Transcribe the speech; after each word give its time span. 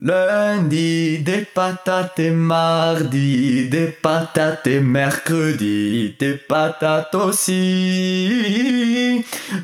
Lundi, 0.00 1.18
des 1.24 1.44
patates 1.44 2.20
mardi, 2.20 3.68
des 3.68 3.88
patates 3.88 4.68
mercredi, 4.68 6.14
des 6.16 6.34
patates 6.34 7.16
aussi. 7.16 7.64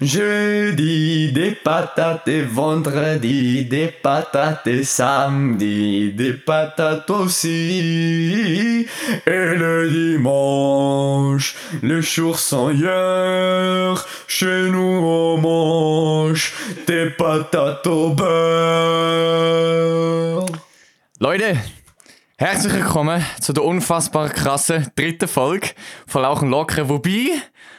Jeudi, 0.03 1.31
des 1.31 1.53
patates 1.53 2.29
vendredi, 2.51 3.65
des 3.65 3.87
patates 3.87 4.83
samedi, 4.83 6.11
des 6.11 6.33
patates 6.33 7.11
aussi. 7.11 8.89
Et 9.29 9.55
le 9.55 9.89
dimanche, 9.89 11.55
les 11.81 12.03
jours 12.03 12.41
sont 12.41 12.71
hier, 12.71 14.05
chez 14.27 14.69
nous 14.69 14.81
on 14.81 15.39
mange 15.39 16.53
des 16.89 17.11
patates 17.11 17.87
au 17.87 18.11
beurre. 18.11 20.24
Leute, 21.19 21.59
herzlich 22.39 22.73
willkommen 22.73 23.25
zu 23.41 23.53
der 23.53 23.65
unfassbar 23.65 24.31
krassen 24.31 24.89
dritten 24.97 25.29
Folge 25.29 25.69
von 26.07 26.23
Lauchen 26.23 26.49
Locker. 26.49 26.89
Wobei 26.89 27.31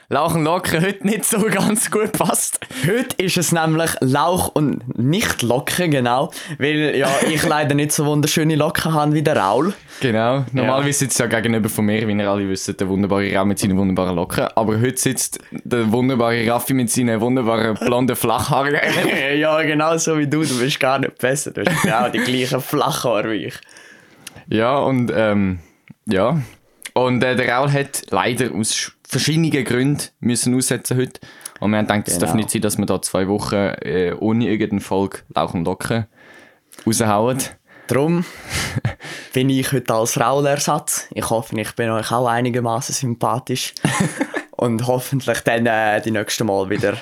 Lauchen 0.08 0.44
Locker 0.44 0.82
heute 0.82 1.08
nicht 1.08 1.26
so 1.26 1.40
ganz 1.40 1.90
gut 1.90 2.12
passt. 2.12 2.60
Heute 2.86 3.16
ist 3.24 3.38
es 3.38 3.52
nämlich 3.52 3.90
Lauch 4.02 4.50
und 4.54 5.00
nicht 5.00 5.42
Locken, 5.42 5.90
genau. 5.90 6.32
Weil 6.60 6.96
ja, 6.96 7.10
ich 7.28 7.44
leider 7.48 7.74
nicht 7.74 7.92
so 7.92 8.06
wunderschöne 8.06 8.56
Locken 8.56 8.94
habe 8.94 9.14
wie 9.14 9.24
der 9.24 9.36
Raul. 9.38 9.74
Genau, 10.02 10.46
normalerweise 10.52 11.00
sitzt 11.00 11.20
ja 11.20 11.26
gegenüber 11.26 11.70
von 11.70 11.86
mir, 11.86 12.08
wie 12.08 12.14
ihr 12.14 12.30
alle 12.30 12.48
wisst, 12.48 12.80
der 12.80 12.88
wunderbare 12.88 13.34
Raul 13.34 13.46
mit 13.46 13.58
seinen 13.58 13.78
wunderbaren 13.78 14.16
Locken. 14.16 14.48
Aber 14.54 14.80
heute 14.80 14.98
sitzt 14.98 15.40
der 15.52 15.92
wunderbare 15.92 16.48
Raffi 16.52 16.76
mit 16.76 16.92
seinen 16.92 17.20
wunderbaren 17.20 17.74
blonden 17.74 18.16
Flachhaaren. 18.16 18.76
ja, 19.38 19.60
genau 19.64 19.98
so 19.98 20.20
wie 20.20 20.28
du. 20.28 20.44
Du 20.44 20.60
bist 20.60 20.80
gar 20.80 21.00
nicht 21.00 21.18
besser. 21.18 21.50
Du 21.50 21.66
hast 21.66 21.82
genau 21.82 22.10
die 22.10 22.20
gleichen 22.20 22.62
Flachhaare 22.62 23.32
wie 23.32 23.46
ich. 23.46 23.56
Ja, 24.50 24.78
und 24.78 25.12
ähm, 25.16 25.60
ja. 26.06 26.40
Und 26.98 27.22
äh, 27.24 27.36
der 27.36 27.50
Raul 27.54 27.72
hat 27.74 28.04
leider 28.10 28.54
aus 28.56 28.94
verschiedenen 29.08 29.52
Gründen 29.66 30.02
müssen 30.22 30.56
aussetzen 30.56 30.98
heute. 30.98 31.20
Und 31.60 31.72
wir 31.72 31.78
haben 31.78 31.88
gedacht, 31.88 32.08
es 32.08 32.14
Genau. 32.14 32.26
darf 32.26 32.36
nicht 32.36 32.50
sein, 32.50 32.62
dass 32.62 32.78
wir 32.78 32.86
da 32.86 33.02
zwei 33.02 33.28
Wochen 33.28 33.56
äh, 33.56 34.16
ohne 34.18 34.48
irgendeine 34.48 34.82
Folge 34.82 35.20
Lauch 35.34 35.54
und 35.54 35.66
Locken 35.66 36.06
raushauen. 36.88 37.40
Darum 37.88 38.24
bin 39.34 39.50
ich 39.50 39.72
heute 39.74 39.94
als 39.94 40.20
Raul-Ersatz. 40.20 41.08
Ich 41.14 41.30
hoffe, 41.30 41.60
ich 41.60 41.76
bin 41.76 41.90
euch 41.90 42.12
auch 42.12 42.28
einigermaßen 42.28 42.96
sympathisch. 42.96 43.74
und 44.52 44.88
hoffentlich 44.88 45.40
dann 45.42 45.66
äh, 45.66 46.02
die 46.02 46.12
nächste 46.12 46.46
Mal 46.46 46.70
wieder 46.70 46.96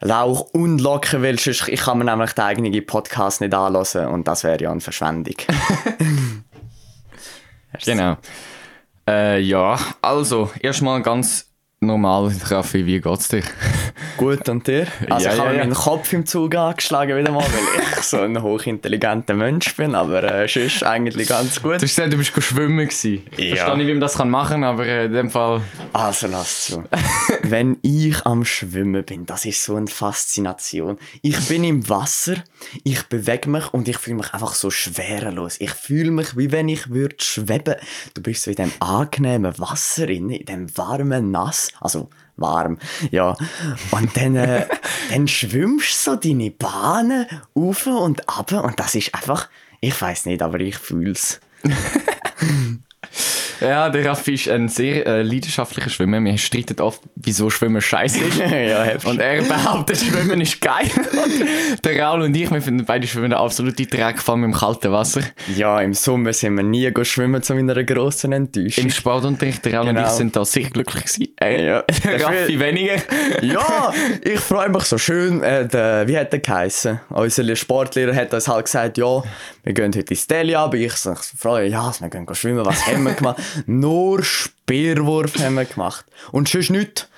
Lauch 0.00 0.42
und 0.52 0.78
Locken, 0.80 1.22
weil 1.22 1.40
sonst, 1.40 1.68
ich 1.68 1.80
kann 1.80 1.98
mir 1.98 2.04
nämlich 2.04 2.32
den 2.32 2.44
eigenen 2.44 2.86
Podcast 2.86 3.40
nicht 3.40 3.52
anhören 3.52 4.08
und 4.08 4.28
das 4.28 4.44
wäre 4.44 4.62
ja 4.62 4.70
eine 4.70 4.80
Verschwendung. 4.80 5.34
Genau. 7.84 8.16
Äh, 9.06 9.40
ja, 9.40 9.78
also, 10.00 10.50
erstmal 10.60 11.02
ganz 11.02 11.53
normal, 11.84 12.32
Raffi, 12.46 12.86
wie 12.86 13.00
geht's 13.00 13.28
dir? 13.28 13.42
Gut, 14.16 14.48
und 14.48 14.66
dir? 14.66 14.86
Also 15.08 15.26
Ja, 15.26 15.34
ich 15.34 15.38
habe 15.40 15.50
ja, 15.50 15.56
ja. 15.56 15.58
meinen 15.64 15.74
Kopf 15.74 16.12
im 16.12 16.26
Zug 16.26 16.54
angeschlagen 16.54 17.16
wieder 17.18 17.30
mal, 17.32 17.42
weil 17.42 17.82
ich 17.98 18.02
so 18.02 18.20
ein 18.20 18.40
hochintelligenter 18.42 19.34
Mensch 19.34 19.74
bin, 19.76 19.94
aber 19.94 20.22
äh, 20.22 20.48
sonst 20.48 20.82
eigentlich 20.84 21.28
ganz 21.28 21.56
gut. 21.62 21.72
Du 21.72 21.74
hast 21.74 21.82
gesagt, 21.82 22.12
du 22.12 22.16
bist 22.18 22.32
schwimmen 22.42 22.86
gewesen. 22.88 23.26
Ich 23.36 23.50
Ja. 23.50 23.56
verstehe 23.56 23.76
nicht, 23.78 23.86
wie 23.88 23.92
man 23.92 24.00
das 24.00 24.14
kann 24.14 24.30
machen 24.30 24.62
kann, 24.62 24.64
aber 24.64 24.86
äh, 24.86 25.06
in 25.06 25.12
dem 25.12 25.30
Fall... 25.30 25.60
Also 25.92 26.26
lass 26.28 26.66
zu. 26.66 26.84
Wenn 27.42 27.76
ich 27.82 28.24
am 28.26 28.44
Schwimmen 28.44 29.04
bin, 29.04 29.26
das 29.26 29.44
ist 29.44 29.62
so 29.64 29.76
eine 29.76 29.86
Faszination. 29.88 30.98
Ich 31.22 31.38
bin 31.48 31.64
im 31.64 31.88
Wasser, 31.88 32.36
ich 32.84 33.02
bewege 33.04 33.48
mich 33.50 33.72
und 33.74 33.88
ich 33.88 33.98
fühle 33.98 34.16
mich 34.18 34.32
einfach 34.32 34.54
so 34.54 34.70
schwerelos. 34.70 35.56
Ich 35.60 35.70
fühle 35.72 36.10
mich, 36.10 36.36
wie 36.36 36.50
wenn 36.52 36.68
ich 36.68 36.90
würde 36.90 37.16
schweben. 37.18 37.74
Du 38.14 38.22
bist 38.22 38.42
so 38.44 38.50
in 38.50 38.56
dem 38.56 38.72
angenehmen 38.80 39.58
Wasser 39.58 40.06
drin, 40.06 40.30
in 40.30 40.46
dem 40.46 40.76
warmen 40.76 41.30
Nass, 41.30 41.70
also 41.80 42.10
warm, 42.36 42.78
ja. 43.10 43.36
Und 43.90 44.16
dann, 44.16 44.36
äh, 44.36 44.66
dann 45.10 45.28
schwimmst 45.28 46.06
du 46.06 46.12
so 46.12 46.16
deine 46.16 46.50
Bahnen 46.50 47.26
auf 47.54 47.86
und 47.86 48.28
ab 48.28 48.52
und 48.52 48.78
das 48.78 48.94
ist 48.94 49.14
einfach, 49.14 49.48
ich 49.80 50.00
weiß 50.00 50.26
nicht, 50.26 50.42
aber 50.42 50.60
ich 50.60 50.76
fühl's. 50.76 51.40
Ja, 53.64 53.88
der 53.88 54.04
Raffi 54.04 54.34
ist 54.34 54.48
ein 54.48 54.68
sehr 54.68 55.06
äh, 55.06 55.22
leidenschaftlicher 55.22 55.88
Schwimmer. 55.90 56.20
Wir 56.22 56.36
streiten 56.38 56.80
oft, 56.80 57.00
wieso 57.16 57.48
Schwimmen 57.50 57.80
scheiße 57.80 58.18
ist. 58.24 58.38
ja. 58.38 58.92
Und 59.04 59.20
er 59.20 59.42
behauptet, 59.42 59.98
Schwimmen 59.98 60.40
ist 60.40 60.60
geil. 60.60 60.90
Und 60.94 61.84
der 61.84 62.02
Raul 62.02 62.22
und 62.22 62.34
ich, 62.36 62.50
wir 62.50 62.60
finden 62.60 62.84
beide 62.84 63.06
Schwimmen 63.06 63.26
eine 63.32 63.38
absolute 63.38 63.86
Dreck, 63.86 64.20
vor 64.20 64.34
allem 64.34 64.44
im 64.44 64.52
kalten 64.52 64.92
Wasser. 64.92 65.22
Ja, 65.56 65.80
im 65.80 65.94
Sommer 65.94 66.32
sind 66.32 66.56
wir 66.56 66.62
nie 66.64 66.92
schwimmen 67.02 67.42
zu 67.42 67.54
meiner 67.54 67.82
grossen 67.84 68.32
Enttäuschung. 68.32 68.84
Im 68.84 68.90
Sportunterricht, 68.90 69.64
der 69.64 69.74
Raul 69.74 69.88
und 69.88 69.94
Genau. 69.94 70.06
ich 70.06 70.12
sind 70.14 70.36
da 70.36 70.44
sehr 70.44 70.64
glücklich 70.70 71.04
gewesen. 71.04 71.34
Äh, 71.40 71.66
Ja. 71.66 71.82
der 72.04 72.24
Raffi 72.24 72.58
weniger. 72.60 72.96
ja, 73.42 73.92
ich 74.22 74.40
freue 74.40 74.68
mich 74.68 74.84
so 74.84 74.98
schön. 74.98 75.42
Äh, 75.42 75.66
der, 75.66 76.06
wie 76.08 76.18
hat 76.18 76.32
der 76.32 76.40
geheissen? 76.40 77.00
Unser 77.10 77.56
Sportlehrer 77.56 78.14
hat 78.14 78.34
uns 78.34 78.48
halt 78.48 78.66
gesagt, 78.66 78.98
ja, 78.98 79.22
wir 79.62 79.72
gehen 79.72 79.92
heute 79.94 80.12
ins 80.12 80.26
Deli, 80.26 80.54
aber 80.54 80.76
ich 80.76 80.92
so, 80.94 81.14
freue 81.36 81.68
ja, 81.68 81.92
wir 81.98 82.08
gehen 82.08 82.26
schwimmen. 82.34 82.64
Was 82.66 82.86
haben 82.86 83.04
wir 83.04 83.12
gemacht? 83.14 83.40
Nur 83.66 84.22
Speerwurf 84.22 85.38
haben 85.38 85.54
wir 85.56 85.64
gemacht. 85.64 86.04
Und 86.32 86.48
sonst 86.48 86.70
nichts. 86.70 87.08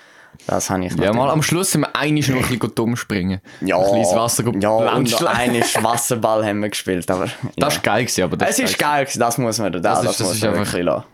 Das 0.47 0.71
habe 0.71 0.85
ich 0.85 0.95
Ja, 0.97 1.13
mal 1.13 1.31
am 1.31 1.43
Schluss 1.43 1.73
sind 1.73 1.81
wir 1.81 1.97
eigentlich 1.97 2.29
noch 2.29 2.37
ein 2.37 2.49
bisschen 2.59 2.75
dumm 2.75 2.97
springen. 2.97 3.41
ja, 3.63 3.77
Ein 3.77 3.83
bisschen 3.83 3.99
ins 3.99 4.15
Wasser 4.15 4.45
ja, 4.61 4.71
und 4.71 5.11
noch 5.11 5.25
einmal 5.27 5.61
Wasserball 5.83 6.47
haben 6.47 6.61
wir 6.61 6.69
gespielt, 6.69 7.11
aber... 7.11 7.25
Das 7.57 7.75
ja. 7.75 7.77
war 7.77 7.83
geil, 7.83 8.05
gewesen, 8.05 8.23
aber 8.25 8.37
das 8.37 8.51
Es 8.51 8.59
ist 8.61 8.79
geil, 8.79 9.05
gewesen, 9.07 9.19
das 9.21 9.39
muss 9.39 9.59
man 9.59 9.73
da, 9.73 9.79
das, 9.81 9.99
ist- 10.01 10.07
das, 10.09 10.19
das 10.19 10.29
muss 10.29 10.41
man 10.43 10.55
wirklich 10.59 10.85
lassen. 10.85 11.05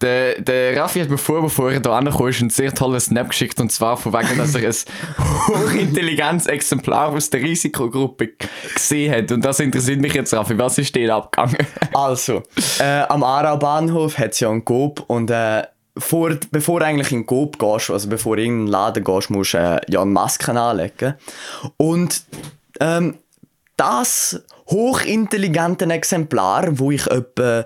Der, 0.00 0.40
der 0.40 0.80
Raffi 0.80 1.00
hat 1.00 1.10
mir 1.10 1.18
vor, 1.18 1.42
bevor 1.42 1.72
er 1.72 1.80
hier 1.80 1.90
angekommen 1.90 2.28
ist, 2.28 2.40
einen 2.40 2.50
sehr 2.50 2.72
tollen 2.72 3.00
Snap 3.00 3.30
geschickt. 3.30 3.58
Und 3.60 3.72
zwar 3.72 3.96
von 3.96 4.12
wegen, 4.12 4.38
dass 4.38 4.54
er 4.54 4.68
ein 4.68 4.74
hochintelligentes 5.48 6.46
Exemplar 6.46 7.08
aus 7.08 7.30
der 7.30 7.40
Risikogruppe 7.40 8.30
gesehen 8.74 9.12
hat. 9.12 9.32
Und 9.32 9.44
das 9.44 9.58
interessiert 9.58 10.00
mich 10.00 10.14
jetzt, 10.14 10.32
Raffi. 10.34 10.56
Was 10.58 10.78
ist 10.78 10.94
denn 10.94 11.10
abgegangen? 11.10 11.56
Also, 11.94 12.42
äh, 12.78 13.00
am 13.08 13.24
Aarau 13.24 13.56
Bahnhof 13.56 14.18
hat 14.18 14.32
es 14.32 14.40
ja 14.40 14.50
einen 14.50 14.64
Coop 14.64 15.02
und 15.08 15.30
äh, 15.30 15.62
vor, 15.96 16.30
bevor 16.50 16.80
du 16.80 16.86
eigentlich 16.86 17.10
in 17.10 17.20
den 17.20 17.26
Coop 17.26 17.58
gehst, 17.58 17.90
also 17.90 18.08
bevor 18.08 18.36
du 18.36 18.42
in 18.42 18.48
irgendeinen 18.48 18.72
Laden 18.72 19.04
gehst, 19.04 19.30
musst 19.30 19.54
du 19.54 19.58
äh, 19.58 19.80
ja 19.88 20.02
eine 20.02 20.10
Maske 20.10 20.52
anlegen. 20.52 21.14
Und 21.76 22.22
ähm, 22.80 23.18
das 23.76 24.42
hochintelligente 24.68 25.86
Exemplar, 25.86 26.78
wo 26.78 26.90
ich 26.90 27.06
etwa 27.06 27.64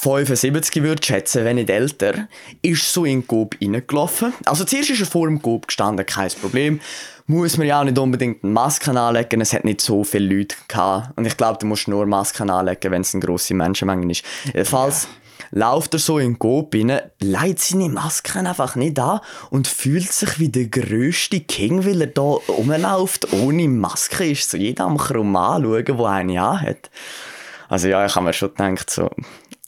75 0.00 0.84
würde 0.84 1.04
schätzen, 1.04 1.44
wenn 1.44 1.56
nicht 1.56 1.70
älter, 1.70 2.28
ist 2.62 2.92
so 2.92 3.04
in 3.04 3.22
den 3.22 3.26
Coop 3.26 3.56
reingelaufen. 3.60 4.32
Also 4.44 4.64
zuerst 4.64 4.90
ist 4.90 5.00
er 5.00 5.06
vor 5.06 5.26
dem 5.26 5.42
Coop 5.42 5.66
gestanden, 5.66 6.06
kein 6.06 6.30
Problem. 6.40 6.80
Muss 7.26 7.56
man 7.56 7.66
ja 7.66 7.80
auch 7.80 7.84
nicht 7.84 7.98
unbedingt 7.98 8.44
eine 8.44 8.52
Maske 8.52 8.92
anlegen, 8.92 9.40
es 9.40 9.52
hat 9.52 9.64
nicht 9.64 9.80
so 9.80 10.04
viele 10.04 10.36
Leute 10.36 10.54
gehabt. 10.68 11.18
Und 11.18 11.26
ich 11.26 11.36
glaube, 11.36 11.58
du 11.58 11.66
musst 11.66 11.88
nur 11.88 12.06
Masken 12.06 12.48
anlegen, 12.48 12.92
wenn 12.92 13.00
es 13.00 13.12
eine 13.12 13.24
grosse 13.24 13.54
Menschenmenge 13.54 14.12
ist. 14.12 14.24
Jedenfalls 14.44 15.08
läuft 15.50 15.94
er 15.94 15.98
so 15.98 16.18
in 16.18 16.34
den 16.34 16.38
Coop 16.38 16.76
rein, 16.76 17.00
legt 17.18 17.58
seine 17.58 17.88
Masken 17.88 18.46
einfach 18.46 18.76
nicht 18.76 19.00
an 19.00 19.18
und 19.50 19.66
fühlt 19.66 20.12
sich 20.12 20.38
wie 20.38 20.48
der 20.48 20.66
grösste 20.66 21.40
King, 21.40 21.84
weil 21.84 22.02
er 22.02 22.06
da 22.06 22.22
rumläuft 22.22 23.32
ohne 23.32 23.66
Maske. 23.66 24.30
Ist 24.30 24.48
so 24.48 24.56
jeder 24.56 24.84
am 24.84 24.96
krumm 24.96 25.34
anschauen, 25.34 25.84
der 25.84 26.06
eine 26.06 26.40
anhat. 26.40 26.88
Also 27.68 27.88
ja, 27.88 28.06
ich 28.06 28.14
habe 28.14 28.26
mir 28.26 28.32
schon 28.32 28.50
gedacht, 28.50 28.90
so... 28.90 29.10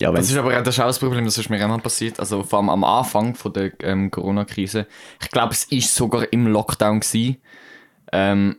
Ja, 0.00 0.10
Das 0.10 0.30
ist 0.30 0.36
aber 0.36 0.56
auch 0.56 0.62
das 0.62 0.76
ist 0.76 0.80
auch 0.80 0.86
das 0.86 0.98
Problem, 0.98 1.24
das 1.24 1.36
ist 1.36 1.50
mir 1.50 1.70
auch 1.70 1.82
passiert. 1.82 2.18
Also 2.18 2.42
vor 2.42 2.58
allem 2.58 2.70
am 2.70 2.84
Anfang 2.84 3.34
von 3.34 3.52
der 3.52 3.72
ähm, 3.82 4.10
Corona-Krise. 4.10 4.86
Ich 5.22 5.30
glaube, 5.30 5.52
es 5.52 5.64
ist 5.64 5.94
sogar 5.94 6.32
im 6.32 6.46
Lockdown 6.46 7.00
gewesen. 7.00 7.36
Ähm, 8.12 8.56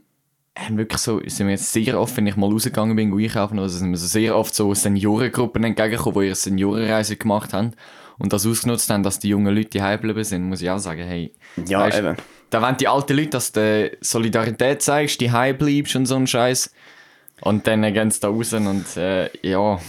haben 0.57 0.78
wirklich 0.78 1.02
so, 1.02 1.19
sind 1.25 1.47
wir 1.47 1.53
jetzt 1.53 1.72
sehr 1.72 2.00
oft, 2.00 2.16
wenn 2.18 2.28
ich 2.28 2.35
mal 2.35 2.52
rausgegangen 2.52 2.96
bin, 2.96 3.13
einkaufen, 3.13 3.57
also 3.57 3.78
sind 3.78 3.90
wir 3.90 3.97
so 3.97 4.07
sehr 4.07 4.35
oft 4.35 4.53
so 4.53 4.73
Seniorengruppen 4.73 5.64
entgegengekommen, 5.64 6.20
die 6.20 6.28
ihre 6.28 6.35
Seniorenreise 6.35 7.16
gemacht 7.16 7.53
haben 7.53 7.72
und 8.17 8.34
das 8.34 8.46
ausgenutzt 8.46 8.90
haben, 8.90 9.02
dass 9.02 9.20
die 9.20 9.29
jungen 9.29 9.55
Leute 9.55 9.70
die 9.70 9.79
geblieben 9.79 10.23
sind, 10.23 10.43
muss 10.43 10.61
ich 10.61 10.70
auch 10.70 10.78
sagen, 10.78 11.03
hey. 11.03 11.34
Ja, 11.67 11.79
weisst, 11.79 11.99
eben. 11.99 12.17
Da 12.49 12.61
wollen 12.61 12.78
die 12.78 12.88
alten 12.88 13.16
Leute, 13.16 13.29
dass 13.29 13.53
du 13.53 13.91
Solidarität 14.02 14.82
zeigst, 14.82 15.22
die 15.22 15.29
bleibst 15.29 15.96
und 15.96 16.05
so 16.05 16.16
ein 16.16 16.28
Scheiß. 16.28 16.73
Und 17.41 17.67
dann 17.67 17.82
gehen 17.93 18.11
sie 18.11 18.20
da 18.20 18.29
raus 18.29 18.53
und 18.53 18.97
äh, 18.97 19.29
ja. 19.41 19.79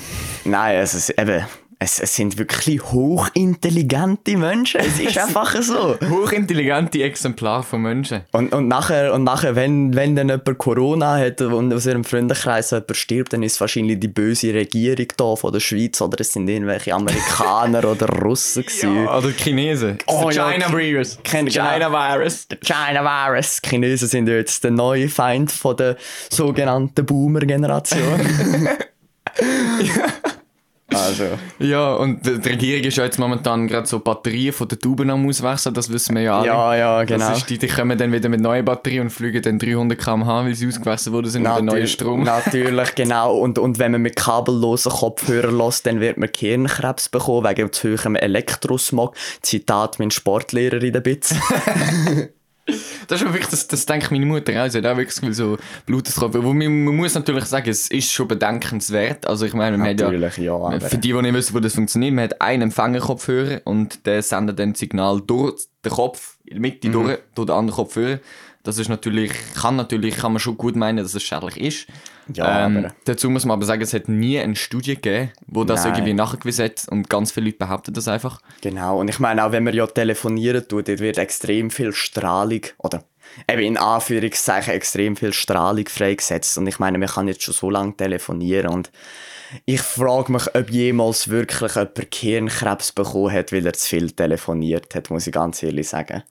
Nein, 0.44 0.76
es, 0.78 1.10
eben, 1.10 1.44
es, 1.82 1.98
es 1.98 2.14
sind 2.14 2.38
wirklich 2.38 2.80
hochintelligente 2.92 4.36
Menschen. 4.36 4.80
Es 4.80 5.00
ist 5.00 5.18
einfach 5.18 5.60
so. 5.60 5.96
Hochintelligente 6.08 7.02
Exemplare 7.02 7.64
von 7.64 7.82
Menschen. 7.82 8.22
Und, 8.30 8.52
und 8.52 8.68
nachher, 8.68 9.12
und 9.12 9.24
nachher 9.24 9.56
wenn, 9.56 9.94
wenn 9.94 10.14
dann 10.14 10.28
jemand 10.28 10.58
Corona 10.58 11.16
hat 11.18 11.40
und 11.40 11.72
aus 11.72 11.86
ihrem 11.86 12.04
Freundeskreis 12.04 12.70
jemand 12.70 12.96
stirbt, 12.96 13.32
dann 13.32 13.42
ist 13.42 13.54
es 13.54 13.60
wahrscheinlich 13.60 13.98
die 13.98 14.08
böse 14.08 14.54
Regierung 14.54 15.06
da 15.16 15.34
von 15.34 15.52
der 15.52 15.60
Schweiz 15.60 16.00
oder 16.00 16.20
es 16.20 16.32
sind 16.32 16.48
irgendwelche 16.48 16.94
Amerikaner 16.94 17.84
oder 17.90 18.06
Russen 18.06 18.62
gewesen. 18.62 19.04
Ja, 19.04 19.18
oder 19.18 19.30
Chinesen. 19.30 19.98
Oh, 20.06 20.30
ja. 20.30 20.50
China 20.52 20.72
Virus. 20.72 21.18
China 21.24 21.78
genau. 21.78 21.90
Virus. 21.90 22.46
Der 22.48 22.58
China 22.60 23.02
Virus. 23.02 23.60
Die 23.60 23.68
Chinesen 23.68 24.08
sind 24.08 24.28
jetzt 24.28 24.62
der 24.62 24.70
neue 24.70 25.08
Feind 25.08 25.50
von 25.50 25.76
der 25.76 25.96
sogenannten 26.30 27.04
Boomer-Generation. 27.04 28.20
Also. 30.96 31.24
Ja, 31.58 31.94
und 31.94 32.26
die 32.26 32.48
Regierung 32.48 32.84
ist 32.84 32.96
ja 32.96 33.04
jetzt 33.04 33.18
momentan 33.18 33.68
gerade 33.68 33.86
so 33.86 34.00
Batterien 34.00 34.52
von 34.52 34.66
den 34.68 34.78
Tuben 34.78 35.10
am 35.10 35.26
auswechseln, 35.28 35.74
das 35.74 35.92
wissen 35.92 36.14
wir 36.16 36.22
ja 36.22 36.38
alle. 36.38 36.46
Ja, 36.48 36.74
ja, 36.74 37.04
genau. 37.04 37.28
Das 37.28 37.38
ist 37.38 37.50
die, 37.50 37.58
die 37.58 37.68
kommen 37.68 37.96
dann 37.96 38.10
wieder 38.12 38.28
mit 38.28 38.40
neuen 38.40 38.64
Batterien 38.64 39.02
und 39.02 39.10
fliegen 39.10 39.42
dann 39.42 39.58
300 39.58 39.98
km/h, 39.98 40.44
weil 40.44 40.54
sie 40.54 40.66
ausgewechselt 40.66 41.12
worden 41.12 41.30
sind 41.30 41.42
mit 41.42 41.50
dem 41.56 41.66
neuen 41.66 41.78
Natür- 41.82 41.86
Strom. 41.86 42.22
Natürlich, 42.24 42.94
genau. 42.94 43.36
Und, 43.36 43.58
und 43.58 43.78
wenn 43.78 43.92
man 43.92 44.02
mit 44.02 44.16
kabellosen 44.16 44.90
Kopfhörern 44.92 45.56
lässt, 45.56 45.86
dann 45.86 46.00
wird 46.00 46.16
man 46.18 46.30
Gehirnkrebs 46.32 47.08
bekommen 47.08 47.48
wegen 47.48 47.72
zu 47.72 47.96
hohem 47.96 48.16
Elektrosmog. 48.16 49.14
Zitat 49.42 49.98
mein 49.98 50.10
Sportlehrer 50.10 50.82
in 50.82 50.92
der 50.92 51.00
Bitz. 51.00 51.34
Das 53.08 53.20
ist 53.20 53.26
wirklich, 53.26 53.46
das, 53.48 53.68
das 53.68 53.86
denkt 53.86 54.10
meine 54.10 54.26
Mutter 54.26 54.52
auch. 54.64 54.68
Sie 54.68 54.78
hat 54.78 54.86
auch 54.86 54.96
wirklich 54.96 55.34
so 55.36 55.58
Bluteskopf. 55.86 56.34
Wo 56.34 56.52
man, 56.52 56.84
man 56.84 56.96
muss 56.96 57.14
natürlich 57.14 57.44
sagen, 57.44 57.68
es 57.70 57.88
ist 57.90 58.10
schon 58.12 58.28
bedenkenswert. 58.28 59.26
Also 59.26 59.46
ich 59.46 59.54
meine, 59.54 59.76
man 59.78 59.88
hat 59.88 60.00
ja, 60.00 60.06
Natürlich, 60.06 60.36
ja. 60.38 60.80
für 60.80 60.98
die, 60.98 61.12
die 61.12 61.22
nicht 61.22 61.34
wissen, 61.34 61.54
wo 61.54 61.60
das 61.60 61.74
funktioniert, 61.74 62.14
man 62.14 62.24
hat 62.24 62.40
einen 62.40 62.62
Empfängerkopfhörer 62.62 63.60
und 63.64 64.06
der 64.06 64.22
sendet 64.22 64.58
dann 64.58 64.72
das 64.72 64.80
Signal 64.80 65.20
durch 65.26 65.66
den 65.84 65.92
Kopf, 65.92 66.36
in 66.44 66.54
der 66.54 66.60
Mitte 66.60 66.88
Mhm. 66.88 66.92
durch, 66.92 67.18
durch 67.34 67.46
den 67.46 67.56
anderen 67.56 67.76
Kopfhörer. 67.76 68.18
Das 68.62 68.78
ist 68.78 68.88
natürlich, 68.88 69.32
kann 69.54 69.76
natürlich, 69.76 70.16
kann 70.16 70.32
man 70.32 70.40
schon 70.40 70.56
gut 70.56 70.76
meinen, 70.76 70.98
dass 70.98 71.14
es 71.14 71.22
schädlich 71.22 71.60
ist. 71.60 71.86
Ja, 72.32 72.66
ähm, 72.66 72.88
dazu 73.04 73.30
muss 73.30 73.44
man 73.44 73.56
aber 73.56 73.66
sagen, 73.66 73.82
es 73.82 73.92
hat 73.92 74.08
nie 74.08 74.38
eine 74.38 74.56
Studie 74.56 74.94
gegeben, 74.94 75.30
wo 75.46 75.64
das 75.64 75.84
Nein. 75.84 75.94
irgendwie 75.94 76.14
nachgewiesen 76.14 76.66
hat 76.66 76.86
und 76.88 77.08
ganz 77.08 77.32
viele 77.32 77.46
Leute 77.46 77.58
behaupten 77.58 77.92
das 77.92 78.08
einfach. 78.08 78.40
Genau, 78.60 79.00
und 79.00 79.08
ich 79.08 79.18
meine, 79.18 79.44
auch 79.44 79.52
wenn 79.52 79.64
man 79.64 79.74
ja 79.74 79.86
telefonieren 79.86 80.66
tut, 80.68 80.88
dort 80.88 81.00
wird 81.00 81.18
extrem 81.18 81.70
viel 81.70 81.92
Strahlung, 81.92 82.62
oder 82.78 83.04
eben 83.48 83.62
in 83.62 83.76
Anführungszeichen 83.76 84.74
extrem 84.74 85.16
viel 85.16 85.32
Strahlung 85.32 85.88
freigesetzt. 85.88 86.58
Und 86.58 86.66
ich 86.66 86.78
meine, 86.78 86.98
man 86.98 87.08
kann 87.08 87.28
jetzt 87.28 87.42
schon 87.42 87.54
so 87.54 87.70
lange 87.70 87.96
telefonieren 87.96 88.70
und 88.72 88.90
ich 89.66 89.82
frage 89.82 90.32
mich, 90.32 90.54
ob 90.54 90.70
jemals 90.70 91.28
wirklich 91.28 91.74
jemand 91.74 92.10
Gehirnkrebs 92.10 92.92
bekommen 92.92 93.32
hat, 93.32 93.52
weil 93.52 93.66
er 93.66 93.74
zu 93.74 93.88
viel 93.88 94.10
telefoniert 94.10 94.94
hat, 94.94 95.10
muss 95.10 95.26
ich 95.26 95.32
ganz 95.32 95.62
ehrlich 95.62 95.88
sagen. 95.88 96.22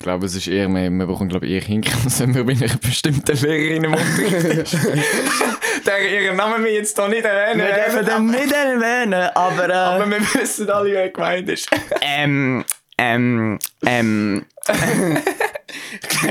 Ich 0.00 0.04
glaube, 0.04 0.24
es 0.24 0.34
ist 0.34 0.46
eher, 0.46 0.66
wir, 0.66 0.88
wir 0.88 1.06
bekommen 1.06 1.28
glaube 1.28 1.44
ich 1.44 1.52
eher 1.52 1.60
hinkommen, 1.60 2.00
als 2.04 2.20
wenn 2.20 2.34
wir 2.34 2.42
bei 2.44 2.54
einer 2.54 2.74
bestimmten 2.78 3.36
Lehrerin 3.36 3.84
im 3.84 3.92
Unterricht. 3.92 4.72
Der 5.86 6.22
ihren 6.22 6.36
Namen 6.38 6.64
wir 6.64 6.72
jetzt 6.72 6.98
hier 6.98 7.08
nicht 7.08 7.22
erwähnen. 7.22 7.66
Wir 7.66 7.74
dürfen 7.74 8.06
den 8.06 8.26
nicht 8.30 8.50
erwähnen, 8.50 9.28
aber, 9.34 9.68
äh, 9.68 9.72
aber 9.72 10.10
wir 10.10 10.20
wissen 10.20 10.70
alle, 10.70 10.90
wer 10.90 11.10
gemeint 11.10 11.50
ist. 11.50 11.68
ähm, 12.00 12.64
ähm, 12.96 13.58
ähm. 13.84 14.46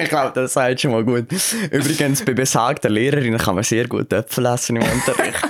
ich 0.01 0.09
glaube, 0.09 0.31
das 0.33 0.53
sagt 0.53 0.81
schon 0.81 0.89
mal 0.89 1.03
gut. 1.03 1.27
Übrigens, 1.69 2.25
bei 2.25 2.33
besagter 2.33 2.89
Lehrerin 2.89 3.37
kann 3.37 3.53
man 3.53 3.63
sehr 3.63 3.87
gut 3.87 4.11
Äpfel 4.11 4.47
essen 4.47 4.77
im 4.77 4.83
Unterricht. 4.83 5.47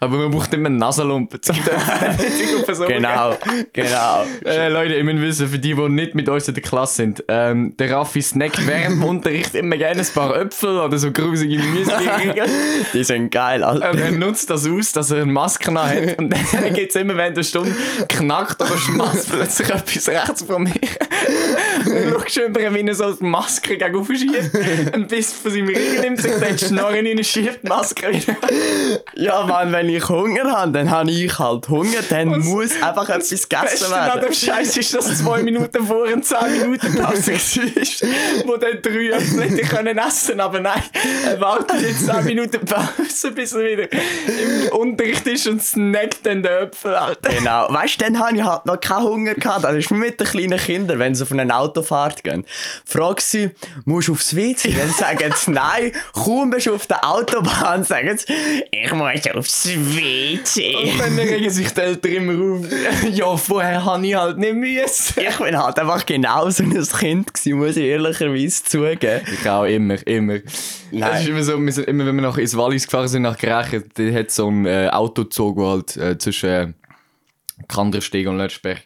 Aber 0.00 0.18
man 0.18 0.30
braucht 0.30 0.52
immer 0.54 0.66
einen 0.66 0.76
Nasenlumpen 0.76 1.40
zum 1.42 1.56
Dörfen. 1.64 2.86
genau, 2.86 3.36
genau. 3.72 4.24
Äh, 4.44 4.68
Leute, 4.68 4.94
ihr 4.94 5.04
müsst 5.04 5.40
wissen, 5.40 5.48
für 5.48 5.58
die, 5.58 5.74
die 5.74 5.88
nicht 5.88 6.14
mit 6.14 6.28
uns 6.28 6.48
in 6.48 6.54
der 6.54 6.62
Klasse 6.62 6.96
sind, 6.96 7.24
ähm, 7.28 7.76
der 7.76 7.90
Raffi 7.90 8.22
snackt 8.22 8.66
während 8.66 8.96
dem 8.96 9.04
Unterricht 9.04 9.54
immer 9.54 9.76
gerne 9.76 10.00
ein 10.00 10.06
paar 10.14 10.36
Äpfel 10.36 10.78
oder 10.78 10.98
so 10.98 11.10
grusige 11.12 11.58
Müsli. 11.58 11.94
Die 12.92 13.04
sind 13.04 13.30
geil, 13.30 13.62
Alter. 13.62 13.92
Ähm, 13.92 13.98
er 13.98 14.10
nutzt 14.12 14.50
das 14.50 14.66
aus, 14.68 14.92
dass 14.92 15.10
er 15.10 15.22
eine 15.22 15.32
Maske 15.32 15.72
hat. 15.72 16.18
Und 16.18 16.30
dann 16.30 16.74
geht 16.74 16.90
es 16.90 16.96
immer 16.96 17.16
während 17.16 17.36
der 17.36 17.42
Stunde, 17.42 17.74
knackt 18.08 18.60
oder 18.60 18.76
schmatzt 18.76 19.30
plötzlich 19.30 19.68
etwas 19.68 20.08
rechts 20.08 20.42
von 20.42 20.62
mir. 20.62 20.72
Dann 21.84 22.12
schaust 22.12 22.36
du 22.36 22.74
wie 22.74 22.86
er 22.86 22.94
so 22.94 23.12
die 23.12 23.24
Maske 23.24 23.76
gegen 23.76 24.04
schiebt. 24.04 24.94
Ein 24.94 25.06
bisschen 25.06 25.42
von 25.42 25.52
seinem 25.52 25.68
Rücken 25.68 26.00
nimmt 26.00 26.20
sich 26.20 26.32
dann 26.32 26.56
die 26.56 26.64
Schnorren 26.64 27.06
rein 27.06 27.16
und 27.18 27.26
schiebt 27.26 27.62
die 27.62 27.68
Maske 27.68 28.08
wieder. 28.12 28.36
Ja, 29.14 29.44
Mann, 29.46 29.72
wenn 29.72 29.85
ich 29.88 30.08
Hunger 30.08 30.50
habe, 30.50 30.72
dann 30.72 30.90
habe 30.90 31.10
ich 31.10 31.38
halt 31.38 31.68
Hunger, 31.68 32.02
dann 32.08 32.40
muss 32.40 32.70
einfach 32.82 33.08
etwas 33.08 33.48
gegessen 33.48 33.92
an 33.92 34.06
werden. 34.06 34.20
dem 34.22 34.32
Scheiß 34.32 34.76
ist, 34.76 34.94
dass 34.94 35.18
zwei 35.18 35.42
Minuten 35.42 35.86
vor 35.86 36.04
und 36.12 36.24
10 36.24 36.38
Minuten 36.62 36.94
Pause 36.96 37.32
war, 37.32 38.46
wo 38.46 38.56
dann 38.56 38.82
drei 38.82 39.18
hätte 39.20 39.62
können 39.62 39.98
essen 39.98 40.40
aber 40.40 40.60
nein, 40.60 40.82
er 41.24 41.40
wartet 41.40 41.82
jetzt 41.82 42.06
10 42.06 42.24
Minuten 42.24 42.64
Pause, 42.64 43.32
bis 43.32 43.52
er 43.52 43.64
wieder 43.64 43.92
im 43.92 44.76
Unterricht 44.78 45.26
ist 45.26 45.46
und 45.46 45.62
snackt 45.62 46.24
dann 46.24 46.42
den 46.42 46.52
Äpfel, 46.52 46.94
Alter. 46.94 47.30
Genau. 47.30 47.66
Weißt 47.72 48.00
du, 48.00 48.04
dann 48.04 48.18
habe 48.18 48.36
ich 48.36 48.42
halt 48.42 48.66
noch 48.66 48.80
keinen 48.80 49.04
Hunger 49.04 49.34
gehabt. 49.34 49.64
Das 49.64 49.74
ist 49.74 49.90
mit 49.90 50.20
den 50.20 50.26
kleinen 50.26 50.58
Kindern, 50.58 50.98
wenn 50.98 51.14
sie 51.14 51.22
auf 51.22 51.32
eine 51.32 51.54
Autofahrt 51.54 52.24
gehen. 52.24 52.44
Frag 52.84 53.20
sie, 53.20 53.50
musst 53.84 54.08
du 54.08 54.12
aufs 54.12 54.34
WC? 54.34 54.72
Dann 54.72 54.90
sagen 54.90 55.32
sie 55.36 55.50
nein. 55.50 55.92
Kaum 56.12 56.50
bist 56.50 56.66
du 56.66 56.74
auf 56.74 56.86
der 56.86 57.04
Autobahn, 57.08 57.84
sagen 57.84 58.16
sie, 58.18 58.26
ich 58.70 58.92
muss 58.92 59.10
aufs 59.34 59.66
WC. 59.66 59.75
Und 59.76 61.00
dann 61.00 61.18
regen 61.18 61.50
sich 61.50 61.72
die 61.72 61.80
Eltern 61.80 62.12
immer 62.12 62.54
auf. 62.56 62.66
Ja, 63.12 63.36
vorher 63.36 63.84
habe 63.84 64.06
ich 64.06 64.14
halt 64.14 64.38
nicht 64.38 64.54
müssen. 64.54 65.20
Ich 65.20 65.36
bin 65.36 65.58
halt 65.58 65.78
einfach 65.78 66.04
genau 66.04 66.48
so 66.50 66.62
ein 66.62 66.70
Kind 66.70 67.34
gewesen, 67.34 67.58
muss 67.58 67.76
ich 67.76 67.84
ehrlicherweise 67.84 68.64
zugeben. 68.64 69.20
Ich 69.32 69.48
auch, 69.48 69.64
immer, 69.64 70.06
immer. 70.06 70.38
Nein. 70.90 71.10
Es 71.14 71.20
ist 71.22 71.28
immer 71.28 71.42
so, 71.42 71.58
wir 71.58 71.88
immer 71.88 72.06
wenn 72.06 72.16
wir 72.16 72.22
nach 72.22 72.38
ins 72.38 72.56
Wallis 72.56 72.84
gefahren 72.84 73.08
sind, 73.08 73.22
nach 73.22 73.38
Grächen, 73.38 73.84
da 73.94 74.02
hat 74.12 74.30
so 74.30 74.48
ein 74.48 74.66
äh, 74.66 74.88
Autozug, 74.90 75.56
der 75.56 75.66
halt 75.66 75.96
äh, 75.96 76.18
zwischen 76.18 76.48
äh, 76.48 76.72
Kandersteg 77.68 78.28
und 78.28 78.38
Lötschberg 78.38 78.82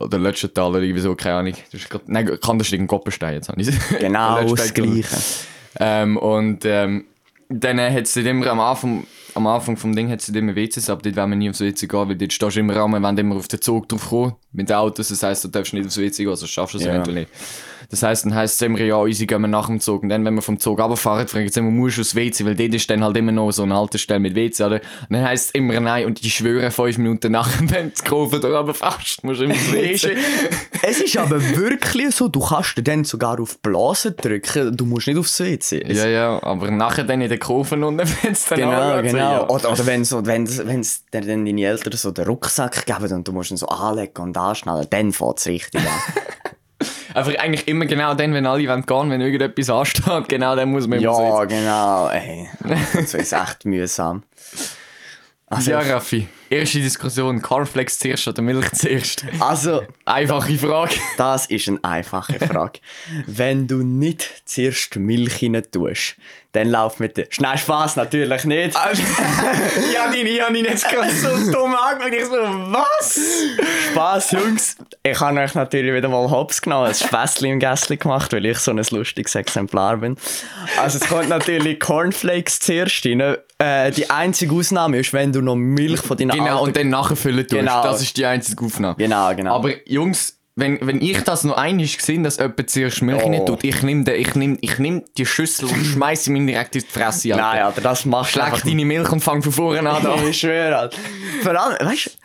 oder 0.00 0.18
Lötschental 0.18 0.70
oder 0.70 0.80
irgendwie 0.80 1.00
so, 1.00 1.14
keine 1.14 1.36
Ahnung. 1.36 1.54
Das 1.72 1.80
ist 1.80 1.90
grad, 1.90 2.08
nein, 2.08 2.38
Kandersteg 2.40 2.80
und 2.80 2.86
Koppenstein 2.86 3.34
jetzt 3.34 3.50
Genau 3.98 4.54
das. 4.54 4.74
Gleiche. 4.74 5.16
Ähm, 5.78 6.16
und 6.16 6.64
ähm, 6.64 7.04
dann 7.48 7.80
hat 7.80 8.04
es 8.04 8.16
immer 8.16 8.46
am 8.48 8.60
Anfang, 8.60 9.06
am 9.36 9.46
Anfang 9.46 9.76
vom 9.76 9.94
Ding 9.94 10.10
hat 10.10 10.20
es 10.20 10.28
immer 10.30 10.56
WCs, 10.56 10.88
aber 10.90 11.02
dort 11.02 11.16
wollen 11.16 11.30
wir 11.30 11.36
nie 11.36 11.50
aufs 11.50 11.60
WC 11.60 11.86
gehen, 11.86 12.08
weil 12.08 12.16
dort 12.16 12.32
stehst 12.32 12.56
du 12.56 12.60
immer 12.60 12.76
an, 12.76 12.90
wir 12.90 13.02
wollen 13.02 13.18
immer 13.18 13.36
auf 13.36 13.48
den 13.48 13.60
Zug 13.60 13.88
drauf 13.88 14.08
kommen, 14.08 14.34
mit 14.52 14.68
den 14.68 14.76
Autos, 14.76 15.08
das 15.08 15.22
heisst, 15.22 15.44
du 15.44 15.48
darfst 15.48 15.72
nicht 15.74 15.86
aufs 15.86 15.98
WC 15.98 16.22
gehen, 16.24 16.30
also 16.30 16.46
schaffst 16.46 16.74
du 16.74 16.78
es 16.78 16.84
Ja. 16.84 16.92
eventuell 16.92 17.14
nicht. 17.16 17.30
Das 17.90 18.02
heisst, 18.02 18.24
dann 18.24 18.34
heisst 18.34 18.56
es 18.56 18.62
immer, 18.62 18.80
ja, 18.80 18.96
unsere 18.96 19.26
gehen 19.26 19.40
wir 19.42 19.48
nach 19.48 19.66
dem 19.66 19.80
Zug. 19.80 20.02
Und 20.02 20.08
dann, 20.08 20.24
wenn 20.24 20.34
wir 20.34 20.42
vom 20.42 20.58
Zug 20.58 20.80
runterfahren, 20.80 21.26
fragen 21.28 21.48
sie 21.50 21.60
immer, 21.60 21.70
musst 21.70 21.96
du 21.98 22.00
aufs 22.02 22.14
WC, 22.14 22.44
weil 22.44 22.54
dort 22.54 22.74
ist 22.74 22.88
dann 22.90 23.02
halt 23.04 23.16
immer 23.16 23.32
noch 23.32 23.50
so 23.52 23.62
eine 23.62 23.76
Haltestelle 23.76 24.20
mit 24.20 24.34
WC, 24.34 24.64
oder? 24.64 24.76
Und 24.76 24.82
dann 25.10 25.24
heisst 25.24 25.46
es 25.46 25.50
immer 25.52 25.78
nein, 25.80 26.06
und 26.06 26.22
ich 26.24 26.34
schwöre, 26.34 26.70
fünf 26.70 26.98
Minuten 26.98 27.32
nachher, 27.32 27.60
wenn 27.70 27.92
du 27.92 28.02
Kurve 28.08 28.40
da 28.40 28.48
runterfährst, 28.58 29.22
musst 29.24 29.40
du 29.40 29.44
immer 29.44 29.54
aufs 29.54 29.72
WC. 29.72 30.16
Es 30.82 31.00
ist 31.00 31.16
aber 31.16 31.40
wirklich 31.56 32.14
so, 32.14 32.28
du 32.28 32.40
kannst 32.40 32.76
dir 32.76 32.82
dann 32.82 33.04
sogar 33.04 33.40
auf 33.40 33.58
Blasen 33.58 34.14
drücken, 34.16 34.76
du 34.76 34.84
musst 34.86 35.06
nicht 35.06 35.18
aufs 35.18 35.38
WC. 35.40 35.82
Es- 35.82 35.98
ja, 35.98 36.06
ja, 36.06 36.42
aber 36.42 36.70
nachher 36.70 37.04
dann 37.04 37.20
in 37.20 37.28
den 37.28 37.38
Kurven 37.38 37.82
unten, 37.84 38.06
wenn 38.22 38.32
es 38.32 38.44
dann 38.46 38.58
Genau, 38.58 38.96
so, 38.96 39.02
genau. 39.02 39.18
ja. 39.18 39.48
Oder, 39.48 39.72
oder 39.72 39.86
wenn 39.86 40.04
so, 40.04 40.24
wenn's, 40.26 40.58
wenn's 40.64 41.04
dann 41.10 41.26
deine 41.26 41.60
Eltern 41.62 41.92
so 41.96 42.10
den 42.10 42.24
Rucksack 42.26 42.84
geben 42.86 43.12
und 43.12 43.26
du 43.28 43.32
musst 43.32 43.50
ihn 43.50 43.56
so 43.56 43.66
anlegen 43.68 44.22
und 44.22 44.36
anschnallen, 44.36 44.86
dann 44.90 45.12
fängt 45.12 45.38
es 45.38 45.46
richtig 45.46 45.80
an. 45.80 45.86
Einfach 47.16 47.34
eigentlich 47.38 47.66
immer 47.66 47.86
genau 47.86 48.12
dann, 48.12 48.34
wenn 48.34 48.44
alle 48.44 48.68
wollen 48.68 48.84
gehen, 48.84 49.10
wenn 49.10 49.22
irgendetwas 49.22 49.70
ansteht, 49.70 50.04
genau 50.28 50.54
dann 50.54 50.70
muss 50.70 50.86
man 50.86 50.98
immer 50.98 51.18
ja, 51.18 51.44
genau. 51.46 52.08
Ey, 52.10 52.46
das 52.92 53.14
ist 53.14 53.32
echt 53.32 53.64
mühsam. 53.64 54.22
Also, 55.48 55.70
Ja, 55.70 55.78
Raffi. 55.78 56.26
Erste 56.48 56.80
Diskussion, 56.80 57.42
Cornflakes 57.42 57.98
zuerst 57.98 58.28
oder 58.28 58.40
Milch 58.40 58.70
zuerst? 58.72 59.24
also, 59.40 59.82
Einfache 60.04 60.56
Frage. 60.56 60.94
das 61.16 61.46
ist 61.46 61.68
eine 61.68 61.82
einfache 61.82 62.38
Frage. 62.38 62.78
Wenn 63.26 63.66
du 63.66 63.82
nicht 63.82 64.42
zuerst 64.44 64.94
Milch 64.96 65.42
rein 65.42 65.60
tust, 65.72 66.16
dann 66.52 66.68
lauf 66.68 67.00
mit 67.00 67.16
der... 67.16 67.26
Schnell 67.30 67.58
Spaß 67.58 67.96
natürlich 67.96 68.44
nicht. 68.44 68.74
ja, 69.94 70.10
die, 70.10 70.22
ich 70.22 70.40
habe 70.40 70.56
ihn 70.56 70.64
jetzt 70.64 70.88
gerade 70.88 71.10
so 71.10 71.52
dumm 71.52 71.74
angeschaut. 71.74 72.12
Ich 72.14 72.24
so, 72.24 72.32
was? 72.32 73.20
Spaß, 73.90 74.30
Jungs. 74.32 74.76
Ich 75.02 75.20
habe 75.20 75.38
euch 75.40 75.54
natürlich 75.54 75.92
wieder 75.94 76.08
mal 76.08 76.30
Hops 76.30 76.62
genommen, 76.62 76.86
ein 76.86 76.94
Späßchen 76.94 77.46
im 77.48 77.60
Gässli 77.60 77.96
gemacht, 77.96 78.32
weil 78.32 78.46
ich 78.46 78.58
so 78.58 78.70
ein 78.70 78.82
lustiges 78.90 79.34
Exemplar 79.34 79.98
bin. 79.98 80.16
Also 80.78 80.98
es 80.98 81.08
kommt 81.08 81.28
natürlich 81.28 81.78
Cornflakes 81.78 82.60
zuerst 82.60 83.04
rein. 83.04 83.36
Äh, 83.58 83.90
die 83.90 84.10
einzige 84.10 84.54
Ausnahme 84.54 84.98
ist, 84.98 85.12
wenn 85.12 85.32
du 85.32 85.40
noch 85.40 85.56
Milch 85.56 86.00
von 86.00 86.16
deinen 86.16 86.35
Genau, 86.38 86.52
alten- 86.56 86.66
und 86.68 86.76
dann 86.76 86.88
nachfüllen 86.90 87.46
tust. 87.46 87.50
Genau. 87.60 87.82
Das 87.82 88.02
ist 88.02 88.16
die 88.16 88.26
einzige 88.26 88.64
Aufnahme. 88.64 88.96
Genau, 88.96 89.34
genau. 89.34 89.54
Aber 89.56 89.70
Jungs, 89.88 90.38
wenn, 90.58 90.78
wenn 90.86 91.02
ich 91.02 91.20
das 91.22 91.44
noch 91.44 91.56
einmal 91.56 91.84
gesehen 91.86 92.22
dass 92.24 92.38
jemand 92.38 92.70
zuerst 92.70 93.02
Milch 93.02 93.22
Oh. 93.22 93.44
tut, 93.44 93.62
ich 93.64 93.82
nehme 93.82 94.10
ich 94.14 94.34
nehm, 94.34 94.56
ich 94.62 94.78
nehm 94.78 95.04
die 95.18 95.26
Schüssel 95.26 95.66
und 95.66 95.84
schmeiße 95.84 96.32
ihn 96.32 96.46
direkt 96.46 96.76
in 96.76 96.82
die 96.82 96.86
Fresse. 96.98 97.32
Alter. 97.34 97.42
Nein, 97.44 97.62
Alter, 97.62 97.80
das 97.82 98.04
machst 98.06 98.36
du 98.36 98.40
einfach 98.40 98.62
deine 98.62 98.84
Milch 98.84 99.10
und 99.12 99.20
fang 99.20 99.42
von 99.42 99.52
vorne 99.52 99.88
an. 99.90 100.02
Ich 100.30 100.38
schwöre, 100.40 100.76
Alter. 100.76 100.96
Vor 101.42 101.60
allem, 101.60 101.88
weißt 101.88 102.18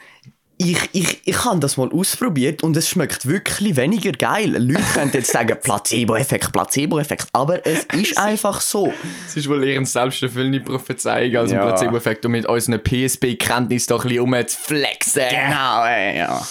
ich, 0.69 0.89
ich, 0.93 1.21
ich 1.25 1.45
habe 1.45 1.59
das 1.59 1.77
mal 1.77 1.89
ausprobiert 1.91 2.61
und 2.63 2.75
es 2.77 2.89
schmeckt 2.89 3.25
wirklich 3.27 3.75
weniger 3.75 4.11
geil. 4.11 4.55
Leute 4.57 4.83
können 4.93 5.11
jetzt 5.13 5.31
sagen, 5.31 5.57
Placebo-Effekt, 5.63 6.51
Placebo-Effekt, 6.51 7.27
aber 7.33 7.65
es 7.65 7.83
ist 7.93 8.17
einfach 8.17 8.61
so. 8.61 8.93
Das 9.25 9.35
ist 9.37 9.47
wohl 9.49 9.63
eher 9.63 9.77
eine 9.77 9.85
selbsterfüllende 9.85 10.59
Prophezeiung 10.61 11.35
als 11.37 11.51
ein 11.51 11.57
Ja. 11.57 11.65
Placebo-Effekt, 11.65 12.25
um 12.25 12.31
mit 12.33 12.45
unseren 12.45 12.79
PSP-Kenntnis 12.83 13.85
doch 13.87 14.03
ein 14.03 14.09
bisschen 14.09 14.23
rumzuflexen. 14.23 15.23
Genau, 15.29 15.85
ey, 15.85 16.17
ja. 16.19 16.41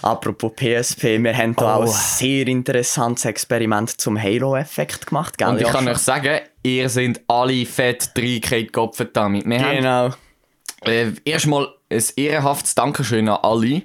Apropos 0.00 0.52
PSP, 0.56 1.22
wir 1.22 1.36
haben 1.36 1.54
da 1.54 1.74
auch 1.76 1.80
Oh. 1.80 1.84
ein 1.84 1.88
sehr 1.90 2.46
interessantes 2.48 3.26
Experiment 3.26 4.00
zum 4.00 4.20
Halo-Effekt 4.20 5.06
gemacht, 5.08 5.36
gell? 5.36 5.48
Und 5.48 5.60
ich 5.60 5.68
kann 5.68 5.86
euch 5.86 5.98
sagen, 5.98 6.40
ihr 6.62 6.88
seid 6.88 7.20
alle 7.28 7.66
fett 7.66 8.10
reingekriegt, 8.16 8.72
Gott 8.72 8.96
verdammt. 8.96 9.44
Wir 9.44 9.60
haben 9.60 9.76
Genau. 9.76 10.10
Äh, 10.84 11.12
erstmal 11.26 11.68
ein 11.92 12.04
ehrenhaftes 12.16 12.74
Dankeschön 12.74 13.28
an 13.28 13.38
alle, 13.42 13.82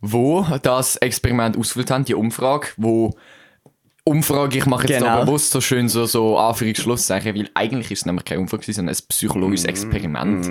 die 0.00 0.44
das 0.62 0.96
Experiment 0.96 1.56
ausgefüllt 1.56 1.90
haben, 1.90 2.04
die 2.04 2.14
Umfrage, 2.14 2.68
wo 2.76 3.14
Umfrage, 4.04 4.58
ich 4.58 4.66
mache 4.66 4.88
jetzt 4.88 4.98
Genau. 4.98 5.18
da 5.18 5.24
bewusst 5.24 5.52
so 5.52 5.60
schön 5.60 5.88
so, 5.88 6.06
so 6.06 6.36
Anführungsschlusszeichen, 6.36 7.36
weil 7.36 7.50
eigentlich 7.54 7.92
ist 7.92 8.00
es 8.00 8.06
nämlich 8.06 8.24
keine 8.24 8.40
Umfrage, 8.40 8.72
sondern 8.72 8.94
ein 8.94 9.00
psychologisches 9.08 9.64
Experiment. 9.64 10.50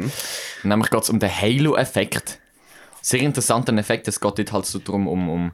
Nämlich 0.63 0.89
geht 0.89 1.03
es 1.03 1.09
um 1.09 1.19
den 1.19 1.29
Halo-Effekt. 1.29 2.39
Sehr 3.01 3.19
interessanter 3.19 3.75
Effekt, 3.77 4.07
es 4.07 4.21
geht 4.21 4.37
dort 4.39 4.53
halt 4.53 4.65
so 4.65 4.79
darum, 4.79 5.07
um, 5.07 5.29
um 5.29 5.51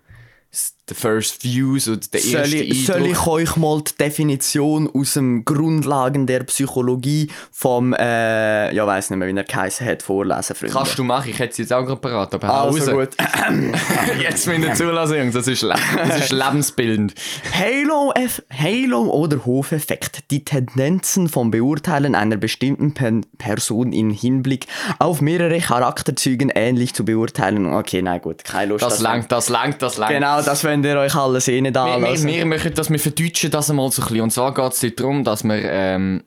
the 0.90 0.96
first 0.96 1.44
views 1.44 1.90
und 1.90 2.14
der 2.14 2.22
Soll 2.22 2.40
erste 2.40 2.56
ich, 2.58 2.86
soll 2.86 3.06
ich 3.08 3.28
euch 3.28 3.58
mal 3.58 3.82
die 3.82 3.96
Definition 3.98 4.90
aus 4.94 5.16
dem 5.16 5.44
Grundlagen 5.44 6.26
der 6.26 6.44
Psychologie 6.46 7.30
vom, 7.52 7.94
äh, 7.94 8.74
ja, 8.74 8.88
weiß 8.88 9.10
nicht 9.10 9.20
mehr, 9.20 9.28
wie 9.28 9.38
er 9.38 9.44
geheißen 9.44 9.86
hat, 9.86 10.02
vorlesen, 10.02 10.56
Freunde? 10.56 10.74
Kannst 10.74 10.98
du 10.98 11.04
machen, 11.04 11.30
ich 11.30 11.38
hätte 11.40 11.52
es 11.52 11.58
jetzt 11.58 11.74
auch 11.74 11.86
gerade 11.86 12.00
parat, 12.00 12.34
aber 12.36 12.50
Also 12.54 12.92
raus. 12.92 13.08
gut. 13.10 13.18
Jetzt 14.22 14.48
müsst 14.48 14.64
ihr 14.64 14.74
zulassen, 14.76 15.18
Jungs, 15.18 15.34
das 15.34 15.48
ist, 15.48 15.64
das 15.64 16.20
ist 16.20 16.32
lebensbildend. 16.32 17.14
Halo, 17.54 18.14
Eff- 18.16 18.44
Halo 18.52 19.02
oder 19.12 19.46
Hofeffekt. 19.46 20.32
Die 20.32 20.46
Tendenzen 20.46 21.28
vom 21.28 21.52
Beurteilen 21.52 22.16
einer 22.16 22.38
bestimmten 22.38 22.94
Pen 22.94 23.26
Person 23.38 23.92
in 23.92 24.10
Hinblick 24.10 24.68
auf 25.00 25.20
mehrere 25.22 25.60
Charakterzügen 25.60 26.50
ähnlich 26.56 26.94
zu 26.94 27.04
beurteilen. 27.06 27.66
Okay, 27.74 28.02
nein, 28.02 28.22
gut, 28.22 28.44
keine 28.46 28.72
Lust. 28.72 28.84
Das 28.86 29.00
langt, 29.02 29.32
das 29.32 29.50
langt, 29.50 29.82
das 29.82 29.98
langt. 29.98 30.14
Genau, 30.14 30.37
das 30.42 30.64
wollt 30.64 30.86
ihr 30.86 30.98
euch 30.98 31.16
alles 31.16 31.48
eh 31.48 31.62
nicht 31.62 31.76
Wir, 31.76 31.86
wir, 31.86 31.94
anlassen. 31.94 32.28
wir 32.28 32.46
möchten 32.46 32.74
das, 32.74 32.90
wir 32.90 33.00
verdeutschen 33.00 33.52
das 33.52 33.70
einmal 33.70 33.92
so 33.92 34.02
ein 34.02 34.08
bisschen. 34.08 34.22
Und 34.22 34.32
zwar 34.32 34.54
geht 34.54 34.74
es 34.74 34.96
darum, 34.96 35.24
dass 35.24 35.44
wir. 35.44 35.56
Ähm, 35.64 36.24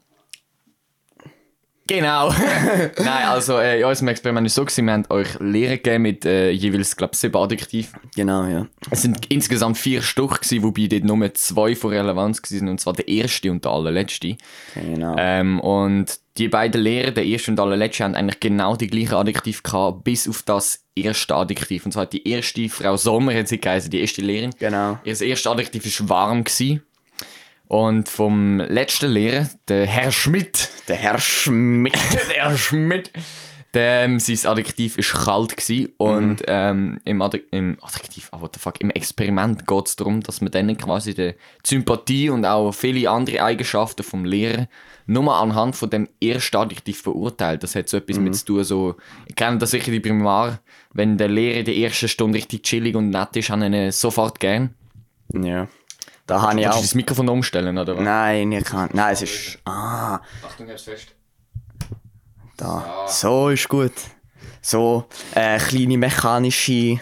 genau. 1.86 2.30
Nein, 2.98 3.24
also 3.26 3.58
äh, 3.58 3.80
in 3.80 3.84
unserem 3.86 4.08
Experiment 4.08 4.46
ist 4.46 4.54
so, 4.54 4.64
gewesen, 4.64 4.86
wir 4.86 4.92
haben 4.92 5.06
euch 5.10 5.38
Lehren 5.40 5.76
gegeben 5.76 6.02
mit 6.02 6.24
äh, 6.24 6.50
jeweils, 6.50 6.96
glaube 6.96 7.12
ich, 7.14 7.20
sieben 7.20 7.36
Adjektiv. 7.36 7.92
Genau, 8.14 8.44
ja. 8.44 8.66
Es 8.90 9.02
sind 9.02 9.26
insgesamt 9.28 9.78
vier 9.78 10.02
Stück, 10.02 10.40
gewesen, 10.40 10.62
wobei 10.62 10.86
dort 10.86 11.04
nur 11.04 11.34
zwei 11.34 11.74
von 11.74 11.90
Relevanz 11.90 12.40
waren, 12.42 12.68
und 12.68 12.80
zwar 12.80 12.92
der 12.92 13.08
erste 13.08 13.50
und 13.50 13.64
der 13.64 13.72
allerletzte. 13.72 14.36
Genau. 14.74 15.14
Ähm, 15.18 15.60
und 15.60 16.18
die 16.40 16.49
beiden 16.49 16.80
Lehren, 16.80 17.14
der 17.14 17.25
erste 17.25 17.50
und 17.50 17.56
der 17.56 17.66
allerletzte, 17.66 18.04
haben 18.04 18.14
eigentlich 18.14 18.40
genau 18.40 18.75
die 18.75 18.87
gleichen 18.87 19.14
Adjektiv 19.14 19.62
gehabt, 19.62 20.04
bis 20.04 20.26
auf 20.26 20.42
das 20.42 20.82
erste 20.94 21.35
Adjektiv. 21.35 21.85
Und 21.85 21.92
zwar 21.92 22.02
hat 22.02 22.14
die 22.14 22.26
erste 22.26 22.66
Frau 22.70 22.97
Sommer, 22.97 23.35
hat 23.35 23.49
sie 23.49 23.61
geheißen, 23.61 23.90
die 23.90 24.00
erste 24.00 24.23
Lehrerin. 24.23 24.54
Genau. 24.59 24.99
Ihr 25.04 25.20
erstes 25.20 25.47
Adjektiv 25.47 26.00
war 26.00 26.09
warm. 26.09 26.44
Gewesen. 26.44 26.82
Und 27.68 28.09
vom 28.09 28.59
letzten 28.59 29.12
Lehrer, 29.12 29.49
der 29.68 29.87
Herr 29.87 30.11
Schmidt, 30.11 30.70
Der 30.88 30.97
Herr 30.97 31.18
Schmidt. 31.18 31.94
der 32.12 32.37
Herr 32.37 32.56
Schmidt, 32.56 33.12
der, 33.74 34.04
ähm, 34.04 34.18
sein 34.18 34.50
Adjektiv 34.50 34.96
war 34.96 35.24
kalt 35.24 35.56
gewesen. 35.56 35.92
und 35.96 36.42
ähm, 36.46 37.00
im, 37.04 37.22
Adjek 37.22 37.46
im 37.50 37.78
Adjektiv, 37.80 38.28
ah, 38.32 38.40
what 38.40 38.54
the 38.54 38.60
fuck, 38.60 38.80
im 38.80 38.90
Experiment 38.90 39.66
geht 39.66 39.86
es 39.86 39.96
darum, 39.96 40.20
dass 40.22 40.40
man 40.40 40.50
dann 40.50 40.76
quasi 40.76 41.14
die 41.14 41.34
Sympathie 41.64 42.30
und 42.30 42.44
auch 42.44 42.72
viele 42.72 43.08
andere 43.10 43.42
Eigenschaften 43.42 44.02
vom 44.02 44.24
Lehrer 44.24 44.68
nur 45.06 45.34
anhand 45.34 45.76
von 45.76 45.90
dem 45.90 46.08
ersten 46.22 46.56
Adjektiv 46.56 47.02
beurteilt. 47.02 47.62
Das 47.62 47.74
hat 47.74 47.88
so 47.88 47.96
etwas 47.96 48.18
mit 48.18 48.34
zu 48.36 48.44
tun, 48.44 48.64
so, 48.64 48.96
ich 49.26 49.34
kenne 49.36 49.58
das 49.58 49.70
sicher 49.70 49.90
die 49.90 50.00
Primar, 50.00 50.60
wenn 50.92 51.18
der 51.18 51.28
Lehrer 51.28 51.62
die 51.62 51.80
erste 51.80 52.08
Stunde 52.08 52.38
richtig 52.38 52.62
chillig 52.62 52.94
und 52.96 53.10
nett 53.10 53.36
ist, 53.36 53.50
haben 53.50 53.62
ihn 53.62 53.92
sofort 53.92 54.40
gern. 54.40 54.74
Ja. 55.32 55.68
Da 56.26 56.42
habe 56.42 56.60
ich 56.60 56.62
Kannst 56.62 56.76
auch. 56.76 56.80
du 56.80 56.86
das 56.86 56.94
Mikrofon 56.94 57.28
umstellen, 57.28 57.76
oder 57.76 57.96
was? 57.96 58.04
Nein, 58.04 58.52
ich 58.52 58.64
kann. 58.64 58.88
Nein, 58.92 59.12
es 59.12 59.22
ist. 59.22 59.58
Ah, 59.64 60.20
Achtung, 60.46 60.68
hab's 60.68 60.82
fest. 60.82 61.14
Da. 62.60 63.06
So 63.08 63.48
ist 63.48 63.68
gut. 63.68 63.92
So, 64.62 65.04
äh, 65.34 65.58
kleine 65.58 65.96
mechanische 65.96 67.00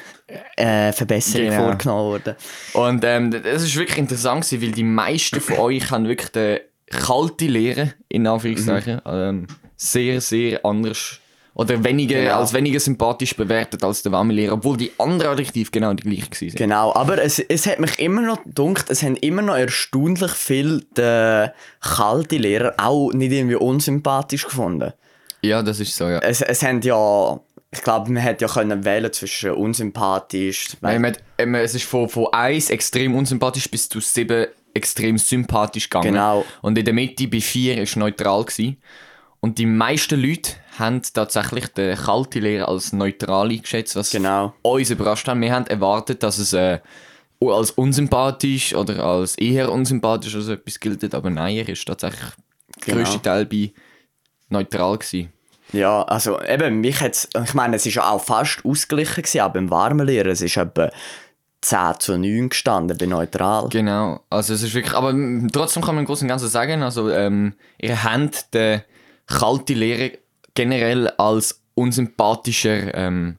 äh, 0.57 0.93
Verbesserung 0.93 1.49
Genau. 1.49 1.63
vorgenommen 1.65 2.05
worden. 2.05 2.35
Und 2.75 3.05
ähm, 3.05 3.31
das 3.31 3.63
ist 3.63 3.75
wirklich 3.77 3.99
interessant, 3.99 4.45
gewesen, 4.45 4.63
weil 4.63 4.73
die 4.73 4.85
meisten 4.85 5.41
von 5.41 5.59
euch 5.59 5.91
haben 5.91 6.07
wirklich 6.07 6.31
die 6.31 6.61
kalte 6.91 7.47
Lehre, 7.47 7.95
in 8.09 8.27
Anführungszeichen, 8.27 9.01
ähm, 9.07 9.47
sehr, 9.77 10.21
sehr 10.21 10.65
anders 10.65 11.19
oder 11.55 11.83
weniger, 11.83 12.21
Genau. 12.21 12.39
als 12.39 12.53
weniger 12.55 12.79
sympathisch 12.79 13.35
bewertet 13.35 13.83
als 13.83 14.03
der 14.03 14.13
warme 14.13 14.33
Lehrer, 14.33 14.53
obwohl 14.55 14.77
die 14.77 14.93
anderen 14.99 15.33
Adjektive 15.33 15.71
genau 15.73 15.93
die 15.95 16.05
gleichen 16.05 16.31
waren. 16.31 16.55
Genau, 16.55 16.95
aber 16.95 17.21
es, 17.21 17.41
es 17.41 17.67
hat 17.67 17.81
mich 17.81 17.99
immer 17.99 18.21
noch 18.23 18.45
gedacht, 18.45 18.91
es 18.91 19.03
haben 19.03 19.17
immer 19.17 19.43
noch 19.43 19.57
erstaunlich 19.57 20.31
viel 20.33 20.87
die 20.97 21.47
kalte 21.81 22.37
Lehrer 22.37 22.75
auch 22.77 23.13
nicht 23.13 23.33
irgendwie 23.33 23.57
unsympathisch 23.57 24.45
gefunden. 24.45 24.93
Ja, 25.43 25.63
das 25.63 25.81
ist 25.81 25.95
so, 25.97 26.09
ja. 26.09 26.19
Es, 26.19 26.41
es 26.43 26.63
haben 26.63 26.81
ja, 26.83 27.39
ich 27.71 27.83
glaube, 27.83 28.11
man 28.11 28.23
hätte 28.23 28.45
ja 28.47 28.51
können 28.53 28.85
wählen 28.85 29.13
zwischen 29.13 29.53
unsympathisch. 29.53 30.71
Nein, 30.81 31.03
man, 31.03 31.13
hat- 31.13 31.23
ähm, 31.39 31.55
es 31.55 31.75
ist 31.75 31.85
von, 31.85 32.09
von 32.09 32.27
1 32.33 32.71
extrem 32.71 33.15
unsympathisch 33.15 33.71
bis 33.71 33.89
zu 33.89 34.01
7 34.01 34.47
extrem 34.75 35.19
sympathisch 35.19 35.89
gegangen. 35.89 36.13
Genau. 36.15 36.45
Und 36.63 36.77
in 36.79 36.85
der 36.85 36.95
Mitte 36.95 37.27
bei 37.29 37.41
4 37.41 37.77
war 37.79 37.99
neutral. 37.99 38.45
Gewesen. 38.45 38.77
Und 39.41 39.59
die 39.59 39.67
meisten 39.67 40.21
Leute 40.21 40.53
haben 40.79 41.01
tatsächlich 41.03 41.69
den 41.69 41.97
kalten 41.97 42.43
Lehrer 42.43 42.69
als 42.69 42.93
neutral 42.93 43.51
eingeschätzt, 43.51 43.95
was 43.97 44.11
Genau. 44.11 44.53
uns 44.63 44.91
überrascht 44.91 45.27
hat. 45.29 45.41
Wir 45.41 45.53
haben 45.53 45.67
erwartet, 45.67 46.23
dass 46.23 46.39
es 46.39 46.53
äh, 46.53 46.81
als 47.41 47.71
unsympathisch 47.73 48.75
oder 48.75 49.05
als 49.05 49.37
eher 49.39 49.71
unsympathisch 49.71 50.35
oder 50.35 50.43
so 50.45 50.53
etwas 50.53 50.81
gilt, 50.81 51.15
aber 51.15 51.31
nein, 51.31 51.57
er 51.57 51.69
ist 51.69 51.85
tatsächlich 51.87 52.21
der 52.85 52.95
Genau. 52.95 52.97
grösste 53.05 53.23
Teil 53.23 53.47
bei 53.47 53.73
neutral 54.49 54.99
gewesen. 54.99 55.33
Ja, 55.73 56.03
also 56.03 56.41
eben, 56.43 56.81
mich 56.81 57.01
hat's, 57.01 57.29
ich 57.45 57.55
meine, 57.55 57.77
es 57.77 57.85
ist 57.85 57.95
ja 57.95 58.11
auch 58.11 58.23
fast 58.25 58.65
ausgeglichen 58.65 59.23
gewesen, 59.23 59.41
aber 59.41 59.59
im 59.59 59.71
warmen 59.71 60.07
Lehrer, 60.07 60.29
es 60.29 60.41
ist 60.41 60.57
etwa 60.57 60.91
10 61.61 62.01
zu 62.01 62.17
9 62.17 62.49
gestanden 62.49 62.97
bei 62.97 63.07
neutral. 63.07 63.69
Genau, 63.69 64.21
also 64.31 64.55
es 64.55 64.63
ist 64.63 64.75
wirklich, 64.75 64.95
aber 64.95 65.15
trotzdem 65.53 65.83
kann 65.83 65.95
man 65.95 66.05
im 66.05 66.07
Großen 66.07 66.25
und 66.25 66.29
Ganzen 66.29 66.49
sagen, 66.49 66.83
also 66.83 67.11
ähm, 67.11 67.55
ihr 67.79 68.03
habt 68.03 68.55
den 68.55 68.83
kalten 69.27 69.77
Lehrer 69.77 70.17
generell 70.55 71.09
als 71.19 71.63
unsympathischer, 71.75 72.95
ähm, 72.95 73.39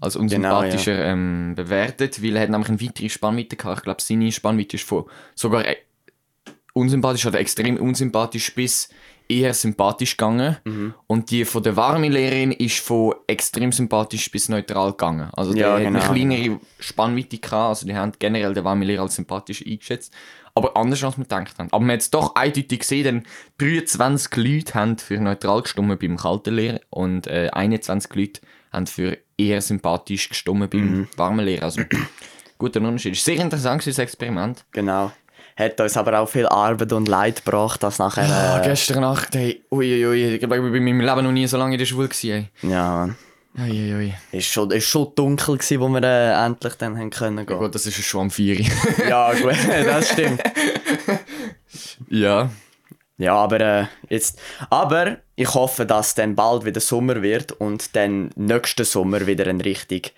als 0.00 0.14
unsympathischer 0.16 1.04
ähm, 1.06 1.54
bewertet, 1.56 2.22
weil 2.22 2.36
er 2.36 2.42
hat 2.42 2.50
nämlich 2.50 2.68
eine 2.68 2.80
weitere 2.80 3.08
Spannweite 3.08 3.56
gehabt. 3.56 3.78
Ich 3.78 3.84
glaube, 3.84 4.02
seine 4.02 4.30
Spannweite 4.30 4.76
ist 4.76 4.86
von 4.86 5.04
sogar 5.34 5.66
äh, 5.66 5.76
unsympathisch 6.72 7.26
oder 7.26 7.40
extrem 7.40 7.76
unsympathisch 7.78 8.54
bis 8.54 8.88
eher 9.28 9.52
sympathisch 9.54 10.16
gegangen. 10.16 10.56
Mhm. 10.64 10.94
Und 11.06 11.30
die 11.30 11.44
von 11.44 11.62
der 11.62 11.76
warmen 11.76 12.10
Lehrerin 12.10 12.52
ist 12.52 12.78
von 12.80 13.14
extrem 13.26 13.72
sympathisch 13.72 14.30
bis 14.30 14.48
neutral 14.48 14.92
gegangen. 14.92 15.28
Also 15.36 15.52
Ja, 15.54 15.76
der 15.76 15.86
genau. 15.86 16.00
hat 16.00 16.10
eine 16.10 16.26
kleinere 16.28 16.60
Spannweite 16.78 17.38
gehabt, 17.38 17.68
also 17.68 17.86
die 17.86 17.94
haben 17.94 18.12
generell 18.18 18.54
den 18.54 18.64
warmen 18.64 18.82
Lehrer 18.86 19.02
als 19.02 19.16
sympathisch 19.16 19.64
eingeschätzt. 19.66 20.12
Aber 20.54 20.76
anders 20.76 21.04
als 21.04 21.16
wir 21.16 21.22
gedacht 21.24 21.56
haben. 21.58 21.68
Aber 21.70 21.84
man 21.84 21.92
hat 21.94 22.00
es 22.00 22.10
doch 22.10 22.34
eindeutig 22.34 22.80
gesehen, 22.80 23.04
denn 23.04 23.22
23 23.58 24.34
Leute 24.36 24.74
haben 24.74 24.98
für 24.98 25.18
neutral 25.20 25.62
gestimmt 25.62 26.00
beim 26.00 26.16
kalten 26.16 26.54
Lehrer 26.54 26.80
und 26.90 27.26
äh, 27.28 27.50
21 27.52 28.12
Leute 28.14 28.40
haben 28.72 28.86
für 28.88 29.18
eher 29.36 29.60
sympathisch 29.60 30.28
gestimmt 30.28 30.70
beim 30.70 30.80
Mhm. 31.00 31.08
warmen 31.16 31.44
Lehrer. 31.44 31.64
Also 31.64 31.82
guter 32.58 32.80
Unterschied. 32.80 33.16
Sehr 33.16 33.36
interessant 33.38 33.86
das 33.86 33.98
Experiment. 33.98 34.64
Genau. 34.72 35.12
Hat 35.58 35.80
uns 35.80 35.96
aber 35.96 36.20
auch 36.20 36.28
viel 36.28 36.46
Arbeit 36.46 36.92
und 36.92 37.08
Leid 37.08 37.44
gebracht, 37.44 37.82
dass 37.82 37.98
nachher. 37.98 38.24
Ah, 38.24 38.60
Äh, 38.62 38.68
gestern 38.68 39.00
Nacht, 39.00 39.34
hey, 39.34 39.62
ui, 39.72 39.92
ui, 39.92 40.06
ui, 40.06 40.34
ich 40.34 40.38
glaube, 40.38 40.56
ich 40.56 40.62
bin 40.62 40.74
in 40.74 40.84
meinem 40.96 41.00
Leben 41.00 41.24
noch 41.24 41.32
nie 41.32 41.46
so 41.48 41.56
lange 41.58 41.74
in 41.74 41.78
der 41.78 41.86
Schule 41.86 42.08
gewesen, 42.08 42.48
ja, 42.62 43.04
ey. 43.06 43.12
Ui, 43.60 43.70
ui, 43.70 43.94
ui. 43.96 44.14
ist 44.30 44.46
schon, 44.46 44.70
ist 44.70 44.84
schon 44.86 45.08
dunkel 45.16 45.56
gewesen, 45.56 45.80
wo 45.80 45.88
wir 45.88 46.02
äh, 46.04 46.46
endlich 46.46 46.74
dann 46.74 46.96
haben 46.96 47.10
können 47.10 47.38
Ja, 47.38 47.44
gehen. 47.44 47.58
gut, 47.58 47.74
das 47.74 47.86
ist 47.86 47.96
schon 48.04 48.20
am 48.22 48.30
4. 48.30 48.60
Ja, 49.08 49.32
gut, 49.32 49.52
das 49.84 50.10
stimmt. 50.10 50.40
ja. 52.08 52.50
Ja, 53.20 53.34
aber 53.34 53.60
äh, 53.60 53.84
jetzt. 54.08 54.38
Aber 54.70 55.16
ich 55.34 55.52
hoffe, 55.52 55.84
dass 55.86 56.14
dann 56.14 56.36
bald 56.36 56.64
wieder 56.64 56.80
Sommer 56.80 57.20
wird 57.20 57.50
und 57.52 57.96
dann 57.96 58.30
nächsten 58.36 58.84
Sommer 58.84 59.26
wieder 59.26 59.48
ein 59.48 59.60
richtig 59.60 60.14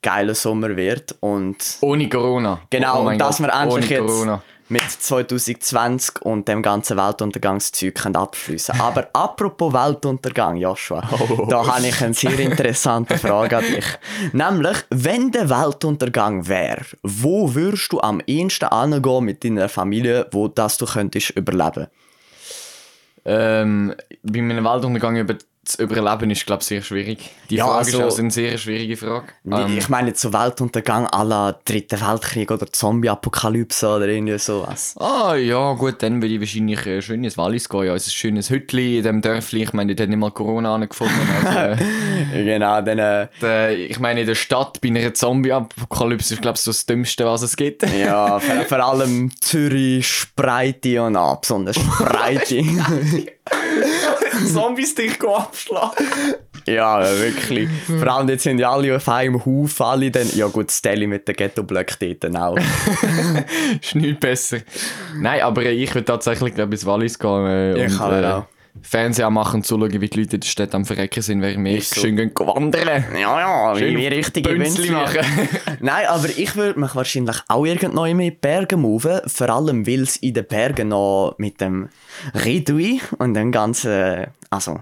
geiler 0.00 0.36
Sommer 0.36 0.76
wird. 0.76 1.16
Und 1.18 1.56
Ohne 1.80 2.08
Corona. 2.08 2.60
genau, 2.70 3.00
Oh 3.00 3.02
mein 3.04 3.14
und 3.14 3.18
dass 3.18 3.38
Gott, 3.38 3.48
wir 3.48 3.52
endlich 3.60 3.74
ohne 3.74 3.86
jetzt 3.86 4.06
Corona. 4.14 4.42
Mit 4.68 4.82
2020 4.82 6.22
und 6.22 6.48
dem 6.48 6.62
ganzen 6.62 6.96
Weltuntergangszeug 6.96 7.94
können 7.94 8.16
abschliessen 8.16 8.74
Aber 8.80 9.08
apropos 9.12 9.72
Weltuntergang, 9.72 10.56
Joshua, 10.56 11.02
da 11.48 11.66
habe 11.66 11.86
ich 11.86 12.02
eine 12.02 12.14
sehr 12.14 12.38
interessante 12.38 13.18
Frage 13.18 13.58
an 13.58 13.64
dich. 13.64 13.86
Nämlich, 14.32 14.76
wenn 14.90 15.30
der 15.30 15.48
Weltuntergang 15.48 16.48
wäre, 16.48 16.84
wo 17.02 17.54
würdest 17.54 17.92
du 17.92 18.00
am 18.00 18.20
ehesten 18.26 18.68
hingehen 18.70 19.24
mit 19.24 19.44
deiner 19.44 19.68
Familie, 19.68 20.26
wo 20.32 20.48
das 20.48 20.78
du 20.78 20.86
könntest 20.86 21.30
überleben? 21.30 21.86
Ähm, 23.24 23.94
bei 24.22 24.40
meinem 24.40 24.64
Weltuntergang 24.64 25.16
über 25.16 25.34
zu 25.66 25.82
überleben 25.82 26.30
ist, 26.30 26.46
glaube 26.46 26.62
ich, 26.62 26.68
sehr 26.68 26.80
schwierig. 26.82 27.30
Die 27.50 27.56
Ja, 27.56 27.64
Frage 27.66 27.78
also- 27.78 27.98
ist 27.98 28.04
also 28.04 28.18
eine 28.22 28.30
sehr 28.30 28.56
schwierige 28.58 28.96
Frage. 28.96 29.26
Ähm, 29.50 29.76
ich 29.78 29.88
meine, 29.88 30.14
zu 30.14 30.32
Weltuntergang 30.32 31.08
la 31.12 31.58
Dritten 31.64 32.00
Weltkrieg 32.00 32.50
oder 32.50 32.66
Zombie-Apokalypse 32.72 33.88
oder 33.88 34.06
irgendwie 34.08 34.38
sowas. 34.38 34.94
Ah, 34.98 35.34
ja, 35.34 35.72
gut, 35.74 36.02
dann 36.02 36.22
würde 36.22 36.34
ich 36.34 36.40
wahrscheinlich 36.40 36.86
äh, 36.86 37.02
schön 37.02 37.22
ins 37.24 37.36
Wallis 37.36 37.68
gehen. 37.68 37.84
Ja, 37.84 37.92
ein 37.94 38.00
schönes 38.00 38.50
Hütli 38.50 38.98
in 38.98 39.04
dem 39.04 39.20
Dörfli. 39.22 39.62
Ich 39.64 39.72
meine, 39.72 39.94
dort 39.94 40.04
hat 40.04 40.08
nicht 40.08 40.18
mal 40.18 40.30
Corona 40.30 40.74
angefunden. 40.74 41.14
Also, 41.44 41.58
äh, 41.58 41.76
Genau, 42.44 42.80
dann, 42.82 42.98
äh, 42.98 43.28
der, 43.40 43.78
ich 43.78 43.98
meine, 43.98 44.20
in 44.20 44.26
der 44.26 44.34
Stadt 44.34 44.80
bei 44.80 44.88
einer 44.88 45.12
Zombie-Apokalypse 45.14 46.34
ist, 46.34 46.42
glaube 46.42 46.56
ich, 46.56 46.62
so 46.62 46.70
das 46.70 46.86
Dümmste, 46.86 47.24
was 47.26 47.42
es 47.42 47.56
gibt. 47.56 47.82
ja, 47.98 48.38
vor, 48.38 48.54
vor 48.64 48.78
allem 48.84 49.30
Zürich, 49.40 50.06
Spreite 50.08 51.02
und 51.02 51.16
ab, 51.16 51.42
besonders 51.42 51.76
Spreite. 51.80 52.62
Zombies 54.52 54.94
dich 54.94 55.22
abschlagen. 55.22 56.06
ja, 56.66 57.00
wirklich. 57.18 57.68
Vor 57.86 58.08
allem 58.08 58.28
jetzt 58.28 58.42
sind 58.44 58.58
ja 58.58 58.70
alle 58.70 58.96
auf 58.96 59.08
einem 59.08 59.44
Haufen, 59.44 59.86
alle 59.86 60.10
dann, 60.10 60.28
ja 60.34 60.46
gut, 60.48 60.70
Steli 60.70 61.06
mit 61.06 61.26
den 61.28 61.36
Ghetto-Blöcken 61.36 62.16
dort 62.20 62.36
auch. 62.36 62.56
ist 63.82 63.94
nicht 63.94 64.20
besser. 64.20 64.58
Nein, 65.16 65.42
aber 65.42 65.64
ich 65.64 65.94
würde 65.94 66.04
tatsächlich, 66.04 66.54
glaube 66.54 66.74
ich, 66.74 66.80
ins 66.80 66.86
Wallis 66.86 67.18
gehen. 67.18 67.46
Äh, 67.46 67.86
Ich 67.86 67.92
und, 67.92 67.98
kann 67.98 68.24
äh, 68.24 68.26
auch. 68.26 68.44
Fernsehen 68.82 69.32
machen, 69.32 69.62
zuschauen, 69.62 70.00
wie 70.00 70.08
die 70.08 70.20
Leute 70.20 70.36
in 70.36 70.40
der 70.40 70.48
Stadt 70.48 70.74
am 70.74 70.84
Verrecken 70.84 71.22
sind, 71.22 71.42
während 71.42 71.64
wir 71.64 71.80
so. 71.82 72.00
schön 72.00 72.16
gehen 72.16 72.32
wandern. 72.34 73.04
Ja, 73.14 73.40
ja, 73.72 73.76
Schön 73.76 73.96
wie 73.96 74.06
richtige 74.06 74.48
Bünzli 74.50 74.90
machen. 74.90 75.20
Nein, 75.80 76.06
aber 76.06 76.28
ich 76.28 76.56
würde 76.56 76.78
mich 76.80 76.94
wahrscheinlich 76.94 77.36
auch 77.48 77.64
irgendwann 77.64 78.10
in 78.10 78.18
die 78.18 78.30
Berge 78.30 78.76
moven, 78.76 79.20
vor 79.26 79.50
allem 79.50 79.86
weil 79.86 80.02
es 80.02 80.16
in 80.16 80.34
den 80.34 80.46
Bergen 80.46 80.88
noch 80.88 81.34
mit 81.38 81.60
dem 81.60 81.88
Redui 82.34 83.00
und 83.18 83.34
dem 83.34 83.52
ganzen, 83.52 84.26
also 84.50 84.80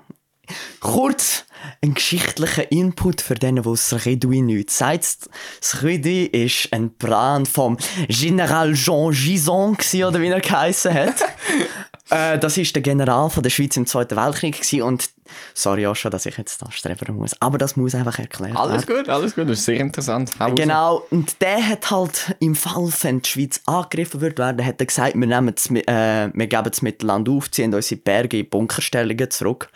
kurz 0.81 1.45
ein 1.83 1.95
geschichtlicher 1.95 2.71
Input 2.71 3.21
für 3.21 3.35
denen, 3.35 3.63
die 3.63 3.71
das 3.71 4.05
Redui 4.05 4.43
nicht 4.43 4.71
sagt. 4.71 5.29
Das 5.61 5.83
Redui 5.83 6.27
ist 6.27 6.73
ein 6.73 6.91
Plan 6.97 7.47
vom 7.47 7.79
General 8.09 8.73
Jean 8.75 9.13
Gison 9.13 9.77
oder 10.05 10.21
wie 10.21 10.29
er 10.29 10.41
geheißen 10.41 10.93
hat. 10.93 11.15
Äh, 12.15 12.39
das 12.39 12.57
ist 12.57 12.75
der 12.77 12.83
General 12.83 13.29
von 13.29 13.43
der 13.43 13.51
Schweiz 13.51 13.77
im 13.77 13.87
Zweiten 13.87 14.17
Weltkrieg 14.17 14.55
gewesen 14.55 14.83
und 14.83 15.11
sorry 15.53 15.93
schon, 15.97 16.13
dass 16.13 16.27
ich 16.27 16.39
jetzt 16.39 16.63
da 16.63 16.71
strebern 16.71 17.17
muss, 17.17 17.35
aber 17.41 17.59
das 17.59 17.77
muss 17.77 17.95
einfach 17.95 18.21
erklärt 18.21 18.55
werden. 18.55 18.57
Alles 18.57 18.87
gut, 18.87 19.09
alles 19.09 19.35
gut, 19.35 19.49
das 19.49 19.59
ist 19.59 19.65
sehr 19.65 19.81
interessant. 19.81 20.31
Hau 20.39 20.47
raus. 20.47 20.55
Genau, 20.55 21.03
und 21.11 21.41
der 21.43 21.67
hat 21.67 21.91
halt 21.91 22.37
im 22.39 22.55
Fall, 22.55 22.89
wenn 23.03 23.21
die 23.21 23.29
Schweiz 23.29 23.61
angegriffen 23.67 24.21
wird 24.21 24.39
werden, 24.39 24.65
hat 24.65 24.81
er 24.81 24.87
gesagt, 24.87 25.15
wir, 25.17 25.27
nehmen 25.27 25.55
das, 25.55 25.69
äh, 25.71 26.31
wir 26.33 26.47
geben 26.47 26.71
das 26.71 26.83
Mittelland 26.83 27.29
auf, 27.29 27.51
ziehen 27.51 27.75
unsere 27.75 28.01
Berge 28.01 28.39
in 28.39 28.49
Bunkerstellungen 28.49 29.31
zurück. 29.31 29.69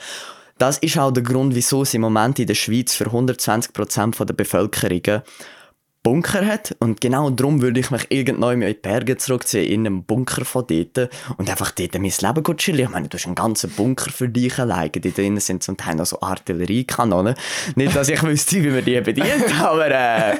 Das 0.58 0.78
ist 0.78 0.96
auch 0.96 1.12
der 1.12 1.24
Grund, 1.24 1.56
wieso 1.56 1.82
es 1.82 1.94
im 1.94 2.02
Moment 2.02 2.38
in 2.38 2.46
der 2.46 2.54
Schweiz 2.54 2.94
für 2.94 3.06
120% 3.06 4.14
von 4.14 4.26
der 4.26 4.34
Bevölkerung 4.34 5.22
Bunker 6.02 6.46
hat. 6.46 6.76
Und 6.78 7.00
genau 7.00 7.30
darum 7.30 7.60
würde 7.60 7.80
ich 7.80 7.90
mich 7.90 8.06
irgendwann 8.10 8.62
in 8.62 8.68
die 8.68 8.74
Berge 8.74 9.16
zurückziehen, 9.16 9.70
in 9.70 9.86
einem 9.86 10.04
Bunker 10.04 10.44
von 10.44 10.66
dort 10.66 11.10
und 11.36 11.50
einfach 11.50 11.70
dort 11.70 11.94
mein 11.94 12.12
Leben 12.18 12.42
gut 12.42 12.58
chillen. 12.58 12.80
Ich 12.80 12.88
meine, 12.88 13.08
du 13.08 13.16
hast 13.16 13.26
einen 13.26 13.34
ganzen 13.34 13.70
Bunker 13.70 14.10
für 14.10 14.28
dich 14.28 14.58
alleine. 14.58 14.90
Da 14.90 15.08
drinnen 15.10 15.40
sind 15.40 15.62
zum 15.62 15.76
Teil 15.76 15.96
noch 15.96 16.06
so 16.06 16.20
Artilleriekanonen. 16.20 17.34
Nicht, 17.74 17.94
dass 17.94 18.08
ich 18.08 18.22
wüsste, 18.24 18.62
wie 18.62 18.70
man 18.70 18.84
die 18.84 19.00
bedient, 19.00 19.60
aber 19.60 19.90
äh, 19.90 20.36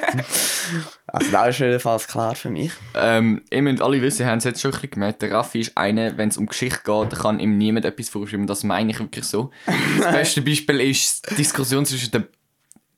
also 1.07 1.31
das 1.31 1.49
ist 1.49 1.59
jedenfalls 1.59 2.07
klar 2.07 2.35
für 2.35 2.49
mich. 2.49 2.71
Ähm, 2.95 3.41
ihr 3.49 3.61
müsst 3.61 3.81
alle 3.81 4.01
wissen, 4.01 4.25
habt 4.25 4.39
es 4.39 4.43
jetzt 4.43 4.61
schon 4.61 4.71
ein 4.71 4.73
bisschen 4.73 4.91
gemerkt, 4.91 5.21
der 5.21 5.31
Raffi 5.31 5.59
ist 5.61 5.77
einer, 5.77 6.17
wenn 6.17 6.29
es 6.29 6.37
um 6.37 6.45
Geschichte 6.45 6.81
geht, 6.83 7.19
kann 7.19 7.39
ihm 7.39 7.57
niemand 7.57 7.85
etwas 7.85 8.09
vorschreiben. 8.09 8.47
Das 8.47 8.63
meine 8.63 8.91
ich 8.91 8.99
wirklich 8.99 9.25
so. 9.25 9.51
Das 9.99 10.11
beste 10.11 10.41
Beispiel 10.41 10.79
ist 10.81 11.29
die 11.31 11.35
Diskussion 11.35 11.85
zwischen 11.85 12.11
der, 12.11 12.27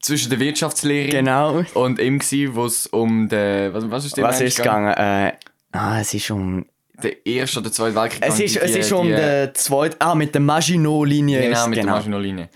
zwischen 0.01 0.29
der 0.29 0.39
Wirtschaftslehrerin 0.39 1.11
Genau. 1.25 1.63
und 1.73 1.99
ihm, 1.99 2.19
gewesen, 2.19 2.55
wo 2.55 2.65
es 2.65 2.87
um 2.87 3.29
den. 3.29 3.73
Was, 3.73 3.89
was 3.91 4.05
ist 4.05 4.17
der 4.17 4.23
Was 4.25 4.41
ist 4.41 4.57
gegangen? 4.57 4.93
Äh, 4.93 5.33
ah, 5.71 5.99
es 5.99 6.13
ist 6.13 6.29
um... 6.31 6.65
Der 7.03 7.25
erste 7.25 7.59
oder 7.61 7.71
zweite 7.71 7.95
Weltkrieg. 7.95 8.21
Es 8.27 8.39
ist, 8.39 8.55
die- 8.55 8.59
es 8.59 8.75
ist 8.75 8.91
um 8.91 9.07
die- 9.07 9.13
den 9.13 9.55
zweiten... 9.55 9.95
Ah, 9.99 10.13
mit 10.13 10.33
der 10.35 10.41
Maginot-Linie. 10.41 11.41
Genau, 11.41 11.67
mit 11.67 11.77
der 11.77 11.85
Maschinenlinie. 11.85 12.49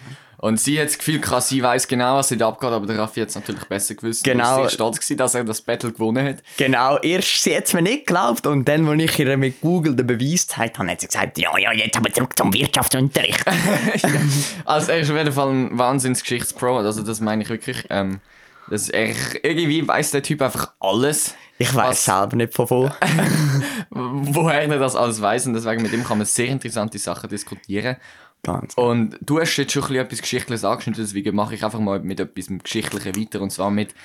Und 0.46 0.60
sie 0.60 0.80
hat 0.80 0.90
das 0.90 1.00
Gefühl, 1.00 1.20
gehabt, 1.20 1.42
sie 1.42 1.64
weiß 1.64 1.88
genau, 1.88 2.18
was 2.18 2.28
sie 2.28 2.38
da 2.38 2.50
abgeht, 2.50 2.70
aber 2.70 2.86
der 2.86 3.00
Raffi 3.00 3.20
hat 3.20 3.30
es 3.30 3.36
natürlich 3.36 3.66
besser 3.66 3.96
gewusst. 3.96 4.24
Genau. 4.24 4.58
Er 4.58 4.62
war 4.62 4.70
stolz, 4.70 4.98
gewesen, 4.98 5.18
dass 5.18 5.34
er 5.34 5.44
das 5.44 5.60
Battle 5.60 5.92
gewonnen 5.92 6.24
hat. 6.24 6.44
Genau, 6.58 7.00
erst 7.00 7.42
sie 7.42 7.58
hat 7.58 7.64
es 7.64 7.74
mir 7.74 7.81
nicht 7.81 8.05
geglaubt 8.05 8.46
und 8.46 8.64
dann, 8.68 8.88
als 8.88 9.01
ich 9.01 9.18
ihr 9.18 9.38
mit 9.38 9.60
Google 9.62 9.96
den 9.96 10.05
Beweis 10.05 10.46
gezeigt 10.46 10.77
habe, 10.77 10.92
hat 10.92 11.01
sie 11.01 11.08
gesagt, 11.08 11.40
ja, 11.40 11.58
ja, 11.58 11.74
jetzt 11.74 11.98
aber 11.98 12.14
zurück 12.14 12.38
zum 12.38 12.53
Wirtschaftsunterricht. 12.53 13.44
Also 14.66 14.92
er 14.92 15.00
ist 15.00 15.10
auf 15.10 15.18
jeden 15.18 15.31
Fall 15.31 15.50
ein 15.50 15.79
Wahnsinns-Geschichtspro, 15.79 16.77
also 16.77 17.01
das 17.01 17.22
meine 17.22 17.42
ich 17.42 17.50
wirklich. 17.50 17.84
Ähm, 17.90 18.20
das 18.70 18.90
er, 18.90 19.16
irgendwie 19.42 19.88
weiß 19.88 20.12
der 20.12 20.22
Typ 20.22 20.44
einfach 20.44 20.74
alles, 20.79 21.34
Ich 21.58 21.74
weiß 21.74 22.05
selber 22.05 22.36
nicht 22.36 22.53
von 22.53 22.70
wo. 22.70 22.92
woher 23.90 24.62
er 24.62 24.79
das 24.79 24.96
alles 24.96 25.22
weiß 25.22 25.48
und 25.48 25.53
deswegen 25.53 25.81
mit 25.81 25.94
ihm 25.94 26.03
kann 26.03 26.18
man 26.18 26.27
sehr 26.27 26.48
interessante 26.48 27.00
Sachen 27.00 27.29
diskutieren. 27.29 27.96
Ganz. 28.46 28.75
Und 28.75 29.18
du 29.22 29.40
hast 29.40 29.58
jetzt 29.58 29.74
schon 29.74 29.81
ein 29.81 29.88
bisschen 29.88 30.05
etwas 30.05 30.22
Geschichtliches 30.22 30.64
angeschnitten, 30.64 31.03
deswegen 31.03 31.36
mache 31.36 31.55
ich 31.55 31.64
einfach 31.64 31.79
mal 31.79 32.00
mit 32.01 32.20
etwas 32.20 32.48
Geschichtlichen 32.64 33.16
weiter 33.16 33.42
und 33.42 33.51
zwar 33.51 33.72
mit 33.72 33.96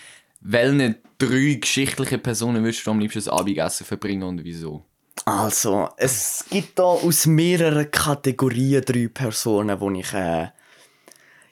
welchen 0.41 0.97
drei 1.19 1.59
geschichtlichen 1.61 2.23
Personen 2.23 2.65
würdest 2.65 2.87
du 2.87 2.91
am 2.91 3.01
liebsten 3.01 3.19
das 3.19 3.29
Abendessen 3.29 3.85
verbringen 3.85 4.23
und 4.23 4.43
wieso? 4.43 4.83
Also, 5.27 5.91
es 5.99 6.47
gibt 6.49 6.79
da 6.79 6.85
aus 6.85 7.27
mehreren 7.27 7.91
Kategorien 7.91 8.83
drei 8.83 9.09
Personen, 9.09 9.79
wo 9.79 9.91
ich 9.91 10.15
äh, 10.15 10.49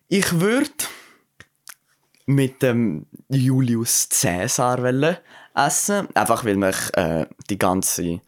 ich 0.09 0.41
würde 0.41 0.71
mit 2.25 2.63
dem 2.63 3.05
Julius 3.29 4.09
Caesar 4.09 5.19
essen, 5.55 6.09
einfach 6.15 6.47
weil 6.47 6.57
mich 6.57 6.77
äh, 6.95 7.27
die 7.51 7.59
ganze 7.59 8.23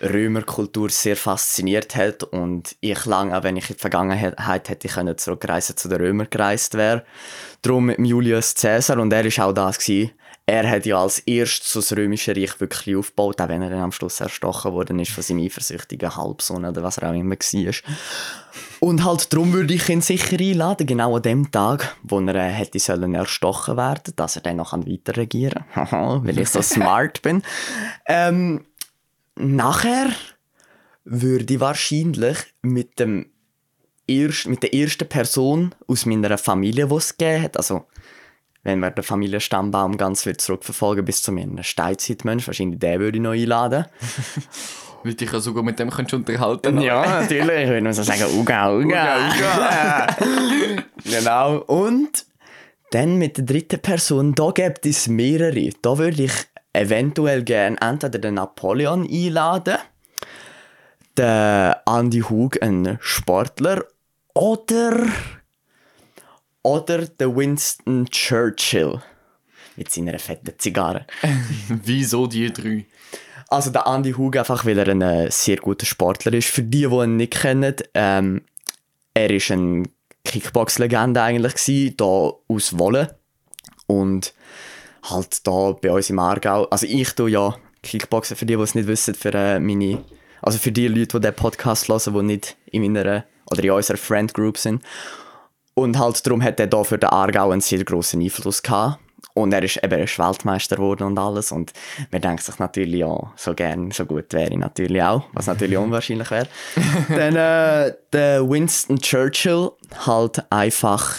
Römerkultur 0.00 0.90
sehr 0.90 1.16
fasziniert 1.16 1.96
hat 1.96 2.22
und 2.22 2.76
ich 2.80 3.04
lange, 3.04 3.36
auch 3.36 3.42
wenn 3.42 3.56
ich 3.56 3.70
in 3.70 3.76
die 3.76 3.80
Vergangenheit 3.80 4.68
hätte 4.68 4.88
können 4.88 5.18
zurückreisen 5.18 5.76
zu 5.76 5.88
den 5.88 6.00
Römern 6.00 6.28
gereist 6.30 6.74
wäre. 6.74 7.04
Darum 7.62 7.86
mit 7.86 7.98
Julius 7.98 8.54
Caesar 8.54 8.98
und 8.98 9.12
er 9.12 9.24
ist 9.24 9.40
auch 9.40 9.52
das 9.52 9.78
gewesen. 9.78 10.12
Er 10.46 10.70
hat 10.70 10.86
ja 10.86 10.98
als 10.98 11.18
erstes 11.18 11.74
das 11.74 11.94
römische 11.94 12.34
Reich 12.34 12.58
wirklich 12.58 12.96
aufgebaut, 12.96 13.38
auch 13.38 13.48
wenn 13.48 13.60
er 13.60 13.68
dann 13.68 13.82
am 13.82 13.92
Schluss 13.92 14.18
erstochen 14.18 14.72
worden 14.72 14.98
ist 14.98 15.10
von 15.10 15.22
seinem 15.22 15.44
eifersüchtigen 15.44 16.16
Halbsohn 16.16 16.64
oder 16.64 16.82
was 16.82 16.96
er 16.96 17.10
auch 17.10 17.14
immer 17.14 17.34
war. 17.34 17.74
Und 18.80 19.04
halt 19.04 19.30
darum 19.30 19.52
würde 19.52 19.74
ich 19.74 19.90
ihn 19.90 20.00
sicher 20.00 20.38
einladen, 20.40 20.86
genau 20.86 21.16
an 21.16 21.22
dem 21.22 21.50
Tag, 21.50 21.96
wo 22.02 22.18
er 22.20 22.34
äh, 22.34 22.48
hätte 22.48 22.78
sollen 22.78 23.14
erstochen 23.14 23.76
werden, 23.76 24.14
dass 24.16 24.36
er 24.36 24.42
dann 24.42 24.56
noch 24.56 24.72
weiter 24.72 25.18
regieren 25.18 25.64
kann, 25.74 25.90
weil 26.26 26.40
ich 26.40 26.48
so 26.48 26.62
smart 26.62 27.20
bin. 27.20 27.42
Ähm, 28.06 28.64
nachher 29.38 30.10
würde 31.04 31.54
ich 31.54 31.60
wahrscheinlich 31.60 32.38
mit 32.62 32.98
dem 32.98 33.26
erst, 34.06 34.46
mit 34.46 34.62
der 34.62 34.74
ersten 34.74 35.08
Person 35.08 35.74
aus 35.86 36.06
meiner 36.06 36.38
Familie, 36.38 36.86
die 36.86 36.94
es 36.94 37.16
gegeben 37.16 37.44
hat, 37.44 37.56
also 37.56 37.86
wenn 38.64 38.80
wir 38.80 38.90
den 38.90 39.04
Familienstammbaum 39.04 39.96
ganz 39.96 40.26
wieder 40.26 40.38
zurückverfolgen 40.38 41.04
bis 41.04 41.22
zu 41.22 41.32
meinem 41.32 41.62
Steinzeitmensch, 41.62 42.46
wahrscheinlich 42.46 42.80
den 42.80 43.00
würde 43.00 43.18
ich 43.18 43.22
noch 43.22 43.32
einladen. 43.32 43.86
Weil 45.04 45.14
ich 45.18 45.32
ja 45.32 45.40
sogar 45.40 45.62
mit 45.62 45.78
dem 45.78 45.90
könntest 45.90 46.14
unterhalten. 46.14 46.80
Ja, 46.80 47.20
natürlich. 47.20 47.62
Ich 47.62 47.68
würde 47.68 47.82
nur 47.82 47.92
so 47.92 48.02
sagen, 48.02 48.24
Uga, 48.36 48.74
Uga. 48.76 50.06
genau. 51.04 51.58
Und 51.60 52.26
dann 52.90 53.16
mit 53.16 53.38
der 53.38 53.44
dritten 53.44 53.80
Person, 53.80 54.34
da 54.34 54.50
gibt 54.50 54.84
es 54.86 55.06
mehrere. 55.06 55.70
Da 55.82 55.98
würde 55.98 56.24
ich 56.24 56.32
eventuell 56.78 57.42
gerne 57.42 57.76
entweder 57.80 58.18
den 58.18 58.34
Napoleon 58.34 59.08
einladen, 59.10 59.78
den 61.16 61.74
Andy 61.86 62.20
Hug, 62.20 62.62
einen 62.62 62.98
Sportler, 63.00 63.84
oder, 64.34 65.06
oder 66.62 67.06
den 67.06 67.36
Winston 67.36 68.06
Churchill 68.06 69.02
mit 69.76 69.90
seiner 69.90 70.18
fetten 70.18 70.54
Zigarre. 70.58 71.06
Wieso 71.68 72.26
die 72.26 72.52
drei? 72.52 72.86
Also 73.48 73.70
der 73.70 73.86
Andy 73.86 74.12
Hug 74.12 74.36
einfach, 74.36 74.64
weil 74.64 74.78
er 74.78 74.88
ein 74.88 75.02
äh, 75.02 75.30
sehr 75.30 75.56
guter 75.56 75.86
Sportler 75.86 76.34
ist. 76.34 76.48
Für 76.48 76.62
die, 76.62 76.86
die 76.86 76.94
ihn 76.94 77.16
nicht 77.16 77.32
kennen, 77.32 77.74
ähm, 77.94 78.42
er 79.14 79.30
ist 79.30 79.50
ein 79.50 79.88
Kickbox-Legende 80.24 81.22
eigentlich 81.22 81.54
gsi, 81.54 81.94
da 81.96 82.32
aus 82.48 82.78
Wolle 82.78 83.18
und 83.86 84.34
halt 85.10 85.46
da 85.46 85.72
bei 85.72 85.90
uns 85.90 86.10
im 86.10 86.18
Aargau. 86.18 86.64
Also 86.66 86.86
ich 86.86 87.12
tue 87.14 87.30
ja 87.30 87.54
Kickboxen 87.82 88.36
für 88.36 88.46
die, 88.46 88.56
die 88.56 88.62
es 88.62 88.74
nicht 88.74 88.88
wissen, 88.88 89.14
für 89.14 89.34
äh, 89.34 89.60
meine, 89.60 90.02
also 90.42 90.58
für 90.58 90.72
die 90.72 90.88
Leute, 90.88 91.18
die 91.18 91.26
den 91.26 91.34
Podcast 91.34 91.88
hören, 91.88 92.14
die 92.14 92.22
nicht 92.22 92.56
in 92.66 92.82
meiner 92.82 93.24
oder 93.50 93.64
in 93.64 93.70
unserer 93.70 93.96
Friend 93.96 94.32
Group 94.34 94.58
sind. 94.58 94.82
Und 95.74 95.98
halt 95.98 96.26
darum 96.26 96.42
hat 96.42 96.58
er 96.58 96.66
da 96.66 96.82
für 96.82 96.98
den 96.98 97.10
Aargau 97.10 97.50
einen 97.50 97.60
sehr 97.60 97.84
grossen 97.84 98.20
Einfluss 98.20 98.62
gehabt. 98.62 98.98
Und 99.34 99.52
er 99.52 99.62
ist 99.62 99.76
eben 99.76 99.92
er 99.92 100.04
ist 100.04 100.18
Weltmeister 100.18 100.76
geworden 100.76 101.04
und 101.04 101.18
alles. 101.18 101.52
Und 101.52 101.72
man 102.10 102.20
denkt 102.20 102.42
sich 102.42 102.58
natürlich, 102.58 103.00
ja, 103.00 103.32
so 103.36 103.54
gern, 103.54 103.92
so 103.92 104.04
gut 104.04 104.32
wäre 104.32 104.50
ich 104.50 104.58
natürlich 104.58 105.02
auch, 105.02 105.24
was 105.32 105.46
natürlich 105.46 105.78
unwahrscheinlich 105.78 106.30
wäre. 106.30 106.48
Dann 107.08 107.36
äh, 107.36 107.94
der 108.12 108.48
Winston 108.48 108.98
Churchill 108.98 109.70
halt 110.06 110.44
einfach, 110.50 111.14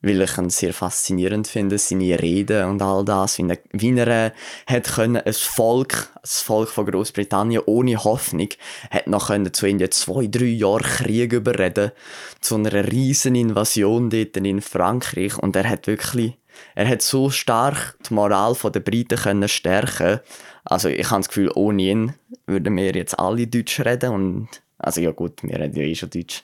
weil 0.00 0.22
ich 0.22 0.38
ihn 0.38 0.50
sehr 0.50 0.72
faszinierend 0.72 1.48
finde, 1.48 1.78
seine 1.78 2.20
Reden 2.20 2.68
und 2.68 2.82
all 2.82 3.04
das, 3.04 3.38
wie 3.38 3.48
er, 3.48 3.58
wie 3.72 3.98
er 3.98 4.26
äh, 4.26 4.30
hat 4.66 4.84
können, 4.84 5.16
ein 5.16 5.32
Volk, 5.32 6.08
das 6.22 6.40
Volk 6.40 6.68
von 6.68 6.86
Großbritannien 6.86 7.62
ohne 7.66 8.02
Hoffnung, 8.04 8.48
hat 8.90 9.06
noch 9.08 9.28
können 9.28 9.52
zu 9.52 9.66
irgendwie 9.66 9.90
zwei, 9.90 10.26
drei 10.26 10.46
Jahren 10.46 10.82
Krieg 10.82 11.32
überreden, 11.32 11.92
zu 12.40 12.54
einer 12.54 12.90
riesen 12.92 13.34
Invasion 13.34 14.10
dort 14.10 14.36
in 14.36 14.60
Frankreich. 14.60 15.36
Und 15.38 15.56
er 15.56 15.68
hat 15.68 15.86
wirklich 15.86 16.38
er 16.74 16.88
hat 16.88 17.02
so 17.02 17.30
stark 17.30 17.96
die 18.08 18.14
Moral 18.14 18.56
der 18.72 18.80
Briten 18.80 19.18
können 19.18 19.48
stärken. 19.48 20.20
Also 20.64 20.88
ich 20.88 21.10
habe 21.10 21.20
das 21.20 21.28
Gefühl, 21.28 21.50
ohne 21.54 21.82
ihn 21.82 22.14
würden 22.46 22.76
wir 22.76 22.92
jetzt 22.94 23.18
alle 23.18 23.46
Deutsch 23.46 23.80
reden 23.80 24.12
und 24.12 24.48
also 24.78 25.00
ja 25.00 25.10
gut, 25.10 25.42
wir 25.42 25.58
reden 25.58 25.76
ja 25.76 25.82
eh 25.82 25.94
schon 25.94 26.10
Deutsch. 26.10 26.42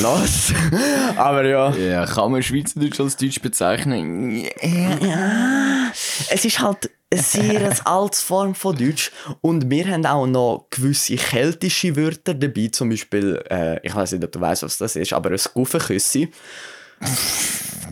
Los! 0.00 0.52
Aber 1.16 1.44
ja. 1.44 1.74
Ja, 1.74 2.06
kann 2.06 2.30
man 2.30 2.42
Schweizerdeutsch 2.42 3.00
als 3.00 3.16
Deutsch 3.16 3.40
bezeichnen? 3.40 4.44
Ja. 4.62 5.90
Es 6.30 6.44
ist 6.44 6.60
halt 6.60 6.90
eine 7.10 7.22
sehr 7.22 7.86
alte 7.86 8.16
Form 8.16 8.54
von 8.54 8.76
Deutsch 8.76 9.10
und 9.40 9.68
wir 9.70 9.88
haben 9.88 10.06
auch 10.06 10.26
noch 10.26 10.66
gewisse 10.70 11.16
keltische 11.16 11.96
Wörter 11.96 12.34
dabei, 12.34 12.68
zum 12.68 12.90
Beispiel, 12.90 13.42
äh, 13.50 13.84
ich 13.84 13.94
weiß 13.94 14.12
nicht, 14.12 14.24
ob 14.24 14.30
du 14.30 14.40
weißt, 14.40 14.62
was 14.62 14.78
das 14.78 14.94
ist, 14.94 15.12
aber 15.12 15.30
ein 15.30 15.40
Guffenküssi. 15.54 16.30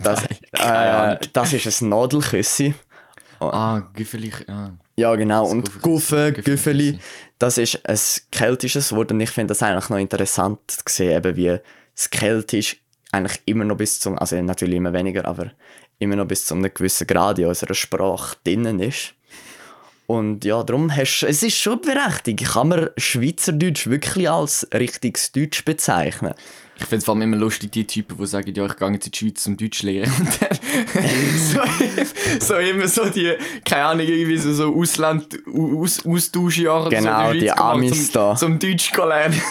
Das, 0.03 0.23
äh, 0.53 1.19
das 1.33 1.53
ist 1.53 1.81
ein 1.81 1.89
Nadelküssi. 1.89 2.75
Ah, 3.41 3.83
Güffeli. 3.95 4.33
Ah. 4.49 4.71
Ja, 4.97 5.15
genau. 5.15 5.47
Und 5.47 5.83
Guffe. 5.83 6.33
Güffeli, 6.33 6.99
das 7.39 7.59
ist 7.59 7.81
ein 7.87 7.99
keltisches 8.31 8.93
Wort 8.93 9.13
und 9.13 9.21
ich 9.21 9.31
finde 9.31 9.49
das 9.49 9.63
eigentlich 9.63 9.89
noch 9.91 9.99
interessant 9.99 10.59
zu 10.69 10.83
sehen, 10.89 11.17
eben 11.17 11.37
wie 11.37 11.59
das 11.95 12.11
Keltisch 12.11 12.77
eigentlich 13.13 13.41
immer 13.47 13.65
noch 13.65 13.77
bis 13.77 14.01
zum, 14.01 14.19
also 14.19 14.41
natürlich 14.43 14.77
immer 14.77 14.93
weniger, 14.93 15.27
aber 15.27 15.51
immer 15.99 16.17
noch 16.17 16.27
bis 16.27 16.47
zu 16.47 16.55
einem 16.55 16.73
gewissen 16.73 17.07
Grad 17.07 17.39
in 17.39 17.47
unserer 17.47 17.75
Sprache 17.75 18.37
drinnen 18.45 18.81
ist. 18.81 19.15
Und 20.07 20.45
ja, 20.45 20.63
darum 20.63 20.95
hast 20.95 21.25
es 21.25 21.43
ist 21.43 21.57
schon 21.57 21.81
berechtigt. 21.81 22.45
Kann 22.45 22.69
man 22.69 22.91
Schweizerdeutsch 22.97 23.89
wirklich 23.89 24.31
als 24.31 24.67
richtiges 24.73 25.33
Deutsch 25.33 25.65
bezeichnen? 25.65 26.35
Ich 26.79 26.85
finde 26.85 26.97
es 26.99 27.05
vor 27.05 27.15
allem 27.15 27.23
immer 27.23 27.37
lustig, 27.37 27.73
die 27.73 27.87
Typen, 27.87 28.19
die 28.19 28.27
sagen, 28.27 28.53
ja, 28.55 28.67
ich 28.67 28.77
gehe 28.77 28.91
jetzt 28.91 29.07
in 29.07 29.13
die 29.13 29.19
Schweiz 29.19 29.43
zum 29.43 29.57
Deutsch 29.57 29.83
lernen. 29.83 30.13
Und 30.19 30.43
dann 30.43 30.59
so, 32.41 32.47
so 32.47 32.55
immer 32.57 32.87
so 32.87 33.09
die, 33.09 33.35
keine 33.65 33.85
Ahnung, 33.85 34.07
irgendwie 34.07 34.37
so, 34.37 34.53
so 34.53 34.75
Ausland, 34.75 35.39
Aus, 35.47 36.05
Austauschjahre 36.05 36.91
Genau, 36.91 37.33
so 37.33 37.39
die 37.39 37.51
Amis 37.51 38.13
zum, 38.13 38.13
da. 38.13 38.35
Zum 38.37 38.59
Deutsch 38.59 38.93
lernen. 38.95 39.41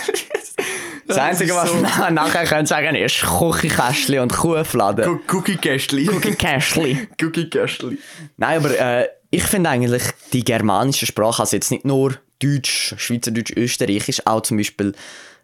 Das 1.07 1.17
Einzige, 1.19 1.53
was 1.53 1.69
so, 1.69 1.75
man 1.75 2.15
nachher 2.15 2.45
können 2.45 2.65
sagen 2.65 2.95
ist 2.95 3.21
Küchenkästchen 3.21 4.19
und 4.19 4.33
Kuhfladen. 4.33 5.19
Cookie-Kästchen. 5.31 6.07
Küchenkästchen. 6.07 7.07
Cookie-Kästchen. 7.21 7.99
Nein, 8.37 8.57
aber 8.57 8.79
äh, 8.79 9.07
ich 9.29 9.43
finde 9.43 9.69
eigentlich 9.69 10.01
die 10.33 10.43
germanische 10.43 11.05
Sprache, 11.05 11.43
also 11.43 11.55
jetzt 11.55 11.69
nicht 11.69 11.85
nur 11.85 12.15
Deutsch, 12.39 12.95
Schweizerdeutsch, 12.97 13.51
Österreichisch, 13.55 14.25
auch 14.25 14.41
zum 14.41 14.57
Beispiel 14.57 14.93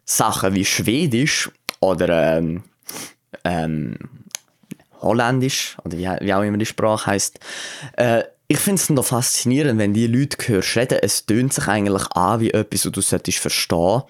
Sachen 0.06 0.56
wie 0.56 0.66
Schwedisch 0.66 1.50
oder 1.82 2.38
ähm, 2.38 2.64
ähm, 3.44 3.98
Holländisch 5.02 5.78
oder 5.84 5.98
wie, 5.98 6.08
wie 6.26 6.34
auch 6.34 6.44
immer 6.44 6.58
die 6.58 6.66
Sprache 6.66 7.08
heißt. 7.12 7.40
Äh, 7.98 8.24
ich 8.48 8.60
finde 8.60 8.82
es 8.82 8.90
noch 8.90 9.06
faszinierend, 9.06 9.80
wenn 9.80 9.94
die 9.94 10.08
Leute 10.08 10.38
hörst 10.48 10.76
reden, 10.76 11.00
es 11.02 11.26
tönt 11.26 11.54
sich 11.54 11.68
eigentlich 11.68 12.06
an 12.12 12.40
wie 12.42 12.52
etwas, 12.52 12.86
was 12.86 12.92
du 12.92 13.02
solltest 13.02 13.40
verstehen, 13.40 14.02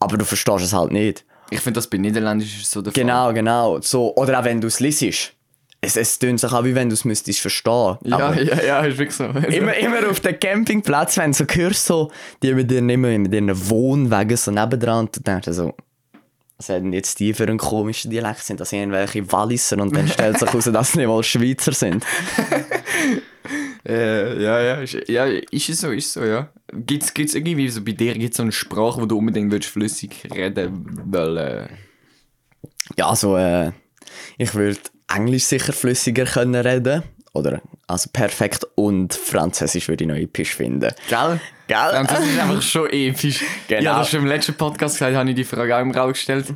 aber 0.00 0.16
du 0.18 0.24
verstehst 0.24 0.64
es 0.64 0.72
halt 0.72 0.92
nicht. 0.92 1.24
Ich 1.50 1.60
finde, 1.60 1.78
das 1.78 1.86
bei 1.86 1.96
Niederländisch 1.98 2.60
ist 2.62 2.70
so 2.72 2.82
der 2.82 2.92
Fall. 2.92 3.00
Genau, 3.02 3.32
genau. 3.32 3.80
So, 3.80 4.14
oder 4.16 4.40
auch 4.40 4.44
wenn 4.44 4.60
du 4.60 4.66
es 4.66 4.80
liest. 4.80 5.32
Es, 5.80 5.96
es 5.96 6.18
tönt 6.18 6.40
sich 6.40 6.50
an, 6.50 6.64
wie 6.64 6.74
wenn 6.74 6.88
du 6.88 6.94
es 6.94 7.04
müsstest 7.04 7.38
verstehen. 7.38 7.96
Ja, 8.02 8.16
Aber- 8.18 8.42
ja, 8.42 8.60
ja, 8.64 8.80
ist 8.80 8.98
wirklich 8.98 9.14
so. 9.16 9.24
Immer, 9.56 9.76
immer 9.76 10.10
auf 10.10 10.18
dem 10.18 10.40
Campingplatz, 10.40 11.16
wenn 11.18 11.30
du 11.30 11.36
so 11.38 11.44
hörst, 11.48 11.86
so, 11.86 12.10
die 12.42 12.52
mit 12.54 12.72
ihren, 12.72 12.88
immer 12.90 13.16
mit 13.16 13.32
ihren 13.32 13.68
Wohnwagen 13.70 14.36
so 14.36 14.50
nebendran, 14.50 15.06
und 15.06 15.14
du 15.16 15.20
denkst 15.20 15.44
dir 15.44 15.52
so, 15.54 15.74
was 16.58 16.68
haben 16.70 16.92
jetzt 16.92 17.20
die 17.20 17.34
für 17.34 17.44
einen 17.44 17.58
komischen 17.58 18.10
Dialekt? 18.10 18.42
Sind 18.44 18.60
das 18.60 18.72
irgendwelche 18.72 19.30
Walliser? 19.30 19.78
Und 19.78 19.94
dann 19.94 20.08
stellt 20.08 20.38
sich 20.38 20.48
heraus, 20.48 20.64
dass 20.64 20.92
sie 20.92 20.98
nicht 20.98 21.08
mal 21.08 21.22
Schweizer 21.22 21.72
sind. 21.72 22.04
Äh, 23.88 24.42
ja, 24.42 24.60
ja, 24.60 24.74
ist, 24.80 25.08
ja, 25.08 25.26
ist 25.26 25.68
es 25.68 25.80
so, 25.80 25.92
ist 25.92 26.06
es 26.06 26.12
so, 26.14 26.24
ja. 26.24 26.48
Gibt's, 26.72 27.14
gibt's 27.14 27.36
irgendwie 27.36 27.68
so 27.68 27.84
bei 27.84 27.92
dir 27.92 28.14
gibt's 28.14 28.38
so 28.38 28.42
eine 28.42 28.50
Sprache, 28.50 29.00
wo 29.00 29.06
du 29.06 29.16
unbedingt 29.16 29.52
willst, 29.52 29.68
flüssig 29.68 30.26
reden 30.34 30.98
weil 31.04 31.36
äh, 31.36 31.68
Ja, 32.98 33.10
also, 33.10 33.36
äh, 33.36 33.70
ich 34.38 34.52
würde 34.54 34.80
Englisch 35.14 35.44
sicher 35.44 35.72
flüssiger 35.72 36.24
können 36.24 36.56
reden. 36.56 37.04
Oder, 37.32 37.62
also 37.86 38.10
perfekt. 38.12 38.66
Und 38.74 39.14
Französisch 39.14 39.88
würde 39.88 40.04
ich 40.04 40.08
noch 40.08 40.16
episch 40.16 40.56
finden. 40.56 40.92
Gell? 41.08 41.40
Gell? 41.66 41.78
Französisch 41.78 42.28
ist 42.28 42.40
einfach 42.40 42.62
schon 42.62 42.90
episch. 42.90 43.44
Genau. 43.68 43.82
Ja, 43.82 43.98
das 43.98 44.10
schon 44.10 44.20
im 44.20 44.26
letzten 44.26 44.54
Podcast 44.54 44.96
gesagt, 44.96 45.16
habe 45.16 45.28
ich 45.28 45.36
die 45.36 45.44
Frage 45.44 45.76
auch 45.76 45.80
im 45.80 45.90
Raum 45.90 46.12
gestellt. 46.12 46.46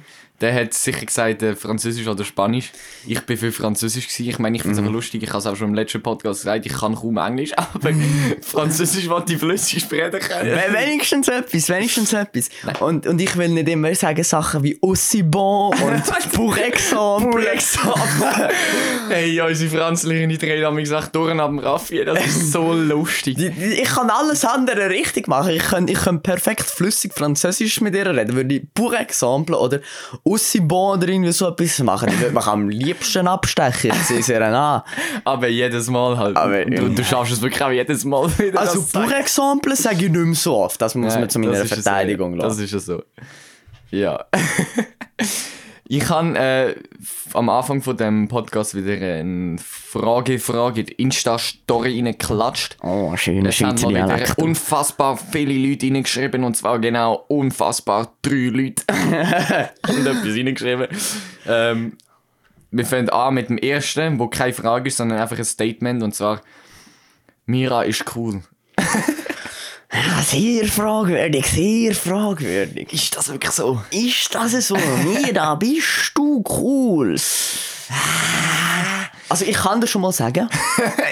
Der 0.40 0.54
hat 0.54 0.72
sicher 0.74 1.04
gesagt, 1.04 1.42
äh, 1.42 1.54
Französisch 1.54 2.06
oder 2.06 2.24
Spanisch. 2.24 2.72
Ich 3.06 3.20
bin 3.20 3.36
für 3.36 3.52
Französisch 3.52 4.08
gewesen. 4.08 4.28
Ich 4.30 4.38
meine, 4.38 4.56
ich 4.56 4.62
finde 4.62 4.74
es 4.76 4.80
Mhm. 4.80 4.86
einfach 4.86 4.94
lustig. 4.94 5.22
Ich 5.22 5.28
habe 5.28 5.38
es 5.38 5.46
auch 5.46 5.56
schon 5.56 5.68
im 5.68 5.74
letzten 5.74 6.02
Podcast 6.02 6.40
gesagt, 6.40 6.64
ich 6.66 6.72
kann 6.72 6.94
kaum 6.94 7.16
Englisch, 7.18 7.52
aber 7.56 7.90
Französisch 8.42 9.08
wollte 9.08 9.34
ich 9.34 9.38
flüssig 9.38 9.86
reden 9.92 10.20
können. 10.20 10.50
We- 10.50 10.72
Wenigstens 10.78 11.28
etwas, 11.28 11.68
wenigstens 11.68 12.12
etwas. 12.12 12.48
Und, 12.80 13.06
und 13.06 13.20
ich 13.20 13.36
will 13.36 13.48
nicht 13.50 13.68
immer 13.68 13.94
sagen 13.94 14.24
Sachen 14.24 14.62
wie 14.62 14.78
aussi 14.80 15.22
bon 15.22 15.74
und 15.74 16.02
pour 16.32 16.56
exemple. 16.58 17.46
Hey, 19.08 19.32
ja, 19.34 19.46
unsere 19.46 19.70
Franzlehrerin 19.76 20.36
dreht 20.38 20.64
haben 20.64 20.76
gesagt, 20.76 21.14
durch 21.14 21.30
dem 21.36 21.58
Raffi. 21.58 22.04
Das 22.04 22.24
ist 22.24 22.52
so 22.52 22.72
lustig. 22.72 23.36
Die- 23.36 23.50
die- 23.50 23.80
Ich 23.82 23.88
kann 23.88 24.10
alles 24.10 24.44
andere 24.44 24.88
richtig 24.88 25.28
machen. 25.28 25.50
Ich 25.50 25.62
kann, 25.64 25.88
ich 25.88 25.98
kann 25.98 26.22
perfekt 26.22 26.62
flüssig 26.62 27.12
Französisch 27.14 27.80
mit 27.80 27.94
ihr 27.94 28.06
reden. 28.06 28.34
Würde 28.34 28.54
ich 28.54 28.62
pour 28.74 28.98
exemple 28.98 29.58
oder 29.58 29.80
aussi 30.30 30.60
bon 30.60 30.96
oder 30.98 31.08
irgendwie 31.08 31.32
so 31.32 31.48
etwas 31.48 31.78
machen. 31.80 32.08
Ich 32.08 32.20
würde 32.20 32.34
mich 32.34 32.46
am 32.46 32.68
liebsten 32.68 33.26
abstechen. 33.26 33.92
Ihr 34.28 34.42
an. 34.42 34.82
Aber 35.24 35.48
jedes 35.48 35.88
Mal 35.88 36.16
halt. 36.16 36.36
Aber- 36.36 36.64
du, 36.64 36.88
du 36.90 37.04
schaffst 37.04 37.32
es 37.32 37.42
wirklich 37.42 37.62
auch 37.62 37.70
jedes 37.70 38.04
Mal 38.04 38.30
wieder. 38.38 38.60
Also 38.60 38.84
exemple 39.12 39.74
sage 39.76 40.06
ich 40.06 40.10
nicht 40.10 40.12
mehr 40.12 40.34
so 40.34 40.56
oft. 40.56 40.80
Das 40.80 40.94
muss 40.94 41.12
Nein, 41.12 41.20
man 41.20 41.30
zu 41.30 41.38
meiner 41.38 41.64
Verteidigung 41.64 42.34
so. 42.34 42.40
Das 42.42 42.48
lassen. 42.58 42.64
ist 42.64 42.72
ja 42.72 42.78
so. 42.78 43.02
Ja. 43.90 44.24
ich 45.92 46.08
habe 46.08 46.38
äh, 46.38 46.76
am 47.34 47.48
Anfang 47.48 47.82
von 47.82 47.96
dem 47.96 48.28
Podcast 48.28 48.76
wieder 48.76 48.92
eine 48.92 49.58
Frage, 49.58 50.38
Frage 50.38 50.82
in 50.82 50.86
die 50.86 50.92
Insta-Story 50.92 51.96
reingeklatscht. 51.96 52.76
Oh, 52.80 53.10
haben 53.10 53.50
Schweizer 53.50 53.88
Dialekt. 53.88 54.38
unfassbar 54.38 55.16
viele 55.16 55.54
Leute 55.54 55.86
reingeschrieben 55.86 56.44
und 56.44 56.56
zwar 56.56 56.78
genau 56.78 57.24
unfassbar 57.26 58.12
drei 58.22 58.50
Leute. 58.52 58.84
und 59.88 60.06
etwas 60.06 60.36
reingeschrieben. 60.36 60.86
Ähm, 61.48 61.96
wir 62.70 62.86
fangen 62.86 63.10
an 63.10 63.34
mit 63.34 63.48
dem 63.48 63.58
ersten, 63.58 64.20
wo 64.20 64.28
keine 64.28 64.52
Frage 64.52 64.86
ist, 64.86 64.98
sondern 64.98 65.18
einfach 65.18 65.38
ein 65.38 65.44
Statement 65.44 66.04
und 66.04 66.14
zwar 66.14 66.40
Mira 67.46 67.82
ist 67.82 68.04
cool. 68.14 68.42
Ja, 69.92 70.22
sehr 70.22 70.66
fragwürdig, 70.66 71.46
sehr 71.46 71.94
fragwürdig. 71.94 72.92
Ist 72.92 73.16
das 73.16 73.28
wirklich 73.28 73.50
so? 73.50 73.82
Ist 73.90 74.34
das 74.34 74.52
so? 74.66 74.76
Mira, 75.04 75.56
bist 75.56 76.12
du 76.14 76.44
cool? 76.48 77.16
Also 79.28 79.44
ich 79.44 79.56
kann 79.56 79.80
dir 79.80 79.86
schon 79.88 80.02
mal 80.02 80.12
sagen, 80.12 80.48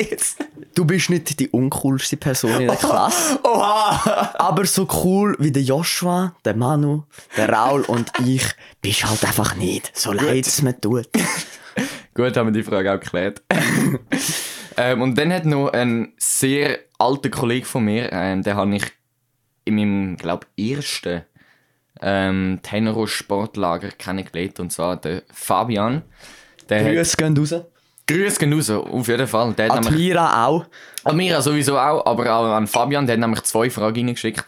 du 0.75 0.85
bist 0.85 1.11
nicht 1.11 1.39
die 1.41 1.49
uncoolste 1.49 2.17
Person 2.17 2.61
in 2.61 2.67
der 2.69 2.77
Klasse. 2.77 3.39
Oha! 3.43 4.35
Aber 4.39 4.65
so 4.65 4.87
cool 5.05 5.37
wie 5.39 5.51
der 5.51 5.63
Joshua, 5.63 6.35
der 6.45 6.55
Manu, 6.55 7.03
der 7.37 7.49
Raul 7.49 7.83
und 7.83 8.13
ich 8.25 8.45
bist 8.81 9.05
halt 9.05 9.25
einfach 9.25 9.57
nicht. 9.57 9.91
So 9.97 10.13
leid 10.13 10.47
es 10.47 10.63
mir 10.63 10.81
tut. 10.81 11.09
Gut, 12.15 12.37
haben 12.37 12.53
wir 12.53 12.63
die 12.63 12.69
Frage 12.69 12.93
auch 12.93 13.01
geklärt. 13.01 13.43
ähm, 14.79 15.03
und 15.03 15.19
dann 15.19 15.33
hat 15.33 15.45
noch 15.45 15.73
ein 15.73 16.13
sehr 16.19 16.79
alter 16.99 17.31
Kollege 17.31 17.67
von 17.67 17.85
mir, 17.85 18.13
ähm, 18.13 18.43
den 18.45 18.55
habe 18.55 18.77
ich 18.77 18.85
in 19.65 19.75
meinem, 19.75 20.17
glaube 20.17 20.47
ersten 20.57 21.23
ähm, 22.01 22.61
Tenero-Sportlager 22.63 23.89
kennengelernt, 23.91 24.61
und 24.61 24.71
zwar 24.71 24.97
der 24.97 25.23
Fabian. 25.33 26.03
Der 26.69 26.85
hat, 26.85 26.93
Grüße 26.93 27.17
gehen 27.17 27.37
raus. 27.37 27.55
Grüße 28.07 28.39
gehen 28.39 28.53
raus, 28.53 28.71
auf 28.71 29.09
jeden 29.09 29.27
Fall. 29.27 29.53
Der 29.55 29.69
hat 29.69 29.85
An 29.85 29.95
Mira 29.95 30.47
auch. 30.47 30.65
an 31.03 31.17
Mira 31.17 31.43
sowieso 31.43 31.77
auch, 31.77 32.07
aber 32.07 32.33
auch 32.33 32.55
an 32.55 32.69
Fabian, 32.69 33.05
der 33.05 33.15
hat 33.15 33.21
nämlich 33.21 33.43
zwei 33.43 33.71
Fragen 33.71 34.07
reingeschickt. 34.07 34.45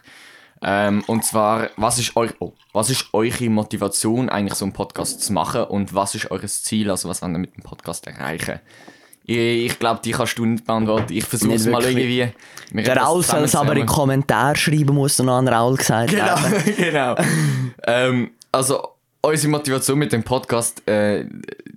Ähm, 0.63 1.03
und 1.07 1.25
zwar, 1.25 1.71
was 1.75 1.99
ist, 1.99 2.15
eu 2.15 2.27
oh, 2.39 2.53
was 2.71 2.89
ist 2.89 3.07
eure 3.11 3.49
Motivation, 3.49 4.29
eigentlich 4.29 4.53
so 4.53 4.63
einen 4.63 4.73
Podcast 4.73 5.21
zu 5.21 5.33
machen 5.33 5.63
und 5.65 5.93
was 5.93 6.15
ist 6.15 6.31
eures 6.31 6.63
Ziel, 6.63 6.89
also 6.89 7.09
was 7.09 7.21
wollt 7.21 7.33
ihr 7.33 7.39
mit 7.39 7.53
dem 7.53 7.63
Podcast 7.63 8.07
erreichen? 8.07 8.61
Ich, 9.31 9.71
ich 9.71 9.79
glaube, 9.79 10.01
die 10.03 10.11
kannst 10.11 10.37
du 10.37 10.45
nicht 10.45 10.65
beantworten. 10.65 11.13
Ich 11.13 11.25
versuche 11.25 11.53
es 11.53 11.65
mal 11.67 11.83
irgendwie. 11.83 12.29
Der 12.73 12.97
Raul 12.97 13.23
soll 13.23 13.43
es 13.43 13.55
aber 13.55 13.73
in 13.73 13.79
den. 13.79 13.85
Kommentaren 13.87 14.55
schreiben, 14.55 14.95
muss 14.95 15.19
noch 15.19 15.37
an 15.37 15.47
Raul 15.47 15.77
gesagt 15.77 16.11
Genau, 16.11 16.25
werden. 16.25 16.75
genau. 16.77 17.15
ähm, 17.85 18.31
also, 18.51 18.89
unsere 19.21 19.51
Motivation 19.51 19.99
mit 19.99 20.11
dem 20.11 20.23
Podcast, 20.23 20.87
äh, 20.87 21.25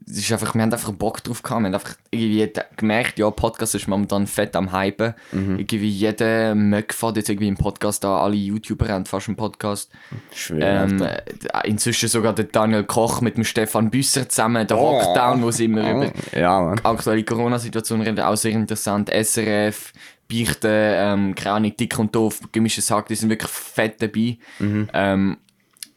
es 0.06 0.18
ist 0.18 0.32
einfach, 0.32 0.54
wir 0.54 0.60
haben 0.62 0.72
einfach 0.72 0.92
Bock 0.92 1.22
drauf 1.24 1.42
gehabt. 1.42 1.60
Wir 1.62 1.66
haben 1.66 1.74
einfach 1.74 1.96
irgendwie 2.10 2.46
da- 2.52 2.64
gemerkt, 2.76 3.18
ja, 3.18 3.30
Podcast 3.30 3.74
ist 3.74 3.88
momentan 3.88 4.26
fett 4.26 4.54
am 4.54 4.72
Hypen. 4.72 5.14
Irgendwie 5.32 5.88
jeder 5.88 6.54
Möck 6.54 6.92
fährt 6.92 7.16
jetzt 7.16 7.30
irgendwie 7.30 7.46
einen 7.46 7.56
Podcast 7.56 8.04
an. 8.04 8.10
Alle 8.12 8.34
YouTuber 8.36 8.86
haben 8.88 9.06
fast 9.06 9.28
einen 9.28 9.36
Podcast. 9.36 9.90
Schwör, 10.34 10.60
Ähm, 10.84 11.00
äh, 11.02 11.22
inzwischen 11.64 12.08
sogar 12.08 12.34
der 12.34 12.44
Daniel 12.44 12.84
Koch 12.84 13.20
mit 13.22 13.36
dem 13.36 13.44
Stefan 13.44 13.90
Büsser 13.90 14.28
zusammen, 14.28 14.66
der 14.66 14.78
Oh. 14.78 15.00
Lockdown, 15.00 15.42
wo 15.42 15.50
sie 15.50 15.64
immer 15.64 15.90
über 15.90 16.12
ja, 16.38 16.72
aktuelle 16.82 17.24
Corona-Situation 17.24 18.02
reden, 18.02 18.20
auch 18.20 18.36
sehr 18.36 18.52
interessant. 18.52 19.08
SRF, 19.10 19.92
Beichten, 20.30 20.68
ähm, 20.70 21.34
keine 21.34 21.54
Ahnung, 21.56 21.76
Dick 21.76 21.98
und 21.98 22.14
Doof, 22.14 22.40
Gemischtes 22.52 22.90
Hack, 22.90 23.08
die 23.08 23.14
sind 23.14 23.30
wirklich 23.30 23.50
fett 23.50 24.00
dabei. 24.02 24.38
Ähm, 24.60 25.36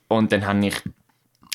und 0.09 0.31
dann 0.31 0.45
habe 0.47 0.65
ich, 0.65 0.75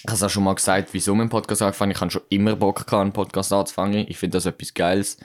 ich 0.03 0.09
habe 0.09 0.17
es 0.17 0.23
auch 0.25 0.31
schon 0.31 0.43
mal 0.43 0.55
gesagt, 0.55 0.89
wieso 0.93 1.15
mein 1.15 1.29
Podcast 1.29 1.63
angefangen 1.63 1.93
Ich 1.93 2.01
habe 2.01 2.11
schon 2.11 2.23
immer 2.29 2.57
Bock 2.57 2.85
gehabt, 2.87 3.03
einen 3.03 3.13
Podcast 3.13 3.53
anzufangen. 3.53 4.05
Ich 4.09 4.19
finde 4.19 4.37
das 4.37 4.47
etwas 4.47 4.75
Geiles. 4.75 5.17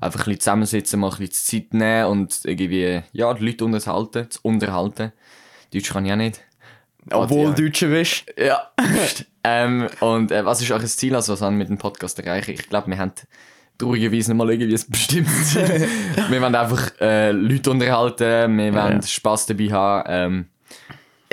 Einfach 0.00 0.20
ein 0.20 0.24
bisschen 0.24 0.40
zusammensitzen, 0.40 0.98
mal 0.98 1.12
ein 1.12 1.18
bisschen 1.18 1.62
Zeit 1.62 1.72
nehmen 1.72 2.06
und 2.06 2.40
irgendwie, 2.42 3.02
ja, 3.12 3.32
die 3.32 3.44
Leute 3.46 3.64
unterhalten, 3.64 4.28
zu 4.28 4.40
unterhalten. 4.42 5.12
Deutsch 5.72 5.88
kann 5.88 6.04
ich 6.04 6.12
auch 6.12 6.16
nicht. 6.16 6.40
Obwohl 7.12 7.50
ja. 7.50 7.52
du 7.52 7.62
Deutscher 7.62 7.86
bist. 7.86 8.24
Ja. 8.36 8.72
ähm, 9.44 9.88
und 10.00 10.32
äh, 10.32 10.44
was 10.44 10.60
ist 10.60 10.70
euer 10.72 10.80
Ziel, 10.80 11.14
also 11.14 11.34
was 11.34 11.40
haben 11.40 11.54
wir 11.54 11.58
mit 11.58 11.68
dem 11.68 11.78
Podcast 11.78 12.18
erreichen? 12.18 12.50
Ich 12.50 12.68
glaube, 12.68 12.90
wir 12.90 12.98
haben 12.98 13.12
traurigerweise 13.78 14.32
nicht 14.32 14.38
mal 14.38 14.50
irgendwie 14.50 14.74
ein 14.74 14.90
bestimmtes 14.90 15.52
Ziel. 15.52 15.88
wir 16.28 16.42
wollen 16.42 16.54
einfach 16.56 16.90
äh, 17.00 17.30
Leute 17.30 17.70
unterhalten, 17.70 18.58
wir 18.58 18.74
wollen 18.74 19.00
Spass 19.02 19.46
dabei 19.46 19.70
haben. 19.70 20.04
Ähm, 20.08 20.46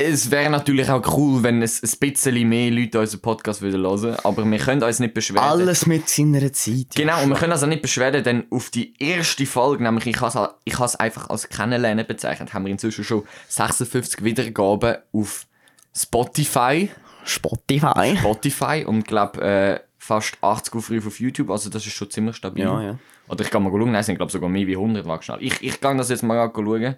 es 0.01 0.31
wäre 0.31 0.49
natürlich 0.49 0.89
auch 0.89 1.17
cool, 1.17 1.43
wenn 1.43 1.61
es 1.61 1.81
ein 1.83 1.99
bisschen 1.99 2.49
mehr 2.49 2.71
Leute 2.71 2.99
unseren 2.99 3.21
Podcast 3.21 3.61
würden 3.61 3.81
hören, 3.81 4.17
aber 4.23 4.49
wir 4.49 4.57
können 4.57 4.83
uns 4.83 4.99
nicht 4.99 5.13
beschweren. 5.13 5.43
Alles 5.43 5.85
mit 5.85 6.09
seiner 6.09 6.51
Zeit. 6.53 6.87
Genau, 6.95 7.23
und 7.23 7.29
wir 7.29 7.35
können 7.35 7.53
uns 7.53 7.63
auch 7.63 7.67
nicht 7.67 7.81
beschweren, 7.81 8.23
denn 8.23 8.45
auf 8.49 8.69
die 8.69 8.93
erste 8.99 9.45
Folge, 9.45 9.83
nämlich 9.83 10.07
ich 10.07 10.21
habe 10.21 10.27
es, 10.27 10.49
ich 10.65 10.73
habe 10.75 10.85
es 10.85 10.95
einfach 10.95 11.29
als 11.29 11.49
Kennenlernen 11.49 12.05
bezeichnet, 12.05 12.53
haben 12.53 12.65
wir 12.65 12.71
inzwischen 12.71 13.03
schon 13.03 13.23
56 13.47 14.23
Wiedergaben 14.23 14.97
auf 15.13 15.47
Spotify. 15.95 16.89
Spotify. 17.23 18.17
Spotify 18.17 18.85
und 18.85 19.07
glaube 19.07 19.41
äh, 19.41 19.79
fast 19.97 20.37
80 20.41 20.73
Aufrufe 20.73 21.07
auf 21.07 21.19
YouTube, 21.19 21.49
also 21.51 21.69
das 21.69 21.85
ist 21.85 21.93
schon 21.93 22.09
ziemlich 22.09 22.35
stabil. 22.35 22.63
Ja, 22.63 22.81
ja. 22.81 22.99
Oder 23.27 23.45
ich 23.45 23.51
kann 23.51 23.63
mal 23.63 23.69
schauen, 23.69 23.91
nein, 23.91 24.01
es 24.01 24.07
sind 24.07 24.17
glaube 24.17 24.31
sogar 24.31 24.49
mehr 24.49 24.67
wie 24.67 24.75
100, 24.75 25.05
warte 25.05 25.25
schnell. 25.25 25.37
Ich, 25.41 25.61
ich 25.61 25.79
kann 25.79 25.97
das 25.97 26.09
jetzt 26.09 26.23
mal 26.23 26.51
schauen. 26.53 26.95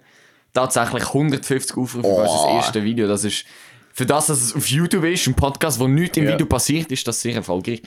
Tatsächlich 0.54 1.04
150 1.08 1.76
Aufrufe 1.76 2.00
Oh. 2.06 2.16
für 2.16 2.22
das 2.22 2.64
erste 2.64 2.82
Video, 2.84 3.06
das 3.06 3.24
ist 3.24 3.44
für 3.92 4.06
das, 4.06 4.26
dass 4.26 4.40
es 4.42 4.54
auf 4.56 4.66
YouTube 4.68 5.04
ist, 5.04 5.26
ein 5.26 5.34
Podcast, 5.34 5.78
wo 5.78 5.86
nichts 5.86 6.16
im 6.16 6.24
Ja. 6.24 6.32
Video 6.32 6.46
passiert, 6.46 6.90
ist 6.90 7.06
das 7.06 7.20
sehr 7.20 7.34
erfolgreich. 7.34 7.82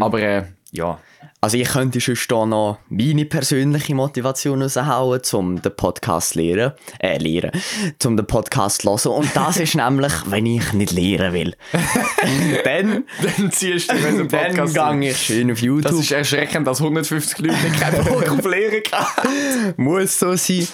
Aber 0.00 0.18
äh, 0.22 0.44
ja, 0.72 0.98
Also 1.42 1.58
ich 1.58 1.68
könnte 1.68 2.00
sonst 2.00 2.32
da 2.32 2.46
noch 2.46 2.78
meine 2.88 3.26
persönliche 3.26 3.94
Motivation 3.94 4.62
raushauen, 4.62 5.20
um 5.34 5.60
den 5.62 5.76
Podcast 5.76 6.30
zu 6.30 6.38
lernen, 6.40 6.72
äh, 6.98 7.18
lernen, 7.18 7.50
um 8.06 8.16
den 8.16 8.26
Podcast 8.26 8.80
zu 8.80 8.88
hören. 9.10 9.18
Und 9.20 9.36
das 9.36 9.58
ist 9.58 9.74
nämlich, 9.74 10.12
wenn 10.26 10.46
ich 10.46 10.72
nicht 10.72 10.92
lernen 10.92 11.34
will. 11.34 11.54
dann, 12.64 13.04
dann 13.22 13.52
ziehst 13.52 13.92
du 13.92 13.96
dann 14.28 14.28
Podcast. 14.28 14.74
gehe 14.74 15.10
ich 15.10 15.16
schön 15.18 15.50
auf 15.50 15.56
das 15.58 15.62
YouTube. 15.62 16.00
ist 16.00 16.10
erschreckend, 16.12 16.66
dass 16.66 16.80
150 16.80 17.38
Leute 17.40 17.54
keinen 17.78 18.04
Bock 18.06 18.28
auf 18.30 18.44
Lehren 18.46 18.82
haben. 18.92 19.74
Muss 19.76 20.18
so 20.18 20.34
sein. 20.36 20.66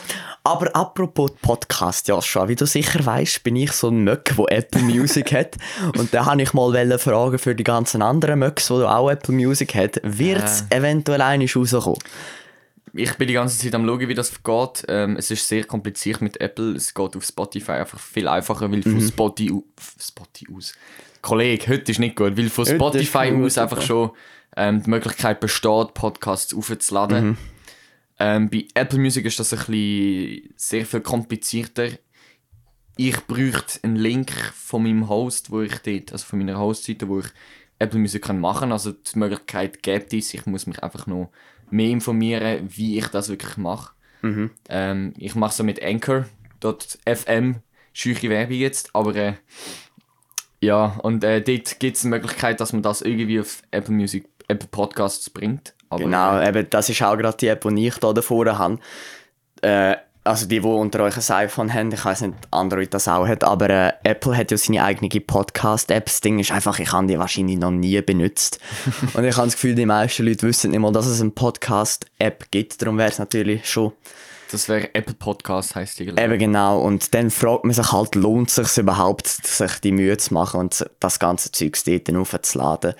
Aber 0.44 0.74
apropos 0.74 1.30
Podcast, 1.40 2.08
Joshua, 2.08 2.48
wie 2.48 2.56
du 2.56 2.66
sicher 2.66 3.04
weißt, 3.04 3.44
bin 3.44 3.54
ich 3.54 3.70
so 3.72 3.88
ein 3.88 4.02
Möck, 4.02 4.34
der 4.36 4.58
Apple 4.58 4.82
Music 4.82 5.32
hat. 5.32 5.56
Und 5.96 6.12
da 6.12 6.26
habe 6.26 6.42
ich 6.42 6.52
mal 6.52 6.98
fragen 6.98 7.38
für 7.38 7.54
die 7.54 7.62
ganzen 7.62 8.02
anderen 8.02 8.40
Möcks, 8.40 8.66
die 8.66 8.74
auch 8.74 9.08
Apple 9.08 9.34
Music 9.34 9.74
hat, 9.76 10.00
wird 10.02 10.42
es 10.42 10.64
eventuell 10.70 11.20
einiges 11.20 11.54
rauskommen? 11.54 11.98
Ich 12.94 13.14
bin 13.14 13.28
die 13.28 13.34
ganze 13.34 13.56
Zeit 13.56 13.74
am 13.74 13.86
schauen, 13.86 14.08
wie 14.08 14.14
das 14.14 14.42
geht. 14.42 14.84
Ähm, 14.88 15.16
es 15.16 15.30
ist 15.30 15.46
sehr 15.46 15.64
kompliziert 15.64 16.20
mit 16.20 16.40
Apple. 16.40 16.74
Es 16.74 16.92
geht 16.92 17.16
auf 17.16 17.24
Spotify 17.24 17.72
einfach 17.72 18.00
viel 18.00 18.26
einfacher, 18.26 18.70
weil 18.70 18.82
von 18.82 19.00
Spotify, 19.00 19.62
Spotify 19.98 20.54
aus. 20.54 20.74
Kollege, 21.22 21.68
heute 21.68 21.92
ist 21.92 22.00
nicht 22.00 22.16
gut, 22.16 22.36
weil 22.36 22.50
von 22.50 22.66
Heute 22.66 22.74
Spotify 22.74 23.32
aus 23.32 23.56
einfach 23.56 23.80
schon 23.80 24.10
ähm, 24.56 24.82
die 24.82 24.90
Möglichkeit 24.90 25.38
besteht, 25.40 25.94
Podcasts 25.94 26.52
aufzuladen. 26.52 27.38
Ähm, 28.24 28.50
bei 28.50 28.68
Apple 28.74 29.00
Music 29.00 29.26
ist 29.26 29.40
das 29.40 29.52
ein 29.52 29.58
bisschen 29.58 30.54
sehr 30.54 30.86
viel 30.86 31.00
komplizierter. 31.00 31.88
Ich 32.96 33.16
bräuchte 33.26 33.82
einen 33.82 33.96
Link 33.96 34.30
von 34.30 34.84
meinem 34.84 35.08
Host, 35.08 35.50
wo 35.50 35.62
ich 35.62 35.76
dort, 35.78 36.12
also 36.12 36.24
von 36.24 36.38
meiner 36.38 36.56
Hostseite, 36.56 37.08
wo 37.08 37.18
ich 37.18 37.26
Apple 37.80 37.98
Music 37.98 38.22
kann 38.22 38.38
machen 38.38 38.60
kann. 38.60 38.72
Also 38.72 38.92
die 38.92 39.18
Möglichkeit 39.18 39.82
gibt 39.82 40.14
es. 40.14 40.32
Ich 40.34 40.46
muss 40.46 40.68
mich 40.68 40.80
einfach 40.84 41.08
noch 41.08 41.32
mehr 41.70 41.88
informieren, 41.88 42.68
wie 42.70 42.98
ich 42.98 43.08
das 43.08 43.28
wirklich 43.28 43.56
mache. 43.56 43.92
Ähm, 44.68 45.14
ich 45.16 45.34
mache 45.34 45.54
so 45.54 45.64
mit 45.64 45.82
Anchor.fm, 45.82 47.56
scheuche 47.92 48.30
Werbung 48.30 48.56
jetzt, 48.56 48.94
aber 48.94 49.16
äh, 49.16 49.32
ja, 50.60 50.96
und 51.02 51.24
äh, 51.24 51.42
dort 51.42 51.80
gibt 51.80 51.96
es 51.96 52.04
eine 52.04 52.14
Möglichkeit, 52.14 52.60
dass 52.60 52.72
man 52.72 52.82
das 52.82 53.02
irgendwie 53.02 53.40
auf 53.40 53.62
Apple 53.72 53.94
Music, 53.94 54.28
Apple 54.46 54.68
Podcasts 54.70 55.28
bringt. 55.28 55.74
Aber, 55.92 56.04
Genau, 56.04 56.40
eben, 56.40 56.68
das 56.70 56.88
ist 56.88 57.02
auch 57.02 57.16
gerade 57.16 57.36
die 57.36 57.48
App, 57.48 57.62
die 57.62 57.86
ich 57.86 57.94
hier 57.94 58.14
davor 58.14 58.58
habe. 58.58 58.78
Äh, 59.60 59.96
also 60.24 60.46
die, 60.46 60.60
die 60.60 60.66
unter 60.66 61.00
euch 61.00 61.16
ein 61.16 61.36
iPhone 61.36 61.72
haben, 61.72 61.92
ich 61.92 62.04
weiß 62.04 62.20
nicht, 62.22 62.34
Android 62.52 62.94
das 62.94 63.08
auch 63.08 63.26
hat, 63.26 63.42
aber 63.42 63.70
äh, 63.70 63.92
Apple 64.04 64.36
hat 64.36 64.52
ja 64.52 64.56
seine 64.56 64.84
eigene 64.84 65.08
Podcast-App. 65.08 66.04
Das 66.04 66.20
Ding 66.20 66.38
ist 66.38 66.52
einfach, 66.52 66.78
ich 66.78 66.92
habe 66.92 67.06
die 67.08 67.18
wahrscheinlich 67.18 67.58
noch 67.58 67.72
nie 67.72 68.00
benutzt. 68.02 68.60
Und 69.14 69.24
ich 69.24 69.36
habe 69.36 69.46
das 69.46 69.54
Gefühl, 69.54 69.74
die 69.74 69.86
meisten 69.86 70.24
Leute 70.24 70.46
wissen 70.46 70.70
nicht 70.70 70.80
mal, 70.80 70.92
dass 70.92 71.06
es 71.06 71.20
eine 71.20 71.30
Podcast-App 71.30 72.50
gibt. 72.52 72.80
Darum 72.80 72.98
wäre 72.98 73.10
es 73.10 73.18
natürlich 73.18 73.68
schon 73.68 73.92
Das 74.52 74.68
wäre 74.68 74.94
Apple 74.94 75.14
Podcast, 75.14 75.74
heisst 75.74 75.98
die. 75.98 76.04
glaub 76.04 76.18
ich. 76.18 76.24
eben 76.24 76.38
genau. 76.38 76.80
Und 76.80 77.14
dann 77.14 77.30
fragt 77.30 77.64
man 77.64 77.74
sich 77.74 77.90
halt, 77.90 78.14
lohnt 78.14 78.48
es 78.48 78.54
sich 78.54 78.78
überhaupt, 78.78 79.26
sich 79.26 79.80
die 79.80 79.92
Mühe 79.92 80.16
zu 80.18 80.34
machen 80.34 80.60
und 80.60 80.86
das 81.00 81.18
ganze 81.18 81.50
Zeug 81.50 81.76
dort 81.84 82.14
aufzuladen. 82.14 82.94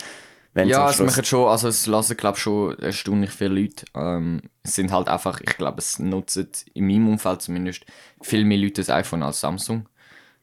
Ja, 0.55 0.91
es 0.91 0.97
Schluss- 0.97 1.11
machen 1.17 1.25
schon, 1.25 1.49
also 1.49 1.69
es 1.69 1.87
lassen 1.87 2.17
glaube 2.17 2.39
schon 2.39 2.79
erstaunlich 2.79 3.31
viele 3.31 3.61
Leute. 3.61 3.87
Ähm, 3.95 4.43
es 4.63 4.75
sind 4.75 4.93
halt 4.93 5.09
einfach, 5.09 5.41
ich 5.41 5.57
glaube, 5.57 5.79
es 5.79 5.99
nutzen 5.99 6.49
in 6.75 6.87
meinem 6.87 7.09
Umfeld 7.09 7.41
zumindest 7.43 7.85
viel 8.21 8.45
mehr 8.45 8.59
Leute 8.59 8.75
das 8.83 8.91
iPhone 8.91 9.23
als 9.23 9.41
Samsung. 9.41 9.89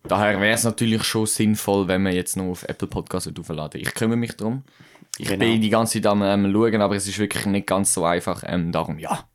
Daher 0.03 0.39
wäre 0.39 0.53
es 0.55 0.63
natürlich 0.63 1.03
schon 1.03 1.25
sinnvoll, 1.25 1.87
wenn 1.87 2.01
man 2.01 2.13
jetzt 2.13 2.37
noch 2.37 2.45
auf 2.45 2.63
Apple 2.63 2.87
Podcasts 2.87 3.29
aufladen. 3.37 3.81
Ich 3.81 3.93
kümmere 3.93 4.17
mich 4.17 4.35
darum. 4.35 4.63
Ich 5.17 5.27
Genau. 5.27 5.39
bin 5.45 5.61
die 5.61 5.69
ganze 5.69 6.01
Zeit 6.01 6.07
am 6.09 6.21
ähm, 6.23 6.51
schauen, 6.53 6.81
aber 6.81 6.95
es 6.95 7.05
ist 7.07 7.19
wirklich 7.19 7.45
nicht 7.45 7.67
ganz 7.67 7.93
so 7.93 8.05
einfach. 8.05 8.43
Ähm, 8.45 8.71
darum, 8.71 8.97
ja. 8.97 9.27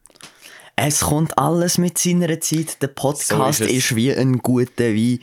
Es 0.77 1.01
kommt 1.03 1.39
alles 1.39 1.79
mit 1.79 1.99
seiner 1.99 2.41
Zeit. 2.41 2.83
Der 2.83 2.89
Podcast 2.89 3.29
So 3.29 3.65
ist 3.65 3.71
ist, 3.73 3.95
wie 3.97 4.13
ein 4.13 4.39
guter 4.39 4.85
Wein. 4.93 5.21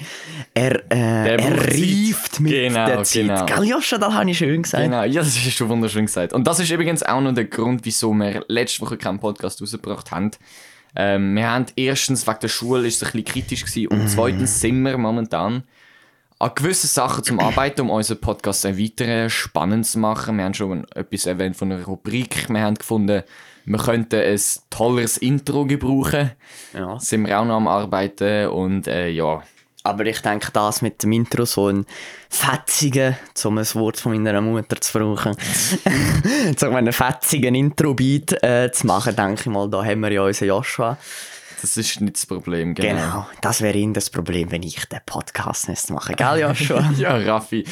Er, 0.54 0.76
äh, 0.92 1.36
er 1.36 1.58
reift 1.68 2.40
mit 2.40 2.54
Genau, 2.54 2.86
der 2.86 3.04
Zeit. 3.04 3.24
genau. 3.24 3.46
Gell, 3.46 3.64
Joscha, 3.66 3.98
das 3.98 4.14
habe 4.14 4.30
ich 4.32 4.38
schön 4.38 4.64
gesagt. 4.64 4.84
Genau, 4.84 5.04
ja, 5.04 5.22
das 5.22 5.38
hast 5.38 5.60
du 5.60 5.68
wunderschön 5.68 6.06
gesagt. 6.06 6.32
Und 6.32 6.48
das 6.48 6.60
ist 6.60 6.72
übrigens 6.72 7.04
auch 7.04 7.20
noch 7.20 7.34
der 7.34 7.46
Grund, 7.46 7.82
wieso 7.84 8.14
wir 8.14 8.46
letzte 8.48 8.82
Woche 8.82 8.96
keinen 8.98 9.20
Podcast 9.20 9.62
rausgebracht 9.62 10.10
haben. 10.12 10.32
Ähm, 10.96 11.36
wir 11.36 11.50
haben 11.50 11.66
erstens 11.76 12.26
wegen 12.28 12.40
der 12.42 12.48
Schule 12.48 12.88
ist 12.88 13.02
es 13.02 13.04
ein 13.04 13.12
bisschen 13.12 13.26
kritisch 13.26 13.66
gewesen 13.66 13.88
und 13.88 14.08
zweitens 14.10 14.60
sind 14.60 14.82
wir 14.84 14.98
momentan 14.98 15.64
an 16.40 16.52
gewissen 16.56 16.88
Sachen 16.88 17.24
zum 17.24 17.40
Arbeiten, 17.40 17.82
um 17.82 17.90
unseren 17.92 18.20
Podcast 18.20 18.66
erweitern, 18.66 19.30
spannend 19.30 19.86
zu 19.86 20.00
machen. 20.00 20.38
Wir 20.38 20.46
haben 20.46 20.54
schon 20.54 20.86
etwas 20.96 21.26
erwähnt 21.28 21.56
von 21.56 21.72
einer 21.72 21.84
Rubrik. 21.84 22.50
Wir 22.50 22.62
haben 22.62 22.76
gefunden, 22.76 23.24
wir 23.65 23.78
könnten 23.78 24.21
ein 24.21 24.39
tolleres 24.69 25.17
Intro 25.17 25.65
gebrauchen. 25.65 26.32
Ja. 26.74 27.00
Sind 27.00 27.28
wir 27.28 27.39
auch 27.39 27.45
noch 27.45 27.58
am 27.58 27.67
Arbeiten 27.67 28.47
und 28.47 28.88
äh, 28.88 29.10
ja, 29.10 29.43
Aber 29.84 30.06
ich 30.06 30.21
denke, 30.21 30.52
das 30.52 30.82
mit 30.82 31.02
dem 31.02 31.12
Intro, 31.12 31.45
so 31.45 31.67
ein 31.67 31.86
fetzigen, 32.30 33.15
um 33.43 33.58
ein 33.58 33.65
Wort 33.74 33.97
von 33.97 34.21
meiner 34.21 34.41
Mutter 34.41 34.80
zu 34.80 35.00
brauchen, 35.00 35.36
so 36.58 36.69
einen 36.69 36.93
fetzigen 36.93 37.56
Intro-Beat 37.56 38.43
äh, 38.43 38.71
zu 38.71 38.86
machen, 38.86 39.15
denke 39.15 39.41
ich 39.41 39.45
mal, 39.47 39.69
da 39.69 39.84
haben 39.84 40.02
wir 40.02 40.12
ja 40.12 40.21
unseren 40.21 40.50
Joshua. 40.50 40.97
Das 41.62 41.78
ist 41.78 42.02
nicht 42.02 42.15
das 42.15 42.26
Problem, 42.26 42.74
genau. 42.74 42.89
Genau, 42.89 43.28
das 43.41 43.62
wäre 43.62 43.78
ihn 43.78 43.93
das 43.93 44.10
Problem, 44.10 44.52
wenn 44.52 44.63
ich 44.63 44.84
den 44.86 45.00
Podcast 45.06 45.69
nicht 45.69 45.91
mache. 45.91 46.13
Gell, 46.13 46.39
Joshua? 46.41 46.91
Ja, 46.97 47.15
Raffi, 47.17 47.63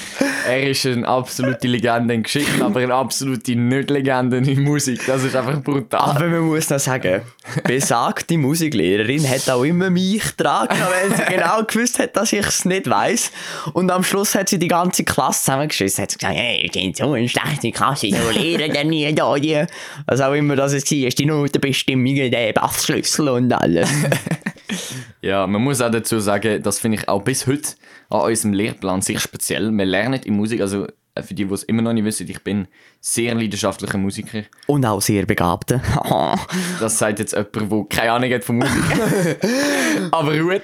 er 0.47 0.69
ist 0.69 0.85
eine 0.85 1.07
absolute 1.07 1.67
Legende 1.67 2.13
in 2.13 2.21
Geschichten, 2.21 2.61
aber 2.61 2.81
eine 2.81 2.93
absolute 2.93 3.55
Nicht-Legende 3.55 4.37
in 4.37 4.61
Musik. 4.61 5.01
Das 5.07 5.23
ist 5.23 5.35
einfach 5.35 5.61
brutal. 5.63 6.01
Aber 6.01 6.27
man 6.27 6.41
muss 6.41 6.69
noch 6.69 6.77
sagen, 6.77 7.23
besagte 7.63 8.37
Musiklehrerin 8.37 9.27
hat 9.27 9.49
auch 9.49 9.63
immer 9.63 9.89
mich 9.89 10.37
getragen, 10.37 10.77
weil 10.79 11.15
sie 11.15 11.23
genau 11.23 11.63
gewusst 11.63 11.97
hat, 11.97 12.15
dass 12.15 12.31
ich 12.31 12.45
es 12.45 12.65
nicht 12.65 12.87
weiß. 12.87 13.31
Und 13.73 13.89
am 13.89 14.03
Schluss 14.03 14.35
hat 14.35 14.49
sie 14.49 14.59
die 14.59 14.67
ganze 14.67 15.03
Klasse 15.03 15.45
zusammengeschissen. 15.45 16.03
Hat 16.03 16.11
sie 16.11 16.17
gesagt, 16.17 16.35
hey, 16.35 16.61
ich 16.63 16.71
bin 16.71 16.93
so 16.93 17.13
eine 17.13 17.27
schlechte 17.27 17.71
Klasse, 17.71 18.11
so 18.11 18.39
lehren 18.39 18.71
denn 18.71 18.89
nie 18.89 19.11
da 19.15 19.33
die. 19.35 19.65
Was 20.05 20.21
auch 20.21 20.33
immer 20.33 20.55
das 20.55 20.73
war, 20.73 20.77
ist 20.77 21.19
die 21.19 21.25
Notenbestimmung, 21.25 22.13
der 22.13 22.53
Bassschlüssel 22.53 23.29
und 23.29 23.51
alles. 23.51 23.78
Ja, 25.21 25.47
man 25.47 25.61
muss 25.61 25.81
auch 25.81 25.91
dazu 25.91 26.19
sagen, 26.19 26.61
das 26.63 26.79
finde 26.79 26.99
ich 26.99 27.09
auch 27.09 27.21
bis 27.23 27.45
heute 27.45 27.71
an 28.09 28.21
unserem 28.21 28.53
Lehrplan 28.53 29.01
sehr 29.01 29.19
speziell. 29.19 29.69
Wir 29.71 29.85
lernen 29.85 30.21
in 30.23 30.35
Musik, 30.35 30.61
also 30.61 30.87
äh, 31.15 31.23
für 31.23 31.33
die, 31.33 31.45
die 31.45 31.53
es 31.53 31.63
immer 31.63 31.81
noch 31.81 31.93
nicht 31.93 32.05
wissen, 32.05 32.29
ich 32.29 32.41
bin 32.41 32.67
sehr 33.01 33.35
leidenschaftlicher 33.35 33.97
Musiker. 33.97 34.43
Und 34.67 34.85
auch 34.85 35.01
sehr 35.01 35.25
begabte. 35.25 35.81
Das 36.79 36.97
sagt 36.97 37.19
jetzt 37.19 37.33
jemand, 37.33 37.71
der 37.71 37.85
keine 37.89 38.11
Ahnung 38.13 38.31
hat 38.31 38.43
von 38.43 38.57
Musik. 38.57 38.83
Aber 40.11 40.37
gut. 40.37 40.61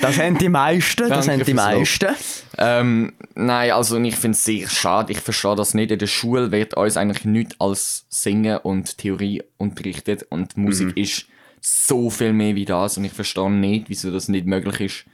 Das 0.00 0.18
haben 0.18 0.38
die 0.38 0.48
meisten, 0.48 1.08
das 1.08 1.26
Danke 1.26 1.32
haben 1.32 1.44
die 1.44 1.54
meisten. 1.54 2.14
Ähm, 2.56 3.12
nein, 3.34 3.72
also 3.72 3.98
ich 4.00 4.16
finde 4.16 4.36
es 4.36 4.44
sehr 4.44 4.68
schade. 4.68 5.12
Ich 5.12 5.20
verstehe 5.20 5.54
das 5.54 5.74
nicht. 5.74 5.90
In 5.90 5.98
der 5.98 6.06
Schule 6.06 6.50
wird 6.50 6.74
uns 6.74 6.96
eigentlich 6.96 7.24
nichts 7.24 7.56
als 7.58 8.06
Singen 8.08 8.58
und 8.58 8.96
Theorie 8.98 9.42
unterrichtet. 9.58 10.24
Und 10.30 10.56
Musik 10.56 10.96
ist 10.96 11.26
so 11.66 12.10
viel 12.10 12.32
mehr 12.32 12.54
wie 12.54 12.64
das. 12.66 12.96
Und 12.98 13.04
ich 13.04 13.12
verstehe 13.12 13.50
nicht, 13.50 13.88
wieso 13.88 14.10
das 14.10 14.28
nicht 14.28 14.46
möglich 14.46 14.80
ist. 14.80 15.04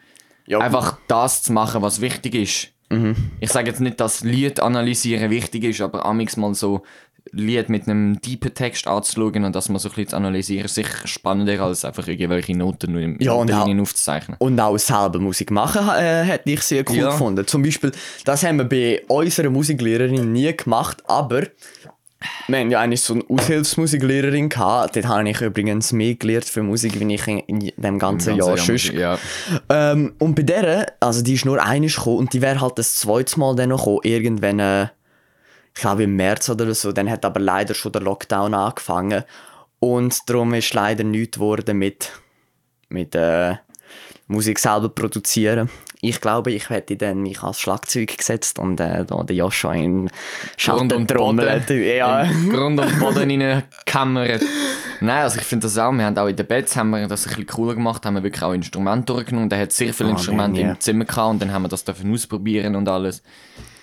Ja, 0.46 0.58
Einfach 0.58 0.98
das 1.06 1.42
zu 1.44 1.52
machen, 1.52 1.80
was 1.82 2.00
wichtig 2.00 2.34
ist. 2.34 2.68
Ich 3.38 3.52
sage 3.52 3.68
jetzt 3.70 3.80
nicht, 3.80 4.00
dass 4.00 4.24
Lied 4.24 4.58
analysieren 4.58 5.30
wichtig 5.30 5.62
ist, 5.62 5.80
aber 5.80 6.04
amix 6.04 6.36
mal 6.36 6.54
so 6.54 6.82
Lied 7.30 7.68
mit 7.68 7.86
einem 7.86 8.20
tiefen 8.20 8.52
Text 8.52 8.88
anzuschauen 8.88 9.44
und 9.44 9.54
das 9.54 9.68
mal 9.68 9.78
so 9.78 9.88
ein 9.90 9.94
bisschen 9.94 10.08
zu 10.08 10.16
analysieren, 10.16 10.64
ist 10.64 10.74
sicher 10.74 11.06
spannender 11.06 11.60
als 11.60 11.84
einfach 11.84 12.08
irgendwelche 12.08 12.56
Noten 12.56 12.90
nur 12.90 13.00
im 13.02 13.20
Ja, 13.20 13.34
und 13.34 13.52
auch- 13.52 13.68
aufzuzeichnen. 13.68 14.36
Und 14.40 14.58
auch 14.58 14.76
selber 14.78 15.20
Musik 15.20 15.52
machen 15.52 15.88
äh, 15.88 16.24
hätte 16.24 16.50
ich 16.50 16.62
sehr 16.62 16.82
cool 16.88 16.96
Ja. 16.96 17.10
gefunden. 17.10 17.46
Zum 17.46 17.62
Beispiel, 17.62 17.92
das 18.24 18.42
haben 18.42 18.56
wir 18.58 18.64
bei 18.64 19.02
unserer 19.06 19.50
Musiklehrerin 19.50 20.32
nie 20.32 20.52
gemacht, 20.56 21.00
aber 21.06 21.42
wir 22.48 22.59
haben 22.59 22.70
ja 22.70 22.80
eigentlich 22.80 23.00
so 23.00 23.14
eine 23.14 23.24
Aushilfsmusiklehrerin 23.28 24.48
gehabt. 24.48 24.96
Dort 24.96 25.09
habe 25.09 25.28
ich 25.28 25.40
übrigens 25.40 25.92
mehr 25.92 26.14
gelernt 26.14 26.44
für 26.44 26.62
Musik, 26.62 27.00
wie 27.00 27.14
ich 27.14 27.26
in, 27.26 27.38
in 27.38 27.72
dem 27.76 27.98
ganzen 27.98 28.37
Jahr 28.37 28.56
sonst. 28.59 28.92
Ja. 28.92 29.18
Ähm, 29.68 30.14
und 30.18 30.35
bei 30.35 30.42
der, 30.42 30.92
also 31.00 31.22
die 31.22 31.35
ist 31.35 31.44
nur 31.44 31.62
einmal 31.62 31.88
gekommen 31.88 32.18
und 32.18 32.33
die 32.33 32.42
wäre 32.42 32.61
halt 32.61 32.78
das 32.78 32.96
zweite 32.96 33.38
Mal 33.38 33.56
dann 33.56 33.70
noch 33.70 33.85
gekommen, 33.85 34.00
irgendwann, 34.02 34.59
äh, 34.59 34.85
ich 35.74 35.80
glaube 35.80 36.02
im 36.02 36.16
März 36.16 36.50
oder 36.50 36.74
so, 36.74 36.92
dann 36.92 37.11
hat 37.11 37.24
aber 37.24 37.40
leider 37.40 37.74
schon 37.74 37.92
der 37.92 38.02
Lockdown 38.02 38.52
angefangen 38.52 39.24
und 39.78 40.28
darum 40.28 40.52
ist 40.52 40.74
leider 40.74 41.04
nichts 41.04 41.38
geworden 41.38 41.78
mit, 41.78 42.11
mit 42.90 43.14
äh, 43.14 43.54
Musik 44.31 44.59
selber 44.59 44.88
produzieren. 44.88 45.69
Ich 46.03 46.21
glaube, 46.21 46.51
ich 46.53 46.71
hätte 46.71 46.97
dann 46.97 47.21
mich 47.21 47.43
als 47.43 47.61
Schlagzeug 47.61 48.16
gesetzt 48.16 48.59
und 48.59 48.81
äh, 48.81 49.05
da 49.05 49.23
der 49.23 49.37
Joshua 49.37 49.75
in 49.75 50.07
Grund 50.07 50.11
und 50.11 50.11
Schattentrommel. 50.57 51.61
Boden. 51.61 51.85
Ja. 51.85 52.23
Im 52.23 52.51
Grund 52.51 52.81
und 52.81 52.99
Boden 52.99 53.19
reingekämmert. 53.19 54.43
Nein, 55.01 55.23
also 55.23 55.38
ich 55.38 55.45
finde 55.45 55.66
das 55.66 55.77
auch. 55.77 55.93
Wir 55.93 56.05
haben 56.07 56.16
auch 56.16 56.27
in 56.27 56.37
den 56.37 56.47
Beds 56.47 56.75
haben 56.77 56.90
wir 56.90 57.07
das 57.07 57.27
ein 57.27 57.31
bisschen 57.31 57.47
cooler 57.49 57.75
gemacht, 57.75 58.07
haben 58.07 58.14
wir 58.14 58.23
wirklich 58.23 58.43
auch 58.43 58.53
Instrumente 58.55 59.12
durchgenommen. 59.12 59.51
Der 59.51 59.61
hat 59.61 59.73
sehr 59.73 59.93
viele 59.93 60.11
Ah, 60.11 60.12
Instrumente 60.12 60.61
man, 60.61 60.69
ja. 60.69 60.73
im 60.73 60.81
Zimmer 60.81 61.05
gehabt 61.05 61.31
und 61.33 61.43
dann 61.43 61.53
haben 61.53 61.62
wir 61.62 61.69
das 61.69 61.85
dürfen 61.85 62.12
ausprobieren 62.12 62.77
und 62.77 62.88
alles. 62.88 63.23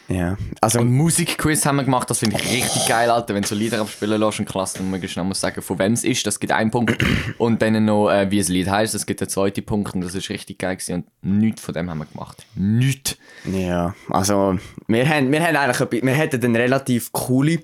Ja. 0.08 0.38
Also, 0.62 0.80
Und 0.80 0.92
Musikquiz 0.92 1.66
haben 1.66 1.78
wir 1.78 1.84
gemacht, 1.84 2.10
das 2.10 2.20
finde 2.20 2.38
ich 2.38 2.52
richtig 2.52 2.88
geil, 2.88 3.10
Alter. 3.10 3.36
Wenn 3.36 3.42
du 3.42 3.48
so 3.48 3.56
Lieder 3.56 3.82
abspielen 3.82 4.20
lässt 4.20 4.40
in 4.40 4.46
Klasse, 4.46 4.78
dann 4.80 4.90
musst 4.90 5.16
du 5.16 5.20
noch 5.20 5.28
mal 5.28 5.34
sagen, 5.34 5.62
von 5.62 5.80
wem 5.80 5.94
es 5.94 6.04
ist, 6.04 6.26
das 6.26 6.40
gibt 6.40 6.54
einen 6.54 6.72
Punkt. 6.72 7.04
Und 7.38 7.62
dann 7.62 7.84
noch, 7.84 8.10
äh, 8.10 8.32
wie 8.32 8.40
das 8.40 8.48
Lied 8.48 8.70
heißt, 8.70 8.94
das 8.94 9.06
gibt 9.06 9.22
einen 9.22 9.30
zweiten 9.30 9.66
Punkt 9.66 9.94
und 9.96 10.02
das 10.02 10.16
ist 10.16 10.30
richtig 10.30 10.60
geil 10.60 10.76
gewesen. 10.76 11.06
Und 11.22 11.40
nichts 11.40 11.62
von 11.62 11.74
dem 11.74 11.90
haben 11.90 12.00
wir 12.00 12.06
gemacht. 12.06 12.46
Nichts. 12.56 13.18
Ja, 13.46 13.96
also 14.10 14.58
wir, 14.88 15.08
haben, 15.10 15.32
wir, 15.32 15.46
haben 15.46 15.56
eigentlich, 15.56 16.04
wir 16.04 16.14
hätten 16.14 16.44
eine 16.44 16.60
relativ 16.60 17.12
coole 17.12 17.60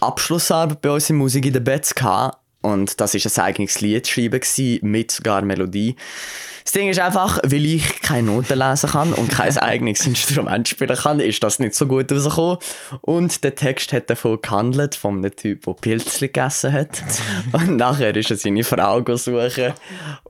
Abschlussarbeit 0.00 0.80
bei 0.80 0.90
uns 0.90 1.10
in 1.10 1.16
Musik 1.16 1.46
in 1.46 1.52
den 1.52 1.64
Bets 1.64 1.94
gehabt. 1.94 2.38
Und 2.66 3.00
das 3.00 3.14
war 3.14 3.20
ein 3.44 3.48
eigenes 3.48 3.80
Lied 3.80 4.08
schreiben 4.08 4.40
gewesen, 4.40 4.78
mit 4.82 5.12
sogar 5.12 5.42
Melodie. 5.42 5.94
Das 6.64 6.72
Ding 6.72 6.88
ist 6.88 6.98
einfach, 6.98 7.38
weil 7.44 7.64
ich 7.64 8.02
keine 8.02 8.26
Noten 8.26 8.58
lesen 8.58 8.90
kann 8.90 9.12
und 9.12 9.30
kein 9.30 9.56
eigenes 9.58 10.04
Instrument 10.04 10.66
spielen 10.66 10.96
kann, 10.96 11.20
ist 11.20 11.40
das 11.44 11.60
nicht 11.60 11.76
so 11.76 11.86
gut 11.86 12.10
rausgekommen. 12.10 12.58
Und 13.02 13.44
der 13.44 13.54
Text 13.54 13.92
hat 13.92 14.10
davon 14.10 14.42
gehandelt, 14.42 14.96
von 14.96 15.18
einem 15.18 15.36
Typ, 15.36 15.64
der 15.64 15.74
Pilzli 15.74 16.26
gegessen 16.26 16.72
hat. 16.72 17.04
Und 17.52 17.76
nachher 17.76 18.16
ist 18.16 18.32
er 18.32 18.36
seine 18.36 18.64
Frau 18.64 19.00
suchen. 19.14 19.72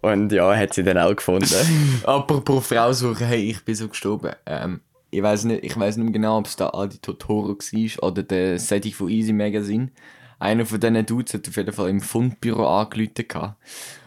Und 0.02 0.30
ja, 0.30 0.54
hat 0.54 0.74
sie 0.74 0.82
dann 0.82 0.98
auch 0.98 1.16
gefunden. 1.16 1.48
Apropos 2.04 2.66
Frau 2.66 2.92
suchen, 2.92 3.26
hey, 3.28 3.48
ich 3.48 3.64
bin 3.64 3.74
so 3.74 3.88
gestorben. 3.88 4.32
Ähm, 4.44 4.82
ich 5.10 5.22
weiß 5.22 5.44
nicht, 5.44 5.64
ich 5.64 5.74
weiß 5.74 5.96
nicht 5.96 6.04
mehr 6.04 6.12
genau, 6.12 6.36
ob 6.36 6.46
es 6.48 6.56
da 6.56 6.68
Adi 6.68 6.98
Totoro 6.98 7.56
war 7.56 8.02
oder 8.02 8.22
der 8.22 8.58
Setting 8.58 8.92
von 8.92 9.08
Easy 9.08 9.32
Magazine. 9.32 9.90
Einer 10.38 10.66
von 10.66 10.80
diesen 10.80 11.06
Dudes 11.06 11.34
hat 11.34 11.48
auf 11.48 11.56
jeden 11.56 11.72
Fall 11.72 11.88
im 11.88 12.00
Fundbüro 12.00 12.66
angerufen. 12.66 13.54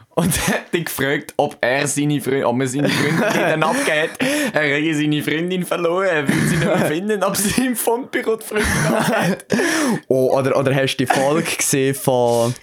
Und 0.09 0.47
hat 0.49 0.73
ihn 0.73 0.83
gefragt, 0.83 1.33
ob 1.37 1.57
er 1.61 1.87
seine 1.87 2.19
Freundin, 2.19 2.43
ob 2.43 2.55
man 2.57 2.67
seine 2.67 2.89
Freundin 2.89 3.63
abgeht. 3.63 4.11
Er 4.53 4.61
hätte 4.61 4.95
seine 4.95 5.23
Freundin 5.23 5.65
verloren, 5.65 6.07
er 6.07 6.27
will 6.27 6.41
sie 6.41 6.57
nicht 6.57 6.65
mehr 6.65 6.85
finden, 6.85 7.23
ob 7.23 7.37
sie 7.37 7.65
im 7.65 7.75
Fundbüro 7.75 8.35
die 8.35 8.45
Freundin 8.45 8.93
abgeht. 8.93 9.45
Oh, 10.07 10.37
oder, 10.37 10.57
oder 10.57 10.75
hast 10.75 10.97
du 10.97 11.05
die 11.05 11.11
Folge 11.11 11.55
gesehen 11.55 11.95
von 11.95 12.53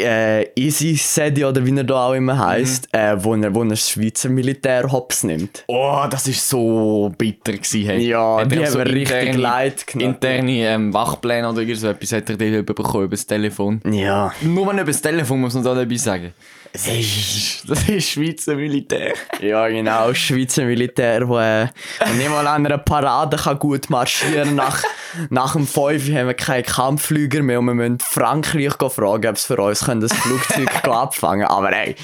äh, 0.00 0.44
Easy 0.54 0.94
Sedi 0.96 1.44
oder 1.44 1.64
wie 1.64 1.76
er 1.76 1.84
da 1.84 2.06
auch 2.08 2.12
immer 2.14 2.38
heisst, 2.38 2.88
Mhm. 2.92 2.98
äh, 3.00 3.24
wo, 3.24 3.34
er, 3.34 3.54
wo 3.54 3.62
er 3.62 3.68
das 3.70 3.90
Schweizer 3.90 4.28
Militär 4.28 4.90
hops 4.90 5.24
nimmt? 5.24 5.64
Oh, 5.66 6.04
das 6.08 6.26
ist 6.28 6.48
so 6.48 7.12
bitter 7.18 7.52
gewesen, 7.54 7.84
hey. 7.84 8.08
Ja, 8.08 8.38
Hat 8.40 8.52
die 8.52 8.64
haben 8.64 8.72
mir 8.78 8.86
richtig 8.86 9.34
leid 9.36 9.86
genommen. 9.86 10.14
Interne 10.14 10.52
ähm, 10.52 10.94
Wachpläne 10.94 11.48
oder 11.48 11.62
so 11.74 11.88
etwas 11.88 12.12
hat 12.12 12.30
er 12.30 12.36
dort 12.36 12.66
bekommen 12.66 13.04
über 13.04 13.16
das 13.16 13.26
Telefon. 13.26 13.80
Ja. 13.90 14.32
Nur 14.42 14.66
wenn 14.68 14.76
über 14.78 14.86
das 14.86 15.02
Telefon 15.02 15.40
muss 15.40 15.54
man 15.54 15.64
da 15.64 15.80
etwas 15.80 16.04
sagen. 16.04 16.32
Das 16.72 16.86
ist, 16.86 17.64
das 17.68 17.88
ist 17.88 18.10
Schweizer 18.10 18.54
Militär. 18.54 19.14
Ja, 19.40 19.68
genau, 19.68 20.12
Schweizer 20.14 20.64
Militär, 20.64 21.28
wo 21.28 21.38
äh, 21.38 21.68
nicht 22.16 22.30
mal 22.30 22.46
an 22.46 22.66
einer 22.66 22.78
Parade 22.78 23.36
kann 23.36 23.58
gut 23.58 23.90
marschieren 23.90 24.54
nach, 24.54 24.82
nach 25.30 25.52
dem 25.52 25.66
5 25.66 26.08
haben 26.10 26.26
wir 26.26 26.34
keine 26.34 26.62
Kampfflüger 26.62 27.42
mehr 27.42 27.58
und 27.58 27.66
wir 27.66 27.74
müssen 27.74 27.98
Frankreich 28.00 28.74
fragen, 28.74 29.28
ob 29.28 29.38
sie 29.38 29.46
für 29.46 29.60
uns 29.60 29.84
können 29.84 30.00
das 30.00 30.12
Flugzeug 30.12 30.84
abfangen 30.88 31.46
Aber 31.46 31.72
ey, 31.72 31.96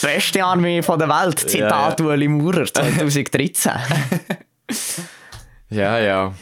beste 0.00 0.44
Armee 0.44 0.82
von 0.82 0.98
der 0.98 1.08
Welt, 1.08 1.38
Zitat 1.40 2.00
Ja, 2.00 2.06
Ueli 2.06 2.28
Maurer 2.28 2.64
2013. 2.64 3.72
Ja, 5.72 5.98
ja. 5.98 6.34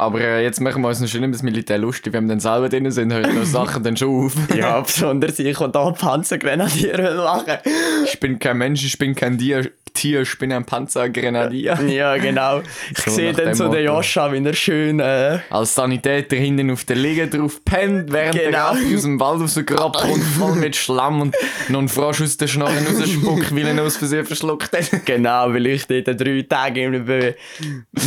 Aber 0.00 0.20
äh, 0.20 0.44
jetzt 0.44 0.60
machen 0.60 0.80
wir 0.82 0.88
uns 0.88 1.00
noch 1.00 1.08
schön 1.08 1.24
über 1.24 1.32
das 1.32 1.42
Militär 1.42 1.76
lustig. 1.78 2.12
Wenn 2.12 2.24
wir 2.24 2.28
dann 2.30 2.40
selber 2.40 2.68
drin 2.68 2.88
sind, 2.90 3.12
hören 3.12 3.34
noch 3.34 3.44
Sachen 3.44 3.82
dann 3.82 3.96
schon 3.96 4.26
auf. 4.26 4.32
Ja, 4.56 4.80
besonders 4.80 5.38
ich 5.40 5.60
und 5.60 5.74
da 5.74 5.90
Panzergrenadier 5.90 7.14
machen. 7.16 7.58
Ich 8.04 8.18
bin 8.20 8.38
kein 8.38 8.58
Mensch, 8.58 8.84
ich 8.84 8.96
bin 8.96 9.14
kein 9.14 9.36
Tier, 9.38 9.70
Tier 9.94 10.22
ich 10.22 10.38
bin 10.38 10.52
ein 10.52 10.64
Panzergrenadier. 10.64 11.76
Ja, 11.88 12.16
genau. 12.16 12.60
Ich 12.92 12.98
So 12.98 13.10
sehe 13.10 13.32
dann 13.32 13.54
so 13.54 13.64
den 13.64 13.86
Motto. 13.86 13.96
Joscha, 13.96 14.32
wie 14.32 14.44
er 14.44 14.54
schön. 14.54 15.00
Äh, 15.00 15.40
Als 15.50 15.74
Sanitäter 15.74 16.36
hinten 16.36 16.70
auf 16.70 16.84
der 16.84 16.94
Liege 16.96 17.26
drauf 17.26 17.64
pennt, 17.64 18.12
während 18.12 18.36
der 18.36 18.46
Genau. 18.52 18.68
Raffi 18.68 18.94
aus 18.94 19.02
dem 19.02 19.18
Wald 19.18 19.40
rausgrabt 19.40 20.04
und 20.04 20.20
voll 20.22 20.54
mit 20.54 20.76
Schlamm 20.76 21.22
und 21.22 21.34
noch 21.68 21.80
einen 21.80 21.88
Frosch 21.88 22.20
aus 22.22 22.36
den 22.36 22.46
Schnorren 22.46 22.86
rausspuckt, 22.86 23.54
weil 23.56 23.66
er 23.66 23.82
aus 23.82 23.96
Versehen 23.96 24.24
verschluckt 24.24 24.72
hat. 24.76 25.04
genau, 25.04 25.52
weil 25.52 25.66
ich 25.66 25.86
dort 25.86 26.06
drei 26.20 26.42
Tage 26.48 26.90
bei 27.04 27.34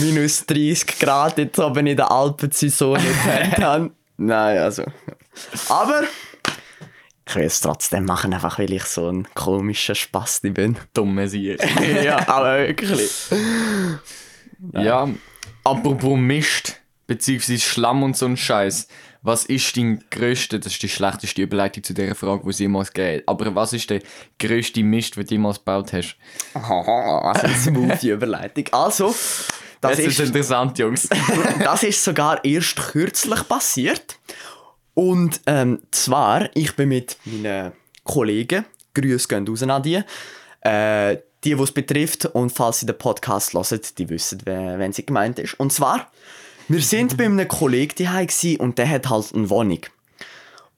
minus 0.01 0.45
30 0.45 0.99
Grad 0.99 1.37
jetzt 1.37 1.59
oben 1.59 1.80
in 1.87 1.97
der 1.97 2.11
Alpensaison 2.11 2.93
nicht 2.93 3.55
gehabt. 3.55 3.91
Nein, 4.17 4.57
also. 4.57 4.83
Aber 5.69 6.03
ich 7.27 7.35
will 7.35 7.43
es 7.45 7.61
trotzdem 7.61 8.05
machen, 8.05 8.33
einfach 8.33 8.59
weil 8.59 8.71
ich 8.71 8.83
so 8.83 9.09
ein 9.09 9.27
komischer 9.33 9.95
Spasti 9.95 10.49
bin. 10.49 10.77
Dumme 10.93 11.27
Sieg. 11.27 11.59
ja, 12.03 12.27
aber 12.27 12.67
wirklich. 12.67 13.11
Ja, 14.73 15.07
apropos 15.63 16.17
Mist, 16.17 16.81
beziehungsweise 17.07 17.59
Schlamm 17.59 18.03
und 18.03 18.17
so 18.17 18.25
ein 18.25 18.37
Scheiß. 18.37 18.87
Was 19.23 19.45
ist 19.45 19.77
dein 19.77 20.03
grösster, 20.09 20.57
das 20.57 20.73
ist 20.73 20.81
die 20.81 20.89
schlechteste 20.89 21.43
Überleitung 21.43 21.83
zu 21.83 21.93
dieser 21.93 22.15
Frage, 22.15 22.41
die 22.43 22.49
es 22.49 22.59
jemals 22.59 22.91
gegeben 22.91 23.23
aber 23.27 23.53
was 23.53 23.71
ist 23.71 23.89
der 23.91 24.01
grösste 24.39 24.83
Mist, 24.83 25.15
den 25.15 25.25
du 25.25 25.33
jemals 25.35 25.59
gebaut 25.59 25.93
hast? 25.93 26.17
Haha, 26.55 27.21
was 27.23 27.43
eine 27.43 27.53
smoothie 27.53 28.09
Überleitung. 28.09 28.65
Also, 28.71 29.15
das 29.81 29.97
Das 29.97 29.99
ist 29.99 30.19
ist 30.19 30.27
interessant, 30.27 30.77
Jungs. 30.79 31.09
das 31.63 31.83
ist 31.83 32.03
sogar 32.03 32.43
erst 32.45 32.77
kürzlich 32.77 33.47
passiert. 33.47 34.17
Und 34.93 35.41
ähm, 35.47 35.79
zwar, 35.91 36.49
ich 36.55 36.75
bin 36.75 36.89
mit 36.89 37.17
meinen 37.25 37.73
Kollegen 38.03 38.65
Grüße 38.93 39.27
gehen 39.27 39.47
raus 39.47 39.63
an 39.63 39.83
die. 39.83 40.01
Äh, 40.61 41.17
die, 41.43 41.55
die 41.55 41.61
es 41.61 41.71
betrifft. 41.71 42.25
Und 42.25 42.51
falls 42.51 42.81
sie 42.81 42.85
den 42.85 42.97
Podcast 42.97 43.53
hören, 43.53 43.81
die 43.97 44.09
wissen, 44.09 44.41
wenn 44.45 44.93
sie 44.93 45.05
gemeint 45.05 45.39
ist. 45.39 45.59
Und 45.59 45.73
zwar, 45.73 46.11
wir 46.67 46.81
sind 46.81 47.17
bei 47.17 47.25
einem 47.25 47.47
Kollegen 47.47 47.95
gsi 48.27 48.57
und 48.57 48.77
der 48.77 48.89
hat 48.89 49.09
halt 49.09 49.33
eine 49.33 49.49
Wohnung. 49.49 49.81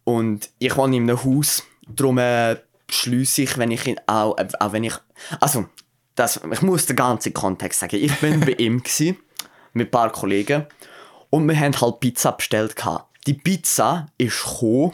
Und 0.03 0.49
ich 0.59 0.75
wohne 0.75 0.97
in 0.97 1.09
einem 1.09 1.23
Haus. 1.23 1.63
Darum 1.87 2.17
äh, 2.17 2.57
beschliesse 2.87 3.43
ich, 3.43 3.57
wenn 3.57 3.71
ich 3.71 3.85
ihn 3.87 3.99
auch, 4.07 4.37
äh, 4.37 4.47
auch 4.59 4.71
wenn 4.71 4.85
ich, 4.85 4.93
also, 5.39 5.65
das, 6.15 6.39
ich 6.51 6.61
muss 6.61 6.85
den 6.85 6.95
ganzen 6.95 7.33
Kontext 7.33 7.79
sagen. 7.79 7.97
Ich 7.97 8.13
bin 8.19 8.39
bei 8.39 8.53
ihm 8.53 8.83
gsi, 8.83 9.17
mit 9.73 9.87
ein 9.87 9.91
paar 9.91 10.11
Kollegen 10.11 10.67
und 11.29 11.47
wir 11.47 11.59
haben 11.59 11.79
halt 11.79 11.99
Pizza 11.99 12.31
bestellt 12.33 12.75
gehabt. 12.75 13.09
Die 13.25 13.33
Pizza 13.33 14.07
ist 14.17 14.43
gekommen. 14.43 14.93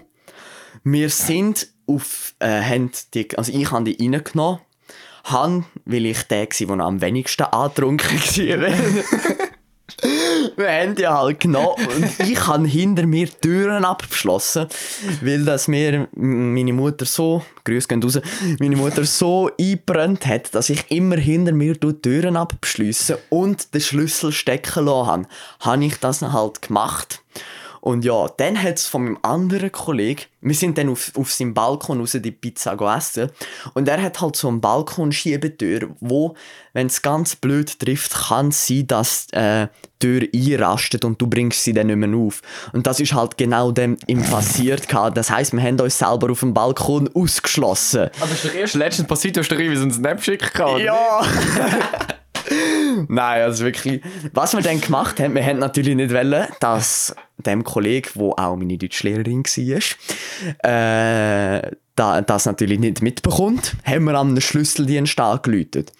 Wir 0.83 1.09
sind 1.09 1.67
auf, 1.87 2.35
äh, 2.39 2.61
haben 2.61 2.91
die, 3.13 3.37
also 3.37 3.51
ich 3.51 3.71
habe 3.71 3.91
die 3.91 3.97
reingenommen, 4.01 4.61
han, 5.25 5.65
weil 5.85 6.05
ich 6.05 6.23
der 6.23 6.47
war, 6.47 6.77
der 6.77 6.85
am 6.85 7.01
wenigsten 7.01 7.43
angetrunken 7.43 8.19
war. 8.19 9.48
Wir 10.55 10.71
haben 10.71 10.95
die 10.95 11.07
halt 11.07 11.39
genommen 11.39 11.87
und 11.87 12.27
ich 12.27 12.47
habe 12.47 12.67
hinter 12.67 13.05
mir 13.05 13.29
Türen 13.41 13.85
abgeschlossen, 13.85 14.67
weil 15.21 15.45
das 15.45 15.67
mir 15.67 16.07
meine 16.13 16.73
Mutter 16.73 17.05
so, 17.05 17.43
Grüße 17.63 17.87
gehen 17.87 18.03
raus, 18.03 18.19
meine 18.59 18.75
Mutter 18.75 19.05
so 19.05 19.49
eingebrannt 19.59 20.25
hat, 20.25 20.53
dass 20.55 20.69
ich 20.69 20.89
immer 20.89 21.17
hinter 21.17 21.51
mir 21.51 21.75
die 21.75 21.93
Türen 21.93 22.37
abschliessen 22.37 23.17
und 23.29 23.73
den 23.73 23.81
Schlüssel 23.81 24.31
stecken 24.31 24.85
lassen 24.85 25.07
habe. 25.07 25.27
Habe 25.61 25.85
ich 25.85 25.97
das 25.97 26.21
halt 26.21 26.61
gemacht. 26.61 27.21
Und 27.81 28.03
ja, 28.03 28.27
dann 28.37 28.61
hat 28.61 28.77
es 28.77 28.85
von 28.87 29.03
meinem 29.03 29.19
anderen 29.21 29.71
Kollegen, 29.71 30.21
wir 30.41 30.55
sind 30.55 30.77
dann 30.77 30.89
auf, 30.89 31.11
auf 31.15 31.31
seinem 31.31 31.53
Balkon 31.53 31.99
raus 31.99 32.17
die 32.19 32.31
Pizza 32.31 32.77
essen 32.95 33.29
und 33.73 33.87
er 33.87 34.01
hat 34.01 34.21
halt 34.21 34.35
so 34.35 34.47
eine 34.47 34.59
Balkonschiebetür, 34.59 35.89
wo, 35.99 36.35
wenn 36.73 36.87
es 36.87 37.01
ganz 37.01 37.35
blöd 37.35 37.79
trifft, 37.79 38.13
kann 38.13 38.49
es 38.49 38.67
sein, 38.67 38.87
dass 38.87 39.27
äh, 39.31 39.67
die 40.01 40.19
Tür 40.19 40.27
einrastet 40.33 41.03
und 41.03 41.21
du 41.21 41.27
bringst 41.27 41.63
sie 41.63 41.73
dann 41.73 41.87
nicht 41.87 41.97
mehr 41.97 42.17
auf. 42.17 42.41
Und 42.71 42.87
das 42.87 42.99
ist 42.99 43.13
halt 43.13 43.37
genau 43.37 43.71
dem 43.71 43.97
ihm 44.07 44.23
passiert. 44.23 44.87
Das 45.13 45.29
heisst, 45.29 45.53
wir 45.53 45.61
haben 45.61 45.79
uns 45.79 45.97
selber 45.97 46.31
auf 46.31 46.39
dem 46.39 46.53
Balkon 46.53 47.09
ausgeschlossen. 47.13 48.09
Aber 48.19 48.29
das 48.29 48.43
ist 48.43 48.45
doch 48.45 48.55
erst 48.55 48.75
letztens 48.75 49.07
passiert, 49.07 49.35
du 49.35 49.41
hast 49.41 49.51
doch 49.51 49.59
irgendwie 49.59 49.77
so 49.77 49.83
einen 49.83 49.93
Snap 49.93 50.23
schicken 50.23 50.79
Ja! 50.79 51.21
Nein, 53.07 53.41
also 53.43 53.65
wirklich. 53.65 54.01
Was 54.33 54.53
wir 54.53 54.61
dann 54.61 54.81
gemacht 54.81 55.19
haben, 55.19 55.35
wir 55.35 55.45
haben 55.45 55.59
natürlich 55.59 55.95
nicht 55.95 56.13
wollen, 56.13 56.47
dass 56.59 57.15
dem 57.37 57.63
Kollegen, 57.63 58.09
wo 58.15 58.31
auch 58.31 58.55
meine 58.55 58.77
Deutschlehrerin 58.77 59.43
war, 59.43 60.69
äh, 60.69 61.71
da, 61.95 62.21
das 62.21 62.45
natürlich 62.45 62.79
nicht 62.79 63.01
mitbekommt, 63.01 63.75
haben 63.83 64.05
wir 64.05 64.15
an 64.15 64.29
einen 64.29 64.41
Schlüsseldienst 64.41 65.19
angeläutet. 65.19 65.91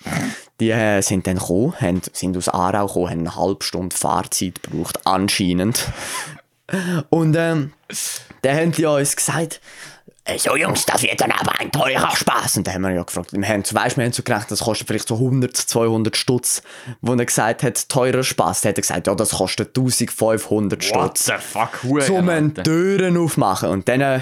Die 0.60 0.72
äh, 0.72 1.02
sind 1.02 1.28
dann 1.28 1.38
gekommen, 1.38 1.74
haben, 1.80 2.02
sind 2.14 2.38
aus 2.38 2.50
Aarau 2.50 2.88
gekommen, 2.88 3.10
haben 3.10 3.20
eine 3.20 3.36
halbe 3.36 3.64
Stunde 3.64 3.96
Fahrzeit 3.96 4.64
gebraucht, 4.64 5.06
anscheinend. 5.06 5.88
Und 7.10 7.36
ähm, 7.38 7.74
dann 8.42 8.56
haben 8.56 8.72
die 8.72 8.86
uns 8.86 9.16
gesagt, 9.16 9.62
so 10.38 10.56
Jungs, 10.56 10.86
das 10.86 11.02
wird 11.02 11.20
dann 11.22 11.32
aber 11.32 11.60
ein 11.60 11.72
teurer 11.72 12.16
Spaß. 12.16 12.58
Und 12.58 12.68
dann 12.68 12.76
haben 12.76 12.82
wir 12.84 12.92
ja 12.92 13.04
gefragt, 13.04 13.34
wir 13.34 13.48
haben, 13.48 13.64
weißt, 13.64 13.98
wir 13.98 14.06
haben 14.06 14.14
so 14.14 14.24
gerechnet, 14.24 14.52
das 14.52 14.60
kostet 14.62 14.88
vielleicht 14.88 15.08
so 15.08 15.16
100, 15.16 15.56
200 15.56 16.16
Stutz. 16.16 16.62
Wo 17.02 17.14
er 17.14 17.26
gesagt 17.26 17.64
hat, 17.64 17.90
teurer 17.90 18.24
Spaß, 18.24 18.62
dann 18.62 18.70
hat 18.72 18.78
er 18.78 18.82
gesagt, 18.82 19.08
ja, 19.08 19.16
das 19.16 19.32
kostet 19.32 19.70
1500 19.70 20.84
Stutz. 20.84 20.96
What 20.96 21.18
the 21.18 21.34
fuck, 21.40 21.84
Hure, 21.84 22.06
Zum. 22.06 22.54
Türen 22.64 23.18
aufmachen. 23.18 23.70
Und 23.70 23.88
dann 23.88 24.02
äh, 24.02 24.22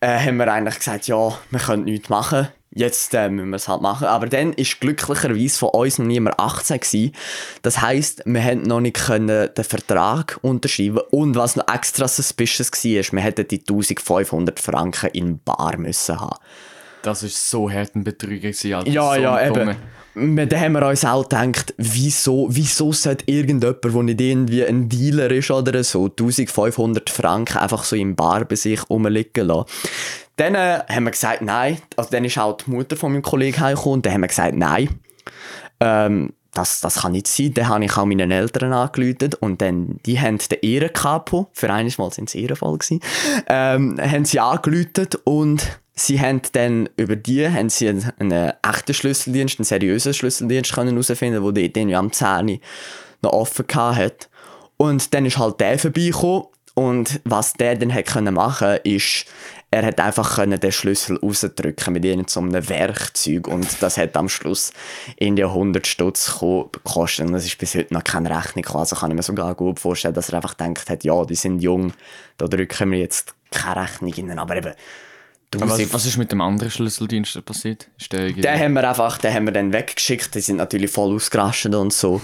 haben 0.00 0.36
wir 0.36 0.52
eigentlich 0.52 0.78
gesagt, 0.78 1.08
ja, 1.08 1.38
wir 1.50 1.60
können 1.60 1.84
nichts 1.84 2.08
machen. 2.08 2.48
Jetzt 2.74 3.14
äh, 3.14 3.28
müssen 3.28 3.50
wir 3.50 3.56
es 3.56 3.68
halt 3.68 3.82
machen. 3.82 4.06
Aber 4.08 4.26
dann 4.26 4.52
ist 4.52 4.80
glücklicherweise 4.80 5.58
von 5.58 5.68
uns 5.70 5.98
noch 5.98 6.06
niemand 6.06 6.38
18 6.40 6.80
gewesen. 6.80 7.12
Das 7.62 7.80
heisst, 7.80 8.22
wir 8.26 8.42
haben 8.42 8.62
noch 8.62 8.80
nicht 8.80 8.96
können 8.96 9.48
den 9.56 9.64
Vertrag 9.64 10.38
unterschreiben 10.42 11.00
Und 11.10 11.36
was 11.36 11.54
noch 11.56 11.68
extra 11.72 12.08
suspicious 12.08 12.70
war, 12.72 13.00
ist, 13.00 13.12
wir 13.12 13.20
hätten 13.20 13.46
die 13.48 13.60
1500 13.60 14.58
Franken 14.58 15.10
in 15.12 15.38
Bar 15.44 15.76
müssen 15.78 16.20
haben. 16.20 16.36
Das 17.02 17.22
ist 17.22 17.50
so 17.50 17.70
hart 17.70 17.94
ein 17.94 18.02
Betrüger 18.02 18.48
gewesen, 18.48 18.74
Alter. 18.74 18.90
Ja, 18.90 19.14
so 19.14 19.20
ja, 19.20 19.46
eben. 19.46 19.76
Wir- 20.16 20.46
Da 20.46 20.58
haben 20.60 20.72
wir 20.74 20.86
uns 20.86 21.04
auch 21.04 21.24
gedacht, 21.28 21.74
wieso, 21.76 22.46
wieso 22.48 22.92
sollte 22.92 23.24
irgendjemand, 23.26 23.84
der 23.84 24.02
nicht 24.04 24.20
irgendwie 24.20 24.64
ein 24.64 24.88
Dealer 24.88 25.28
ist 25.32 25.50
oder 25.50 25.82
so, 25.82 26.04
1500 26.04 27.10
Franken 27.10 27.58
einfach 27.58 27.82
so 27.82 27.96
im 27.96 28.14
Bar 28.14 28.44
bei 28.44 28.54
sich 28.54 28.88
rumliegen 28.88 29.48
lassen. 29.48 29.66
Dann 30.36 30.54
äh, 30.54 30.80
haben 30.88 31.04
wir 31.04 31.10
gesagt, 31.10 31.42
nein. 31.42 31.78
Also 31.96 32.10
dann 32.10 32.24
ist 32.24 32.38
auch 32.38 32.56
die 32.56 32.70
Mutter 32.70 32.96
von 32.96 33.12
meinem 33.12 33.22
Kollegen 33.22 33.60
heimgekommen 33.60 33.98
und 33.98 34.06
dann 34.06 34.14
haben 34.14 34.20
wir 34.22 34.28
gesagt, 34.28 34.54
nein. 34.54 34.88
Ähm, 35.80 36.32
das, 36.54 36.80
das 36.80 37.02
kann 37.02 37.12
nicht 37.12 37.26
sein. 37.26 37.52
Dann 37.52 37.68
habe 37.68 37.84
ich 37.84 37.96
auch 37.96 38.04
meinen 38.04 38.30
Eltern 38.30 38.72
angerufen 38.72 39.34
und 39.40 39.60
dann, 39.60 39.98
die 40.06 40.20
haben 40.20 40.38
den 40.38 40.58
Ehrenkapo, 40.62 41.48
für 41.52 41.72
eines 41.72 41.98
Mal 41.98 42.12
sind 42.12 42.30
sie 42.30 42.42
Ehrenfall 42.42 42.78
gewesen, 42.78 43.00
ähm, 43.48 43.98
haben 44.00 44.24
sie 44.24 44.40
angerufen 44.40 45.08
und 45.24 45.80
sie 45.94 46.20
haben 46.20 46.40
dann 46.52 46.88
über 46.96 47.16
die 47.16 47.48
haben 47.48 47.68
sie 47.68 47.88
einen, 47.88 48.12
einen 48.18 48.52
echten 48.62 48.94
Schlüsseldienst, 48.94 49.58
einen 49.58 49.64
seriösen 49.64 50.14
Schlüsseldienst 50.14 50.72
können 50.72 50.90
herausfinden, 50.90 51.42
wo 51.42 51.50
die 51.50 51.72
den 51.72 51.88
ja 51.88 51.98
am 51.98 52.12
10 52.12 52.48
Uhr 52.48 52.58
noch 53.22 53.32
offen 53.32 53.66
gehabt 53.66 53.96
hat. 53.96 54.28
Und 54.76 55.14
dann 55.14 55.26
ist 55.26 55.38
halt 55.38 55.60
der 55.60 55.78
vorbeigekommen 55.78 56.44
und 56.74 57.20
was 57.24 57.52
der 57.54 57.76
dann 57.76 57.94
hat 57.94 58.06
können 58.06 58.34
machen 58.34 58.78
ist, 58.82 59.26
er 59.74 59.84
hat 59.84 59.98
einfach 60.00 60.36
können 60.36 60.60
den 60.60 60.70
Schlüssel 60.72 61.18
rausdrücken 61.18 61.92
mit 61.92 62.04
irgendeinem 62.04 62.48
einem 62.54 62.68
Werkzeug 62.68 63.48
und 63.48 63.66
das 63.82 63.98
hat 63.98 64.16
am 64.16 64.28
Schluss 64.28 64.72
in 65.16 65.34
die 65.34 65.44
100 65.44 65.86
Stutz 65.86 66.30
ko- 66.38 66.70
gekostet 66.72 67.26
und 67.26 67.32
das 67.32 67.44
ist 67.44 67.58
bis 67.58 67.74
heute 67.74 67.92
noch 67.92 68.04
keine 68.04 68.30
Rechnung 68.30 68.62
gekommen. 68.62 68.80
also 68.80 68.94
kann 68.96 69.10
ich 69.10 69.16
mir 69.16 69.22
sogar 69.22 69.54
gut 69.54 69.80
vorstellen, 69.80 70.14
dass 70.14 70.28
er 70.28 70.36
einfach 70.36 70.56
gedacht 70.56 70.88
hat, 70.88 71.02
ja, 71.02 71.24
die 71.24 71.34
sind 71.34 71.60
jung, 71.60 71.92
da 72.36 72.46
drücken 72.46 72.92
wir 72.92 72.98
jetzt 73.00 73.34
keine 73.50 73.82
Rechnung 73.82 74.12
rein, 74.14 74.38
aber 74.38 74.56
eben 74.56 74.74
Was, 75.60 75.92
was 75.92 76.06
ist 76.06 76.16
mit 76.16 76.32
dem 76.32 76.40
anderen 76.40 76.70
Schlüsseldienst 76.70 77.44
passiert? 77.44 77.88
Den 78.10 78.60
haben 78.60 78.72
wir 78.74 78.88
einfach, 78.88 79.18
den 79.18 79.32
haben 79.32 79.44
wir 79.46 79.52
dann 79.52 79.72
weggeschickt. 79.72 80.34
Die 80.34 80.40
sind 80.40 80.56
natürlich 80.56 80.90
voll 80.90 81.14
ausgerastet 81.14 81.74
und 81.74 81.92
so. 81.92 82.20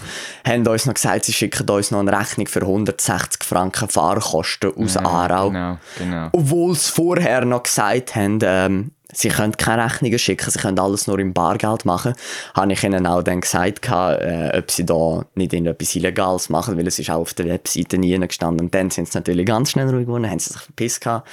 Haben 0.46 0.66
uns 0.66 0.86
noch 0.86 0.94
gesagt, 0.94 1.24
sie 1.24 1.32
schicken 1.32 1.68
uns 1.68 1.90
noch 1.90 2.00
eine 2.00 2.18
Rechnung 2.18 2.46
für 2.46 2.62
160 2.62 3.44
Franken 3.44 3.88
Fahrkosten 3.88 4.72
aus 4.76 4.96
Aarau. 4.96 5.50
Genau, 5.50 5.78
genau. 5.98 6.28
Obwohl 6.32 6.74
sie 6.74 6.90
vorher 6.90 7.44
noch 7.44 7.62
gesagt 7.62 8.14
haben, 8.16 8.38
ähm, 8.42 8.90
sie 9.12 9.28
können 9.28 9.56
keine 9.56 9.84
Rechnungen 9.84 10.18
schicken, 10.18 10.50
sie 10.50 10.58
können 10.58 10.78
alles 10.78 11.06
nur 11.06 11.18
im 11.18 11.32
Bargeld 11.32 11.84
machen, 11.84 12.14
habe 12.54 12.72
ich 12.72 12.82
ihnen 12.84 13.06
auch 13.06 13.22
dann 13.22 13.40
gesagt, 13.40 13.88
äh, 13.88 14.58
ob 14.58 14.70
sie 14.70 14.86
da 14.86 15.24
nicht 15.34 15.52
irgendetwas 15.52 15.94
Illegales 15.94 16.48
machen, 16.48 16.76
weil 16.76 16.86
es 16.86 16.98
ist 16.98 17.10
auch 17.10 17.20
auf 17.20 17.34
der 17.34 17.46
Webseite 17.46 17.98
nie 17.98 18.18
gestanden. 18.18 18.66
Und 18.66 18.74
dann 18.74 18.90
sind 18.90 19.10
sie 19.10 19.18
natürlich 19.18 19.46
ganz 19.46 19.70
schnell 19.70 19.88
ruhig 19.88 20.06
geworden, 20.06 20.28
haben 20.28 20.38
sie 20.38 20.52
sich 20.52 20.62
verpisst 20.62 21.00
gehabt. 21.02 21.28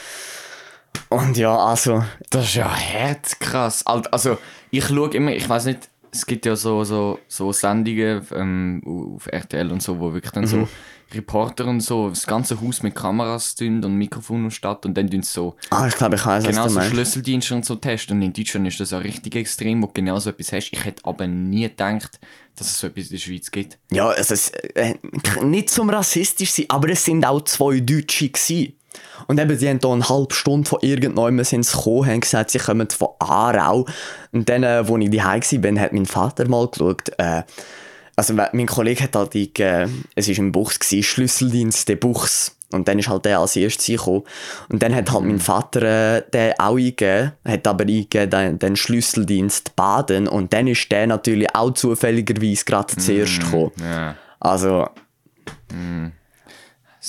Und 1.10 1.38
ja, 1.38 1.56
also, 1.56 2.04
Das 2.30 2.46
ist 2.46 2.56
ja 2.56 2.70
hart 2.70 3.40
krass. 3.40 3.86
Alt- 3.86 4.12
Also, 4.14 4.38
ich 4.72 4.86
schaue 4.86 5.10
immer, 5.12 5.32
ich 5.32 5.48
weiß 5.48 5.66
nicht, 5.66 5.90
es 6.12 6.26
gibt 6.26 6.46
ja 6.46 6.56
so, 6.56 6.84
so, 6.84 7.20
so 7.28 7.52
Sendungen 7.52 8.26
ähm, 8.34 8.82
auf 9.16 9.28
RTL 9.28 9.72
und 9.72 9.84
so, 9.84 10.00
wo 10.00 10.14
wirklich 10.14 10.32
dann 10.32 10.48
so 10.48 10.68
Reporter 11.14 11.66
und 11.66 11.80
so 11.82 12.10
das 12.10 12.26
ganze 12.26 12.60
Haus 12.60 12.82
mit 12.84 12.96
Kameras 12.96 13.56
tun 13.56 13.84
und 13.84 13.96
Mikrofon 13.96 14.46
und 14.46 14.52
statt 14.52 14.86
und 14.86 14.98
dann 14.98 15.10
tun 15.10 15.22
sie 15.22 15.32
so 15.32 15.56
ah, 15.70 15.88
ich 15.88 15.96
glaube, 15.96 16.16
ich 16.16 16.26
weiß, 16.26 16.44
genau 16.46 16.68
so. 16.68 16.82
Schlüsseldienste 16.82 17.56
und 17.56 17.66
so 17.66 17.76
testen. 17.76 18.18
Und 18.18 18.24
in 18.24 18.34
Deutschland 18.34 18.68
ist 18.68 18.80
das 18.80 18.92
ja 18.92 18.98
richtig 18.98 19.36
extrem, 19.36 19.82
wo 19.84 19.88
du 19.88 19.94
genau 19.94 20.20
so 20.20 20.30
etwas 20.32 20.52
hast. 20.54 20.70
Ich 20.74 20.84
hätte 20.84 21.06
aber 21.06 21.28
nie 21.28 21.64
gedacht, 21.64 22.20
dass 22.56 22.68
es 22.68 22.80
so 22.80 22.88
etwas 22.88 23.06
in 23.06 23.12
der 23.12 23.18
Schweiz 23.20 23.52
gibt. 23.52 23.78
Ja, 23.92 24.08
also 24.10 24.34
es, 24.34 24.50
äh, 24.50 24.96
nicht 25.44 25.70
zum 25.70 25.90
rassistisch 25.90 26.52
sein, 26.52 26.66
aber 26.70 26.90
es 26.90 27.06
sind 27.06 27.26
auch 27.26 27.42
zwei 27.44 27.80
Deutsche 27.80 28.30
gewesen. 28.30 28.74
Und 29.28 29.40
eben, 29.40 29.58
die 29.58 29.70
haben 29.70 29.80
da 29.80 29.92
eine 29.92 30.08
halbe 30.08 30.34
Stunde 30.34 30.70
von 30.70 30.80
irgendjemandem 30.82 31.44
sind 31.44 31.66
sie 31.66 31.76
gekommen, 31.76 32.08
haben 32.08 32.20
gesagt, 32.22 32.52
sie 32.52 32.60
kommen 32.60 32.90
von 32.90 33.10
Aarau. 33.20 33.86
Und 34.32 34.48
dann, 34.50 34.64
äh, 34.64 34.68
als 34.68 35.02
ich 35.02 35.12
daheim 35.12 35.42
war, 35.42 35.82
hat 35.82 35.94
mein 35.94 36.06
Vater 36.06 36.48
mal 36.48 36.68
geschaut, 36.68 37.12
äh, 37.18 37.44
also 38.16 38.34
mein 38.34 38.66
Kollege 38.66 39.04
hat 39.04 39.16
halt, 39.16 39.36
eingegeben, 39.36 40.06
es 40.16 40.28
war 40.28 40.38
im 40.40 40.52
Buchs, 40.52 40.80
gewesen, 40.80 41.04
Schlüsseldienst 41.04 41.88
der 41.88 41.98
Buchs. 41.98 42.58
Und 42.72 42.88
dann 42.88 43.00
ist 43.00 43.08
halt 43.08 43.26
der 43.26 43.40
als 43.40 43.56
erstes 43.56 43.86
gekommen. 43.86 44.24
Und 44.70 44.84
dann 44.84 44.94
hat 44.94 45.12
halt 45.12 45.24
mein 45.24 45.40
Vater 45.40 46.18
äh, 46.18 46.24
den 46.34 46.54
auch 46.60 46.78
eingegeben, 46.78 47.34
hat 47.46 47.68
aber 47.68 47.84
eingegeben 47.84 48.30
den, 48.30 48.60
den 48.60 48.76
Schlüsseldienst 48.76 49.76
Baden. 49.76 50.28
Und 50.28 50.52
dann 50.52 50.68
ist 50.68 50.92
der 50.92 51.08
natürlich 51.08 51.48
auch 51.54 51.72
zufälligerweise 51.72 52.66
gerade 52.66 52.96
zuerst 52.98 53.40
gekommen. 53.40 53.72
Ja. 53.80 54.16
Also, 54.40 54.90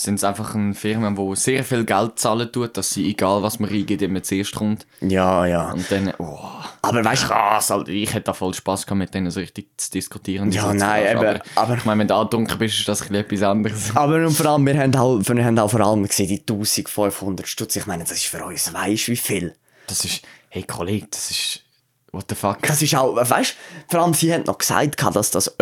Sind 0.00 0.14
es 0.14 0.22
einfach 0.22 0.54
eine 0.54 0.74
Firma, 0.74 1.10
die 1.10 1.34
sehr 1.36 1.64
viel 1.64 1.84
Geld 1.84 2.20
zahlen 2.20 2.52
tut, 2.52 2.76
dass 2.76 2.90
sie, 2.90 3.10
egal 3.10 3.42
was 3.42 3.58
man 3.58 3.68
eingibt, 3.68 4.00
immer 4.00 4.22
zuerst 4.22 4.54
kommt. 4.54 4.86
ja, 5.00 5.44
ja. 5.44 5.72
Und 5.72 5.90
dann, 5.90 6.12
oh, 6.18 6.38
Aber 6.82 7.04
weißt 7.04 7.24
du, 7.24 7.26
krass, 7.26 7.72
Alter. 7.72 7.90
Ich 7.90 8.14
hätte 8.14 8.26
da 8.26 8.32
voll 8.32 8.54
Spaß 8.54 8.86
gehabt, 8.86 8.98
mit 8.98 9.12
denen 9.12 9.32
so 9.32 9.40
richtig 9.40 9.66
zu 9.76 9.90
diskutieren. 9.90 10.52
Ja, 10.52 10.62
So 10.62 10.72
nein, 10.72 11.04
eben, 11.04 11.18
Aber, 11.18 11.40
aber- 11.56 11.76
ich 11.76 11.84
meine, 11.84 11.98
wenn 12.00 12.06
du 12.06 12.14
angetrunken 12.14 12.58
bist, 12.58 12.78
ist 12.78 12.86
das 12.88 13.02
ein 13.10 13.14
etwas 13.16 13.42
anderes. 13.42 13.96
aber 13.96 14.24
und 14.24 14.30
vor 14.34 14.46
allem, 14.46 14.64
wir 14.66 14.78
haben, 14.78 14.96
halt, 14.96 15.28
wir 15.28 15.44
haben 15.44 15.58
auch 15.58 15.70
vor 15.70 15.80
allem 15.80 16.06
gesehen, 16.06 16.28
die 16.28 16.38
1500 16.42 17.48
Stutz. 17.48 17.74
Ich 17.74 17.86
meine, 17.86 18.04
das 18.04 18.12
ist 18.12 18.26
für 18.26 18.44
uns, 18.44 18.72
weißt 18.72 19.08
du, 19.08 19.12
wie 19.12 19.16
viel? 19.16 19.54
Das 19.88 20.04
ist, 20.04 20.22
hey 20.50 20.62
Kollege, 20.62 21.08
das 21.10 21.32
ist, 21.32 21.62
what 22.12 22.24
the 22.28 22.34
fuck. 22.34 22.62
Das 22.62 22.80
ist 22.82 22.94
auch, 22.94 23.14
weißt 23.16 23.54
vor 23.88 24.00
allem 24.00 24.14
sie 24.14 24.32
hat 24.32 24.46
noch 24.46 24.58
gesagt, 24.58 25.02
dass 25.14 25.30
das, 25.30 25.54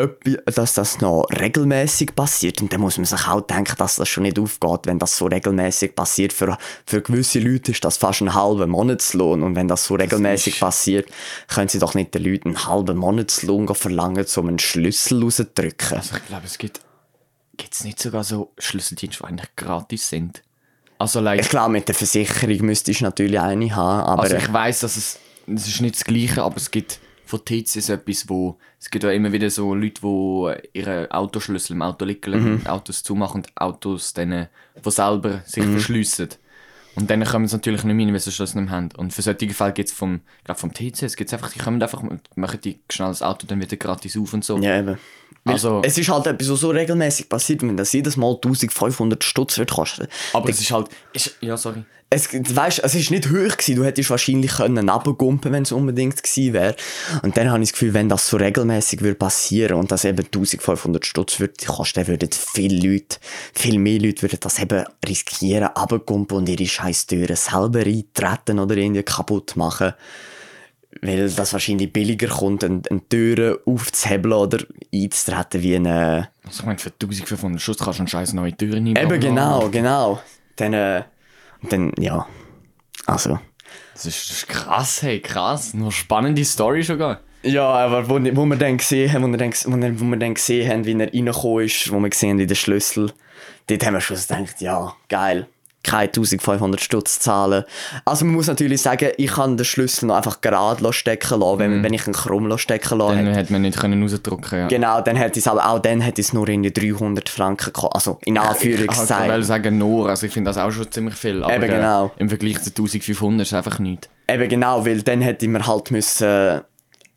dass 0.54 0.74
das 0.74 1.00
noch 1.00 1.26
regelmäßig 1.30 2.14
passiert. 2.14 2.62
Und 2.62 2.72
dann 2.72 2.80
muss 2.80 2.96
man 2.98 3.04
sich 3.04 3.26
auch 3.26 3.40
denken, 3.40 3.74
dass 3.78 3.96
das 3.96 4.08
schon 4.08 4.22
nicht 4.22 4.38
aufgeht, 4.38 4.80
wenn 4.86 4.98
das 4.98 5.16
so 5.16 5.26
regelmäßig 5.26 5.94
passiert. 5.94 6.32
Für, 6.32 6.56
für 6.86 7.02
gewisse 7.02 7.40
Leute 7.40 7.72
ist 7.72 7.84
das 7.84 7.96
fast 7.96 8.20
ein 8.22 8.32
halber 8.34 8.66
Monatslohn. 8.66 9.42
Und 9.42 9.56
wenn 9.56 9.68
das 9.68 9.84
so 9.84 9.94
regelmäßig 9.96 10.54
ist- 10.54 10.60
passiert, 10.60 11.08
können 11.48 11.68
sie 11.68 11.78
doch 11.78 11.94
nicht 11.94 12.14
den 12.14 12.22
Leuten 12.24 12.48
einen 12.56 12.66
halben 12.66 12.96
Monatslohn 12.96 13.66
verlangen, 13.74 14.24
um 14.36 14.48
einen 14.48 14.58
Schlüssel 14.58 15.22
rauszudrücken. 15.22 15.96
Also 15.98 16.16
ich 16.16 16.26
glaube, 16.26 16.46
es 16.46 16.58
gibt, 16.58 16.80
gibt's 17.56 17.84
nicht 17.84 17.98
sogar 18.00 18.22
so 18.24 18.52
Schlüsseldienste, 18.58 19.22
die 19.22 19.28
eigentlich 19.28 19.56
gratis 19.56 20.08
sind. 20.08 20.42
Also, 20.98 21.20
like, 21.20 21.40
Ich 21.40 21.48
glaube, 21.50 21.72
mit 21.72 21.88
der 21.88 21.94
Versicherung 21.94 22.56
müsstest 22.64 23.00
du 23.00 23.04
natürlich 23.04 23.38
eine 23.38 23.74
haben, 23.76 24.06
aber 24.08 24.22
Also 24.22 24.36
ich 24.36 24.50
weiß, 24.50 24.80
dass 24.80 24.96
es, 24.96 25.18
es 25.46 25.68
ist 25.68 25.80
nicht 25.80 25.96
das 25.96 26.04
Gleiche, 26.04 26.42
aber 26.42 26.56
es 26.56 26.70
gibt 26.70 27.00
von 27.24 27.44
TC 27.44 27.66
so 27.82 27.92
etwas, 27.92 28.28
wo 28.28 28.56
es 28.80 28.90
gibt 28.90 29.04
ja 29.04 29.10
immer 29.10 29.32
wieder 29.32 29.50
so 29.50 29.74
Leute, 29.74 30.00
die 30.00 30.78
ihre 30.78 31.10
Autoschlüssel 31.10 31.74
im 31.74 31.82
Auto 31.82 32.04
liegen, 32.04 32.60
mhm. 32.60 32.66
Autos 32.66 33.02
zumachen 33.02 33.42
und 33.42 33.56
Autos 33.56 34.12
dann 34.14 34.48
von 34.80 34.92
selber 34.92 35.42
sich 35.44 35.64
verschliessen. 35.64 36.28
Und 36.94 37.10
dann 37.10 37.22
kommen 37.24 37.46
sie 37.46 37.56
natürlich 37.56 37.84
nicht 37.84 37.94
mehr 37.94 38.06
rein, 38.06 38.14
weil 38.14 38.20
sie 38.20 38.32
Schlüssel 38.32 38.62
nicht 38.62 38.70
haben. 38.70 38.88
Und 38.96 39.12
für 39.12 39.20
solche 39.20 39.50
Fälle 39.50 39.72
gibt 39.72 39.90
es 39.90 39.94
vom, 39.94 40.20
glaub, 40.44 40.58
vom 40.58 40.72
TC, 40.72 41.02
es 41.02 41.16
gibt's 41.16 41.34
einfach, 41.34 41.52
die 41.52 41.58
kommen 41.58 41.82
einfach, 41.82 42.02
machen 42.36 42.60
die 42.64 42.78
schnell 42.90 43.08
das 43.08 43.22
Auto 43.22 43.46
dann 43.46 43.60
wieder 43.60 43.76
gratis 43.76 44.16
auf 44.16 44.32
und 44.32 44.44
so. 44.44 44.58
ja, 44.58 44.78
eben. 44.78 44.98
Also- 45.52 45.82
es 45.84 45.96
ist 45.96 46.08
halt 46.08 46.26
etwas, 46.26 46.50
was 46.50 46.60
so 46.60 46.70
regelmäßig 46.70 47.28
passiert, 47.28 47.62
wenn 47.62 47.76
das 47.76 47.92
jedes 47.92 48.16
Mal 48.16 48.34
1500 48.34 49.22
Stutz 49.22 49.58
wird 49.58 49.70
kosten. 49.70 50.06
Aber 50.32 50.48
es 50.48 50.60
ist 50.60 50.70
halt, 50.70 50.88
ist, 51.12 51.36
ja 51.40 51.56
sorry. 51.56 51.84
es, 52.10 52.28
weißt, 52.32 52.80
es 52.84 52.94
ist 52.94 53.10
nicht 53.10 53.26
hoch 53.26 53.56
gewesen. 53.56 53.76
Du 53.76 53.84
hättest 53.84 54.10
wahrscheinlich 54.10 54.52
können 54.52 54.88
runtergumpen, 54.88 55.52
wenn 55.52 55.64
es 55.64 55.72
unbedingt 55.72 56.22
gewesen 56.22 56.52
wäre. 56.52 56.76
Und 57.22 57.36
dann 57.36 57.50
habe 57.50 57.62
ich 57.62 57.70
das 57.70 57.78
Gefühl, 57.78 57.94
wenn 57.94 58.08
das 58.08 58.28
so 58.28 58.36
regelmäßig 58.36 59.00
würde 59.00 59.16
passieren 59.16 59.78
und 59.78 59.90
das 59.90 60.04
eben 60.04 60.24
1500 60.24 61.04
Stutz 61.04 61.40
würde 61.40 61.54
kosten, 61.66 62.06
würden 62.06 62.30
viele 62.32 62.92
Leute, 62.92 63.18
viel 63.54 63.78
mehr 63.78 64.00
Leute 64.00 64.22
würden 64.22 64.38
das 64.40 64.58
eben 64.58 64.84
riskieren, 65.06 65.68
runtergumpen 65.76 66.36
und 66.36 66.48
ihre 66.48 66.66
scheiß 66.66 67.06
Türen 67.06 67.36
selber 67.36 67.80
eintreten 67.80 68.58
oder 68.58 68.76
irgendwie 68.76 69.02
kaputt 69.02 69.56
machen. 69.56 69.94
Weil 71.02 71.28
das 71.28 71.52
wahrscheinlich 71.52 71.92
billiger 71.92 72.28
kommt, 72.28 72.64
eine, 72.64 72.82
eine 72.88 73.08
Tür 73.08 73.60
aufzuhebeln 73.66 74.32
oder 74.32 74.64
einzutreten 74.94 75.62
wie 75.62 75.76
eine... 75.76 76.28
Also 76.44 76.60
ich 76.60 76.66
meine, 76.66 76.78
für 76.78 76.90
1500 76.90 77.60
Schuss 77.60 77.78
kannst 77.78 77.98
du 77.98 78.02
eine 78.02 78.08
scheiß 78.08 78.32
neue 78.32 78.56
Tür 78.56 78.76
einbauen. 78.76 78.96
Eben 78.96 79.20
genau, 79.20 79.68
genau. 79.68 80.20
Dann, 80.56 80.72
äh, 80.72 81.02
dann, 81.68 81.92
ja. 81.98 82.26
Also... 83.06 83.38
Das 83.92 84.06
ist, 84.06 84.30
das 84.30 84.36
ist 84.36 84.48
krass, 84.48 85.02
hey, 85.02 85.20
krass. 85.20 85.74
Noch 85.74 85.90
spannende 85.90 86.44
Story 86.44 86.82
sogar. 86.82 87.20
Ja, 87.42 87.66
aber 87.66 88.08
wo, 88.08 88.14
wo 88.14 88.44
wir 88.44 88.56
dann 88.56 88.76
gesehen 88.76 89.12
haben, 89.12 89.22
wo 89.22 89.28
wir 89.28 89.38
dann, 89.38 89.52
wo 89.52 89.76
wir, 89.76 90.00
wo 90.00 90.04
wir 90.04 90.16
dann 90.18 90.34
gesehen 90.34 90.70
haben, 90.70 90.84
wie 90.84 90.92
er 90.92 91.12
reingekommen 91.12 91.64
ist, 91.64 91.90
wo 91.92 91.98
wir 92.00 92.10
gesehen 92.10 92.30
haben, 92.30 92.38
wie 92.38 92.46
der 92.46 92.56
Schlüssel, 92.56 93.12
dort 93.68 93.86
haben 93.86 93.94
wir 93.94 94.00
schon 94.00 94.16
gedacht, 94.16 94.60
ja, 94.60 94.94
geil. 95.08 95.46
Keine 95.86 96.08
1500 96.08 96.80
Stutz 96.80 97.20
zahlen. 97.20 97.64
Also 98.04 98.24
man 98.24 98.34
muss 98.34 98.46
natürlich 98.48 98.82
sagen, 98.82 99.10
ich 99.16 99.30
kann 99.30 99.56
den 99.56 99.64
Schlüssel 99.64 100.06
noch 100.06 100.16
einfach 100.16 100.40
gerade 100.40 100.92
stecken 100.92 101.40
lassen, 101.40 101.58
wenn, 101.60 101.82
wenn 101.82 101.94
ich 101.94 102.06
ihn 102.06 102.12
krumm 102.12 102.56
stecken 102.58 102.98
lassen 102.98 103.16
Dann 103.16 103.26
hätte. 103.26 103.38
hätte 103.38 103.52
man 103.52 103.62
nicht 103.62 103.78
können 103.78 104.02
rausdrücken 104.02 104.58
ja. 104.58 104.66
Genau, 104.68 105.00
dann 105.00 105.16
hätte 105.16 105.38
es 105.38 105.46
aber 105.46 105.68
auch 105.68 105.78
dann 105.78 106.00
hätte 106.00 106.20
es 106.20 106.32
nur 106.32 106.48
in 106.48 106.62
die 106.62 106.72
300 106.72 107.28
Franken 107.28 107.66
gekostet. 107.66 107.94
Also 107.94 108.18
in 108.24 108.34
Ich 108.36 108.40
Anführungszeichen. 108.40 109.30
wollte 109.32 109.44
sagen 109.46 109.78
nur, 109.78 110.08
also 110.08 110.26
ich 110.26 110.32
finde 110.32 110.50
das 110.50 110.58
auch 110.58 110.70
schon 110.70 110.90
ziemlich 110.90 111.14
viel. 111.14 111.42
Aber 111.42 111.54
Eben, 111.54 111.66
genau. 111.68 112.06
äh, 112.06 112.10
im 112.20 112.28
Vergleich 112.28 112.60
zu 112.62 112.70
1500 112.70 113.42
ist 113.42 113.48
es 113.48 113.54
einfach 113.54 113.78
nichts. 113.78 114.08
Eben 114.28 114.48
genau, 114.48 114.84
weil 114.84 115.02
dann 115.02 115.20
hätte 115.20 115.46
man 115.48 115.66
halt 115.66 115.90
müssen 115.90 116.60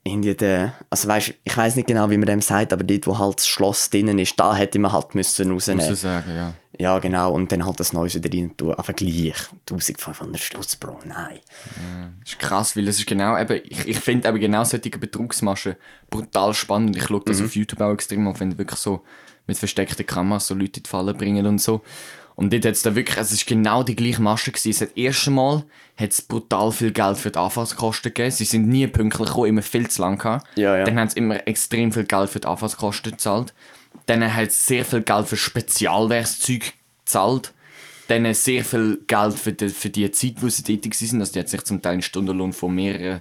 irgendwie 0.03 0.33
den, 0.33 0.71
also 0.89 1.07
weißt, 1.07 1.33
ich 1.43 1.57
weiß 1.57 1.75
nicht 1.75 1.87
genau, 1.87 2.09
wie 2.09 2.17
man 2.17 2.27
dem 2.27 2.41
sagt, 2.41 2.73
aber 2.73 2.83
dort, 2.83 3.07
wo 3.07 3.17
halt 3.17 3.39
das 3.39 3.47
Schloss 3.47 3.89
drinnen 3.89 4.17
ist, 4.19 4.39
da 4.39 4.55
hätte 4.55 4.79
man 4.79 4.91
halt 4.91 5.13
müssen 5.15 5.51
rausnehmen. 5.51 5.93
ich 5.93 5.99
sagen, 5.99 6.35
ja. 6.35 6.53
Ja, 6.79 6.97
genau, 6.99 7.33
und 7.33 7.51
dann 7.51 7.65
halt 7.65 7.77
das 7.81 7.91
Neues 7.91 8.15
wieder 8.15 8.31
rein 8.31 8.55
tun. 8.55 8.73
Aber 8.73 8.93
gleich, 8.93 9.35
1500 9.69 10.39
Stutz, 10.39 10.77
Bro, 10.77 10.99
nein. 11.05 11.39
Das 12.21 12.31
ist 12.31 12.39
krass, 12.39 12.77
weil 12.77 12.87
es 12.87 12.99
ist 12.99 13.07
genau 13.07 13.37
eben, 13.37 13.61
ich, 13.65 13.85
ich 13.85 13.99
finde 13.99 14.29
eben 14.29 14.39
genau 14.39 14.63
solche 14.63 14.89
Betrugsmaschen 14.89 15.75
brutal 16.09 16.53
spannend. 16.53 16.95
Ich 16.95 17.03
schaue 17.03 17.21
das 17.25 17.41
auf 17.41 17.53
YouTube 17.53 17.81
auch 17.81 17.91
extrem 17.91 18.25
auf, 18.29 18.39
wenn 18.39 18.57
wirklich 18.57 18.79
so 18.79 19.03
mit 19.45 19.57
versteckten 19.57 20.05
Kameras 20.05 20.47
so 20.47 20.53
Leute 20.53 20.79
in 20.79 20.83
die 20.83 20.89
Falle 20.89 21.13
bringen 21.13 21.45
und 21.45 21.59
so. 21.59 21.81
Und 22.39 22.53
dort 22.53 22.63
hat 22.63 22.71
es 22.71 22.83
da 22.83 22.95
wirklich, 22.95 23.17
also 23.17 23.33
es 23.33 23.41
ist 23.41 23.47
genau 23.47 23.83
die 23.83 23.97
gleiche 23.97 24.21
Masche 24.21 24.53
gewesen. 24.53 24.69
Es 24.69 24.79
hat 24.79 24.91
das 24.91 24.95
erste 24.97 25.29
Mal 25.29 25.65
hat 25.97 26.11
es 26.13 26.21
brutal 26.21 26.71
viel 26.71 26.93
Geld 26.93 27.17
für 27.17 27.31
die 27.31 27.37
Anfangskosten 27.37 28.13
gegeben. 28.13 28.31
Sie 28.31 28.45
sind 28.45 28.69
nie 28.69 28.87
pünktlich 28.87 29.27
gekommen, 29.27 29.47
immer 29.47 29.61
viel 29.61 29.89
zu 29.89 30.01
lang 30.01 30.17
gehabt. 30.17 30.47
Ja, 30.55 30.77
ja. 30.77 30.85
Dann 30.85 30.97
haben 30.97 31.09
sie 31.09 31.17
immer 31.17 31.45
extrem 31.45 31.91
viel 31.91 32.05
Geld 32.05 32.29
für 32.29 32.39
die 32.39 32.47
Anfangskosten 32.47 33.11
gezahlt. 33.11 33.53
Dann 34.05 34.33
hat 34.33 34.47
es 34.47 34.65
sehr 34.65 34.85
viel 34.85 35.01
Geld 35.01 35.27
für 35.27 35.35
Spezialwerkszeug 35.35 36.71
gezahlt. 37.03 37.51
Dann 38.07 38.33
sehr 38.33 38.63
viel 38.63 39.01
Geld 39.05 39.33
für 39.37 39.51
die, 39.51 39.67
für 39.67 39.89
die 39.89 40.09
Zeit, 40.09 40.35
wo 40.37 40.47
sie 40.47 40.63
tätig 40.63 40.95
waren. 41.01 41.19
Also 41.19 41.33
die 41.33 41.39
hat 41.39 41.49
sich 41.49 41.63
zum 41.65 41.81
Teil 41.81 41.91
einen 41.91 42.01
Stundenlohn 42.01 42.53
von 42.53 42.73
mehreren 42.73 43.19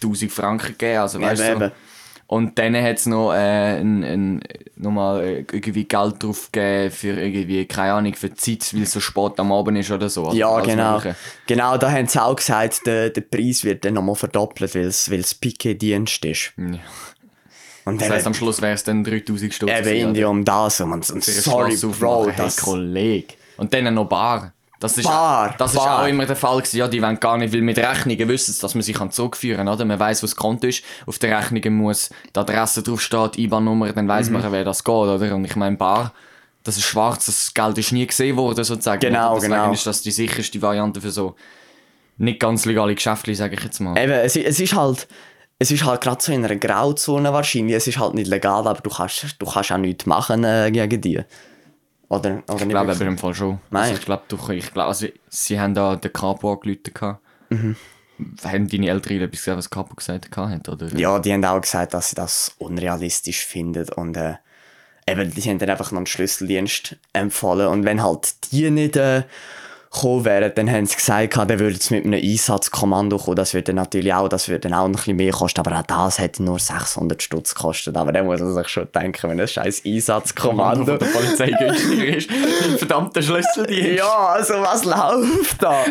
tausend 0.00 0.30
Franken 0.30 0.68
gegeben. 0.68 1.00
Also, 1.00 1.20
weißt 1.20 1.42
Eben, 1.42 1.58
du. 1.58 1.72
Und 2.32 2.58
dann 2.58 2.74
hat 2.74 2.96
es 2.96 3.04
noch, 3.04 3.34
äh, 3.34 3.78
ein, 3.78 4.02
ein, 4.02 4.42
nochmal 4.76 5.22
äh, 5.22 5.44
irgendwie 5.52 5.84
Geld 5.84 6.22
drauf 6.22 6.48
gegeben 6.50 6.90
für 6.90 7.20
irgendwie, 7.20 7.66
keine 7.66 7.92
Ahnung, 7.92 8.14
für 8.14 8.30
die 8.30 8.36
Zeit, 8.36 8.72
weil 8.72 8.84
es 8.84 8.92
so 8.92 9.00
spät 9.00 9.38
am 9.38 9.52
Abend 9.52 9.76
ist 9.76 9.90
oder 9.90 10.08
so. 10.08 10.24
Also 10.24 10.38
Ja, 10.38 10.48
alles 10.48 10.66
genau. 10.66 10.94
Mögliche. 10.94 11.16
Genau, 11.46 11.76
da 11.76 11.92
haben 11.92 12.06
sie 12.06 12.22
auch 12.22 12.34
gesagt, 12.34 12.86
der, 12.86 13.10
der 13.10 13.20
Preis 13.20 13.64
wird 13.64 13.84
dann 13.84 13.92
nochmal 13.92 14.14
verdoppelt, 14.14 14.74
weil 14.74 14.86
es, 14.86 15.34
Piquet-Dienst 15.34 16.24
ist. 16.24 16.54
Ja. 16.56 16.78
Und 17.84 18.00
Das 18.00 18.08
dann 18.08 18.16
heisst, 18.16 18.26
am 18.26 18.32
Schluss 18.32 18.62
wäre 18.62 18.72
es 18.72 18.84
dann 18.84 19.04
3000 19.04 19.52
Stutz. 19.52 19.86
eben 19.86 20.24
um 20.24 20.42
das. 20.42 20.80
Und, 20.80 21.10
und 21.10 21.22
sorry, 21.22 21.76
Bro, 21.76 22.30
das... 22.34 22.56
Hey, 22.56 22.64
Kollege. 22.64 23.34
Und 23.58 23.74
dann 23.74 23.92
noch 23.92 24.08
Bar. 24.08 24.54
Das 24.82 24.98
ist, 24.98 25.04
Bar, 25.04 25.54
das 25.58 25.74
Bar. 25.74 25.84
ist 25.84 26.02
auch 26.04 26.08
immer 26.08 26.26
der 26.26 26.36
Fall 26.36 26.58
gewesen. 26.58 26.76
Ja, 26.76 26.88
die 26.88 27.00
wollen 27.00 27.20
gar 27.20 27.38
nicht, 27.38 27.54
weil 27.54 27.62
mit 27.62 27.78
Rechnungen 27.78 28.28
wissen 28.28 28.54
dass 28.60 28.74
man 28.74 28.82
sich 28.82 29.00
an 29.00 29.08
den 29.08 29.12
Zug 29.12 29.36
führen 29.36 29.58
kann, 29.58 29.68
oder? 29.68 29.84
Man 29.84 29.98
weiss, 29.98 30.22
was 30.22 30.30
das 30.30 30.36
Konto 30.36 30.66
ist. 30.66 30.82
Auf 31.06 31.18
der 31.18 31.38
Rechnung 31.38 31.74
muss 31.74 32.10
die 32.34 32.38
Adresse 32.40 32.82
draufstehen, 32.82 33.30
die 33.32 33.44
IBAN-Nummer, 33.44 33.92
dann 33.92 34.08
weiss 34.08 34.28
Mhm. 34.28 34.40
man, 34.40 34.52
wer 34.52 34.64
das 34.64 34.82
geht, 34.84 34.92
oder? 34.92 35.34
Und 35.34 35.44
ich 35.44 35.56
meine, 35.56 35.76
Bar, 35.76 36.12
das 36.64 36.76
ist 36.76 36.84
schwarz, 36.84 37.26
das 37.26 37.54
Geld 37.54 37.78
ist 37.78 37.92
nie 37.92 38.06
gesehen 38.06 38.36
worden, 38.36 38.64
sozusagen. 38.64 39.00
Genau, 39.00 39.34
Deswegen 39.36 39.52
genau. 39.54 39.72
ist 39.72 39.86
das 39.86 40.02
die 40.02 40.10
sicherste 40.12 40.60
Variante 40.60 41.00
für 41.00 41.10
so 41.10 41.34
nicht 42.18 42.40
ganz 42.40 42.64
legale 42.66 42.94
Geschäfte, 42.94 43.34
sage 43.34 43.54
ich 43.56 43.64
jetzt 43.64 43.80
mal. 43.80 43.96
Eben, 43.98 44.12
es, 44.12 44.36
es 44.36 44.60
ist 44.60 44.74
halt... 44.74 45.08
Es 45.58 45.70
ist 45.70 45.84
halt 45.84 46.00
gerade 46.00 46.20
so 46.20 46.32
in 46.32 46.44
einer 46.44 46.56
Grauzone 46.56 47.32
wahrscheinlich. 47.32 47.76
Es 47.76 47.86
ist 47.86 47.96
halt 47.96 48.14
nicht 48.14 48.26
legal, 48.26 48.66
aber 48.66 48.80
du 48.80 48.90
kannst, 48.90 49.36
du 49.38 49.46
kannst 49.46 49.70
auch 49.70 49.76
nichts 49.76 50.06
machen 50.06 50.42
äh, 50.42 50.72
gegen 50.72 51.00
die. 51.00 51.20
Oder, 52.12 52.42
oder 52.46 52.60
Ich 52.60 52.68
glaube 52.68 52.92
aber 52.92 53.06
im 53.06 53.16
Fall 53.16 53.34
schon. 53.34 53.58
Nein. 53.70 53.84
Also 53.84 53.94
ich 53.94 54.04
glaube, 54.04 54.24
du, 54.28 54.36
ich 54.52 54.70
glaube, 54.70 54.88
also, 54.88 55.06
sie 55.30 55.58
haben 55.58 55.72
da 55.72 55.96
den 55.96 56.12
Capo 56.12 56.52
angerufen. 56.52 57.16
Mhm. 57.48 57.76
Haben 58.44 58.68
deine 58.68 58.88
Eltern 58.88 59.22
etwas 59.22 59.40
gesagt, 59.40 59.58
was 59.58 59.70
Capo 59.70 59.94
gesagt 59.94 60.36
hat, 60.36 60.68
oder? 60.68 60.94
Ja, 60.94 61.18
die 61.18 61.32
haben 61.32 61.42
auch 61.46 61.60
gesagt, 61.60 61.94
dass 61.94 62.10
sie 62.10 62.14
das 62.14 62.54
unrealistisch 62.58 63.46
finden 63.46 63.88
und 63.96 64.18
äh, 64.18 64.34
eben, 65.06 65.30
die 65.30 65.40
haben 65.40 65.58
dann 65.58 65.70
einfach 65.70 65.90
noch 65.90 66.00
einen 66.00 66.06
Schlüsseldienst 66.06 66.96
empfohlen 67.14 67.68
und 67.68 67.84
wenn 67.86 68.02
halt 68.02 68.52
die 68.52 68.70
nicht 68.70 68.96
äh, 68.96 69.22
gekommen 69.92 70.24
wären, 70.24 70.52
dann 70.54 70.70
haben 70.70 70.86
sie 70.86 70.96
gesagt, 70.96 71.36
dann 71.36 71.58
würden 71.58 71.78
sie 71.78 71.94
mit 71.94 72.04
einem 72.04 72.22
Einsatzkommando 72.22 73.18
kommen, 73.18 73.36
das 73.36 73.52
würde 73.52 73.74
natürlich 73.74 74.12
auch, 74.14 74.28
das 74.28 74.48
würde 74.48 74.68
dann 74.68 74.74
auch 74.74 74.86
ein 74.86 74.92
bisschen 74.92 75.16
mehr 75.16 75.32
kosten, 75.32 75.60
aber 75.60 75.78
auch 75.78 75.82
das 75.82 76.18
hätte 76.18 76.42
nur 76.42 76.58
600 76.58 77.22
Stutz 77.22 77.54
gekostet, 77.54 77.96
aber 77.96 78.12
dann 78.12 78.26
muss 78.26 78.40
man 78.40 78.54
sich 78.54 78.68
schon 78.68 78.88
denken, 78.92 79.30
wenn 79.30 79.40
ein 79.40 79.48
scheiß 79.48 79.82
Einsatzkommando... 79.84 80.84
von 80.84 80.98
der 80.98 81.06
Polizei 81.06 81.50
günstiger 81.50 82.16
ist. 82.16 82.30
Ein 82.30 82.78
verdammter 82.78 83.22
Schlüsseldienst. 83.22 83.98
Ja, 83.98 84.26
also 84.28 84.54
was 84.54 84.84
läuft 84.84 85.62
da? 85.62 85.84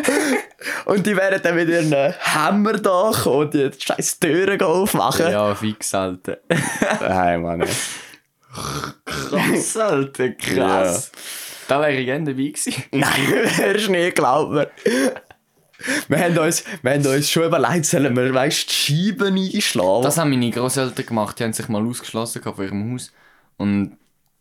und 0.86 1.06
die 1.06 1.16
wären 1.16 1.40
dann 1.42 1.54
mit 1.54 1.68
ihren 1.68 1.94
Hammer 2.20 2.74
da 2.74 3.10
und 3.10 3.54
die 3.54 3.70
scheiß 3.78 4.18
Türen 4.18 4.60
aufmachen. 4.62 5.30
Ja, 5.30 5.54
fix, 5.54 5.94
Alter. 5.94 6.38
Hey, 6.98 7.38
Mann. 7.38 7.62
ey. 7.62 7.68
Krass, 9.04 9.76
Alter, 9.76 10.30
krass. 10.30 11.10
Da 11.72 11.80
wäre 11.80 11.92
ich 11.92 12.04
gerne 12.04 12.26
dabei 12.26 12.48
gewesen. 12.48 12.84
Nein, 12.92 13.32
wärst 13.56 13.88
nicht, 13.88 14.14
glaub 14.14 14.50
mir. 14.50 14.70
Wir 16.06 16.18
haben 16.18 16.36
uns, 16.36 16.64
wir 16.82 16.92
haben 16.92 17.06
uns 17.06 17.30
schon 17.30 17.44
überlegt, 17.44 17.86
sollen 17.86 18.14
wir, 18.14 18.34
weißt, 18.34 18.68
die 18.68 18.74
Scheiben 18.74 19.38
einschlagen? 19.38 20.02
Das 20.02 20.18
haben 20.18 20.28
meine 20.28 20.50
Großeltern 20.50 21.06
gemacht. 21.06 21.38
Die 21.38 21.44
haben 21.44 21.54
sich 21.54 21.70
mal 21.70 21.82
ausgeschlossen 21.82 22.42
von 22.42 22.62
ihrem 22.62 22.92
Haus. 22.92 23.10
Und 23.56 23.96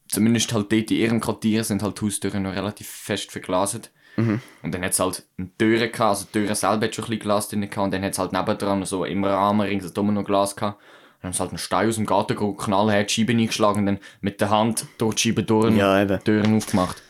zumindest 0.10 0.52
halt 0.52 0.74
dort 0.74 0.92
in 0.92 0.98
ihrem 0.98 1.22
Quartier 1.22 1.64
sind 1.64 1.82
halt 1.84 2.02
die 2.02 2.06
Haustüren 2.06 2.44
noch 2.44 2.54
relativ 2.54 2.90
fest 2.90 3.32
verglaset. 3.32 3.92
Und 4.18 4.76
dann 4.76 4.84
hat 4.84 4.92
es 4.92 5.00
halt 5.00 5.24
eine 5.38 5.50
Türe 5.58 5.88
gehabt, 5.88 6.02
also 6.02 6.26
die 6.26 6.34
Türe 6.34 6.54
selber 6.54 6.88
hat 6.88 6.96
schon 6.96 7.06
ein 7.06 7.12
bisschen 7.12 7.20
Glas 7.22 7.48
drin 7.48 7.62
gehabt. 7.62 7.78
Und 7.78 7.94
dann 7.94 8.04
hat 8.04 8.12
es 8.12 8.20
halt 8.20 8.34
nebendran 8.34 8.84
so 8.84 9.06
im 9.06 9.24
Rahmen 9.24 9.62
ringsum 9.62 10.14
noch 10.14 10.26
Glas 10.26 10.54
gehabt. 10.58 10.82
Dann 11.22 11.30
haben 11.30 11.34
sie 11.34 11.40
halt 11.40 11.52
einen 11.52 11.60
Stein 11.60 11.88
aus 11.88 11.96
dem 11.96 12.06
Garten 12.06 12.36
geholt, 12.36 12.58
knallhart 12.58 13.10
die 13.10 13.14
Scheiben 13.14 13.40
eingeschlagen 13.40 13.80
und 13.80 13.86
dann 13.86 14.00
mit 14.20 14.42
der 14.42 14.50
Hand 14.50 14.86
durch 14.98 15.16
die 15.16 15.30
Scheiben 15.30 15.46
durch 15.46 15.74
Ja, 15.74 16.04
die 16.04 16.18
Türen 16.18 16.58
aufgemacht. 16.58 17.02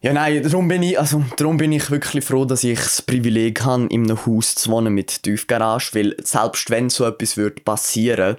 Ja, 0.00 0.12
nein, 0.12 0.44
darum 0.44 0.68
bin 0.68 0.84
ich, 0.84 0.96
also, 0.96 1.24
darum 1.36 1.56
bin 1.56 1.72
ich 1.72 1.90
wirklich 1.90 2.24
froh, 2.24 2.44
dass 2.44 2.62
ich 2.62 2.78
das 2.78 3.02
Privileg 3.02 3.64
habe, 3.64 3.86
in 3.86 4.04
einem 4.04 4.26
Haus 4.26 4.54
zu 4.54 4.70
wohnen 4.70 4.94
mit 4.94 5.24
Tiefgarage, 5.24 5.90
weil 5.94 6.14
selbst 6.22 6.70
wenn 6.70 6.88
so 6.88 7.04
etwas 7.04 7.36
würde 7.36 7.60
passieren, 7.62 8.36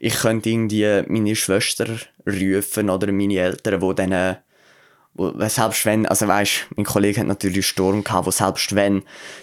ich 0.00 0.16
könnte 0.16 0.50
irgendwie 0.50 1.02
meine 1.06 1.34
Schwester 1.34 1.86
rufen 2.26 2.90
oder 2.90 3.10
meine 3.10 3.38
Eltern, 3.38 3.80
wo 3.80 3.94
dann, 3.94 4.36
wo, 5.14 5.32
selbst 5.48 5.86
wenn, 5.86 6.04
also 6.04 6.28
weißt, 6.28 6.66
mein 6.76 6.84
Kollege 6.84 7.20
hat 7.20 7.26
natürlich 7.26 7.56
einen 7.56 7.62
Sturm 7.62 8.04
gehabt, 8.04 8.26
wo 8.26 8.30
selbst 8.30 8.74
wenn, 8.74 9.02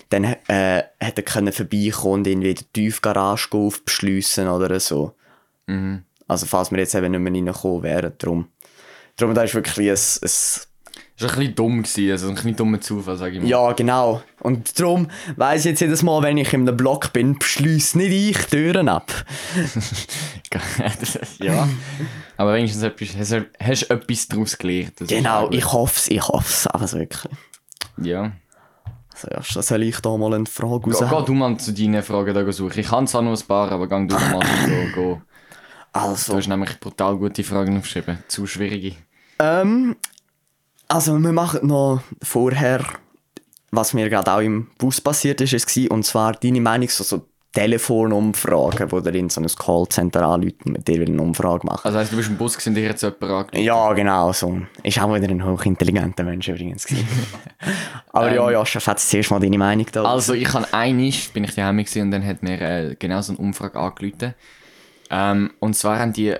dann 0.09 0.23
äh, 0.23 0.83
hätte 0.99 1.23
er 1.23 1.23
können 1.23 1.51
vorbeikommen 1.51 2.13
und 2.13 2.27
irgendwie 2.27 2.53
die 2.53 2.65
Tiefgarage 2.73 3.47
aufbeschliessen 3.53 4.49
oder 4.49 4.79
so. 4.79 5.15
Mhm. 5.65 6.03
Also 6.27 6.45
falls 6.45 6.69
wir 6.69 6.77
jetzt 6.77 6.93
eben 6.93 7.09
nicht 7.09 7.19
mehr 7.21 7.33
reingekommen 7.33 7.81
wären, 7.81 8.13
darum. 8.19 8.49
Darum, 9.17 9.33
da 9.33 9.43
ist 9.43 9.55
wirklich 9.55 9.89
ein, 9.89 9.97
ein 10.21 10.29
war 11.17 11.29
ein 11.29 11.35
bisschen 11.37 11.55
dumm, 11.55 11.83
gewesen, 11.83 12.11
also 12.11 12.27
ein 12.27 12.35
bisschen 12.35 12.55
dummer 12.55 12.81
Zufall, 12.81 13.15
sage 13.15 13.35
ich 13.35 13.41
mal. 13.41 13.47
Ja, 13.47 13.71
genau. 13.71 14.21
Und 14.41 14.77
darum 14.79 15.07
weiss 15.37 15.61
ich 15.61 15.71
jetzt 15.71 15.79
jedes 15.79 16.03
Mal, 16.03 16.21
wenn 16.23 16.37
ich 16.37 16.51
in 16.53 16.67
einem 16.67 16.75
Block 16.75 17.13
bin, 17.13 17.39
beschließe 17.39 17.97
nicht 17.97 18.11
ich 18.11 18.45
Türen 18.47 18.89
ab. 18.89 19.11
ja. 21.39 21.67
Aber 22.37 22.53
wenigstens 22.53 22.83
etwas, 22.83 23.15
hast 23.17 23.31
du 23.31 23.45
hast 23.59 23.83
etwas 23.83 24.27
daraus 24.27 24.57
gelernt. 24.57 24.93
Das 24.99 25.07
genau, 25.07 25.49
ich 25.51 25.71
hoffe 25.71 25.95
es, 25.97 26.07
ich 26.09 26.27
hoffe 26.27 26.49
es. 26.49 26.67
Also 26.67 26.99
wirklich. 26.99 27.31
Ja. 27.97 28.33
Also, 29.23 29.61
soll 29.61 29.83
ich 29.83 29.99
da 30.01 30.17
mal 30.17 30.33
eine 30.33 30.45
Frage 30.45 30.91
raus? 30.91 30.99
Geh, 30.99 31.05
geh 31.09 31.25
du 31.25 31.33
mal 31.33 31.57
zu 31.57 31.73
deinen 31.73 32.03
Fragen 32.03 32.33
da 32.33 32.51
suchen. 32.51 32.79
Ich 32.79 32.87
kann 32.87 33.07
zwar 33.07 33.21
noch 33.21 33.39
ein 33.39 33.47
paar, 33.47 33.71
aber 33.71 33.87
geh 33.87 34.07
du 34.07 34.15
mal 34.15 34.41
go, 34.41 35.01
go. 35.01 35.21
Also. 35.93 36.33
Du 36.33 36.37
hast 36.39 36.47
nämlich 36.47 36.77
brutal 36.81 37.15
gute 37.15 37.43
Fragen 37.43 37.77
aufgeschrieben. 37.77 38.17
Zu 38.27 38.45
schwierige. 38.45 38.97
Ähm, 39.39 39.95
also 40.87 41.17
wir 41.17 41.31
machen 41.31 41.67
noch 41.67 42.01
vorher, 42.21 42.85
was 43.71 43.93
mir 43.93 44.09
gerade 44.09 44.31
auch 44.31 44.39
im 44.39 44.67
Bus 44.77 45.01
passiert 45.01 45.41
ist, 45.41 45.53
ist 45.53 45.77
und 45.89 46.03
zwar 46.03 46.33
deine 46.33 46.61
Meinung 46.61 46.89
so, 46.89 47.03
so 47.03 47.25
Telefonumfragen, 47.55 48.91
wo 48.91 48.99
dir 48.99 49.15
in 49.15 49.29
so 49.29 49.39
ein 49.39 49.47
Callcenter 49.47 50.23
anrufen 50.23 50.73
mit 50.73 50.85
dir 50.87 51.01
eine 51.01 51.21
Umfrage 51.21 51.65
machen. 51.65 51.81
Also 51.85 51.97
heißt, 51.97 52.11
du 52.11 52.17
bist 52.17 52.29
im 52.29 52.37
Bus 52.37 52.67
und 52.67 52.75
dir 52.75 52.83
jetzt 52.83 53.01
jemand 53.01 53.23
angerufen? 53.23 53.63
Ja, 53.63 53.93
genau, 53.93 54.33
so. 54.33 54.61
Ist 54.83 54.99
auch 54.99 55.15
wieder 55.15 55.29
ein 55.29 55.43
hochintelligenter 55.43 56.25
Mensch 56.25 56.49
übrigens 56.49 56.85
Aber 58.11 58.29
ähm, 58.29 58.35
ja, 58.35 58.51
ja, 58.51 58.65
Chef, 58.65 58.85
jetzt 58.85 59.09
zuerst 59.09 59.31
mal 59.31 59.39
deine 59.39 59.57
Meinung 59.57 59.87
da. 59.89 60.03
Also 60.03 60.33
ich 60.33 60.53
habe 60.53 60.67
einig, 60.73 61.31
bin 61.31 61.45
ich 61.45 61.55
daheim 61.55 61.79
und 61.79 62.11
dann 62.11 62.25
hat 62.25 62.43
mir 62.43 62.61
äh, 62.61 62.95
genau 62.99 63.21
so 63.21 63.31
eine 63.31 63.39
Umfrage 63.39 63.79
angerufen. 63.79 64.33
Ähm, 65.09 65.51
und 65.59 65.77
zwar 65.77 65.99
haben 65.99 66.11
die 66.11 66.35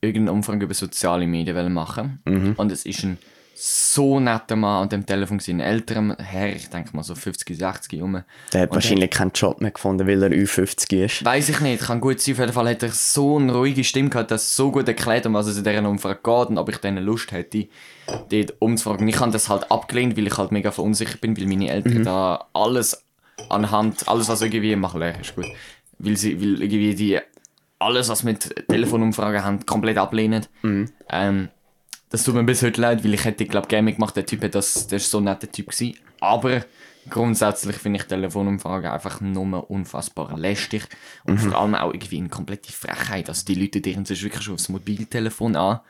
irgendeine 0.00 0.32
Umfrage 0.32 0.64
über 0.64 0.74
soziale 0.74 1.26
Medien 1.26 1.72
machen 1.72 2.20
mhm. 2.24 2.54
und 2.56 2.70
es 2.70 2.86
ist 2.86 3.02
ein 3.02 3.18
so 3.62 4.18
netter 4.18 4.56
Mann 4.56 4.84
an 4.84 4.88
dem 4.88 5.04
Telefon 5.04 5.36
gewesen. 5.36 5.60
Ein 5.60 5.66
älterer 5.66 6.16
Herr, 6.18 6.56
ich 6.56 6.70
denke 6.70 6.96
mal 6.96 7.02
so 7.02 7.14
50, 7.14 7.58
60 7.58 8.00
rum. 8.00 8.22
Der 8.54 8.62
hat 8.62 8.70
und 8.70 8.76
wahrscheinlich 8.76 9.10
keinen 9.10 9.32
Job 9.32 9.60
mehr 9.60 9.70
gefunden, 9.70 10.06
weil 10.06 10.22
er 10.22 10.30
Ü50 10.30 11.04
ist. 11.04 11.24
Weiß 11.24 11.50
ich 11.50 11.60
nicht, 11.60 11.82
kann 11.82 12.00
gut 12.00 12.20
sein. 12.20 12.34
Auf 12.34 12.38
jeden 12.40 12.52
Fall 12.54 12.70
hat 12.70 12.82
er 12.82 12.88
so 12.88 13.36
eine 13.36 13.52
ruhige 13.52 13.84
Stimme 13.84 14.08
gehabt, 14.08 14.30
dass 14.30 14.56
so 14.56 14.72
gut 14.72 14.88
erklärt, 14.88 15.26
um 15.26 15.34
was 15.34 15.46
es 15.46 15.58
in 15.58 15.64
dieser 15.64 15.86
Umfrage 15.86 16.20
geht 16.22 16.48
und 16.48 16.56
ob 16.56 16.70
ich 16.70 16.78
dann 16.78 16.96
Lust 16.96 17.32
hätte, 17.32 17.68
dort 18.06 18.54
umzufragen. 18.60 19.06
Ich 19.08 19.20
habe 19.20 19.30
das 19.30 19.50
halt 19.50 19.70
abgelehnt, 19.70 20.16
weil 20.16 20.26
ich 20.26 20.38
halt 20.38 20.52
mega 20.52 20.70
verunsichert 20.70 21.20
bin, 21.20 21.36
weil 21.36 21.46
meine 21.46 21.68
Eltern 21.68 21.98
mhm. 21.98 22.04
da 22.04 22.46
alles 22.54 23.04
anhand, 23.50 24.08
alles 24.08 24.30
was 24.30 24.40
irgendwie 24.40 24.74
machen, 24.74 25.02
ist 25.02 25.36
gut. 25.36 25.46
Weil 25.98 26.16
sie, 26.16 26.40
weil 26.40 26.62
irgendwie 26.62 26.94
die 26.94 27.18
alles, 27.78 28.08
was 28.08 28.22
mit 28.22 28.66
Telefonumfragen 28.68 29.44
haben, 29.44 29.66
komplett 29.66 29.98
ablehnen. 29.98 30.46
Mhm. 30.62 30.90
Ähm, 31.10 31.48
das 32.10 32.24
tut 32.24 32.34
mir 32.34 32.44
bis 32.44 32.62
heute 32.62 32.80
leid, 32.80 33.04
weil 33.04 33.14
ich 33.14 33.24
hätte, 33.24 33.46
glaube 33.46 33.68
gerne 33.68 33.92
gemacht, 33.92 34.16
der 34.16 34.26
Typ, 34.26 34.50
das, 34.50 34.88
der 34.88 34.96
ist 34.96 35.10
so 35.10 35.18
ein 35.18 35.24
netter 35.24 35.50
Typ 35.50 35.70
gewesen. 35.70 35.96
Aber 36.20 36.64
grundsätzlich 37.08 37.76
finde 37.76 38.00
ich 38.00 38.06
Telefonumfragen 38.06 38.90
einfach 38.90 39.20
nur 39.20 39.70
unfassbar 39.70 40.36
lästig 40.36 40.86
und 41.24 41.34
mhm. 41.34 41.50
vor 41.50 41.60
allem 41.60 41.74
auch 41.76 41.94
irgendwie 41.94 42.18
eine 42.18 42.28
komplette 42.28 42.72
Frechheit. 42.72 43.28
Also 43.28 43.44
die 43.46 43.54
Leute 43.54 43.80
deren 43.80 44.04
sich 44.04 44.22
wirklich 44.22 44.42
schon 44.42 44.54
aufs 44.54 44.68
Mobiltelefon 44.68 45.54
an, 45.54 45.80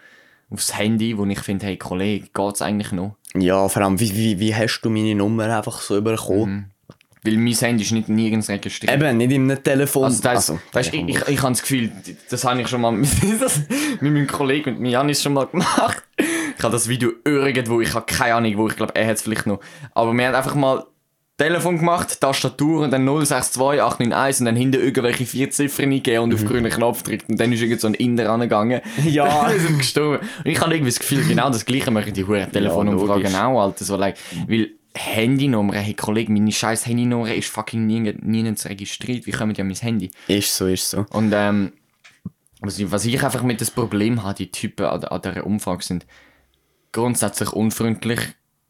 aufs 0.50 0.76
Handy, 0.76 1.16
wo 1.16 1.24
ich 1.24 1.40
finde, 1.40 1.66
hey 1.66 1.78
Kollege, 1.78 2.28
geht's 2.34 2.62
eigentlich 2.62 2.92
noch? 2.92 3.16
Ja, 3.34 3.68
vor 3.68 3.82
allem, 3.82 3.98
wie, 3.98 4.14
wie, 4.14 4.38
wie 4.40 4.54
hast 4.54 4.82
du 4.82 4.90
meine 4.90 5.14
Nummer 5.14 5.56
einfach 5.56 5.80
so 5.80 5.96
überkommen? 5.96 6.54
Mhm. 6.54 6.69
Weil 7.22 7.36
mein 7.36 7.52
Handy 7.52 7.82
ist 7.82 7.92
nicht 7.92 8.08
nirgends 8.08 8.48
registriert. 8.48 8.94
Eben, 8.94 9.16
nicht 9.18 9.32
in 9.32 9.50
einem 9.50 9.62
Telefon. 9.62 10.04
Also, 10.04 10.22
das, 10.22 10.50
also 10.50 10.60
weißt, 10.72 10.94
ich, 10.94 11.06
ich, 11.06 11.28
ich 11.28 11.42
habe 11.42 11.52
das 11.52 11.60
Gefühl, 11.60 11.92
das 12.30 12.44
habe 12.44 12.62
ich 12.62 12.68
schon 12.68 12.80
mal 12.80 12.92
mit, 12.92 13.10
mit 14.00 14.12
meinem 14.12 14.26
Kollegen, 14.26 14.78
mit 14.78 14.92
Janis 14.92 15.22
schon 15.22 15.34
mal 15.34 15.46
gemacht. 15.46 16.02
Ich 16.16 16.64
habe 16.64 16.72
das 16.72 16.88
Video 16.88 17.10
irgendwo, 17.24 17.80
ich 17.80 17.94
habe 17.94 18.06
keine 18.06 18.34
Ahnung 18.34 18.56
wo, 18.56 18.68
ich 18.68 18.76
glaube, 18.76 18.94
er 18.94 19.06
hat 19.06 19.16
es 19.16 19.22
vielleicht 19.22 19.46
noch. 19.46 19.60
Aber 19.94 20.12
wir 20.12 20.26
haben 20.26 20.34
einfach 20.34 20.54
mal 20.54 20.84
Telefon 21.40 21.78
gemacht, 21.78 22.20
Tastatur 22.20 22.84
und 22.84 22.90
dann 22.90 23.06
062 23.06 23.80
891 23.80 24.40
und 24.40 24.44
dann 24.44 24.56
hinten 24.56 24.82
irgendwelche 24.82 25.24
vier 25.24 25.50
Ziffern 25.50 25.86
eingegeben 25.86 26.24
und 26.24 26.28
mhm. 26.30 26.34
auf 26.34 26.44
grünen 26.44 26.70
Knopf 26.70 27.02
drückt 27.02 27.30
und 27.30 27.40
dann 27.40 27.50
ist 27.50 27.62
irgend 27.62 27.80
so 27.80 27.86
ein 27.86 27.94
Inder 27.94 28.30
angegangen. 28.30 28.82
Ja. 29.06 29.48
wir 29.50 29.58
sind 29.58 29.78
gestorben. 29.78 30.18
Und 30.44 30.50
ich 30.50 30.60
habe 30.60 30.74
irgendwie 30.74 30.90
das 30.90 30.98
Gefühl, 30.98 31.24
genau 31.26 31.48
das 31.48 31.64
gleiche 31.64 31.90
möchten 31.90 32.12
die 32.12 32.26
Huren 32.26 32.52
Telefonumfragen 32.52 33.32
ja, 33.32 33.46
auch, 33.46 33.62
Alter. 33.62 33.84
So, 33.86 33.96
like, 33.96 34.16
weil 34.46 34.72
Handynummer, 34.94 35.74
hey 35.74 35.94
Kollege, 35.94 36.32
meine 36.32 36.50
scheiß 36.50 36.86
Handynummer 36.86 37.32
ist 37.34 37.48
fucking 37.48 37.86
nirgends 37.86 38.66
registriert. 38.66 39.26
Wie 39.26 39.30
kommen 39.30 39.54
die 39.54 39.60
an 39.60 39.68
mein 39.68 39.76
Handy? 39.76 40.10
Ist 40.26 40.56
so, 40.56 40.66
ist 40.66 40.90
so. 40.90 41.06
Und 41.10 41.32
ähm, 41.34 41.72
was 42.60 42.78
ich, 42.78 42.90
was 42.90 43.04
ich 43.04 43.22
einfach 43.22 43.42
mit 43.42 43.60
das 43.60 43.70
Problem 43.70 44.22
habe, 44.22 44.34
die 44.34 44.50
Typen 44.50 44.86
an, 44.86 45.04
an 45.04 45.22
dieser 45.22 45.46
Umfrage 45.46 45.84
sind 45.84 46.06
grundsätzlich 46.92 47.52
unfreundlich 47.52 48.20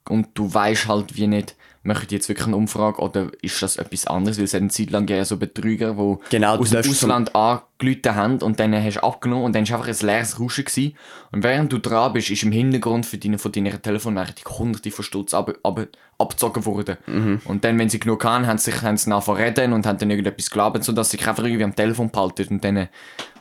und 0.09 0.29
du 0.35 0.53
weißt 0.53 0.89
halt 0.89 1.17
wie 1.17 1.27
nicht, 1.27 1.57
möchte 1.83 2.07
ich 2.07 2.13
jetzt 2.13 2.29
wirklich 2.29 2.47
eine 2.47 2.57
Umfrage 2.57 3.01
oder 3.01 3.31
ist 3.43 3.63
das 3.63 3.77
etwas 3.77 4.07
anderes? 4.07 4.39
Weil 4.39 4.45
es 4.45 4.55
hat 4.55 4.61
eine 4.61 4.71
Zeit 4.71 4.91
lang 4.91 5.09
ja 5.09 5.25
so 5.25 5.37
Betrüger, 5.37 5.95
die 5.95 6.31
genau, 6.31 6.57
aus 6.57 6.71
dem 6.71 6.79
Ausland 6.81 7.35
angerufen 7.81 8.15
haben 8.15 8.39
und 8.43 8.61
dann 8.61 8.75
hast 8.75 8.97
du 8.97 9.03
abgenommen 9.03 9.45
und 9.45 9.55
dann 9.55 9.69
war 9.69 9.79
einfach 9.79 9.89
ein 9.89 10.07
leeres 10.07 10.39
Rauschen. 10.39 10.65
Gewesen. 10.65 10.95
Und 11.33 11.43
während 11.43 11.73
du 11.73 11.79
dran 11.79 12.13
bist, 12.13 12.31
ist 12.31 12.43
im 12.43 12.53
Hintergrund 12.53 13.07
für 13.07 13.19
deine, 13.19 13.39
von 13.39 13.53
deiner 13.53 13.81
Telefonrechnung 13.81 14.59
hunderte 14.59 14.91
von 14.91 15.05
Stutz 15.05 15.35
ab, 15.35 15.53
ab, 15.63 15.87
abgezogen 16.19 16.65
worden. 16.67 16.97
Mhm. 17.07 17.41
Und 17.45 17.65
dann, 17.65 17.79
wenn 17.79 17.89
sie 17.89 18.01
genug 18.01 18.25
haben, 18.25 18.47
haben 18.47 18.59
sie 18.59 18.71
sich 18.71 18.83
haben 18.83 18.97
sie 18.97 19.11
nachher 19.11 19.37
reden 19.37 19.73
und 19.73 19.87
haben 19.87 19.99
dann 19.99 20.11
irgendetwas 20.11 20.51
gelabert, 20.51 20.85
sodass 20.85 21.11
sie 21.11 21.17
sich 21.17 21.27
einfach 21.27 21.45
irgendwie 21.45 21.65
am 21.65 21.75
Telefon 21.75 22.11
behalten 22.11 22.49
und 22.49 22.65
dann 22.65 22.89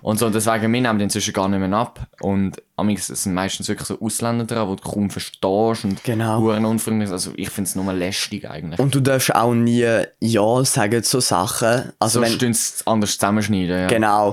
und 0.01 0.17
so, 0.17 0.29
deswegen, 0.29 0.61
wir 0.61 0.81
nehmen 0.81 0.97
den 0.97 1.05
inzwischen 1.05 1.33
gar 1.33 1.49
nicht 1.49 1.59
mehr 1.59 1.77
ab. 1.77 2.07
Und 2.21 2.61
es 2.77 3.07
sind 3.07 3.33
meistens 3.33 3.67
wirklich 3.67 3.87
so 3.87 3.99
Ausländer 3.99 4.45
dran, 4.45 4.69
die 4.69 4.75
du 4.77 4.89
kaum 4.89 5.09
verstehst 5.09 5.83
und 5.83 6.03
genau. 6.03 6.41
unfreundlich 6.41 7.09
Also 7.09 7.31
ich 7.35 7.49
finde 7.49 7.67
es 7.67 7.75
nur 7.75 7.91
lästig 7.91 8.49
eigentlich. 8.49 8.79
Und 8.79 8.95
du 8.95 9.01
darfst 9.01 9.35
auch 9.35 9.53
nie 9.53 9.85
Ja 10.19 10.63
sagen 10.63 11.03
zu 11.03 11.19
Sachen. 11.19 11.91
Also 11.99 12.23
so 12.23 12.41
wenn 12.41 12.51
es 12.51 12.87
anders 12.87 13.17
zusammenschneiden, 13.17 13.81
ja. 13.81 13.87
Genau. 13.87 14.28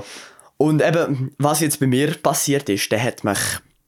Und 0.57 0.81
eben, 0.81 1.35
was 1.37 1.59
jetzt 1.59 1.79
bei 1.79 1.87
mir 1.87 2.15
passiert 2.15 2.67
ist, 2.69 2.91
der 2.91 3.03
hat 3.03 3.23
mich 3.23 3.37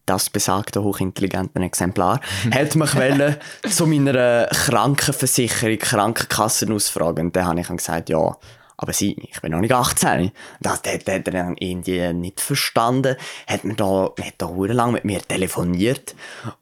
das 0.06 0.30
besagte 0.30 0.84
hochintelligente 0.84 1.60
Exemplar, 1.60 2.20
hat 2.52 2.76
mich 2.76 2.96
wollen, 2.96 3.36
zu 3.70 3.86
meiner 3.86 4.48
Krankenversicherung, 4.48 5.78
Krankenkassen 5.78 6.72
ausfragen. 6.72 7.28
Und 7.28 7.36
dann 7.36 7.46
habe 7.46 7.60
ich 7.60 7.70
ihm 7.70 7.78
gesagt, 7.78 8.10
ja, 8.10 8.36
aber 8.82 8.94
sie, 8.94 9.18
ich 9.30 9.42
bin 9.42 9.52
noch 9.52 9.60
nicht 9.60 9.74
18. 9.74 10.32
Das 10.62 10.82
hat, 10.84 11.08
er 11.10 11.20
dann 11.20 11.58
irgendwie 11.58 12.14
nicht 12.14 12.40
verstanden. 12.40 13.18
Hat 13.46 13.66
mir 13.66 13.76
da, 13.76 14.14
hat 14.18 14.36
da 14.38 14.50
lang 14.50 14.94
mit 14.94 15.04
mir 15.04 15.22
telefoniert. 15.22 16.16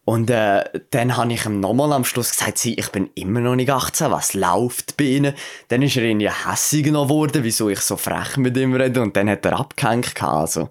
Und, 0.04 0.32
äh, 0.32 0.64
dann 0.90 1.16
habe 1.16 1.32
ich 1.34 1.46
ihm 1.46 1.60
nochmal 1.60 1.94
am 1.94 2.06
Schluss 2.06 2.32
gesagt, 2.32 2.58
sie, 2.58 2.74
ich 2.74 2.90
bin 2.90 3.12
immer 3.14 3.40
noch 3.42 3.56
nicht 3.56 3.70
18. 3.70 4.10
Was 4.10 4.34
läuft 4.34 4.98
bei 4.98 5.04
ihnen? 5.04 5.36
Dann 5.68 5.84
ist 5.84 5.96
er 5.96 6.04
irgendwie 6.06 6.32
hässig 6.32 6.86
geworden, 6.86 7.44
wieso 7.44 7.70
ich 7.70 7.82
so 7.82 7.98
frech 7.98 8.36
mit 8.38 8.58
ihm 8.58 8.74
rede. 8.74 9.00
Und 9.00 9.16
dann 9.16 9.30
hat 9.30 9.46
er 9.46 9.60
abgehängt, 9.60 10.20
also. 10.24 10.70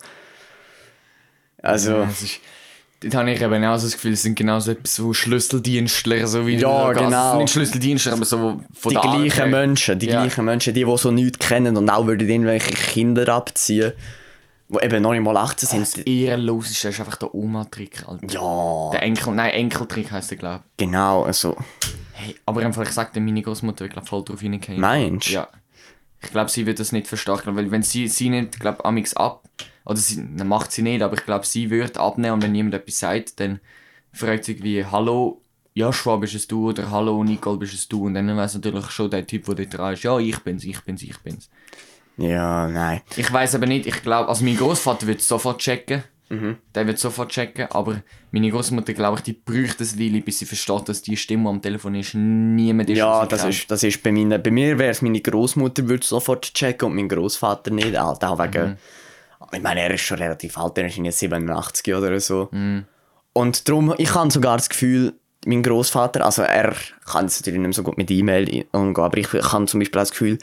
Also. 1.63 1.93
Ja, 1.93 2.09
Dort 3.01 3.15
habe 3.15 3.31
ich 3.31 3.43
eben 3.43 3.65
auch 3.65 3.77
so 3.77 3.87
das 3.87 3.95
Gefühl, 3.95 4.15
es 4.15 4.23
sind 4.23 4.37
genauso 4.37 4.71
etwas 4.71 4.95
so 4.95 5.13
Schlüsseldienstler, 5.13 6.27
so 6.27 6.47
wie 6.47 6.57
Ja, 6.57 6.93
genau. 6.93 7.39
Nicht 7.39 7.53
Schlüsseldienstler, 7.53 8.15
aber 8.15 8.25
so 8.25 8.63
von 8.73 8.91
Die 8.91 8.97
gleichen 8.97 9.43
Art 9.43 9.51
Menschen, 9.51 9.99
die 9.99 10.07
ja. 10.07 10.23
gleichen 10.23 10.45
Menschen, 10.47 10.73
die, 10.73 10.85
die 10.85 10.97
so 10.97 11.11
nichts 11.11 11.39
kennen 11.47 11.77
und 11.77 11.91
auch 11.91 12.07
würden 12.07 12.27
irgendwelche 12.27 12.73
Kinder 12.73 13.29
abziehen, 13.29 13.93
die 14.71 14.85
eben 14.85 15.03
noch 15.03 15.13
nicht 15.13 15.23
mal 15.23 15.37
18 15.37 15.69
sind. 15.69 15.83
Das 15.83 16.07
Ehrenloseste 16.07 16.89
ist 16.89 17.01
einfach 17.01 17.17
der 17.17 17.35
Oma-Trick, 17.35 18.03
Ja. 18.31 18.91
Der 18.93 19.03
Enkel, 19.03 19.35
nein, 19.35 19.51
Enkeltrick 19.51 20.11
heisst 20.11 20.31
der, 20.31 20.39
glaube 20.39 20.65
ich. 20.65 20.87
Genau, 20.87 21.25
also... 21.25 21.55
Hey, 22.15 22.35
aber 22.47 22.63
einfach, 22.63 22.83
ich 22.83 22.93
sage, 22.93 23.21
meine 23.21 23.43
Großmutter 23.43 23.81
wird 23.81 23.93
glaub, 23.93 24.09
voll 24.09 24.25
drauf 24.25 24.41
hineingehen. 24.41 24.81
Meinst 24.81 25.29
du? 25.29 25.33
Ja. 25.35 25.49
Ich 26.23 26.31
glaube, 26.31 26.51
sie 26.51 26.65
wird 26.65 26.81
das 26.81 26.93
nicht 26.93 27.07
verstehen, 27.07 27.41
weil 27.45 27.71
wenn 27.71 27.83
sie, 27.83 28.09
sie 28.09 28.31
nicht, 28.31 28.59
glaube 28.59 28.87
amix 28.87 29.15
ab 29.15 29.43
oder 29.87 29.97
sie, 29.97 30.20
macht 30.20 30.72
sie 30.72 30.82
nicht, 30.82 31.01
aber 31.03 31.14
ich 31.14 31.24
glaube, 31.24 31.47
sie 31.47 31.70
wird 31.70 31.97
abnehmen 31.97 32.34
und 32.34 32.43
wenn 32.43 32.55
jemand 32.55 32.74
etwas 32.74 32.99
sagt, 32.99 33.41
dann 33.41 33.61
fragt 34.12 34.45
sie 34.45 34.53
irgendwie, 34.53 34.84
hallo, 34.84 35.41
Joshua, 35.74 36.16
bist 36.16 36.34
es 36.34 36.47
du? 36.47 36.68
Oder 36.70 36.91
hallo, 36.91 37.22
Nicole, 37.22 37.59
bist 37.59 37.74
es 37.74 37.87
du? 37.89 38.07
Und 38.07 38.14
dann 38.14 38.34
weiß 38.37 38.55
natürlich 38.55 38.91
schon 38.91 39.11
der 39.11 39.26
Typ, 39.26 39.45
der 39.47 39.55
dort 39.55 39.74
dran 39.78 39.93
ist, 39.95 40.03
ja, 40.03 40.18
ich 40.18 40.39
bin's, 40.41 40.64
ich 40.64 40.80
bin's, 40.80 41.03
ich 41.03 41.18
bin's. 41.18 41.49
Ja, 42.16 42.66
nein. 42.66 43.03
Ich 43.16 43.30
weiß 43.30 43.55
aber 43.57 43.66
nicht, 43.66 43.87
ich 43.87 44.03
glaube, 44.03 44.28
also 44.28 44.43
mein 44.45 44.57
Großvater 44.57 45.07
wird 45.07 45.20
es 45.20 45.28
sofort 45.28 45.61
checken. 45.61 46.03
Der 46.74 46.87
wird 46.89 46.99
sofort 46.99 47.30
checken, 47.30 47.66
aber 47.70 48.03
meine 48.32 48.51
Großmutter, 48.51 48.95
glaube 48.95 49.18
ich, 49.18 49.22
die 49.22 49.32
bräuchte 49.32 49.84
es 49.84 49.97
Weile, 49.97 50.20
bis 50.22 50.41
sie 50.41 50.45
versteht, 50.47 50.89
dass 50.89 51.01
die 51.01 51.16
Stimme 51.16 51.49
am 51.49 51.62
Telefon 51.62 51.95
ist. 51.95 52.14
Niemand 52.14 52.91
ist 52.91 52.99
Ja, 52.99 53.24
das 53.26 53.43
kennt. 53.43 53.55
ist, 53.55 53.70
das 53.70 53.84
ist 53.84 54.03
bei, 54.03 54.11
meinen, 54.11 54.43
bei 54.43 54.51
mir 54.51 54.76
wäre 54.76 54.91
es 54.91 55.03
meine 55.03 55.20
Großmutter 55.20 55.87
würde 55.89 56.05
sofort 56.05 56.53
checken 56.53 56.89
und 56.89 56.97
mein 56.97 57.09
Großvater 57.09 57.70
nicht. 57.70 57.97
Auch 57.97 58.20
wegen, 58.41 58.76
Ich 59.53 59.63
meine, 59.63 59.81
er 59.81 59.91
ist 59.93 60.03
schon 60.03 60.19
relativ 60.19 60.59
alt, 60.59 60.79
er 60.79 60.87
ist 60.87 60.97
jetzt 60.97 61.19
87 61.19 61.95
oder 61.95 62.19
so. 62.21 62.49
Und 63.33 63.69
darum, 63.69 63.95
ich 63.99 64.15
habe 64.15 64.31
sogar 64.31 64.57
das 64.57 64.69
Gefühl, 64.69 65.15
mein 65.45 65.63
Großvater, 65.63 66.25
also 66.25 66.43
er 66.43 66.75
kann 67.05 67.27
es 67.27 67.41
natürlich 67.41 67.61
nicht 67.61 67.77
so 67.77 67.83
gut 67.83 67.97
mit 67.99 68.11
E-Mail 68.11 68.65
umgehen, 68.73 69.05
aber 69.05 69.19
ich 69.19 69.33
habe 69.33 69.67
zum 69.67 69.81
Beispiel 69.81 69.99
auch 69.99 70.03
das 70.03 70.11
Gefühl, 70.11 70.39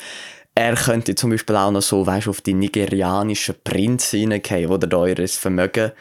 er 0.55 0.75
könnte 0.75 1.15
zum 1.15 1.31
Beispiel 1.31 1.55
auch 1.55 1.71
noch 1.71 1.81
so, 1.81 2.05
weißt, 2.05 2.27
auf 2.27 2.41
die 2.41 2.53
nigerianischen 2.53 3.55
Prinzen 3.63 4.31
reingehen, 4.31 4.69
wo 4.69 4.77
der 4.77 4.97
eures 4.97 5.35
Vermögen, 5.35 5.91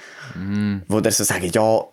wo 0.88 1.00
der 1.00 1.10
so 1.12 1.24
sagt, 1.24 1.54
ja, 1.54 1.84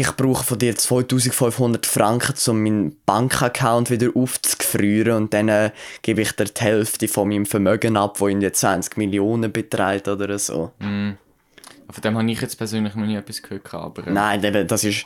ich 0.00 0.10
brauche 0.16 0.44
von 0.44 0.58
dir 0.58 0.74
2500 0.76 1.84
Franken, 1.86 2.34
um 2.50 2.62
meinen 2.62 2.96
Bankaccount 3.06 3.90
wieder 3.90 4.10
aufzufrieren 4.14 5.12
und 5.24 5.34
dann 5.34 5.48
äh, 5.48 5.70
gebe 6.02 6.22
ich 6.22 6.32
dir 6.32 6.44
die 6.46 6.60
Hälfte 6.60 7.08
von 7.08 7.28
meinem 7.28 7.46
Vermögen 7.46 7.96
ab, 7.96 8.20
wo 8.20 8.28
in 8.28 8.40
die 8.40 8.50
20 8.50 8.96
Millionen 8.96 9.52
beträgt 9.52 10.08
oder 10.08 10.38
so. 10.38 10.72
Von 10.78 11.16
dem 12.04 12.16
habe 12.18 12.30
ich 12.30 12.40
jetzt 12.40 12.56
persönlich 12.56 12.94
noch 12.94 13.04
nie 13.06 13.16
etwas 13.16 13.42
gehört, 13.42 13.72
aber... 13.74 14.06
äh, 14.06 14.10
Nein, 14.12 14.66
das 14.66 14.84
ist. 14.84 15.04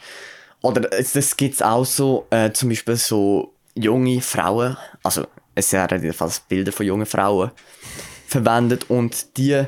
Oder 0.62 0.92
es- 0.92 1.12
das 1.12 1.36
gibt 1.36 1.54
es 1.54 1.62
auch 1.62 1.84
so, 1.84 2.26
äh, 2.30 2.50
zum 2.52 2.68
Beispiel 2.70 2.96
so 2.96 3.52
junge 3.74 4.20
Frauen, 4.20 4.76
also 5.02 5.26
es 5.54 5.72
werden 5.72 6.00
jedenfalls 6.02 6.40
Bilder 6.40 6.72
von 6.72 6.86
jungen 6.86 7.06
Frauen 7.06 7.50
verwendet 8.26 8.88
und 8.90 9.36
die, 9.36 9.64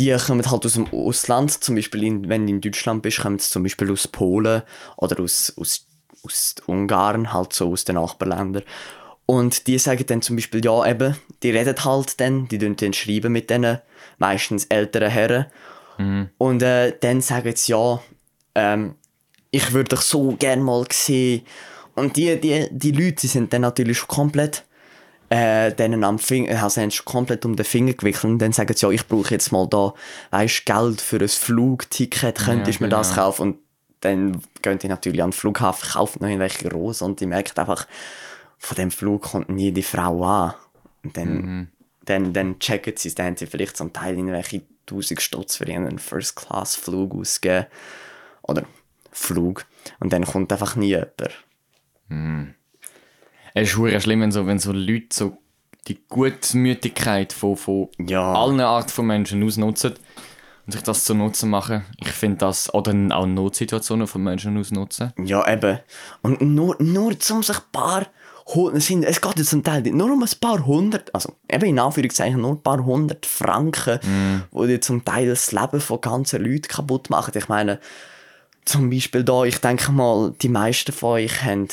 die 0.00 0.16
kommen 0.16 0.50
halt 0.50 0.64
aus 0.64 0.72
dem 0.72 0.90
Ausland, 0.92 1.52
zum 1.62 1.74
Beispiel 1.74 2.04
in, 2.04 2.28
wenn 2.30 2.46
du 2.46 2.54
in 2.54 2.60
Deutschland 2.62 3.02
bist, 3.02 3.20
kommen 3.20 3.38
sie 3.38 3.50
zum 3.50 3.62
Beispiel 3.62 3.92
aus 3.92 4.08
Polen 4.08 4.62
oder 4.96 5.20
aus, 5.20 5.52
aus, 5.58 5.86
aus 6.24 6.54
Ungarn, 6.66 7.34
halt 7.34 7.52
so 7.52 7.70
aus 7.70 7.84
den 7.84 7.96
Nachbarländern. 7.96 8.62
Und 9.26 9.66
die 9.66 9.78
sagen 9.78 10.06
dann 10.06 10.22
zum 10.22 10.36
Beispiel, 10.36 10.64
ja 10.64 10.86
eben, 10.86 11.16
die 11.42 11.50
reden 11.50 11.84
halt 11.84 12.18
dann, 12.18 12.48
die 12.48 12.58
tun 12.58 12.76
dann 12.76 12.94
schreiben 12.94 13.30
mit 13.30 13.50
denen, 13.50 13.78
meistens 14.16 14.64
älteren 14.64 15.10
Herren. 15.10 15.46
Und 16.38 16.62
äh, 16.62 16.96
dann 16.98 17.20
sagen 17.20 17.52
sie, 17.54 17.72
ja, 17.72 18.00
ähm, 18.54 18.94
ich 19.50 19.72
würde 19.74 19.96
dich 19.96 20.00
so 20.00 20.34
gerne 20.38 20.62
mal 20.62 20.86
sehen. 20.90 21.42
Und 21.94 22.16
die, 22.16 22.40
die, 22.40 22.68
die 22.70 22.92
Leute 22.92 23.16
die 23.16 23.26
sind 23.26 23.52
dann 23.52 23.60
natürlich 23.60 24.06
komplett 24.06 24.64
äh, 25.30 25.72
denen 25.72 26.02
am 26.02 26.18
Finger, 26.18 26.62
also 26.62 26.80
haben 26.80 26.90
schon 26.90 27.06
komplett 27.06 27.44
um 27.44 27.54
den 27.54 27.64
Finger 27.64 27.94
gewickelt 27.94 28.24
und 28.24 28.38
dann 28.40 28.52
sagen 28.52 28.74
sie, 28.74 28.84
ja, 28.84 28.90
ich 28.90 29.06
brauche 29.06 29.30
jetzt 29.30 29.52
mal 29.52 29.66
da, 29.68 29.94
weißt, 30.30 30.66
Geld 30.66 31.00
für 31.00 31.20
ein 31.20 31.28
Flugticket, 31.28 32.38
könntest 32.38 32.80
du 32.80 32.84
mir 32.84 32.90
das 32.90 33.10
genau. 33.10 33.22
kaufen? 33.22 33.42
Und 33.42 33.58
dann 34.00 34.42
gehen 34.60 34.78
die 34.78 34.88
natürlich 34.88 35.22
an 35.22 35.30
den 35.30 35.36
Flughafen, 35.36 35.90
kaufen 35.90 36.18
noch 36.20 36.28
irgendwelche 36.28 36.70
Rosen 36.70 37.04
und 37.04 37.20
die 37.20 37.26
merken 37.26 37.58
einfach, 37.58 37.86
von 38.58 38.76
dem 38.76 38.90
Flug 38.90 39.22
kommt 39.22 39.48
nie 39.48 39.72
die 39.72 39.84
Frau 39.84 40.24
an. 40.24 40.54
Und 41.04 41.16
dann, 41.16 41.68
dann, 42.04 42.32
dann 42.32 42.58
checken 42.58 42.94
sie 42.96 43.08
es, 43.08 43.14
dann 43.14 43.26
haben 43.26 43.36
sie 43.36 43.46
vielleicht 43.46 43.76
zum 43.76 43.92
Teil 43.92 44.16
irgendwelche 44.16 44.62
1000 44.88 45.22
Stutz 45.22 45.56
für 45.56 45.64
ihren 45.64 45.98
First-Class-Flug 45.98 47.14
ausgegeben. 47.14 47.66
Oder 48.42 48.64
Flug. 49.12 49.64
Und 50.00 50.12
dann 50.12 50.24
kommt 50.24 50.52
einfach 50.52 50.76
nie 50.76 50.88
jemand. 50.88 51.44
Es 53.54 53.74
ist 53.74 54.02
schlimm, 54.02 54.20
wenn 54.20 54.32
so, 54.32 54.46
wenn 54.46 54.58
so 54.58 54.72
Leute 54.72 55.06
so 55.12 55.38
die 55.88 55.98
Gutmütigkeit 56.08 57.32
von, 57.32 57.56
von 57.56 57.88
Ja. 57.98 58.32
allen 58.34 58.60
Arten 58.60 58.90
von 58.90 59.06
Menschen 59.06 59.42
ausnutzen 59.42 59.94
und 60.66 60.72
sich 60.72 60.82
das 60.82 61.04
zu 61.04 61.14
Nutzen 61.14 61.50
machen. 61.50 61.84
Ich 61.98 62.10
finde 62.12 62.38
das, 62.38 62.72
oder 62.74 62.92
auch 63.16 63.26
Notsituationen 63.26 64.06
von 64.06 64.22
Menschen 64.22 64.56
ausnutzen. 64.58 65.12
Ja, 65.24 65.50
eben. 65.52 65.78
Und 66.22 66.40
nur, 66.42 66.76
nur 66.80 67.12
um 67.30 67.42
sich 67.42 67.56
ein 67.56 67.62
paar 67.72 68.06
sind, 68.74 69.04
es 69.04 69.20
geht 69.20 69.38
jetzt 69.38 69.50
zum 69.50 69.62
Teil 69.62 69.82
nur 69.82 70.10
um 70.12 70.22
ein 70.22 70.28
paar 70.40 70.66
hundert, 70.66 71.14
also 71.14 71.34
eben 71.48 71.66
in 71.66 71.78
Anführungszeichen 71.78 72.40
nur 72.40 72.52
ein 72.52 72.62
paar 72.62 72.84
hundert 72.84 73.24
Franken, 73.24 74.00
wo 74.50 74.66
die 74.66 74.80
zum 74.80 75.04
Teil 75.04 75.28
das 75.28 75.52
Leben 75.52 75.80
von 75.80 76.00
ganzen 76.00 76.42
Leuten 76.44 76.62
kaputt 76.68 77.10
machen. 77.10 77.32
Ich 77.36 77.48
meine, 77.48 77.78
zum 78.64 78.90
Beispiel 78.90 79.22
da, 79.22 79.44
ich 79.44 79.58
denke 79.58 79.92
mal, 79.92 80.34
die 80.42 80.48
meisten 80.48 80.92
von 80.92 81.10
euch 81.10 81.44
haben, 81.44 81.68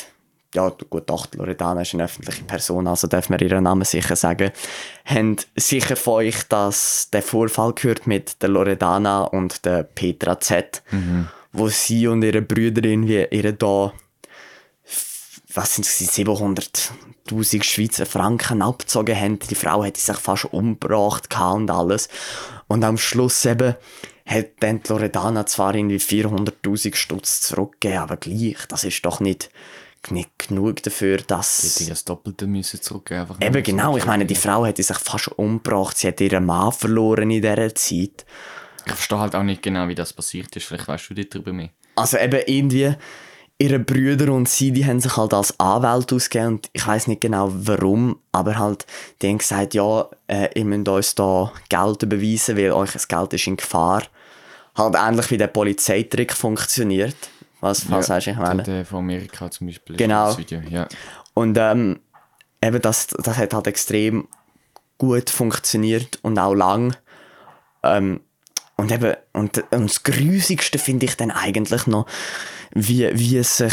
ja 0.54 0.70
gut, 0.90 1.10
doch, 1.10 1.26
Loredana 1.34 1.82
ist 1.82 1.94
eine 1.94 2.04
öffentliche 2.04 2.44
Person, 2.44 2.86
also 2.86 3.06
darf 3.06 3.28
man 3.28 3.38
ihren 3.40 3.64
Namen 3.64 3.84
sicher 3.84 4.16
sagen, 4.16 4.50
haben 5.04 5.36
sicher 5.56 5.96
von 5.96 6.14
euch 6.14 6.42
das, 6.48 7.10
den 7.10 7.22
Vorfall 7.22 7.74
gehört 7.74 8.06
mit 8.06 8.42
der 8.42 8.48
Loredana 8.48 9.24
und 9.24 9.64
der 9.64 9.82
Petra 9.82 10.40
Z, 10.40 10.82
wo 11.52 11.68
sie 11.68 12.06
und 12.06 12.22
ihre 12.22 12.42
Brüder 12.42 12.84
irgendwie 12.84 13.26
ihre 13.30 13.52
da 13.52 13.92
was 15.54 15.74
sind 15.74 15.86
es, 15.86 16.00
700.000 16.16 17.62
Schweizer 17.62 18.06
Franken 18.06 18.62
abgezogen 18.62 19.18
haben. 19.18 19.38
Die 19.38 19.54
Frau 19.54 19.82
hätte 19.82 20.00
sich 20.00 20.16
fast 20.16 20.44
umgebracht 20.46 21.28
und 21.40 21.70
alles. 21.70 22.08
Und 22.68 22.84
am 22.84 22.98
Schluss 22.98 23.44
eben 23.44 23.74
hat 24.26 24.46
dann 24.60 24.80
Loredana 24.86 25.46
zwar 25.46 25.74
irgendwie 25.74 25.96
400.000 25.96 26.94
Stutz 26.94 27.40
zurückgegeben, 27.40 28.02
aber 28.02 28.18
gleich, 28.18 28.58
das 28.68 28.84
ist 28.84 29.04
doch 29.04 29.20
nicht, 29.20 29.50
nicht 30.10 30.30
genug 30.48 30.82
dafür, 30.82 31.18
Die 31.18 31.26
dass... 31.26 31.84
das 31.88 32.04
Doppelte 32.04 32.46
müssen 32.46 32.80
zurückgeben. 32.80 33.20
Einfach 33.20 33.40
Eben 33.40 33.62
genau, 33.62 33.96
ich 33.96 34.06
meine, 34.06 34.24
die 34.24 34.34
Frau 34.34 34.64
hätte 34.64 34.82
sich 34.82 34.98
fast 34.98 35.28
umgebracht, 35.38 35.96
sie 35.98 36.08
hat 36.08 36.20
ihren 36.20 36.46
Mann 36.46 36.72
verloren 36.72 37.30
in 37.30 37.42
dieser 37.42 37.74
Zeit. 37.74 38.24
Ich 38.86 38.92
verstehe 38.92 39.18
halt 39.18 39.34
auch 39.34 39.42
nicht 39.42 39.62
genau, 39.62 39.86
wie 39.88 39.94
das 39.94 40.12
passiert 40.12 40.54
ist. 40.56 40.66
Vielleicht 40.66 40.88
weißt 40.88 41.10
du 41.10 41.14
dir 41.14 41.28
darüber 41.28 41.52
mehr. 41.52 41.70
Also 41.96 42.16
eben 42.16 42.40
irgendwie, 42.46 42.94
ihre 43.58 43.80
Brüder 43.80 44.32
und 44.32 44.48
sie, 44.48 44.70
die 44.70 44.86
haben 44.86 45.00
sich 45.00 45.16
halt 45.16 45.34
als 45.34 45.58
Anwälte 45.58 46.14
ausgegeben 46.14 46.54
und 46.54 46.70
ich 46.72 46.86
weiß 46.86 47.08
nicht 47.08 47.20
genau 47.20 47.50
warum, 47.52 48.20
aber 48.30 48.56
halt, 48.56 48.86
die 49.20 49.28
haben 49.28 49.38
gesagt, 49.38 49.74
ja, 49.74 50.08
äh, 50.28 50.48
ihr 50.54 50.64
müsst 50.64 50.88
uns 50.88 51.14
da 51.16 51.52
Geld 51.68 52.02
überweisen, 52.04 52.56
weil 52.56 52.72
euch 52.72 52.92
das 52.92 53.08
Geld 53.08 53.32
ist 53.34 53.46
in 53.48 53.56
Gefahr. 53.56 54.04
Halt 54.76 54.94
ähnlich 54.96 55.30
wie 55.32 55.38
der 55.38 55.48
Polizeitrick 55.48 56.32
funktioniert. 56.32 57.16
Was, 57.60 57.90
was 57.90 58.08
weißt 58.08 58.26
du, 58.28 58.30
ich 58.30 58.36
meine? 58.36 58.62
Der 58.62 58.84
von 58.84 59.00
Amerika 59.00 59.50
zum 59.50 59.66
Beispiel. 59.66 59.96
Genau. 59.96 60.36
Video. 60.36 60.60
Ja. 60.68 60.88
Und 61.34 61.58
ähm, 61.58 62.00
eben 62.62 62.80
das, 62.80 63.08
das 63.08 63.36
hat 63.36 63.54
halt 63.54 63.66
extrem 63.66 64.28
gut 64.98 65.30
funktioniert 65.30 66.18
und 66.22 66.38
auch 66.38 66.54
lang. 66.54 66.96
Ähm, 67.82 68.20
und 68.76 68.92
eben, 68.92 69.14
und, 69.32 69.58
und 69.72 69.90
das 69.90 70.02
Grusigste 70.04 70.78
finde 70.78 71.06
ich 71.06 71.16
dann 71.16 71.30
eigentlich 71.32 71.86
noch, 71.86 72.06
wie, 72.72 73.10
wie 73.18 73.42
sich 73.42 73.72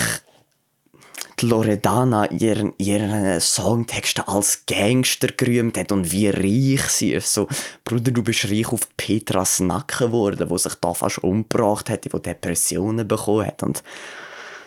die 1.39 1.47
Loredana 1.47 2.31
ihren, 2.31 2.73
ihren 2.77 3.39
Songtexten 3.39 4.27
als 4.27 4.65
Gangster 4.65 5.27
gerühmt 5.27 5.77
hat 5.77 5.91
und 5.91 6.11
wie 6.11 6.29
reich 6.29 6.87
sie 6.89 7.13
ist. 7.13 7.33
So, 7.33 7.47
Bruder, 7.83 8.11
du 8.11 8.23
bist 8.23 8.49
reich 8.49 8.71
auf 8.71 8.87
Petras 8.97 9.59
Nacken 9.59 10.07
geworden, 10.07 10.49
wo 10.49 10.57
sich 10.57 10.75
da 10.75 10.93
fast 10.93 11.23
umgebracht 11.23 11.89
hat, 11.89 12.05
wo 12.11 12.19
Depressionen 12.19 13.07
bekommen 13.07 13.47
hat. 13.47 13.63
Und 13.63 13.83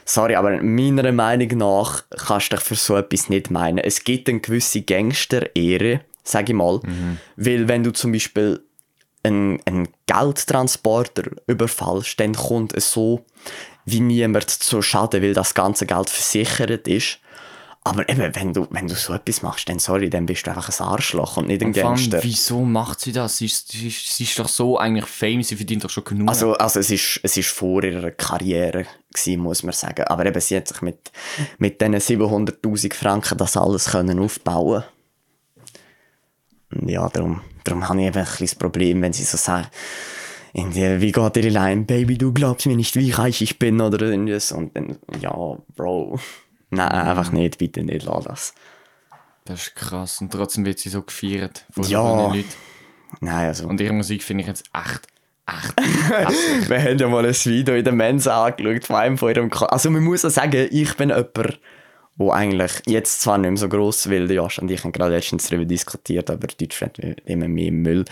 Sorry, 0.05 0.37
aber 0.37 0.63
meiner 0.63 1.13
Meinung 1.13 1.59
nach 1.59 2.03
kannst 2.09 2.51
du 2.51 2.57
dich 2.57 2.65
für 2.65 2.77
so 2.77 2.97
etwas 2.97 3.29
nicht 3.29 3.51
meinen. 3.51 3.77
Es 3.77 4.05
gibt 4.05 4.31
eine 4.31 4.41
gewisse 4.41 4.81
Gangster-Ehre, 4.81 6.01
sag 6.25 6.49
ich 6.49 6.55
mal. 6.55 6.81
Weil 7.37 7.69
wenn 7.69 7.83
du 7.83 7.93
zum 7.93 8.13
Beispiel 8.13 8.59
einen, 9.23 9.61
einen 9.67 9.89
Geldtransporter 10.07 11.25
überfallst, 11.47 12.19
dann 12.21 12.35
kommt 12.35 12.73
es 12.75 12.91
so 12.91 13.27
wie 13.91 14.01
niemand 14.01 14.51
zu 14.51 14.83
Schaden, 14.83 15.23
weil 15.23 15.35
das 15.35 15.55
ganze 15.55 15.87
Geld 15.87 16.11
versichert 16.11 16.89
ist. 16.89 17.19
Aber 17.85 18.07
eben, 18.09 18.35
wenn 18.35 18.53
du, 18.53 18.67
wenn 18.71 18.87
du 18.87 18.95
so 18.95 19.15
etwas 19.15 19.41
machst, 19.41 19.69
dann 19.69 19.79
sorry, 19.79 20.11
dann 20.11 20.27
bist 20.27 20.47
du 20.47 20.51
einfach 20.51 20.69
ein 20.69 20.87
Arschloch 20.87 21.39
und 21.39 21.47
nicht 21.47 21.63
ein 21.63 21.73
allem, 21.75 21.75
Gangster. 21.75 22.23
wieso 22.23 22.61
macht 22.61 23.01
sie 23.01 23.13
das? 23.13 23.39
Sie 23.39 23.47
ist, 23.47 23.73
sie, 23.73 23.89
ist, 23.89 24.15
sie 24.15 24.25
ist 24.25 24.39
doch 24.39 24.49
so 24.49 24.77
eigentlich 24.77 25.07
famous, 25.07 25.49
sie 25.49 25.57
verdient 25.57 25.85
doch 25.85 25.91
schon 25.91 26.05
genug. 26.05 26.29
Also, 26.29 26.53
also 26.55 26.81
es, 26.81 26.91
ist, 26.91 27.21
es 27.23 27.37
ist 27.39 27.49
vor 27.49 27.83
ihrer 27.83 28.11
Karriere, 28.11 28.85
gewesen, 29.15 29.41
muss 29.41 29.63
man 29.63 29.73
sagen. 29.73 30.05
Aber 30.07 30.27
eben, 30.27 30.41
sie 30.41 30.57
hat 30.57 30.69
sich 30.69 30.83
mit, 30.83 31.11
mit 31.57 31.81
diesen 31.81 31.95
700'000 31.95 32.93
Franken 32.93 33.39
das 33.39 33.57
alles 33.57 33.87
können 33.87 34.19
aufbauen 34.19 34.85
Und 36.71 36.89
ja, 36.91 37.09
darum, 37.09 37.41
darum 37.65 37.89
habe 37.89 38.01
ich 38.03 38.09
eben 38.09 38.19
ein 38.19 38.27
das 38.39 38.55
Problem, 38.55 39.01
wenn 39.01 39.15
sie 39.15 39.25
so 39.25 39.39
sagen, 39.39 39.69
wie 41.01 41.13
geht 41.13 41.37
ihre 41.37 41.49
Line, 41.49 41.85
Baby, 41.85 42.19
du 42.19 42.33
glaubst 42.33 42.67
mir 42.67 42.77
nicht, 42.77 42.95
wie 42.97 43.11
reich 43.11 43.43
ich 43.43 43.59
bin, 43.59 43.81
oder 43.81 44.01
irgendwas. 44.07 44.53
Und 44.53 44.77
dann, 44.77 44.99
ja, 45.21 45.31
Bro, 45.77 46.19
nein, 46.71 46.91
einfach 46.91 47.33
nicht, 47.33 47.59
bitte 47.59 47.83
nicht, 47.83 48.05
lass 48.05 48.25
das. 48.25 48.55
das 49.45 49.63
ist 49.69 49.75
krass. 49.77 50.21
Und 50.21 50.33
trotzdem 50.33 50.65
wird 50.65 50.79
sie 50.79 50.89
so 50.91 51.03
gefeiert 51.03 51.65
von 51.71 51.85
so 51.85 51.91
Ja. 51.91 52.31
vielen 52.31 52.43
Leuten. 52.43 52.55
Nein, 53.21 53.47
also... 53.47 53.67
Und 53.67 53.81
ihre 53.81 53.95
Musik 53.95 54.23
finde 54.23 54.43
ich 54.43 54.49
jetzt 54.49 54.65
echt, 54.75 55.07
echt. 55.47 56.69
Wir 56.69 56.83
haben 56.83 56.99
ja 56.99 57.09
mal 57.09 57.25
ein 57.25 57.35
Video 57.35 57.75
in 57.75 57.85
der 57.85 57.93
Mensa 57.95 58.45
angeschaut 58.45 58.85
von 58.85 58.97
einem 58.97 59.17
von 59.19 59.31
ihrem 59.31 59.49
Ko 59.51 59.65
Also 59.65 59.91
man 59.91 60.03
muss 60.05 60.25
auch 60.27 60.31
sagen, 60.31 60.69
ich 60.71 60.95
bin 60.97 61.09
jemand, 61.09 61.59
wo 62.19 62.31
eigentlich 62.33 62.73
jetzt 62.87 63.23
zwar 63.23 63.39
nicht 63.39 63.49
mehr 63.51 63.57
so 63.57 63.69
gross, 63.69 64.11
weil 64.11 64.31
Josh 64.31 64.59
und 64.59 64.71
ich 64.71 64.83
haben 64.85 64.93
gerade 64.93 65.15
letztens 65.15 65.49
darüber 65.49 65.65
diskutiert, 65.65 66.29
aber 66.31 66.49
Deutschland 66.49 66.99
immer 67.25 67.49
mehr 67.49 67.73
Müll. 67.73 68.05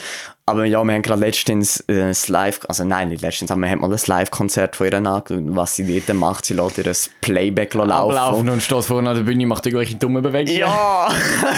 Aber 0.49 0.65
ja, 0.65 0.83
wir 0.85 0.95
haben 0.95 1.03
gerade 1.03 1.23
letztens 1.23 1.83
äh, 1.89 2.03
ein 2.03 2.15
Live, 2.29 2.61
also 2.69 2.85
nein, 2.85 3.09
nicht 3.09 3.21
letztens, 3.21 3.51
aber 3.51 3.63
wir 3.63 3.69
haben 3.71 3.81
mal 3.81 3.93
ein 3.93 3.99
Live-Konzert 4.07 4.77
von 4.77 4.87
ihr 4.87 4.95
angeschaut 4.95 5.33
und 5.33 5.57
was 5.57 5.75
sie 5.75 6.01
dort 6.01 6.17
macht, 6.17 6.45
sie 6.47 6.55
lässt 6.55 6.79
ihr 6.79 6.87
ein 6.87 6.95
Playback 7.21 7.75
laufen. 7.75 7.91
Ablaufen 8.17 8.49
und 8.51 8.63
steht 8.63 8.85
vorne 8.85 9.11
an 9.11 9.17
der 9.17 9.25
Bühne, 9.25 9.45
macht 9.45 9.67
irgendwelche 9.67 9.97
dummen 9.97 10.23
Bewegungen. 10.23 10.57
Ja! 10.57 11.09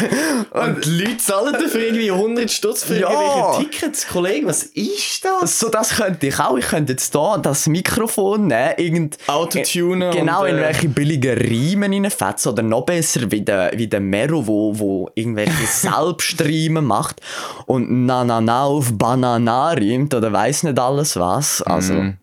Und 0.51 0.85
die 0.85 1.01
Leute 1.03 1.17
zahlen 1.19 1.53
dafür 1.53 1.83
irgendwie 1.83 2.11
100 2.11 2.51
Stutz 2.51 2.85
für 2.85 2.99
Ja. 2.99 3.11
irgendwelche 3.11 3.71
Tickets. 3.71 4.09
Kollege, 4.09 4.47
was 4.47 4.63
ist 4.63 5.23
das? 5.25 5.59
So, 5.59 5.69
das 5.69 5.97
könnte 5.97 6.27
ich 6.27 6.39
auch. 6.39 6.57
Ich 6.57 6.67
könnte 6.69 6.93
jetzt 6.93 7.15
da 7.15 7.37
das 7.37 7.67
Mikrofon 7.67 8.47
nehmen, 8.47 8.73
irgend... 8.79 9.19
Autotunen 9.27 10.11
Genau, 10.13 10.43
und, 10.43 10.49
in 10.49 10.59
äh, 10.59 10.63
welche 10.63 10.89
billigen 10.89 11.37
Riemen 11.37 11.93
reinfetzen. 11.93 12.38
Oder 12.47 12.63
noch 12.63 12.83
besser, 12.87 13.31
wie 13.31 13.41
der, 13.43 13.73
wie 13.77 13.87
der 13.89 14.01
Mero, 14.01 14.47
wo, 14.47 14.79
wo 14.79 15.11
irgendwelche 15.15 15.67
Selbstriemen 15.67 16.85
macht 16.85 17.21
und 17.67 18.07
na 18.07 18.25
na 18.25 18.41
na 18.41 18.65
auf 18.65 18.97
Banana 18.97 19.71
riemt 19.71 20.15
oder 20.15 20.33
weiß 20.33 20.63
nicht 20.65 20.79
alles 20.79 21.17
was. 21.17 21.63
Also, 21.63 21.95
Mhm. 21.95 22.17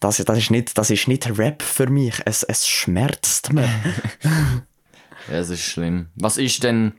das, 0.00 0.16
das, 0.18 0.38
ist 0.38 0.50
nicht, 0.50 0.76
das 0.78 0.90
ist 0.90 1.08
nicht 1.08 1.38
Rap 1.38 1.62
für 1.62 1.88
mich. 1.88 2.20
Es, 2.24 2.42
es 2.42 2.66
schmerzt 2.68 3.52
mir. 3.52 3.68
Ja, 5.30 5.36
das 5.40 5.50
ist 5.50 5.60
schlimm. 5.62 6.06
Was 6.14 6.38
ist 6.38 6.62
denn... 6.64 6.92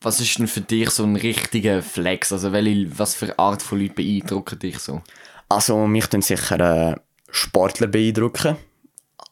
Was 0.00 0.20
ist 0.20 0.38
denn 0.38 0.46
für 0.48 0.60
dich 0.60 0.90
so 0.90 1.02
ein 1.04 1.16
richtiger 1.16 1.82
Flex? 1.82 2.32
Also 2.32 2.52
welche, 2.52 2.96
was 2.98 3.14
für 3.14 3.38
Art 3.38 3.62
von 3.62 3.80
Leuten 3.80 3.94
beeindrucken 3.94 4.58
dich 4.58 4.78
so? 4.78 5.00
Also, 5.48 5.86
mich 5.86 6.06
tun 6.06 6.22
sicher 6.22 6.92
äh, 6.92 6.96
Sportler 7.30 7.86
beeindrucken. 7.88 8.56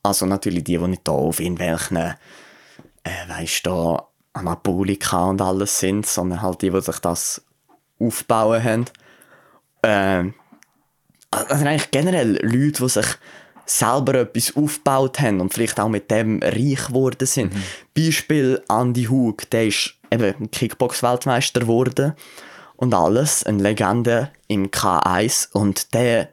Also 0.03 0.27
natürlich 0.27 0.65
die, 0.65 0.79
die 0.79 0.87
nicht 0.87 1.07
da 1.07 1.13
auf 1.13 1.41
irgendwelchen, 1.41 1.97
äh, 1.97 3.29
weißt 3.29 3.67
du, 3.67 3.99
Anabolika 4.33 5.25
und 5.31 5.41
alles 5.43 5.79
sind, 5.79 6.07
sondern 6.07 6.43
halt 6.43 6.63
die, 6.63 6.71
die 6.71 6.81
sich 6.81 6.99
das 6.99 7.43
aufbauen 7.99 8.63
haben. 8.63 8.85
Ähm, 9.83 10.35
also 11.31 11.65
eigentlich 11.65 11.91
generell 11.91 12.39
Leute, 12.43 12.83
die 12.83 12.89
sich 12.89 13.07
selber 13.67 14.15
etwas 14.15 14.57
aufgebaut 14.57 15.21
haben 15.21 15.41
und 15.41 15.55
vielleicht 15.55 15.79
auch 15.79 15.89
mit 15.89 16.11
dem 16.11 16.41
reich 16.43 16.87
geworden 16.89 17.27
sind. 17.27 17.53
Beispiel 17.95 18.63
Andy 18.69 19.05
Hug, 19.05 19.49
der 19.51 19.67
ist 19.69 19.95
eben 20.11 20.51
Kickbox-Weltmeister 20.51 21.61
geworden 21.61 22.15
und 22.77 22.95
alles, 22.95 23.45
eine 23.45 23.63
Legende 23.63 24.33
im 24.49 24.71
K1 24.71 25.53
und 25.53 25.95
der 25.95 26.31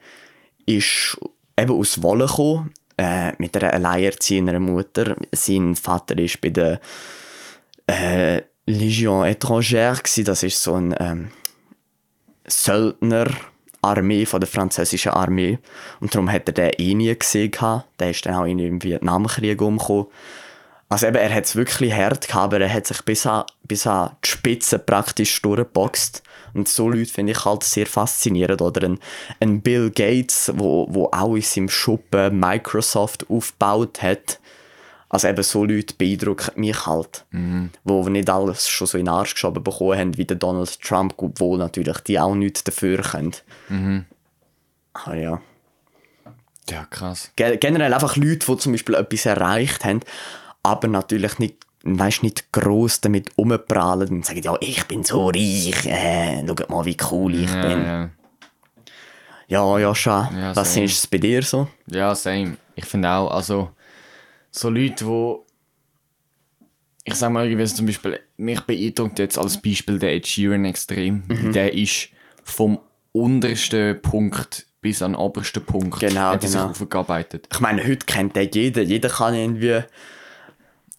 ist 0.65 1.18
eben 1.57 1.72
aus 1.72 2.01
Wolle 2.01 2.26
gekommen, 2.26 2.74
äh, 2.98 3.32
mit 3.38 3.56
einer 3.56 3.74
alleinerziehenden 3.74 4.62
Mutter. 4.62 5.16
Sein 5.32 5.76
Vater 5.76 6.18
ist 6.18 6.41
bei 6.41 6.50
der 6.50 6.80
äh, 7.88 8.41
Légion 8.68 9.24
étrangère 9.26 10.02
gsi, 10.04 10.24
das 10.24 10.43
ist 10.43 10.62
so 10.62 10.74
ein 10.74 10.93
ähm, 11.00 11.32
Söldnerarmee 12.45 14.26
von 14.26 14.41
der 14.41 14.50
französischen 14.50 15.14
Armee 15.14 15.60
und 16.02 16.14
darum 16.14 16.30
hat 16.30 16.50
er 16.50 16.54
den 16.54 16.72
eh 16.78 16.93
nie 16.93 17.18
gesehen. 17.18 17.52
Der 18.00 18.10
ist 18.10 18.26
dann 18.26 18.36
auch 18.36 18.45
in 18.45 18.60
im 18.60 18.84
Vietnamkrieg 18.84 19.62
umgekommen. 19.62 20.08
Also 20.89 21.08
eben, 21.08 21.18
er 21.18 21.34
hat 21.34 21.45
es 21.45 21.56
wirklich 21.56 21.93
hart 21.93 22.28
gehabt, 22.28 22.54
aber 22.54 22.62
er 22.62 22.74
hat 22.74 22.88
sich 22.88 23.02
bis 23.04 23.26
an, 23.26 23.43
bis 23.64 23.86
an 23.88 24.16
die 24.24 24.30
Spitze 24.30 24.80
praktisch 24.80 25.41
durchgeboxt. 25.41 26.24
Und 26.58 26.68
so 26.68 26.89
Leute 26.89 27.12
finde 27.12 27.32
ich 27.34 27.45
halt 27.45 27.64
sehr 27.64 27.86
faszinierend. 27.86 28.62
Oder 28.62 28.88
ein, 28.88 28.99
ein 29.39 29.62
Bill 29.62 29.89
Gates, 29.91 30.51
wo, 30.55 30.88
wo 30.89 31.05
auch 31.12 31.36
in 31.36 31.41
seinem 31.41 31.70
Schuppen 31.70 32.39
Microsoft 32.39 33.30
aufgebaut 33.30 34.01
hat. 34.01 34.39
Also 35.10 35.30
eben 35.30 35.43
so 35.43 35.64
Leute 35.64 35.93
beeindrucken 35.97 36.60
mich 36.60 36.86
halt. 36.86 37.26
Wo 37.86 38.10
nicht 38.10 38.30
alles 38.30 38.68
schon 38.68 38.88
so 38.88 38.97
in 38.97 39.05
den 39.05 39.14
Arsch 39.14 39.36
geschoben 39.36 39.64
bekommen 39.64 39.97
haben, 39.97 40.18
wie 40.18 40.26
der 40.26 40.36
Donald 40.36 40.82
Trump, 40.82 41.14
obwohl 41.18 41.58
natürlich 41.58 41.99
die 41.99 42.20
auch 42.20 42.36
nichts 42.36 42.66
dafür 42.66 42.97
können. 43.01 43.34
Aber 44.93 45.16
ja. 45.16 45.41
Ja, 46.70 46.84
krass. 46.89 47.32
Ge- 47.38 47.55
generell 47.55 47.93
einfach 47.93 48.18
Leute, 48.18 48.45
die 48.45 48.58
zum 48.58 48.74
Beispiel 48.74 48.95
etwas 48.95 49.26
erreicht 49.26 49.86
haben, 49.86 50.01
aber 50.64 50.89
natürlich 50.89 51.39
nicht, 51.39 51.55
weißt, 51.88 52.24
nicht 52.24 52.52
gross 52.52 53.00
damit 53.02 53.30
rumprallen 53.38 54.10
und 54.10 54.26
sagen, 54.26 54.42
ja, 54.42 54.56
ich 54.60 54.84
bin 54.86 55.04
so 55.04 55.28
reich, 55.28 55.86
äh, 55.86 56.46
schaut 56.48 56.70
mal, 56.70 56.86
wie 56.86 56.98
cool 57.12 57.36
ich 57.36 57.50
Ja, 57.52 57.62
bin. 57.68 57.84
ja. 57.86 58.10
Ja, 59.50 59.80
Joscha, 59.80 60.30
Ja, 60.38 60.56
was 60.56 60.74
same. 60.74 60.86
ist 60.86 60.98
es 60.98 61.08
bei 61.08 61.18
dir 61.20 61.42
so? 61.42 61.68
Ja, 61.90 62.14
same. 62.14 62.58
Ich 62.76 62.84
finde 62.86 63.10
auch, 63.10 63.32
also, 63.32 63.70
so 64.52 64.70
Leute, 64.70 65.06
wo 65.06 65.46
ich 67.06 67.16
sag 67.16 67.32
mal 67.32 67.46
irgendwie 67.48 67.66
zum 67.74 67.86
Beispiel, 67.86 68.20
mich 68.36 68.60
beeindruckt 68.62 69.18
jetzt 69.20 69.38
als 69.38 69.62
Beispiel 69.62 69.98
der 69.98 70.14
Ed 70.16 70.28
Sheeran 70.28 70.66
extrem. 70.66 71.24
Mhm. 71.30 71.54
Der 71.54 71.74
ist 71.74 72.10
vom 72.44 72.80
untersten 73.14 74.02
Punkt 74.02 74.66
bis 74.82 75.02
an 75.02 75.14
den 75.14 75.20
obersten 75.20 75.64
Punkt 75.64 76.02
Genau, 76.02 76.32
hat 76.32 76.42
genau. 76.42 76.52
sich 76.52 76.82
aufgearbeitet. 76.82 77.48
Ich 77.52 77.60
meine, 77.62 77.82
heute 77.88 78.06
kennt 78.06 78.36
der 78.36 78.44
jeder, 78.48 78.82
jeder 78.82 79.08
kann 79.08 79.34
irgendwie... 79.34 79.84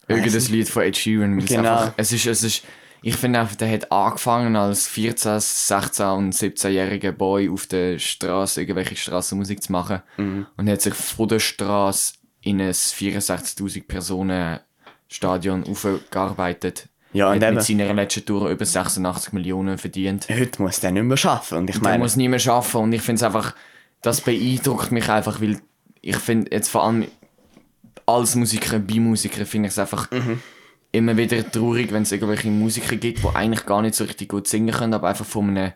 Irgendein 0.09 0.52
Lied 0.52 0.68
von 0.68 0.82
Ed 0.82 0.96
Sheeran. 0.96 1.38
Genau. 1.44 1.59
Einfach, 1.70 1.92
es 1.96 2.12
ist, 2.12 2.26
es 2.26 2.42
ist, 2.42 2.64
ich 3.02 3.14
finde 3.16 3.38
einfach, 3.40 3.56
der 3.56 3.70
hat 3.70 3.92
angefangen 3.92 4.56
als 4.56 4.88
14, 4.88 5.38
16 5.40 6.06
und 6.06 6.34
17-jähriger 6.34 7.12
Boy 7.12 7.48
auf 7.48 7.66
der 7.66 7.98
Straße 7.98 8.61
irgendwelche 8.62 8.96
Straßenmusik 8.96 9.62
zu 9.62 9.72
machen 9.72 10.02
Mhm. 10.16 10.46
und 10.56 10.68
hat 10.68 10.80
sich 10.82 10.94
von 10.94 11.28
der 11.28 11.38
Straße 11.38 12.14
in 12.40 12.61
ein 12.61 12.72
64.000 12.72 13.86
Personen 13.86 14.59
Stadion 15.09 15.64
aufgearbeitet. 15.64 16.88
Ja, 17.12 17.32
und 17.32 17.42
hat 17.42 17.54
mit 17.54 17.62
seiner 17.62 17.92
letzten 17.94 18.26
Tour 18.26 18.50
über 18.50 18.64
86 18.66 19.32
Millionen 19.32 19.78
verdient. 19.78 20.26
heute 20.28 20.61
muss 20.62 20.80
der 20.80 20.90
nicht 20.90 21.04
mehr 21.04 21.18
arbeiten. 21.24 21.54
Und 21.56 21.70
ich 21.70 21.76
Der 21.76 21.82
meine, 21.82 21.98
muss 21.98 22.16
nicht 22.16 22.28
mehr 22.28 22.52
arbeiten 22.52 22.76
und 22.76 22.92
ich 22.92 23.00
finde 23.02 23.16
es 23.20 23.22
einfach, 23.22 23.54
das 24.02 24.20
beeindruckt 24.20 24.92
mich 24.92 25.09
einfach, 25.09 25.40
weil 25.40 25.59
ich 26.02 26.16
finde 26.16 26.50
jetzt 26.52 26.68
vor 26.68 26.84
allem 26.84 27.06
als 28.09 28.34
Musiker, 28.34 28.78
bei 28.78 28.98
Musiker 28.98 29.44
finde 29.44 29.68
ich 29.68 29.72
es 29.72 29.78
einfach 29.78 30.09
immer 30.90 31.16
wieder 31.16 31.48
traurig, 31.50 31.92
wenn 31.92 32.02
es 32.02 32.12
irgendwelche 32.12 32.48
Musiker 32.48 32.96
gibt, 32.96 33.22
die 33.22 33.28
eigentlich 33.34 33.66
gar 33.66 33.82
nicht 33.82 33.94
so 33.94 34.04
richtig 34.04 34.28
gut 34.28 34.48
singen 34.48 34.74
können, 34.74 34.94
aber 34.94 35.09
einfach 35.09 35.26
von 35.26 35.50
einem 35.50 35.72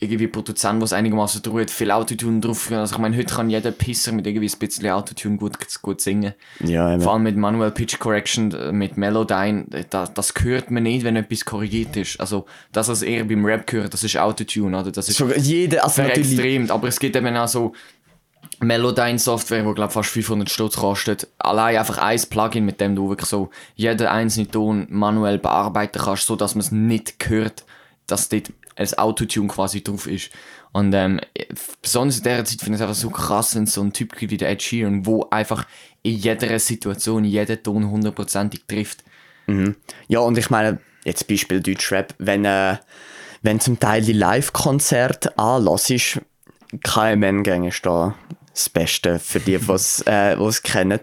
irgendwie 0.00 0.26
Produzent, 0.26 0.80
der 0.80 0.84
es 0.84 0.92
einigermaßen 0.92 1.42
tut, 1.42 1.70
viel 1.70 1.90
Autotune 1.90 2.40
drauf. 2.40 2.70
Also 2.70 2.94
ich 2.94 3.00
meine, 3.00 3.16
heute 3.16 3.34
kann 3.34 3.50
jeder 3.50 3.70
Pisser 3.70 4.12
mit 4.12 4.26
irgendwie 4.26 4.48
ein 4.48 4.58
bisschen 4.58 4.88
Autotune 4.90 5.36
gut, 5.36 5.56
gut 5.82 6.00
singen. 6.00 6.34
ja, 6.60 6.92
eben. 6.92 7.02
Vor 7.02 7.14
allem 7.14 7.22
mit 7.22 7.36
Manual 7.36 7.70
Pitch 7.70 7.98
Correction, 7.98 8.52
mit 8.72 8.96
Melodyne, 8.96 9.66
da, 9.90 10.06
das 10.06 10.34
hört 10.40 10.70
man 10.70 10.82
nicht, 10.82 11.04
wenn 11.04 11.16
etwas 11.16 11.44
korrigiert 11.44 11.96
ist. 11.96 12.20
Also 12.20 12.46
das, 12.72 12.88
was 12.88 13.02
eher 13.02 13.24
beim 13.24 13.44
Rap 13.44 13.66
gehört, 13.66 13.94
das 13.94 14.04
ist 14.04 14.16
Autotune, 14.16 14.78
oder? 14.78 14.92
Das 14.92 15.08
ist 15.08 15.16
Sogar 15.16 15.38
jeder, 15.38 15.84
also 15.84 16.02
extrem, 16.02 16.70
aber 16.70 16.88
es 16.88 16.98
gibt 16.98 17.16
eben 17.16 17.36
auch 17.36 17.48
so 17.48 17.72
Melodyne-Software, 18.66 19.62
die 19.62 19.74
glaube 19.74 19.92
fast 19.92 20.10
500 20.10 20.50
Stutz 20.50 20.76
kostet. 20.76 21.28
Allein 21.38 21.76
einfach 21.76 21.98
ein 21.98 22.20
Plugin, 22.28 22.64
mit 22.64 22.80
dem 22.80 22.96
du 22.96 23.08
wirklich 23.08 23.28
so 23.28 23.50
jeden 23.74 24.06
einzelnen 24.06 24.50
Ton 24.50 24.86
manuell 24.90 25.38
bearbeiten 25.38 26.00
kannst, 26.02 26.26
so 26.26 26.36
dass 26.36 26.54
man 26.54 26.60
es 26.60 26.72
nicht 26.72 27.16
hört, 27.28 27.64
dass 28.06 28.28
dort 28.28 28.52
ein 28.76 28.94
Autotune 28.94 29.48
quasi 29.48 29.82
drauf 29.82 30.06
ist. 30.06 30.30
Und 30.72 30.92
ähm, 30.92 31.20
besonders 31.80 32.18
in 32.18 32.24
dieser 32.24 32.44
Zeit 32.44 32.60
finde 32.60 32.76
ich 32.76 32.80
es 32.80 32.82
einfach 32.82 32.94
so 32.94 33.10
krass, 33.10 33.54
wenn 33.54 33.66
so 33.66 33.80
ein 33.80 33.92
Typ 33.92 34.20
wie 34.20 34.36
der 34.36 34.50
Ed 34.50 34.62
Sheeran, 34.62 35.06
wo 35.06 35.28
einfach 35.30 35.66
in 36.02 36.16
jeder 36.16 36.58
Situation 36.58 37.24
jeden 37.24 37.62
Ton 37.62 37.88
hundertprozentig 37.88 38.64
trifft. 38.66 39.04
Ja, 40.08 40.20
und 40.20 40.36
ich 40.36 40.50
meine, 40.50 40.80
jetzt 41.04 41.28
Beispiel 41.28 41.60
Deutschrap, 41.60 42.14
wenn, 42.18 42.44
äh, 42.44 42.76
wenn 43.42 43.60
zum 43.60 43.78
Teil 43.78 44.02
die 44.02 44.12
Live-Konzerte 44.12 45.38
anlässt, 45.38 45.90
ist 45.90 46.20
da 47.86 48.14
das 48.54 48.68
Beste 48.68 49.18
für 49.18 49.40
die, 49.40 49.58
die 49.58 49.72
es 49.72 50.00
äh, 50.06 50.36
kennen. 50.62 51.00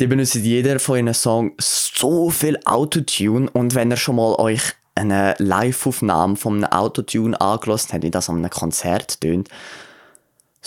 Die 0.00 0.06
benutzen 0.06 0.42
jeder 0.42 0.80
von 0.80 0.96
ihren 0.98 1.14
Song 1.14 1.52
so 1.58 2.30
viel 2.30 2.58
Autotune 2.64 3.50
und 3.50 3.74
wenn 3.74 3.90
ihr 3.90 3.96
schon 3.96 4.16
mal 4.16 4.34
euch 4.36 4.62
eine 4.94 5.34
Live-Aufnahme 5.38 6.36
von 6.36 6.64
einem 6.64 6.72
Autotune 6.72 7.38
angelassen 7.40 7.92
habt, 7.92 8.02
wie 8.02 8.10
das 8.10 8.30
an 8.30 8.38
einem 8.38 8.50
Konzert 8.50 9.20
tönt, 9.20 9.48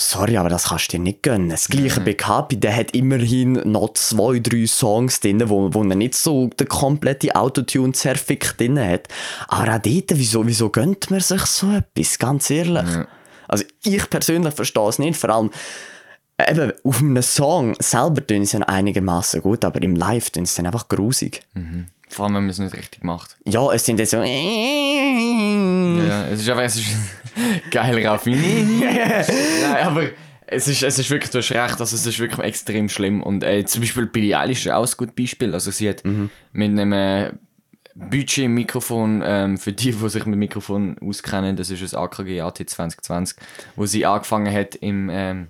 Sorry, 0.01 0.37
aber 0.37 0.47
das 0.47 0.69
kannst 0.69 0.93
du 0.93 0.97
dir 0.97 1.03
nicht 1.03 1.23
gönnen. 1.23 1.49
Das 1.49 1.67
gleiche 1.67 1.99
bei 1.99 2.13
Kapi, 2.13 2.55
der 2.55 2.73
hat 2.73 2.91
immerhin 2.91 3.53
noch 3.69 3.95
zwei, 3.95 4.39
drei 4.39 4.65
Songs 4.65 5.19
drin, 5.19 5.43
wo, 5.49 5.73
wo 5.73 5.83
er 5.83 5.95
nicht 5.95 6.15
so 6.15 6.47
den 6.47 6.69
kompletten 6.69 7.33
Autotune-Zerfick 7.33 8.57
drin 8.57 8.79
hat. 8.79 9.09
Aber 9.49 9.75
auch 9.75 9.79
dort, 9.79 10.11
wieso, 10.13 10.47
wieso 10.47 10.69
gönnt 10.69 11.11
man 11.11 11.19
sich 11.19 11.41
so 11.41 11.69
etwas? 11.71 12.17
Ganz 12.17 12.49
ehrlich. 12.49 12.87
Also 13.49 13.65
ich 13.83 14.09
persönlich 14.09 14.53
verstehe 14.53 14.87
es 14.87 14.99
nicht, 14.99 15.19
vor 15.19 15.31
allem 15.31 15.51
eben 16.47 16.71
auf 16.83 16.99
einem 17.01 17.21
Song 17.21 17.75
selber 17.79 18.25
tun 18.25 18.45
sie 18.45 18.65
einigermaßen 18.67 19.41
gut, 19.41 19.65
aber 19.65 19.81
im 19.81 19.95
Live 19.95 20.29
tun 20.29 20.45
sie 20.45 20.57
dann 20.57 20.67
einfach 20.67 20.87
grusig. 20.87 21.41
Vor 22.09 22.25
allem, 22.25 22.35
wenn 22.35 22.43
man 22.43 22.49
es 22.49 22.59
nicht 22.59 22.75
richtig 22.75 23.03
macht. 23.03 23.37
Ja, 23.45 23.71
es 23.71 23.85
sind 23.85 23.99
jetzt 23.99 24.11
so... 24.11 24.17
Ja, 24.17 24.23
es 26.27 26.41
ist 26.41 26.49
einfach 26.49 26.63
es 26.63 26.75
ist 26.77 26.87
geil 27.71 28.05
Raffi. 28.07 28.35
Nein, 29.61 29.85
aber 29.85 30.03
Es 30.47 30.67
ist, 30.67 30.81
es 30.81 30.97
ist 30.97 31.09
wirklich, 31.11 31.29
du 31.29 31.37
hast 31.39 31.51
recht, 31.51 31.79
also 31.79 31.95
es 31.95 32.05
ist 32.05 32.19
wirklich 32.19 32.43
extrem 32.45 32.89
schlimm. 32.89 33.21
Und 33.21 33.43
äh, 33.43 33.63
zum 33.65 33.81
Beispiel 33.81 34.07
Billie 34.07 34.37
Eilish 34.37 34.65
ist 34.65 34.71
auch 34.71 34.85
ein 34.87 34.93
gutes 34.97 35.15
Beispiel. 35.15 35.53
Also 35.53 35.69
sie 35.71 35.89
hat 35.89 36.03
Mhm. 36.03 36.29
mit 36.53 36.71
einem 36.71 36.93
äh, 36.93 37.31
Budget 37.93 38.45
im 38.45 38.55
Mikrofon, 38.55 39.21
ähm, 39.23 39.57
für 39.57 39.73
die, 39.73 39.91
die 39.91 40.09
sich 40.09 40.25
mit 40.25 40.39
Mikrofon 40.39 40.97
auskennen, 40.99 41.55
das 41.55 41.69
ist 41.69 41.93
ein 41.93 41.99
AKG 42.01 42.41
AT 42.41 42.57
2020, 42.57 43.37
wo 43.75 43.85
sie 43.85 44.05
angefangen 44.05 44.51
hat 44.53 44.75
im... 44.75 45.09
Ähm, 45.11 45.47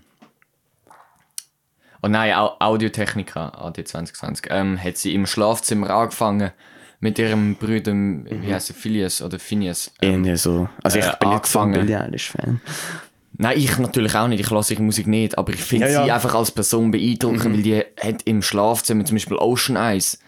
oh 2.02 2.08
nein, 2.08 2.34
Au 2.34 2.56
Audiotechnica 2.60 3.50
AT 3.50 3.76
2020, 3.88 4.48
ähm, 4.52 4.82
hat 4.82 4.98
sie 4.98 5.14
im 5.14 5.26
Schlafzimmer 5.26 5.90
angefangen 5.90 6.52
mit 7.00 7.18
ihrem 7.18 7.56
Bruder, 7.56 7.94
wie 7.94 8.54
heißt 8.54 8.72
er, 8.72 8.76
Phileas 8.76 9.22
oder 9.22 9.40
Phineas. 9.40 9.92
Ähm, 10.02 10.12
Irgendwie 10.26 10.38
so. 10.38 10.68
Also 10.84 11.00
ich 11.00 11.06
Äh, 11.06 11.14
bin 11.20 11.30
nicht 11.30 11.46
so 11.46 11.60
ein 11.60 11.74
angefangen. 11.74 11.94
Eilish-Fan. 12.02 12.62
Nein, 13.38 13.58
ich 13.58 13.78
natürlich 13.78 14.16
auch 14.16 14.28
nicht. 14.28 14.42
Ich 14.42 14.50
lasse 14.50 14.74
ihre 14.74 14.84
Musik 14.84 15.08
nicht. 15.08 15.38
Aber 15.38 15.54
ich 15.54 15.62
finde 15.62 15.86
Ja, 15.86 15.92
ja. 15.92 16.04
sie 16.04 16.12
einfach 16.12 16.36
als 16.36 16.52
Person 16.52 16.92
beeindruckend, 16.92 17.46
weil 17.54 17.62
die 17.62 17.78
hat 18.02 18.24
im 18.26 18.42
Schlafzimmer 18.42 19.06
zum 19.06 19.16
Beispiel 19.16 19.38
Ocean 19.38 19.78
Eyes. 19.78 20.20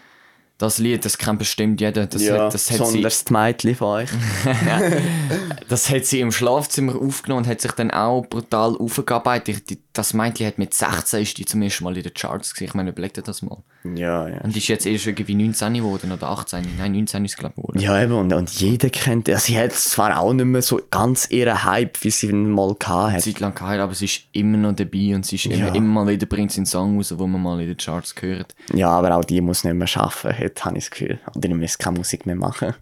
Das 0.62 0.78
Lied, 0.78 1.04
das 1.04 1.18
kennt 1.18 1.38
bestimmt 1.40 1.80
jeder. 1.80 2.06
Das, 2.06 2.22
Ja, 2.22 2.44
hat, 2.46 2.54
das, 2.54 2.70
hat 2.70 2.76
sie, 2.78 2.82
besonders 2.84 3.24
die 3.24 3.32
Mädchen 3.32 3.74
von 3.74 3.88
euch. 4.02 4.10
das 5.68 5.90
hat 5.90 6.04
sie 6.04 6.20
im 6.20 6.32
Schlafzimmer 6.32 6.94
aufgenommen 6.96 7.44
und 7.44 7.50
hat 7.50 7.60
sich 7.60 7.72
dann 7.72 7.90
auch 7.90 8.22
brutal 8.26 8.76
aufgearbeitet. 8.76 9.70
Die- 9.70 9.78
Das 9.94 10.14
Mädchen 10.14 10.46
hat 10.46 10.56
mit 10.58 10.72
16 10.72 11.20
ist 11.22 11.36
die 11.36 11.44
zum 11.44 11.60
ersten 11.60 11.84
Mal 11.84 11.94
in 11.96 12.02
den 12.02 12.14
Charts 12.14 12.54
gewesen. 12.54 12.64
Ich 12.70 12.74
meine, 12.74 12.90
überleg 12.90 13.12
dir 13.12 13.20
das 13.22 13.42
mal. 13.42 13.58
Ja, 13.94 14.26
ja. 14.26 14.40
Und 14.40 14.54
die 14.54 14.58
ist 14.58 14.68
jetzt 14.68 14.86
erst 14.86 15.06
irgendwie 15.06 15.34
19 15.34 15.74
geworden 15.74 16.12
oder 16.12 16.28
18. 16.30 16.64
Nein, 16.78 16.92
19 16.92 17.24
ist 17.26 17.32
es 17.32 17.36
glaube 17.36 17.54
ich 17.56 17.62
geworden. 17.62 17.78
Ja, 17.80 18.02
eben, 18.02 18.12
und, 18.14 18.32
und 18.32 18.50
jeder 18.52 18.88
kennt, 18.88 19.28
ja, 19.28 19.38
sie 19.38 19.58
hat 19.58 19.72
zwar 19.72 20.18
auch 20.18 20.32
nicht 20.32 20.46
mehr 20.46 20.62
so 20.62 20.80
ganz 20.90 21.28
ihren 21.30 21.64
Hype, 21.64 22.02
wie 22.04 22.10
sie 22.10 22.28
ihn 22.28 22.50
mal 22.50 22.74
gehabt 22.78 23.08
Eine 23.08 23.16
hat. 23.16 23.22
Zeit 23.22 23.40
lang 23.40 23.54
geheiratet, 23.54 23.82
aber 23.82 23.94
sie 23.94 24.04
ist 24.06 24.22
immer 24.32 24.56
noch 24.56 24.72
dabei 24.74 25.14
und 25.14 25.26
sie 25.26 25.36
ist 25.36 25.44
immer, 25.46 25.56
Ja. 25.56 25.74
immer 25.74 26.04
mal 26.04 26.08
wieder 26.08 26.24
bringt 26.26 26.52
sie 26.52 26.58
einen 26.60 26.66
Song 26.66 26.96
raus, 26.96 27.12
wo 27.18 27.26
man 27.26 27.42
mal 27.42 27.60
in 27.60 27.66
den 27.66 27.76
Charts 27.76 28.14
gehört. 28.14 28.54
Ja, 28.72 28.88
aber 28.88 29.14
auch 29.16 29.24
die 29.26 29.40
muss 29.42 29.62
nicht 29.64 29.74
mehr 29.74 29.88
arbeiten, 29.96 30.28
hat, 30.56 30.64
habe 30.64 30.78
ich 30.78 30.84
das 30.84 30.90
Gefühl. 30.90 31.20
Oder 31.34 31.48
die 31.48 31.54
muss 31.54 31.78
keine 31.78 31.98
Musik 31.98 32.26
mehr 32.26 32.36
machen. 32.36 32.74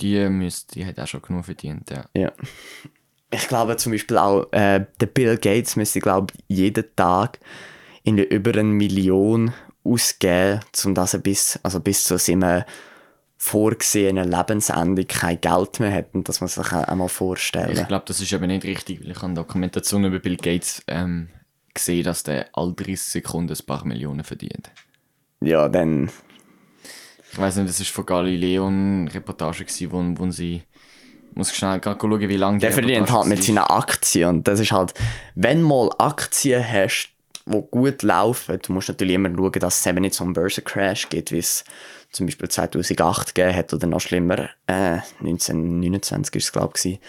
Die, 0.00 0.28
müsste, 0.28 0.74
die 0.74 0.86
hat 0.86 0.98
auch 0.98 1.06
schon 1.06 1.22
genug 1.22 1.44
verdient, 1.44 1.90
ja. 1.90 2.04
Ja. 2.14 2.32
Ich 3.30 3.48
glaube 3.48 3.76
zum 3.76 3.92
Beispiel 3.92 4.18
auch, 4.18 4.52
äh, 4.52 4.84
der 5.00 5.06
Bill 5.06 5.36
Gates 5.36 5.76
müsste, 5.76 6.00
glaube 6.00 6.32
ich, 6.48 6.56
jeden 6.56 6.84
Tag 6.96 7.38
in 8.02 8.16
der 8.16 8.30
über 8.30 8.52
eine 8.52 8.64
Million 8.64 9.52
ausgeben, 9.82 10.60
um 10.84 10.94
dass 10.94 11.14
er 11.14 11.20
bis, 11.20 11.58
also 11.62 11.80
bis 11.80 12.04
zu 12.04 12.18
seinem 12.18 12.64
vorgesehenen 13.36 14.30
Lebensende 14.30 15.04
kein 15.04 15.40
Geld 15.40 15.80
mehr 15.80 15.92
hat. 15.92 16.14
Und 16.14 16.28
das 16.28 16.40
muss 16.40 16.56
man 16.56 16.64
sich 16.64 16.72
auch 16.72 16.88
einmal 16.88 17.08
vorstellen. 17.08 17.76
Ich 17.76 17.88
glaube, 17.88 18.04
das 18.06 18.20
ist 18.20 18.32
eben 18.32 18.46
nicht 18.46 18.64
richtig, 18.64 19.02
weil 19.02 19.10
ich 19.10 19.22
habe 19.22 19.34
Dokumentation 19.34 20.04
über 20.04 20.18
Bill 20.18 20.36
Gates 20.36 20.82
ähm, 20.86 21.28
gesehen, 21.74 22.04
dass 22.04 22.22
der 22.22 22.46
all 22.54 22.72
30 22.72 23.00
Sekunden 23.00 23.52
ein 23.52 23.66
paar 23.66 23.84
Millionen 23.84 24.24
verdient. 24.24 24.70
Ja, 25.40 25.68
dann, 25.68 26.10
Ich 27.34 27.40
weiß 27.40 27.56
nicht, 27.56 27.68
das 27.68 27.80
war 27.80 27.86
von 27.86 28.06
Galileo 28.06 28.68
eine 28.68 29.12
Reportage, 29.12 29.64
gewesen, 29.64 29.90
wo, 29.90 30.24
wo 30.24 30.30
sie. 30.30 30.62
Ich 31.30 31.36
muss 31.36 31.52
schnell 31.52 31.80
schauen, 31.82 32.20
wie 32.20 32.36
lange 32.36 32.58
die 32.58 32.60
der 32.60 32.70
verdient 32.70 33.10
halt 33.10 33.26
mit 33.26 33.42
seinen 33.42 33.58
Aktien. 33.58 34.28
Und 34.28 34.46
das 34.46 34.60
ist 34.60 34.70
halt, 34.70 34.94
wenn 35.34 35.60
mal 35.60 35.90
Aktien 35.98 36.64
hast, 36.64 37.08
die 37.44 37.60
gut 37.72 38.04
laufen, 38.04 38.60
du 38.62 38.72
musst 38.72 38.86
natürlich 38.86 39.16
immer 39.16 39.30
schauen, 39.30 39.50
dass 39.50 39.80
es 39.80 39.86
eben 39.86 40.02
nicht 40.02 40.14
so 40.14 40.22
einen 40.22 40.32
Börsencrash 40.32 41.08
gibt, 41.08 41.32
wie 41.32 41.38
es 41.38 41.64
zum 42.14 42.26
Beispiel 42.26 42.48
2008 42.48 43.34
gegeben 43.34 43.56
hat 43.56 43.74
oder 43.74 43.86
noch 43.86 44.00
schlimmer, 44.00 44.48
äh, 44.66 44.98
1929 45.20 46.36
ist 46.36 46.44
es 46.44 46.52
glaube 46.52 46.74
ich. 46.82 47.00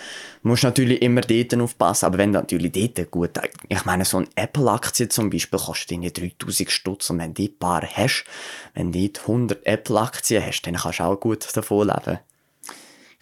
Musst 0.41 0.64
natürlich 0.64 1.01
immer 1.01 1.22
dort 1.22 1.56
aufpassen, 1.56 2.06
aber 2.06 2.18
wenn 2.18 2.34
du 2.34 2.39
natürlich 2.39 2.72
dort 2.72 3.12
gut, 3.12 3.32
ich 3.70 3.86
meine 3.86 4.03
so 4.03 4.18
eine 4.18 4.28
Apple-Aktie 4.36 5.08
zum 5.08 5.30
Beispiel 5.30 5.60
kostet 5.60 5.91
irgendwie 5.91 6.34
3000 6.38 6.72
Stutz 6.72 7.10
und 7.10 7.20
wenn 7.20 7.34
du 7.34 7.43
die 7.43 7.49
paar 7.49 7.84
hast, 7.84 8.26
wenn 8.74 8.91
du 8.91 8.99
dort 9.08 9.22
100 9.22 9.66
Apple-Aktien 9.66 10.43
hast, 10.45 10.64
dann 10.64 10.76
kannst 10.76 10.99
du 10.99 11.03
auch 11.03 11.20
gut 11.20 11.47
davon 11.56 11.88
leben. 11.88 12.20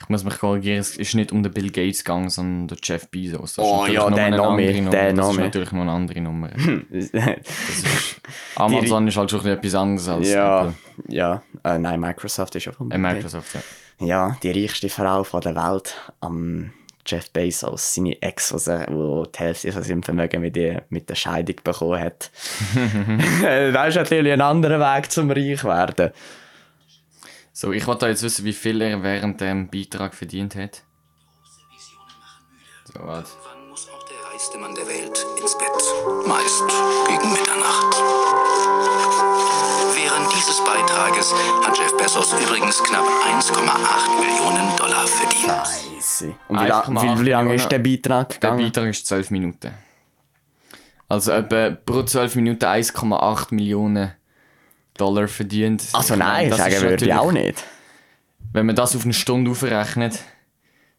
Ich 0.03 0.09
muss 0.09 0.23
mich 0.25 0.37
korrigieren, 0.37 0.79
es 0.79 0.97
ist 0.97 1.15
nicht 1.15 1.31
um 1.31 1.43
den 1.43 1.53
Bill 1.53 1.71
Gates 1.71 2.03
gegangen, 2.03 2.29
sondern 2.29 2.61
um 2.63 2.67
den 2.67 2.77
Jeff 2.83 3.07
Bezos. 3.09 3.55
Das 3.55 3.65
Oh 3.65 3.85
ja, 3.85 4.09
der 4.09 4.31
Nummer. 4.31 4.57
der 4.57 5.13
Das 5.13 5.13
noch 5.13 5.31
ist 5.31 5.39
natürlich 5.39 5.71
noch 5.71 5.81
eine 5.81 5.91
andere 5.91 6.19
Nummer. 6.19 6.49
Das 6.49 6.65
ist, 6.91 7.15
Amazon 8.55 9.07
ist 9.07 9.15
halt 9.17 9.31
schon 9.31 9.45
etwas 9.45 9.75
anderes 9.75 10.09
als 10.09 10.29
ja, 10.29 10.61
Apple. 10.61 10.73
ja, 11.07 11.41
äh, 11.63 11.79
nein, 11.79 11.99
Microsoft 11.99 12.55
ist 12.55 12.65
ja 12.65 12.73
von 12.73 12.91
Äh, 12.91 12.97
Microsoft, 12.97 13.55
ja. 13.55 13.61
Ja, 14.05 14.37
die 14.43 14.51
reichste 14.51 14.89
Frau 14.89 15.23
von 15.23 15.39
der 15.39 15.55
Welt, 15.55 15.95
am 16.19 16.73
Jeff 17.05 17.29
Bezos, 17.31 17.95
seine 17.95 18.21
Ex, 18.21 18.49
die 18.49 18.85
die 18.85 19.39
Hälfte 19.39 19.71
von 19.71 19.83
seinem 19.83 20.03
Vermögen 20.03 20.41
mit, 20.41 20.57
ihr, 20.57 20.83
mit 20.89 21.09
der 21.09 21.15
Scheidung 21.15 21.55
bekommen 21.63 21.99
hat. 21.99 22.31
das 23.73 23.89
ist 23.89 23.95
natürlich 23.95 24.33
ein 24.33 24.41
anderer 24.41 24.79
Weg 24.79 25.11
zum 25.11 25.31
reich 25.31 25.63
werden. 25.63 26.11
So, 27.55 27.71
ich 27.71 27.85
wollte 27.85 28.07
jetzt 28.07 28.23
wissen, 28.23 28.45
wie 28.45 28.53
viel 28.53 28.81
er 28.81 29.03
während 29.03 29.39
dem 29.39 29.69
Beitrag 29.69 30.15
verdient 30.15 30.55
hat. 30.55 30.81
So, 32.85 32.99
warte. 33.05 33.29
Wann 33.43 33.69
muss 33.69 33.87
auch 33.89 34.03
der 34.07 34.31
reichste 34.31 34.57
Mann 34.57 34.73
der 34.73 34.87
Welt 34.87 35.23
ins 35.39 35.55
Bett? 35.55 36.27
Meist 36.27 36.63
gegen 37.07 37.31
Mitternacht. 37.31 37.95
Während 39.93 40.33
dieses 40.33 40.63
Beitrages 40.63 41.31
hat 41.63 41.77
Jeff 41.77 41.95
Bezos 41.95 42.33
übrigens 42.33 42.83
knapp 42.83 43.05
1,8 43.05 44.19
Millionen 44.19 44.75
Dollar 44.75 45.05
verdient. 45.05 45.67
Scheisse. 45.67 46.35
Und 46.47 46.59
wie, 46.59 46.67
la 46.67 46.83
1,8 46.85 47.19
wie, 47.19 47.25
wie 47.25 47.29
lange 47.29 47.53
ist 47.53 47.69
der 47.69 47.79
Beitrag 47.79 48.29
Der 48.29 48.39
gegangen? 48.39 48.65
Beitrag 48.65 48.89
ist 48.89 49.05
12 49.05 49.29
Minuten. 49.29 49.73
Also 51.07 51.31
etwa 51.33 51.69
pro 51.69 52.01
12 52.01 52.35
Minuten 52.35 52.65
1,8 52.65 53.53
Millionen 53.53 54.13
Dollar 54.97 55.27
verdient. 55.27 55.83
Also 55.93 56.13
Ich 56.13 56.19
meine, 56.19 56.31
nein, 56.31 56.49
das 56.49 56.59
sagen 56.59 56.73
ist 56.73 56.81
würde 56.81 57.05
ich 57.05 57.13
auch 57.13 57.31
nicht. 57.31 57.63
Wenn 58.51 58.65
man 58.65 58.75
das 58.75 58.95
auf 58.95 59.03
eine 59.03 59.13
Stunde 59.13 59.51
aufrechnet, 59.51 60.19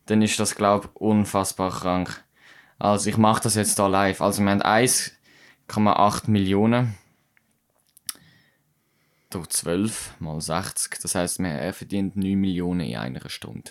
dann 0.06 0.22
ist 0.22 0.38
das, 0.38 0.54
glaube 0.54 0.88
ich, 0.88 1.00
unfassbar 1.00 1.70
krank. 1.70 2.22
Also 2.78 3.08
ich 3.08 3.16
mache 3.16 3.42
das 3.42 3.54
jetzt 3.54 3.78
da 3.78 3.86
live. 3.86 4.20
Also 4.20 4.42
wir 4.42 4.50
haben 4.50 4.62
1,8 4.62 6.30
Millionen 6.30 6.94
durch 9.30 9.48
12 9.48 10.14
mal 10.18 10.40
60. 10.40 11.00
Das 11.00 11.14
heisst, 11.14 11.40
er 11.40 11.72
verdient 11.72 12.16
9 12.16 12.38
Millionen 12.38 12.80
in 12.80 12.96
einer 12.96 13.28
Stunde. 13.28 13.70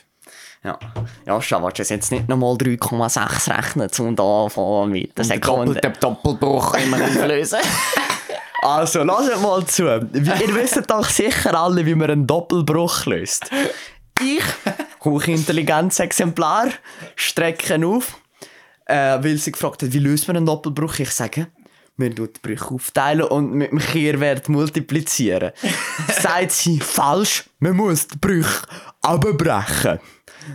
Ja, 0.63 0.79
ja 1.25 1.37
willst 1.37 1.51
du 1.51 1.81
es 1.81 1.89
jetzt 1.89 2.11
nicht 2.11 2.29
nochmal 2.29 2.55
3,6 2.55 3.57
rechnen, 3.57 3.89
um 3.99 4.15
da 4.15 4.49
von 4.49 4.91
mit 4.91 5.17
der 5.17 5.25
Sekunde? 5.25 5.79
Den 5.79 5.93
Doppelbruch 5.99 6.75
immer 6.75 6.97
lösen. 7.27 7.59
Also, 8.63 9.03
lasst 9.03 9.41
mal 9.41 9.65
zu. 9.65 9.83
Ihr 9.83 10.55
wisst 10.55 10.81
doch 10.89 11.09
sicher 11.09 11.59
alle, 11.59 11.85
wie 11.85 11.95
man 11.95 12.09
einen 12.09 12.27
Doppelbruch 12.27 13.05
löst. 13.05 13.49
Ich, 14.21 14.43
Hochintelligenzexemplar, 15.03 16.69
strecke 17.15 17.85
auf, 17.85 18.17
äh, 18.85 19.21
weil 19.21 19.37
sie 19.37 19.51
gefragt 19.51 19.83
hat, 19.83 19.91
wie 19.91 19.99
löst 19.99 20.27
man 20.27 20.37
einen 20.37 20.45
Doppelbruch? 20.45 20.99
Ich 20.99 21.11
sage, 21.11 21.47
man 21.97 22.15
tut 22.15 22.37
die 22.37 22.39
Brüche 22.41 22.73
aufteilen 22.73 23.25
und 23.25 23.53
mit 23.53 23.71
dem 23.71 23.79
Kehrwert 23.79 24.47
multiplizieren. 24.47 25.51
Sagt 26.21 26.51
sie, 26.51 26.79
falsch, 26.79 27.43
man 27.59 27.75
muss 27.75 28.07
die 28.07 28.17
Brüche 28.17 28.65
abbrechen. 29.01 29.99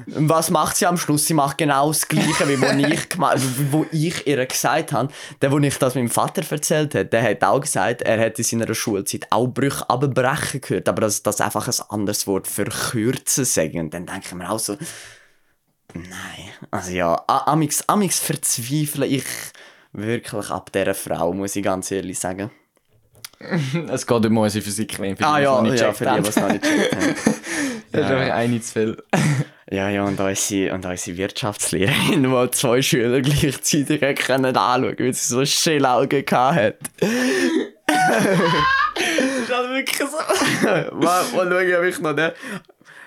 Was 0.07 0.51
macht 0.51 0.77
sie 0.77 0.87
am 0.87 0.97
Schluss? 0.97 1.27
Sie 1.27 1.35
macht 1.35 1.59
genau 1.59 1.89
das 1.89 2.09
Gleiche, 2.09 2.49
wie 2.49 2.61
wo 2.61 2.67
ich, 2.67 3.09
wo 3.73 3.87
ich 3.91 4.27
ihr 4.27 4.47
gesagt 4.47 4.93
habe. 4.93 5.13
Der, 5.41 5.53
wo 5.53 5.59
ich 5.59 5.79
das 5.79 5.95
meinem 5.95 6.11
Vater 6.11 6.43
erzählt 6.51 6.95
hat, 6.95 7.13
der 7.13 7.23
hat 7.23 7.45
auch 7.45 7.61
gesagt, 7.61 8.03
er 8.03 8.21
hat 8.21 8.39
in 8.39 8.45
seiner 8.45 8.75
Schulzeit 8.75 9.27
auch 9.31 9.47
Brüche 9.47 9.89
abbrechen 9.89 10.61
gehört, 10.61 10.89
aber 10.89 11.03
dass 11.03 11.23
das 11.23 11.41
einfach 11.41 11.69
ein 11.69 11.91
anderes 11.91 12.27
Wort 12.27 12.47
für 12.47 12.65
kürzen 12.65 13.45
sagen. 13.45 13.81
Und 13.81 13.95
dann 13.95 14.07
denke 14.07 14.23
ich 14.27 14.35
mir 14.35 14.51
auch 14.51 14.59
so, 14.59 14.77
nein. 15.95 16.51
Also 16.71 16.93
ja, 16.93 17.23
amix, 17.27 17.85
amix 17.89 18.19
verzweifle 18.21 19.07
ich 19.07 19.25
wirklich 19.93 20.51
ab 20.51 20.73
dieser 20.73 20.95
Frau, 20.95 21.33
muss 21.33 21.57
ich 21.57 21.65
ganz 21.65 21.91
ehrlich 21.91 22.19
sagen. 22.19 22.51
Es 23.89 24.07
geht 24.07 24.27
um 24.27 24.37
unsere 24.37 24.65
Physik, 24.65 24.99
wenn 24.99 25.23
Ah 25.23 25.39
ja, 25.39 25.63
nicht 25.63 25.81
ja 25.81 25.93
für 25.93 26.07
die, 26.07 26.23
die 26.23 26.29
es 26.29 26.37
noch 26.37 26.49
nicht 26.51 26.63
gecheckt 26.63 26.97
haben. 26.97 27.15
Das 27.91 28.03
ist 28.03 28.11
einfach 28.11 28.35
eine 28.35 28.61
zu 28.61 28.73
viel. 28.73 29.03
Ja, 29.71 29.91
ja, 29.91 30.05
und 30.05 30.19
unsere, 30.19 30.73
und 30.73 30.87
unsere 30.87 31.17
Wirtschaftslehrerin, 31.17 32.23
die 32.23 32.51
zwei 32.53 32.81
Schüler 32.81 33.21
gleichzeitig 33.21 34.03
anschauen 34.03 34.55
weil 34.55 35.13
sie 35.13 35.13
so 35.13 35.45
schöne 35.45 35.91
Augen 35.91 36.25
hatte. 36.31 36.77
das 37.01 37.11
ist 37.91 39.53
halt 39.55 39.71
wirklich 39.71 39.99
so. 39.99 40.65
mal, 40.65 40.91
mal 41.01 41.25
schauen, 41.33 41.75
ob 41.75 41.85
ich 41.85 41.99
noch 42.01 42.15
den... 42.15 42.31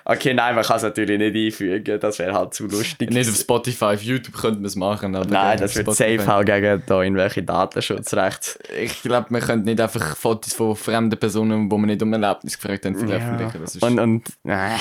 Okay, 0.04 0.34
nein, 0.34 0.56
man 0.56 0.64
kann 0.64 0.78
es 0.78 0.82
natürlich 0.82 1.16
nicht 1.16 1.36
einfügen, 1.36 2.00
das 2.00 2.18
wäre 2.18 2.32
halt 2.32 2.54
zu 2.54 2.66
lustig. 2.66 3.10
Nicht 3.10 3.30
auf 3.30 3.36
Spotify, 3.36 3.84
auf 3.84 4.02
YouTube 4.02 4.34
könnte 4.36 4.56
man 4.56 4.64
es 4.64 4.74
machen. 4.74 5.14
Aber 5.14 5.26
Nein, 5.26 5.58
das 5.58 5.76
wird 5.76 5.94
safe 5.94 6.20
auch 6.26 6.44
gegen 6.44 6.82
da 6.86 7.02
irgendwelche 7.02 7.44
Datenschutzrechte. 7.44 8.58
Ich 8.80 9.00
glaube, 9.02 9.28
man 9.30 9.40
könnte 9.40 9.64
nicht 9.64 9.80
einfach 9.80 10.16
Fotos 10.16 10.54
von 10.54 10.74
fremden 10.74 11.18
Personen, 11.18 11.70
wo 11.70 11.78
man 11.78 11.88
nicht 11.88 12.02
um 12.02 12.12
Erlaubnis 12.12 12.58
gefragt 12.58 12.84
haben, 12.84 12.96
veröffentlichen. 12.96 13.62
Ist 13.62 13.80
Und, 13.80 14.00
und 14.00 14.28
nein. 14.42 14.80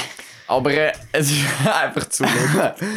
Aber 0.52 0.72
äh, 0.74 0.92
es 1.14 1.32
ist 1.32 1.46
einfach 1.66 2.08
zu 2.10 2.24
lustig. 2.24 2.88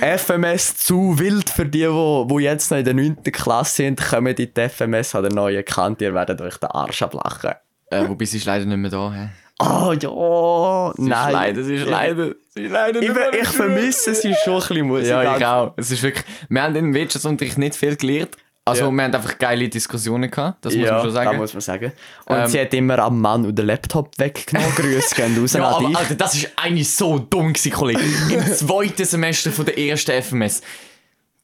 FMS 0.00 0.76
zu 0.76 1.18
wild 1.18 1.48
für 1.50 1.64
die, 1.66 1.80
die, 1.86 2.26
die 2.34 2.42
jetzt 2.42 2.70
noch 2.70 2.78
in 2.78 2.84
der 2.84 2.94
9. 2.94 3.22
Klasse 3.24 3.76
sind, 3.76 4.00
kommen 4.00 4.34
in 4.34 4.36
die 4.54 4.68
FMS 4.68 5.14
an 5.14 5.22
der 5.22 5.32
neuen 5.32 5.64
Kante, 5.64 6.04
ihr 6.04 6.14
werdet 6.14 6.40
euch 6.40 6.56
den 6.56 6.70
Arsch 6.70 7.02
ablachen. 7.02 7.52
äh, 7.90 8.08
wobei 8.08 8.24
sie 8.24 8.38
ist 8.38 8.46
leider 8.46 8.64
nicht 8.64 8.76
mehr 8.78 8.90
da. 8.90 9.12
Hä? 9.12 9.28
Oh 9.62 9.92
ja, 9.92 10.92
Sie 10.96 11.02
ist 11.02 11.08
nein. 11.08 11.32
leider, 11.32 11.62
sie 11.62 11.74
ist 11.74 11.86
leider, 11.86 12.30
sie 12.48 12.62
ist 12.64 12.72
leider 12.72 13.02
Ich, 13.02 13.08
nicht 13.08 13.14
mehr 13.14 13.34
ich 13.42 13.48
vermisse 13.48 14.14
sie 14.14 14.34
schon 14.42 14.54
ein 14.54 14.60
bisschen, 14.60 14.86
muss 14.86 15.06
Ja, 15.06 15.36
ich 15.36 15.44
auch. 15.44 15.74
Es 15.76 15.90
ist 15.90 16.02
wirklich, 16.02 16.24
wir 16.48 16.62
haben 16.62 16.74
im 16.76 16.94
Wirtschaftsunterricht 16.94 17.58
nicht 17.58 17.76
viel 17.76 17.94
gelernt. 17.96 18.36
Also 18.70 18.84
Ja. 18.84 18.90
wir 18.90 19.02
haben 19.04 19.14
einfach 19.14 19.38
geile 19.38 19.68
Diskussionen 19.68 20.30
gehabt, 20.30 20.64
das 20.64 20.74
muss 20.74 20.86
ja, 20.86 20.92
man 20.94 21.02
schon 21.02 21.12
sagen. 21.12 21.30
das 21.30 21.38
muss 21.38 21.52
man 21.54 21.60
sagen. 21.60 21.92
Und 22.26 22.36
Ähm, 22.36 22.46
sie 22.48 22.60
hat 22.60 22.74
immer 22.74 22.98
am 23.00 23.20
Mann 23.20 23.44
und 23.46 23.56
den 23.58 23.66
Laptop 23.66 24.18
weggenommen. 24.18 24.72
Grüße 24.76 25.14
gehen 25.14 25.36
raus 25.40 25.52
Ja, 25.52 25.68
an 25.68 25.84
aber. 25.86 25.98
Alter, 25.98 26.14
das 26.14 26.34
ist 26.34 26.48
eigentlich 26.56 26.90
so 26.90 27.18
dumm 27.18 27.52
gewesen, 27.52 27.72
Kollege. 27.72 28.00
Im 28.30 28.44
zweiten 28.54 29.04
Semester 29.04 29.50
von 29.52 29.64
der 29.64 29.78
ersten 29.78 30.22
FMS. 30.22 30.62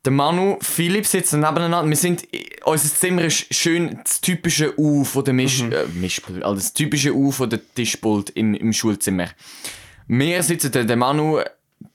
Der 0.04 0.12
Manu, 0.12 0.56
Philipp 0.60 1.04
sitzen 1.04 1.40
nebeneinander. 1.40 1.88
Wir 1.88 1.96
sind, 1.96 2.22
unser 2.64 2.88
Zimmer 2.94 3.22
ist 3.24 3.52
schön 3.52 3.98
das 4.04 4.20
typische 4.20 4.78
U 4.78 5.02
von 5.02 5.24
der 5.24 5.34
Misch, 5.34 5.62
Mhm. 5.62 5.72
äh, 5.72 5.84
Mischpult, 5.94 6.44
also 6.44 6.54
das 6.54 6.72
typische 6.72 7.12
U 7.12 7.32
von 7.32 7.50
der 7.50 7.58
Tischpult 7.74 8.30
im, 8.30 8.54
im 8.54 8.72
Schulzimmer. 8.72 9.26
Wir 10.06 10.40
sitzen, 10.44 10.70
der, 10.70 10.84
der 10.84 10.96
Manu, 10.96 11.40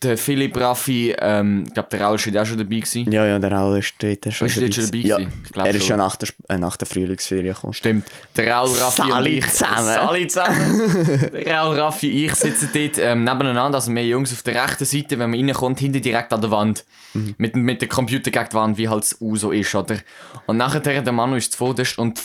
der 0.04 0.18
Philipp, 0.18 0.58
Raffi, 0.58 1.16
ähm, 1.20 1.64
ich 1.68 1.74
glaube, 1.74 1.90
der 1.92 2.02
Raul 2.02 2.16
ist 2.16 2.38
auch 2.38 2.46
schon 2.46 2.58
dabei 2.58 2.76
gewesen. 2.78 3.12
Ja, 3.12 3.26
ja, 3.26 3.40
der 3.40 3.52
Raul 3.52 3.80
ist 3.80 3.94
dort 4.00 4.34
schon 4.34 4.48
Ist 4.48 4.62
dort 4.62 4.74
schon 4.74 4.86
dabei 4.86 4.98
Ja, 5.00 5.18
glaub 5.52 5.68
er 5.68 5.76
ist 5.76 5.86
schon. 5.86 5.98
nach 5.98 6.16
der, 6.16 6.30
äh, 6.50 6.58
nach 6.58 6.78
der 6.78 6.88
Frühlingsferien 6.88 7.54
gekommen. 7.54 7.74
Stimmt. 7.74 8.08
Der 8.36 8.54
Raul, 8.54 8.70
Raffi 8.78 9.02
und 9.04 9.10
Sali 9.10 9.38
ich. 9.38 9.50
zusammen. 9.50 9.86
Sali 9.86 10.28
zusammen. 10.28 11.30
der 11.46 11.58
Raul, 11.60 11.80
Raffi, 11.80 12.26
ich 12.26 12.36
sitzen 12.36 12.70
dort 12.74 12.98
ähm, 13.00 13.24
nebeneinander. 13.24 13.78
Also 13.78 13.94
wir 13.94 14.06
Jungs 14.06 14.32
auf 14.34 14.44
der 14.44 14.64
rechten 14.64 14.86
Seite, 14.86 15.20
wenn 15.20 15.30
man 15.30 15.40
reinkommt, 15.40 15.80
hinten 15.80 16.02
direkt 16.02 16.34
an 16.34 16.42
der 16.42 16.52
Wand. 16.52 16.86
Mit, 17.38 17.56
mit 17.58 17.82
dem 17.82 17.90
Computer 17.90 18.32
gegen 18.32 18.48
die 18.50 18.56
Wand, 18.56 18.78
wie 18.78 18.88
halt 18.88 19.16
U 19.20 19.36
so 19.36 19.52
ist, 19.52 19.76
oder? 19.76 19.98
Und 20.46 20.58
nachher 20.58 20.80
der 20.80 21.12
Manu 21.12 21.36
ist 21.36 21.52
zuvorderst 21.52 21.98
und 22.00 22.22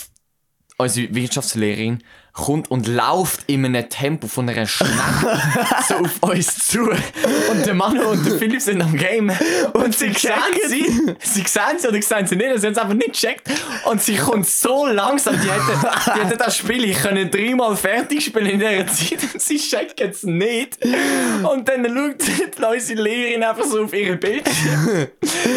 unsere 0.76 1.12
Wirtschaftslehrerin 1.14 2.02
kommt 2.36 2.70
und 2.70 2.86
läuft 2.86 3.40
in 3.46 3.64
einem 3.64 3.88
Tempo 3.88 4.28
von 4.28 4.48
einer 4.48 4.66
Schnecke 4.66 4.92
so 5.88 5.94
auf 5.96 6.22
uns 6.22 6.68
zu. 6.68 6.82
Und 6.82 7.66
der 7.66 7.74
Manu 7.74 8.02
und 8.10 8.24
der 8.26 8.38
Philipp 8.38 8.60
sind 8.60 8.82
am 8.82 8.94
Game. 8.94 9.32
Und 9.72 9.96
sie 9.96 10.12
sehen 10.12 10.34
sie, 10.68 11.16
sie 11.20 11.42
sehen 11.42 11.78
sie 11.78 11.88
oder 11.88 12.02
sehen 12.02 12.26
sie 12.26 12.36
nicht, 12.36 12.58
sie 12.58 12.66
haben 12.66 12.72
es 12.72 12.78
einfach 12.78 12.94
nicht 12.94 13.12
gecheckt. 13.14 13.50
Und 13.86 14.02
sie 14.02 14.16
kommt 14.16 14.46
so 14.46 14.86
langsam, 14.86 15.40
die 15.40 15.50
hätten, 15.50 15.80
die 16.14 16.20
hätten 16.20 16.38
das 16.38 16.56
Spiel 16.56 16.84
ich 16.84 16.98
können 16.98 17.30
dreimal 17.30 17.76
fertig 17.76 18.24
spielen 18.24 18.46
in 18.46 18.58
dieser 18.58 18.86
Zeit 18.86 19.34
und 19.34 19.40
sie 19.40 19.56
checken 19.56 20.10
es 20.10 20.22
nicht. 20.22 20.78
Und 21.50 21.68
dann 21.68 21.84
schaut 21.84 22.72
unsere 22.72 23.02
Lehrerin 23.02 23.42
einfach 23.42 23.64
so 23.64 23.84
auf 23.84 23.92
ihre 23.92 24.16
Bildschirm, 24.16 25.08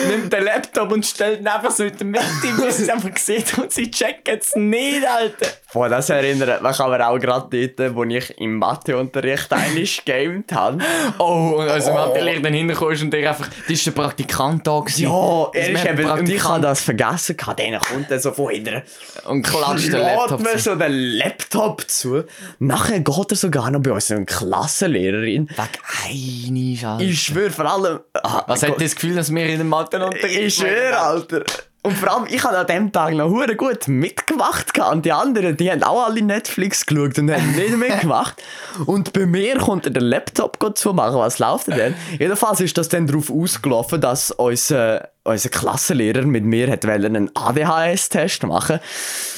nimmt 0.08 0.32
den 0.32 0.44
Laptop 0.44 0.92
und 0.92 1.06
stellt 1.06 1.42
ihn 1.42 1.48
einfach 1.48 1.72
so 1.72 1.84
in 1.84 1.98
der 1.98 2.08
Mitte, 2.08 2.24
bis 2.58 2.78
sie 2.78 2.84
es 2.84 2.90
einfach 2.90 3.18
sieht 3.18 3.58
und 3.58 3.72
sie 3.72 3.92
checken 3.92 4.40
es 4.40 4.56
nicht, 4.56 5.06
Alter. 5.06 5.48
Boah, 5.74 5.90
das 5.90 6.10
erinnert 6.10 6.62
mich 6.70 6.80
aber 6.80 7.08
auch 7.08 7.20
gerade 7.20 7.68
dort, 7.76 7.96
wo 7.96 8.04
ich 8.04 8.38
im 8.40 8.58
Matheunterricht 8.58 9.52
eigentlich 9.52 10.04
gegamed 10.06 10.52
habe. 10.54 10.78
Oh, 11.18 11.56
und 11.58 11.68
also 11.70 11.92
oh. 11.92 11.96
Mathelehrer 11.96 12.40
dann 12.42 12.54
hintergekommen 12.54 12.94
ist 12.96 13.02
und 13.04 13.12
der 13.12 13.30
einfach, 13.30 13.48
das 13.48 13.70
ist 13.70 13.86
der 13.86 13.92
Praktikant 13.92 14.66
da 14.66 14.80
gewesen. 14.80 15.04
Ja, 15.04 15.10
er 15.10 15.62
Also, 15.62 15.72
ist 15.72 15.84
wir 15.84 15.92
haben 15.92 16.00
eben, 16.00 16.10
und 16.12 16.30
ich 16.30 16.44
habe 16.44 16.62
das 16.62 16.82
vergessen. 16.82 17.38
Dann 17.38 17.80
kommt 17.80 18.12
er 18.12 18.20
so 18.20 18.32
von 18.32 18.50
hinten 18.50 18.82
und 19.26 19.42
klatscht 19.44 19.88
den 19.92 20.02
Laptop 20.02 20.40
mir 20.42 20.52
zu. 20.52 20.60
so 20.60 20.76
den 20.76 20.92
Laptop 20.94 21.90
zu. 21.90 22.24
Nachher 22.60 23.00
geht 23.00 23.32
er 23.32 23.36
sogar 23.36 23.70
noch 23.72 23.82
bei 23.82 23.92
unserer 23.92 24.24
Klassenlehrerin. 24.26 25.50
Weg 25.50 25.80
einisch, 26.08 26.84
Alter. 26.84 27.04
Ich 27.04 27.22
schwöre 27.22 27.50
vor 27.52 27.66
allem... 27.66 28.00
Ah, 28.14 28.44
Was 28.48 28.64
hat 28.64 28.80
das 28.82 28.96
Gefühl, 28.96 29.16
dass 29.16 29.34
wir 29.34 29.46
in 29.46 29.58
dem 29.58 29.70
Matheunterricht 29.70 30.26
Ich 30.40 30.56
schwöre, 30.56 30.98
Alter. 30.98 31.44
Und 31.82 31.98
vor 31.98 32.12
allem, 32.12 32.28
ich 32.30 32.44
habe 32.44 32.58
an 32.58 32.68
dem 32.68 32.92
Tag 32.92 33.14
noch 33.14 33.30
hure 33.30 33.56
gut 33.56 33.88
mitgemacht. 33.88 34.78
Und 34.92 35.06
die 35.06 35.14
anderen, 35.14 35.56
die 35.56 35.72
haben 35.72 35.82
auch 35.82 36.08
alle 36.08 36.22
Netflix 36.22 36.86
geschaut 36.86 37.18
und 37.18 37.32
haben 37.32 37.52
nicht 37.56 37.78
mitgemacht. 37.78 38.42
Und 38.86 39.14
bei 39.14 39.26
mir 39.26 39.58
konnte 39.58 39.90
der 39.90 40.02
Laptop 40.02 40.78
zu 40.78 40.94
machen. 40.94 41.16
Was 41.16 41.40
läuft 41.40 41.68
denn? 41.68 41.96
Jedenfalls 42.20 42.60
ist 42.60 42.78
das 42.78 42.90
dann 42.90 43.08
darauf 43.08 43.32
ausgelaufen, 43.32 44.02
dass 44.02 44.32
unser, 44.32 45.08
unser 45.24 45.50
Klassenlehrer 45.50 46.24
mit 46.24 46.44
mir 46.44 46.72
hat 46.72 46.86
einen 46.86 47.30
ADHS-Test 47.36 48.44
machen 48.44 48.80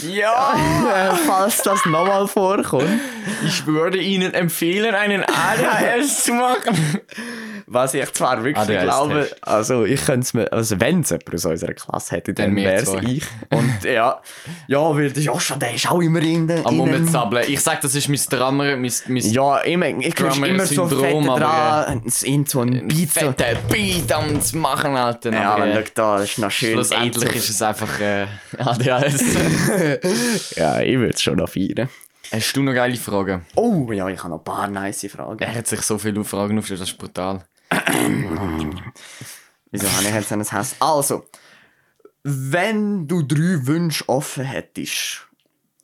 Ja! 0.10 0.54
äh, 0.54 1.16
Falls 1.28 1.64
das 1.64 1.86
nochmal 1.86 2.28
vorkommt. 2.28 2.88
Ich 3.46 3.66
würde 3.66 3.98
Ihnen 3.98 4.34
empfehlen, 4.34 4.96
einen 4.96 5.24
ADHS 5.24 6.24
zu 6.26 6.34
machen. 6.34 6.78
Was 7.68 7.94
ich 7.94 8.12
zwar 8.14 8.44
wirklich 8.44 8.58
ADHS-Test. 8.58 8.84
glaube, 8.84 9.30
also 9.42 9.86
ich 9.86 10.06
könnte 10.06 10.22
es 10.22 10.34
mir, 10.34 10.52
also 10.54 10.80
wenn 10.80 11.02
es 11.02 11.10
jemand 11.10 11.34
aus 11.34 11.46
unserer 11.46 11.74
Klasse 11.74 12.16
hätte, 12.16 12.34
dann 12.34 12.56
Dann 12.56 12.64
wäre 12.64 12.82
es 12.82 12.94
ich. 13.02 13.24
Und 13.50 13.84
ja, 13.84 14.22
ja, 14.68 14.96
weil 14.96 15.12
der 15.12 15.24
Joshua, 15.24 15.58
der 15.58 15.74
ist 15.74 15.90
auch 15.90 16.00
immer 16.02 16.22
in 16.22 16.48
der... 16.48 16.66
Am 16.66 16.80
in 16.80 16.86
dem- 16.86 16.96
Rumzappeln. 16.96 17.46
Ich 17.48 17.62
sag, 17.62 17.82
das 17.82 17.96
ist 17.96 18.08
mein 18.08 18.20
Drummer, 18.30 18.76
mein, 18.78 18.92
mein 19.08 19.18
Ja, 19.32 19.58
immer, 19.60 19.88
ich 19.88 20.16
kriege 20.16 20.30
Drummer 20.30 20.48
immer 20.48 20.66
so 20.66 20.88
fette 20.88 21.18
aber, 21.18 21.40
dran, 21.40 22.04
in 22.24 22.46
so 22.46 22.62
ein 22.62 22.88
Beat. 22.88 23.10
Fetten 23.10 23.58
Beat 23.70 24.12
am 24.12 24.40
machen, 24.54 24.96
Alter. 24.96 25.32
Ja, 25.34 25.58
äh, 25.66 25.71
schau 25.74 25.92
da, 25.94 26.18
das 26.18 26.32
ist 26.32 26.38
noch 26.40 26.52
schön. 26.52 26.74
Schlussendlich 26.74 27.36
ist 27.36 27.50
es 27.50 27.62
einfach 27.62 28.00
äh, 28.00 28.28
ADHS. 28.58 29.24
Ja, 30.56 30.80
ich 30.80 30.98
würde 30.98 31.14
es 31.14 31.22
schon 31.22 31.38
noch 31.38 31.50
feiern. 31.50 31.90
Hast 32.32 32.56
du 32.56 32.64
noch 32.64 32.74
geile 32.74 32.96
Fragen? 32.96 33.46
Oh, 33.56 33.92
ja, 33.92 34.08
ich 34.08 34.20
habe 34.20 34.30
noch 34.30 34.38
ein 34.40 34.44
paar 34.44 34.68
nice 34.68 35.08
Fragen. 35.12 35.40
Er 35.40 35.54
hat 35.54 35.68
sich 35.68 35.82
so 35.82 35.98
viele 35.98 36.24
Fragen 36.24 36.58
aufgestellt, 36.58 36.82
das 36.82 36.90
ist 36.90 36.98
brutal. 36.98 37.44
Wieso 39.72 39.92
habe 39.92 40.04
ich 40.04 40.14
jetzt 40.14 40.32
ein 40.32 40.50
Hass? 40.52 40.76
Also, 40.80 41.26
wenn 42.24 43.08
du 43.08 43.22
drei 43.24 43.66
Wünsche 43.66 44.08
offen 44.08 44.46
hättest 44.46 45.28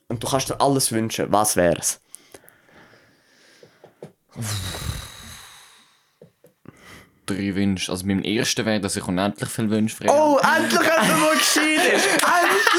und 0.08 0.24
du 0.24 0.28
kannst 0.28 0.50
dir 0.50 0.62
alles 0.62 0.92
wünschen, 0.92 1.32
was 1.32 1.56
wäre 1.56 1.78
es? 1.80 2.00
Drei 7.28 7.53
Wünsche. 7.55 7.91
Also 7.91 8.07
beim 8.07 8.21
ersten 8.23 8.65
wäre, 8.65 8.80
dass 8.80 8.95
ich 8.95 9.05
unendlich 9.07 9.49
viel 9.49 9.69
Wünsche 9.69 9.95
frei 9.97 10.07
Oh, 10.09 10.38
endlich 10.39 10.80
jemand, 10.82 11.07
der 11.09 11.38
gescheit 11.38 11.93
ist! 11.93 12.07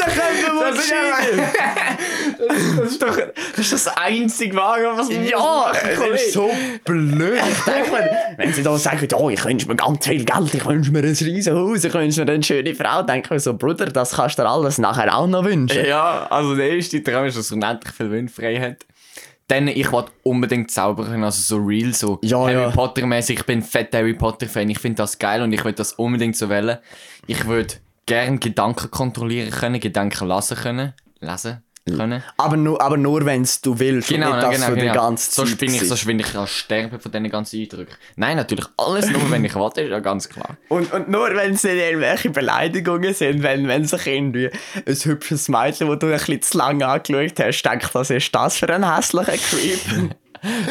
Endlich 0.09 0.46
jemand, 0.46 0.66
der 0.66 0.72
gescheit 0.72 1.32
ist! 1.32 2.78
Das 2.80 2.90
ist 2.92 3.03
doch 3.03 3.16
das, 3.57 3.59
ist 3.59 3.72
das 3.86 3.96
einzige 3.96 4.57
Wahre, 4.57 4.96
was 4.96 5.11
man 5.11 5.24
Ja, 5.26 5.72
Kollege. 5.96 6.14
ist 6.14 6.32
so 6.32 6.51
blöd. 6.84 7.40
Ich 7.51 7.64
denke 7.64 7.90
mir, 7.90 8.11
wenn 8.38 8.53
sie 8.55 8.62
da 8.62 8.76
sagen, 8.78 9.07
oh, 9.14 9.28
ich 9.30 9.44
wünsche 9.44 9.68
mir 9.68 9.76
ganz 9.76 10.07
viel 10.07 10.24
Geld, 10.24 10.55
ich 10.55 10.64
wünsche 10.64 10.92
mir 10.92 11.01
ein 11.01 11.05
riesen 11.05 11.55
Haus, 11.55 11.84
ich 11.84 11.92
wünsche 11.94 12.24
mir 12.24 12.32
eine 12.32 12.42
schöne 12.42 12.74
Frau, 12.74 13.03
denke 13.03 13.36
ich 13.36 13.42
so, 13.42 13.55
Bruder, 13.55 13.86
das 13.86 14.12
kannst 14.12 14.38
du 14.38 14.42
dir 14.42 14.49
alles 14.49 14.78
nachher 14.78 15.14
auch 15.14 15.26
noch 15.26 15.44
wünschen. 15.44 15.84
Ja, 15.84 16.26
also 16.30 16.55
der 16.57 16.70
erste 16.70 17.03
Traum 17.03 17.26
ist, 17.26 17.36
dass 17.36 17.51
er 17.51 17.57
unendlich 17.57 17.92
viel 17.94 18.11
Wünsche 18.11 18.34
frei 18.34 18.57
hat. 18.61 18.86
Dann, 19.49 19.68
ich 19.68 19.90
wollte 19.90 20.12
unbedingt 20.22 20.70
zaubern, 20.70 21.24
also 21.24 21.40
so 21.40 21.64
real, 21.64 21.94
so 21.94 22.18
Ja, 22.22 22.40
Harry 22.42 22.53
ja. 22.53 22.70
Potter 22.70 23.07
mäßig. 23.07 23.40
Ich 23.40 23.46
bin 23.46 23.62
fett 23.62 23.94
Harry 23.94 24.14
Potter 24.14 24.46
Fan, 24.46 24.68
ich 24.68 24.78
finde 24.78 24.96
das 24.96 25.18
geil 25.18 25.42
und 25.42 25.53
ich 25.53 25.64
würde 25.64 25.76
das 25.76 25.94
unbedingt 25.94 26.36
so 26.36 26.49
wählen. 26.49 26.78
Ich 27.26 27.46
würde 27.46 27.74
gern 28.07 28.40
Gedanken 28.40 28.90
kontrollieren 28.90 29.51
können, 29.51 29.80
Gedanken 29.80 30.28
lesen 30.28 30.57
können. 30.57 30.92
Lesen 31.20 31.62
können. 31.97 32.22
Aber 32.36 32.57
nur, 32.57 32.80
aber 32.80 32.97
nur 32.97 33.24
wenn 33.24 33.47
du 33.62 33.78
willst 33.78 34.09
Genau, 34.09 34.32
und 34.32 34.49
nicht, 34.49 34.61
genau, 34.61 34.74
die 34.74 34.80
genau. 34.80 34.95
ganze 34.95 35.30
so 35.30 35.45
Zeit 35.45 35.59
bin 35.59 35.74
ich, 35.74 35.89
so 35.89 36.07
bin 36.07 36.18
ich 36.20 36.32
kann 36.32 36.47
sterben 36.47 37.01
von 37.01 37.12
diesen 37.12 37.30
ganzen 37.30 37.61
Eindrücken. 37.61 37.95
Nein, 38.16 38.36
natürlich 38.36 38.66
alles 38.76 39.11
nur, 39.11 39.30
wenn 39.30 39.45
ich 39.45 39.55
warte, 39.55 39.82
ist 39.82 39.91
ja 39.91 40.01
ganz 40.01 40.28
klar. 40.28 40.57
Und, 40.68 40.93
und 40.93 41.09
nur 41.09 41.34
wenn 41.34 41.55
es 41.55 41.64
irgendwelche 41.64 42.30
Beleidigungen 42.30 43.14
sind, 43.14 43.43
wenn, 43.43 43.68
wenn 43.68 43.84
sich 43.84 44.07
irgendwie 44.07 44.51
ein 44.86 44.95
hübsches 44.95 45.49
Mädchen, 45.49 45.89
das 45.89 45.99
du 45.99 46.07
ein 46.07 46.12
bisschen 46.12 46.43
zu 46.43 46.59
lange 46.59 46.86
angeschaut 46.86 47.41
hast, 47.41 47.62
denkt, 47.62 47.95
was 47.95 48.11
ist 48.11 48.34
das 48.34 48.59
für 48.59 48.72
ein 48.72 48.95
hässlicher 48.95 49.32
Creep? 49.32 49.80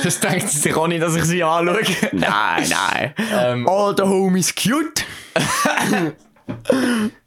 Das 0.02 0.22
denkt 0.22 0.48
sie 0.48 0.60
sich 0.60 0.76
auch 0.78 0.88
nicht, 0.88 1.02
dass 1.02 1.14
ich 1.18 1.26
sie 1.26 1.44
anschaue. 1.44 1.82
nein, 2.14 2.70
nein. 2.70 3.14
Ähm. 3.34 3.68
All 3.68 3.94
the 3.98 4.04
homies 4.04 4.56
cute. 4.56 5.04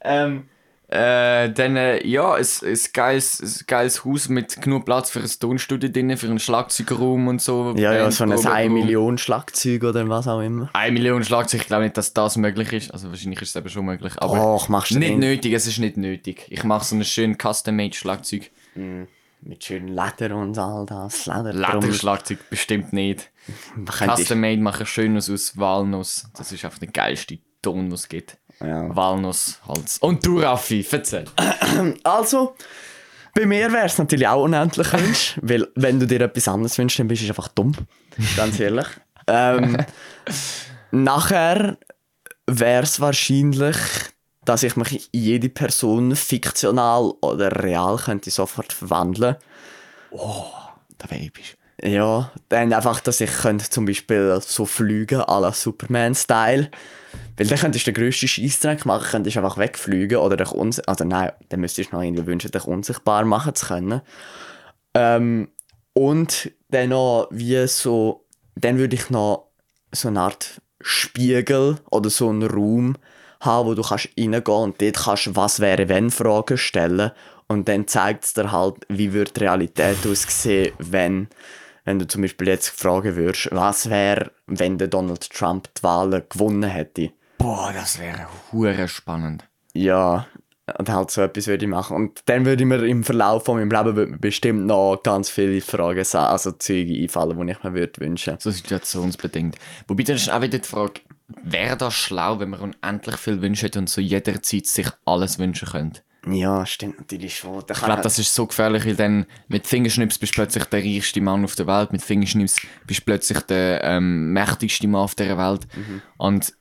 Ähm, 0.03 0.49
äh, 0.91 1.49
dann, 1.51 1.77
äh, 1.77 2.05
ja, 2.05 2.33
ein, 2.33 2.45
ein, 2.63 2.77
geiles, 2.93 3.39
ein 3.41 3.65
geiles 3.65 4.03
Haus 4.03 4.27
mit 4.29 4.61
genug 4.61 4.85
Platz 4.85 5.09
für 5.09 5.19
ein 5.21 5.29
Tonstudio 5.39 5.89
drin, 5.89 6.15
für 6.17 6.27
einen 6.27 6.37
Schlagzeugerraum 6.39 7.27
und 7.29 7.41
so. 7.41 7.73
Ja, 7.77 7.93
ja, 7.93 8.11
so 8.11 8.23
ein 8.25 8.29
Bandprobenraum. 8.31 8.57
1 8.57 8.73
Million 8.73 9.17
Schlagzeug 9.17 9.83
oder 9.83 10.07
was 10.09 10.27
auch 10.27 10.41
immer. 10.41 10.69
Eine 10.73 10.91
Million 10.91 11.23
Schlagzeug, 11.23 11.61
ich 11.61 11.67
glaube 11.67 11.83
nicht, 11.83 11.95
dass 11.97 12.13
das 12.13 12.35
möglich 12.37 12.73
ist. 12.73 12.91
Also 12.93 13.09
wahrscheinlich 13.09 13.41
ist 13.41 13.49
es 13.49 13.55
eben 13.55 13.69
schon 13.69 13.85
möglich. 13.85 14.13
Aber 14.17 14.55
Och, 14.55 14.67
machst 14.69 14.91
du 14.91 14.99
nicht 14.99 15.11
den- 15.11 15.19
nötig, 15.19 15.53
es 15.53 15.65
ist 15.65 15.79
nicht 15.79 15.95
nötig. 15.97 16.45
Ich 16.49 16.63
mache 16.65 16.83
so 16.85 16.95
ein 16.95 17.03
schön 17.05 17.37
Custom-Made 17.37 17.93
Schlagzeug. 17.95 18.51
Mit 19.43 19.63
schönen 19.63 19.87
Leder 19.87 20.35
und 20.35 20.57
all 20.57 20.85
das. 20.85 21.25
Leder. 21.25 21.53
Lederschlagzeug 21.53 22.49
bestimmt 22.49 22.93
nicht. 22.93 23.31
Man 23.75 23.85
könnte- 23.85 24.15
Custom 24.21 24.39
Made 24.41 24.61
machen 24.61 24.85
schönes 24.85 25.29
aus 25.29 25.57
Walnuss. 25.57 26.25
Das 26.37 26.51
ist 26.51 26.63
einfach 26.65 26.79
der 26.79 26.89
geilste 26.89 27.39
Ton, 27.61 27.85
den 27.85 27.93
es 27.93 28.07
gibt. 28.09 28.37
Ja. 28.63 28.95
Walnuss, 28.95 29.59
Holz. 29.67 29.97
Und 29.99 30.25
du, 30.25 30.39
Raffi, 30.39 30.85
erzähl. 30.89 31.25
Also, 32.03 32.55
bei 33.33 33.45
mir 33.45 33.71
wäre 33.71 33.85
es 33.85 33.97
natürlich 33.97 34.27
auch 34.27 34.43
unendlich 34.43 34.91
Wunsch, 34.93 35.39
weil 35.41 35.67
wenn 35.75 35.99
du 35.99 36.07
dir 36.07 36.21
etwas 36.21 36.47
anderes 36.47 36.77
wünschst, 36.77 36.99
dann 36.99 37.07
bist 37.07 37.23
du 37.23 37.27
einfach 37.27 37.47
dumm. 37.49 37.73
Ganz 38.35 38.59
ehrlich. 38.59 38.87
ähm, 39.27 39.77
nachher 40.91 41.77
wäre 42.47 42.83
es 42.83 42.99
wahrscheinlich, 42.99 43.77
dass 44.43 44.63
ich 44.63 44.75
mich 44.75 45.09
in 45.13 45.21
jede 45.21 45.49
Person 45.49 46.15
fiktional 46.15 47.13
oder 47.21 47.63
real 47.63 47.97
könnte 47.97 48.31
sofort 48.31 48.73
verwandeln. 48.73 49.37
Da 50.97 51.09
wäre 51.09 51.21
episch. 51.21 51.55
Ja, 51.83 52.31
dann 52.49 52.73
einfach, 52.73 52.99
dass 52.99 53.21
ich 53.21 53.31
könnte 53.31 53.69
zum 53.69 53.85
Beispiel 53.85 54.39
so 54.41 54.65
fliegen, 54.65 55.21
à 55.21 55.39
la 55.39 55.51
Superman-Style. 55.51 56.69
Weil 57.37 57.47
dann 57.47 57.57
könntest 57.57 57.87
du 57.87 57.91
den 57.91 58.03
grössten 58.03 58.27
Scheissdreck 58.27 58.85
machen, 58.85 59.09
könntest 59.09 59.37
einfach 59.37 59.57
wegfliegen 59.57 60.17
oder 60.17 60.37
dich 60.37 60.51
uns 60.51 60.79
also 60.81 61.03
nein, 61.03 61.31
dann 61.49 61.59
müsstest 61.59 61.91
du 61.91 61.95
noch 61.95 62.03
irgendwie 62.03 62.25
wünschen, 62.25 62.51
dich 62.51 62.65
unsichtbar 62.65 63.25
machen 63.25 63.55
zu 63.55 63.65
können. 63.65 64.01
Ähm, 64.93 65.49
und 65.93 66.51
dann 66.69 66.89
noch 66.89 67.27
wie 67.31 67.67
so, 67.67 68.25
dann 68.55 68.77
würde 68.77 68.95
ich 68.95 69.09
noch 69.09 69.47
so 69.91 70.07
eine 70.07 70.21
Art 70.21 70.61
Spiegel 70.81 71.79
oder 71.89 72.09
so 72.09 72.29
einen 72.29 72.43
Raum 72.43 72.95
haben, 73.41 73.67
wo 73.67 73.73
du 73.73 73.81
kannst 73.81 74.09
reingehen 74.17 74.43
und 74.45 74.81
dort 74.81 74.97
kannst 74.97 75.35
«Was 75.35 75.59
wäre 75.59 75.89
wenn?» 75.89 76.11
Fragen 76.11 76.57
stellen 76.57 77.11
und 77.47 77.67
dann 77.67 77.87
zeigt 77.87 78.23
es 78.23 78.33
dir 78.33 78.51
halt, 78.51 78.75
wie 78.87 79.13
würde 79.13 79.31
die 79.31 79.41
Realität 79.41 79.97
aussehen, 80.07 80.73
wenn, 80.79 81.27
wenn 81.85 81.99
du 81.99 82.07
zum 82.07 82.21
Beispiel 82.21 82.47
jetzt 82.47 82.69
fragen 82.69 83.15
würdest, 83.15 83.49
was 83.51 83.89
wäre, 83.89 84.31
wenn 84.47 84.77
der 84.77 84.87
Donald 84.87 85.29
Trump 85.29 85.69
die 85.75 85.83
Wahlen 85.83 86.23
gewonnen 86.29 86.69
hätte. 86.69 87.11
Boah, 87.37 87.71
das 87.73 87.99
wäre 87.99 88.27
hure 88.51 88.87
spannend. 88.87 89.47
Ja, 89.73 90.27
und 90.77 90.89
halt 90.89 91.11
so 91.11 91.21
etwas 91.21 91.47
würde 91.47 91.65
ich 91.65 91.71
machen. 91.71 91.95
Und 91.95 92.21
dann 92.25 92.45
würde 92.45 92.63
ich 92.63 92.67
mir 92.67 92.85
im 92.85 93.03
Verlauf 93.03 93.45
von 93.45 93.57
meinem 93.57 93.71
Leben 93.71 94.19
bestimmt 94.19 94.65
noch 94.65 95.01
ganz 95.03 95.29
viele 95.29 95.61
Fragen, 95.61 96.05
also 96.13 96.51
Züge 96.51 97.01
einfallen, 97.01 97.45
die 97.45 97.53
ich 97.53 97.63
mir 97.63 97.73
würde 97.73 98.01
wünschen. 98.01 98.35
So 98.39 98.51
situationsbedingt. 98.51 99.57
Wobei 99.87 100.03
dann 100.03 100.15
ist 100.15 100.31
auch 100.31 100.41
wieder 100.41 100.59
die 100.59 100.67
Frage, 100.67 101.01
wäre 101.43 101.77
das 101.77 101.93
schlau, 101.93 102.39
wenn 102.39 102.51
man 102.51 102.59
unendlich 102.59 103.17
viel 103.17 103.41
wünscht 103.41 103.63
hätte 103.63 103.79
und 103.79 103.89
so 103.89 104.01
jederzeit 104.01 104.65
sich 104.65 104.87
alles 105.05 105.39
wünschen 105.39 105.69
könnte? 105.69 106.01
Ja, 106.27 106.65
stimmt 106.67 106.99
natürlich 106.99 107.37
schon. 107.37 107.63
Da 107.65 107.73
Ich 107.73 107.81
glaube, 107.81 108.03
das 108.03 108.19
ist 108.19 108.33
so 108.33 108.45
gefährlich, 108.45 108.85
weil 108.85 108.95
dann 108.95 109.25
mit 109.47 109.65
Fingerschnips 109.65 110.19
bist 110.19 110.33
du 110.33 110.35
plötzlich 110.35 110.65
der 110.65 110.83
reichste 110.83 111.19
Mann 111.19 111.43
auf 111.43 111.55
der 111.55 111.65
Welt, 111.65 111.91
mit 111.91 112.03
Fingerschnips 112.03 112.57
bist 112.85 112.99
du 112.99 113.05
plötzlich 113.05 113.39
der 113.41 113.83
ähm, 113.83 114.31
mächtigste 114.31 114.87
Mann 114.87 115.01
auf 115.01 115.15
dieser 115.15 115.37
Welt. 115.37 115.67
Und 116.17 116.53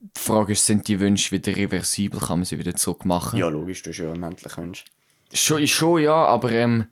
die 0.00 0.20
Frage 0.20 0.52
ist, 0.52 0.66
sind 0.66 0.86
die 0.88 1.00
Wünsche 1.00 1.30
wieder 1.32 1.56
reversibel? 1.56 2.20
Kann 2.20 2.40
man 2.40 2.44
sie 2.44 2.58
wieder 2.58 2.74
zurückmachen? 2.74 3.38
Ja, 3.38 3.48
logisch, 3.48 3.82
du 3.82 3.90
hast 3.90 3.98
ja 3.98 4.10
unendlich 4.10 4.56
Wünsche. 4.58 4.84
Schon, 5.32 5.66
schon 5.66 6.02
ja, 6.02 6.26
aber 6.26 6.50
ähm, 6.52 6.86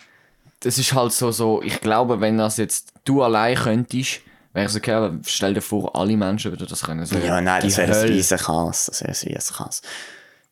das 0.60 0.78
ist 0.78 0.92
halt 0.94 1.12
so, 1.12 1.30
so, 1.30 1.62
ich 1.62 1.80
glaube, 1.80 2.20
wenn 2.20 2.38
das 2.38 2.56
jetzt 2.56 2.92
du 3.04 3.22
allein 3.22 3.56
könntest, 3.56 4.20
wäre 4.52 4.66
es 4.66 4.76
okay, 4.76 4.92
aber 4.92 5.18
stell 5.26 5.54
dir 5.54 5.60
vor, 5.60 5.94
alle 5.94 6.16
Menschen 6.16 6.52
würden 6.52 6.66
das 6.68 6.82
können. 6.82 7.10
Wäre 7.10 7.26
Ja, 7.26 7.40
nein, 7.40 7.62
das 7.62 7.76
wäre 7.76 7.98
ein 7.98 8.08
riesen 8.08 8.38
Chaos. 8.38 8.86
Das 8.86 9.02
wäre 9.02 9.12
ein 9.12 9.34
riesen 9.34 9.56
Chaos. 9.56 9.82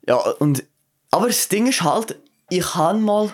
Ja, 0.07 0.17
und, 0.17 0.63
aber 1.17 1.29
das 1.29 1.49
Ding 1.49 1.67
ist 1.67 1.83
halt, 1.83 2.19
ich 2.51 2.75
habe 2.75 2.99
mal, 2.99 3.31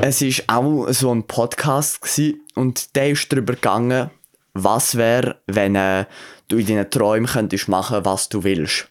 es 0.00 0.22
war 0.22 0.58
auch 0.58 0.86
so 0.92 1.12
ein 1.12 1.26
Podcast 1.26 2.00
gewesen, 2.00 2.40
und 2.54 2.94
der 2.94 3.10
ist 3.10 3.32
darüber 3.32 3.54
gegangen, 3.54 4.10
was 4.54 4.96
wäre, 4.96 5.40
wenn 5.48 5.74
äh, 5.74 6.04
du 6.46 6.58
in 6.58 6.66
deinen 6.66 6.88
Träumen 6.88 7.26
könntest 7.26 7.68
machen, 7.68 8.04
was 8.04 8.28
du 8.28 8.44
willst. 8.44 8.88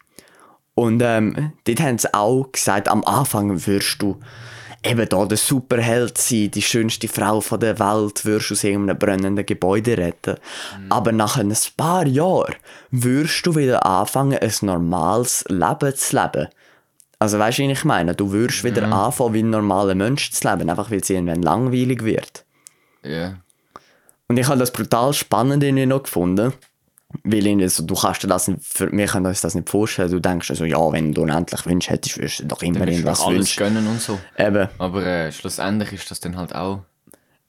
Und 0.73 1.01
ähm, 1.01 1.53
dort 1.63 1.79
haben 1.79 1.97
sie 1.97 2.13
auch 2.13 2.51
gesagt, 2.51 2.89
am 2.89 3.05
Anfang 3.05 3.65
wirst 3.65 4.01
du 4.01 4.19
eben 4.83 5.07
da 5.07 5.25
der 5.25 5.37
Superheld 5.37 6.17
sein, 6.17 6.51
die 6.51 6.61
schönste 6.61 7.07
Frau 7.07 7.39
von 7.39 7.61
der 7.61 7.79
Welt, 7.79 8.25
wirst 8.25 8.49
du 8.49 8.53
aus 8.53 8.65
irgendeinem 8.65 8.99
brennenden 8.99 9.45
Gebäude 9.45 9.97
retten. 9.97 10.35
Aber 10.89 11.13
nach 11.13 11.37
ein 11.37 11.55
paar 11.77 12.05
Jahren 12.05 12.55
wirst 12.91 13.45
du 13.45 13.55
wieder 13.55 13.85
anfangen, 13.85 14.37
ein 14.37 14.53
normales 14.61 15.45
Leben 15.47 15.95
zu 15.95 16.17
leben. 16.17 16.49
Also 17.25 17.39
weißt 17.39 17.57
du, 17.57 17.63
wie 17.63 17.71
ich 17.71 17.83
meine? 17.83 18.13
Du 18.13 18.31
wirst 18.31 18.63
wieder 18.63 18.83
anfangen, 18.83 19.33
wie 19.33 19.41
ein 19.41 19.49
normaler 19.49 19.95
Mensch 19.95 20.29
zu 20.29 20.47
leben, 20.47 20.69
einfach 20.69 20.91
weil 20.91 20.99
es 20.99 21.09
irgendwann 21.09 21.41
langweilig 21.41 22.03
wird. 22.03 22.45
Ja. 23.01 23.37
Und 24.27 24.37
ich 24.37 24.47
habe 24.47 24.59
das 24.59 24.71
brutal 24.71 25.11
spannend 25.11 25.63
irgendwie 25.63 25.87
noch 25.87 26.03
gefunden. 26.03 26.53
Weil 27.23 27.47
irgendwie 27.47 27.67
so, 27.67 27.81
du 27.81 27.95
kannst 27.95 28.21
dir 28.21 28.27
das 28.27 28.47
nicht, 28.47 28.63
für, 28.63 28.91
wir 28.91 29.07
können 29.07 29.25
uns 29.25 29.41
das 29.41 29.55
nicht 29.55 29.67
vorstellen. 29.67 30.11
Du 30.11 30.19
denkst 30.19 30.51
also, 30.51 30.65
ja, 30.65 30.77
wenn 30.91 31.15
du 31.15 31.23
unendlich 31.23 31.65
Wünsche 31.65 31.89
hättest, 31.89 32.15
würdest 32.19 32.41
du 32.41 32.45
doch 32.45 32.61
immer 32.61 32.87
irgendwas 32.87 33.21
alles 33.21 33.37
wünschen. 33.37 33.57
gönnen 33.57 33.87
und 33.87 33.99
so. 33.99 34.19
Eben, 34.37 34.69
Aber 34.77 35.03
äh, 35.03 35.31
schlussendlich 35.31 35.93
ist 35.93 36.11
das 36.11 36.19
dann 36.19 36.37
halt 36.37 36.53
auch. 36.53 36.81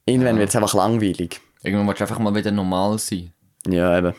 irgendwann 0.07 0.39
wird 0.39 0.49
es 0.49 0.55
einfach 0.55 0.73
langweilig. 0.73 1.39
Irgendwann 1.61 1.85
willst 1.85 1.99
du 2.01 2.05
einfach 2.05 2.17
mal 2.17 2.33
wieder 2.33 2.49
normal 2.49 2.97
sein. 2.97 3.31
Ja, 3.67 3.95
eben. 3.95 4.15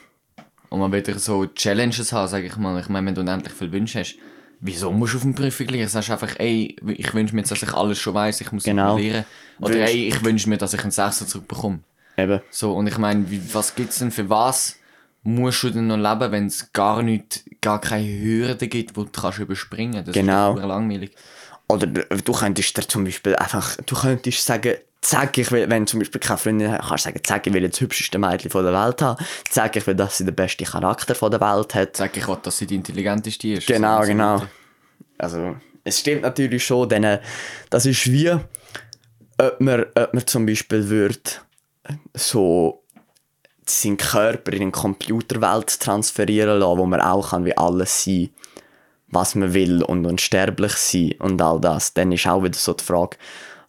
Und 0.69 0.79
mal 0.79 0.93
wieder 0.93 1.19
so 1.19 1.47
Challenges 1.47 2.13
haben, 2.13 2.29
sag 2.29 2.45
ich 2.45 2.57
mal. 2.57 2.79
Ich 2.79 2.89
meine, 2.89 3.09
wenn 3.09 3.17
du 3.17 3.23
unendlich 3.23 3.55
viel 3.55 3.73
Wünsche 3.73 3.99
hast, 3.99 4.17
wieso 4.61 4.93
musst 4.93 5.15
du 5.15 5.19
auf 5.19 5.23
dem 5.23 5.35
Prüfung 5.35 5.69
lernen? 5.69 5.89
Sagst 5.89 6.09
du 6.09 6.13
einfach, 6.13 6.35
ey, 6.39 6.77
ich 6.97 7.15
wünsche 7.15 7.35
mir 7.35 7.41
jetzt, 7.43 7.51
dass 7.51 7.63
ich 7.63 7.73
alles 7.73 7.99
schon 7.99 8.15
weiß, 8.15 8.41
ich 8.41 8.53
muss 8.53 8.65
Genau. 8.65 8.97
lernen. 8.97 9.25
Oder 9.61 9.87
ey, 9.87 10.09
ich 10.09 10.25
wünsche 10.25 10.49
mir, 10.49 10.57
dass 10.59 10.75
ich 10.75 10.83
einen 10.83 10.91
Sechser 10.91 11.27
zurückbekomme. 11.27 11.81
Eben. 12.17 12.41
So, 12.51 12.73
und 12.75 12.87
ich 12.87 12.99
meine, 12.99 13.25
was 13.53 13.75
gibt's 13.75 13.99
denn 13.99 14.11
für 14.11 14.29
was 14.29 14.77
musst 15.23 15.63
du 15.63 15.71
denn 15.71 15.87
noch 15.89 15.97
leben, 15.97 16.33
wenn 16.33 16.47
es 16.47 16.73
gar 16.73 17.03
nicht, 17.03 17.45
gar 17.61 17.81
keine 17.81 18.07
Hürde 18.09 18.67
gibt, 18.69 18.91
die 18.91 18.95
du 18.95 19.05
kannst 19.07 19.39
überspringen? 19.39 20.05
Das 20.05 20.15
Genau. 20.15 20.55
ist 20.57 20.65
langweilig. 20.65 21.13
Oder 21.69 21.87
du 21.87 22.03
du 22.03 22.33
könntest 22.33 22.77
dir 22.77 22.89
zum 22.89 23.05
Beispiel 23.05 23.37
einfach, 23.37 23.77
du 23.85 23.95
könntest 23.95 24.45
sagen, 24.45 24.75
zack, 25.01 25.39
ich 25.39 25.51
will, 25.51 25.69
wenn 25.69 25.85
du 25.85 25.91
zum 25.91 26.01
Beispiel 26.01 26.21
keine 26.21 26.39
Freundin 26.39 26.71
hast, 26.73 26.89
kannst 26.89 27.05
du 27.05 27.09
sagen, 27.09 27.25
zack, 27.25 27.47
ich 27.47 27.53
will 27.53 27.69
das 27.69 27.81
hübscheste 27.81 28.19
Mädchen 28.19 28.51
von 28.51 28.65
der 28.65 28.73
Welt 28.73 29.01
haben, 29.03 29.25
zack, 29.49 29.77
ich 29.77 29.87
will, 29.87 29.95
dass 29.95 30.19
sie 30.19 30.25
den 30.25 30.35
besten 30.35 30.65
Charakter 30.65 31.15
von 31.15 31.31
der 31.31 31.41
Welt 31.41 31.75
hat. 31.75 31.97
Sag 31.97 32.17
ich, 32.17 32.27
will, 32.27 32.39
dass 32.43 32.59
sie 32.59 32.67
die 32.67 32.77
intelligenteste 32.77 33.49
ist. 33.49 33.67
Genau, 33.67 34.03
So, 34.03 34.09
genau. 34.09 34.43
Also, 35.19 35.57
es 35.85 36.01
stimmt 36.01 36.23
natürlich 36.23 36.65
schon, 36.65 36.89
denn 36.89 37.05
äh, 37.05 37.21
das 37.71 37.87
ist 37.87 38.11
wie, 38.11 38.31
ob 38.31 39.61
man, 39.61 39.87
ob 39.95 40.15
man 40.15 40.27
zum 40.27 40.47
Beispiel 40.47 40.89
würde 40.89 41.21
so 42.15 42.85
seinen 43.65 43.97
Körper 43.97 44.53
in 44.53 44.63
eine 44.63 44.71
Computerwelt 44.71 45.81
transferieren 45.81 46.59
lassen, 46.59 46.79
wo 46.79 46.87
man 46.87 47.01
auch 47.01 47.31
kann 47.31 47.45
wie 47.45 47.57
alles 47.57 48.05
sein 48.05 48.31
was 49.11 49.35
man 49.35 49.55
will 49.55 49.83
und 49.83 50.07
unsterblich 50.07 50.73
sein 50.73 51.15
und 51.19 51.41
all 51.41 51.61
das. 51.61 51.95
Dann 51.95 52.13
ist 52.13 52.27
auch 52.27 52.43
wieder 52.43 52.59
so 52.59 52.75
die 52.75 52.85
Frage, 52.85 53.17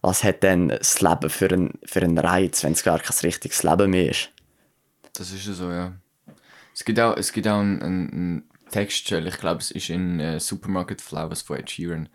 was 0.02 0.24
hat 0.24 0.42
denn 0.42 0.68
das 0.68 1.00
Leben 1.00 1.30
für 1.30 1.50
einen, 1.50 1.78
für 1.84 2.00
einen 2.00 2.18
Reiz, 2.18 2.64
wenn 2.64 2.72
es 2.72 2.82
gar 2.82 2.98
kein 2.98 3.16
richtiges 3.22 3.62
Leben 3.62 3.90
mehr 3.90 4.10
ist? 4.10 4.30
Das 5.12 5.32
ist 5.32 5.46
ja 5.46 5.52
so, 5.52 5.70
ja. 5.70 5.92
Es 6.72 6.84
gibt 6.84 6.98
auch, 7.00 7.16
es 7.16 7.32
gibt 7.32 7.46
auch 7.48 7.60
einen, 7.60 7.82
einen, 7.82 8.44
Textstelle, 8.70 9.28
ich 9.28 9.38
glaube, 9.38 9.60
es 9.60 9.72
ist 9.72 9.90
in 9.90 10.20
äh, 10.20 10.38
Supermarket 10.38 11.00
Flowers 11.00 11.42
von 11.42 11.56
Ed 11.56 11.68
Sheeran, 11.68 12.08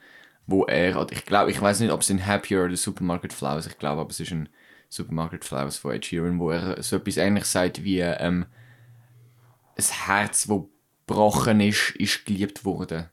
wo 0.47 0.63
er, 0.63 1.05
ich 1.11 1.25
glaube, 1.25 1.51
ich 1.51 1.59
weiß 1.59 1.81
nicht, 1.81 1.91
ob 1.91 1.99
es 1.99 2.09
in 2.09 2.25
Happier 2.25 2.63
oder 2.63 2.77
Supermarket 2.77 3.33
Flowers, 3.33 3.67
ich 3.67 3.77
glaube, 3.77 3.99
aber 3.99 4.09
es 4.09 4.21
ist 4.21 4.31
in 4.31 4.47
Supermarket 4.87 5.43
Flowers 5.43 5.77
von 5.77 5.91
Ed 5.91 6.05
Sheeran, 6.05 6.39
wo 6.39 6.51
er 6.51 6.81
so 6.81 6.95
etwas 6.95 7.17
ähnliches 7.17 7.51
sagt 7.51 7.83
wie, 7.83 7.99
ähm, 7.99 8.45
ein 9.77 9.83
Herz, 10.05 10.47
das 10.47 10.61
gebrochen 11.05 11.59
ist, 11.59 11.91
ist 11.97 12.25
geliebt 12.25 12.65
worden. 12.65 13.09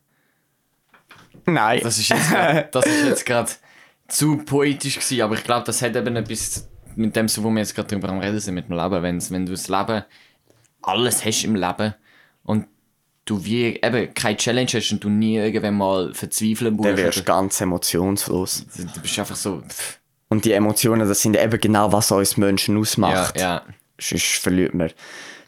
Nein. 1.45 1.81
Das 1.83 1.97
ist 1.97 2.09
jetzt 2.09 2.29
grad, 2.29 2.73
das 2.73 2.85
ist 2.85 3.05
jetzt 3.05 3.25
gerade 3.25 3.51
zu 4.07 4.37
poetisch 4.37 4.95
gewesen, 4.95 5.21
aber 5.21 5.35
ich 5.35 5.43
glaube, 5.43 5.65
das 5.65 5.81
hat 5.81 5.95
eben 5.95 6.15
etwas 6.15 6.69
mit 6.95 7.15
dem, 7.15 7.27
so, 7.27 7.43
wo 7.43 7.49
wir 7.49 7.59
jetzt 7.59 7.75
gerade 7.75 7.89
drüber 7.89 8.09
am 8.09 8.19
reden 8.19 8.39
sind, 8.39 8.53
mit 8.55 8.69
dem 8.69 8.77
Leben. 8.77 9.01
Wenn's, 9.01 9.31
wenn 9.31 9.45
du 9.45 9.51
das 9.53 9.67
Leben, 9.67 10.03
alles 10.81 11.25
hast 11.25 11.43
im 11.43 11.55
Leben 11.55 11.95
und 12.43 12.67
du 13.25 13.43
wie 13.45 13.79
eben 13.81 14.13
keine 14.13 14.37
Challenge 14.37 14.69
hast 14.73 14.91
und 14.91 15.03
du 15.03 15.09
nie 15.09 15.37
irgendwann 15.37 15.77
mal 15.77 16.13
verzweifeln 16.13 16.75
musst, 16.75 16.89
Dann 16.89 16.97
wirst 16.97 17.19
du 17.19 17.23
ganz 17.23 17.61
emotionslos. 17.61 18.65
du 18.75 19.01
bist 19.01 19.17
einfach 19.17 19.35
so, 19.35 19.61
pff, 19.67 19.99
Und 20.29 20.45
die 20.45 20.51
Emotionen, 20.51 21.07
das 21.07 21.21
sind 21.21 21.37
eben 21.37 21.59
genau, 21.59 21.91
was 21.91 22.11
uns 22.11 22.37
Menschen 22.37 22.75
ja, 22.75 22.81
ausmacht. 22.81 23.39
ja. 23.39 23.63
Sonst 23.99 24.35
verliert 24.41 24.73
man, 24.73 24.91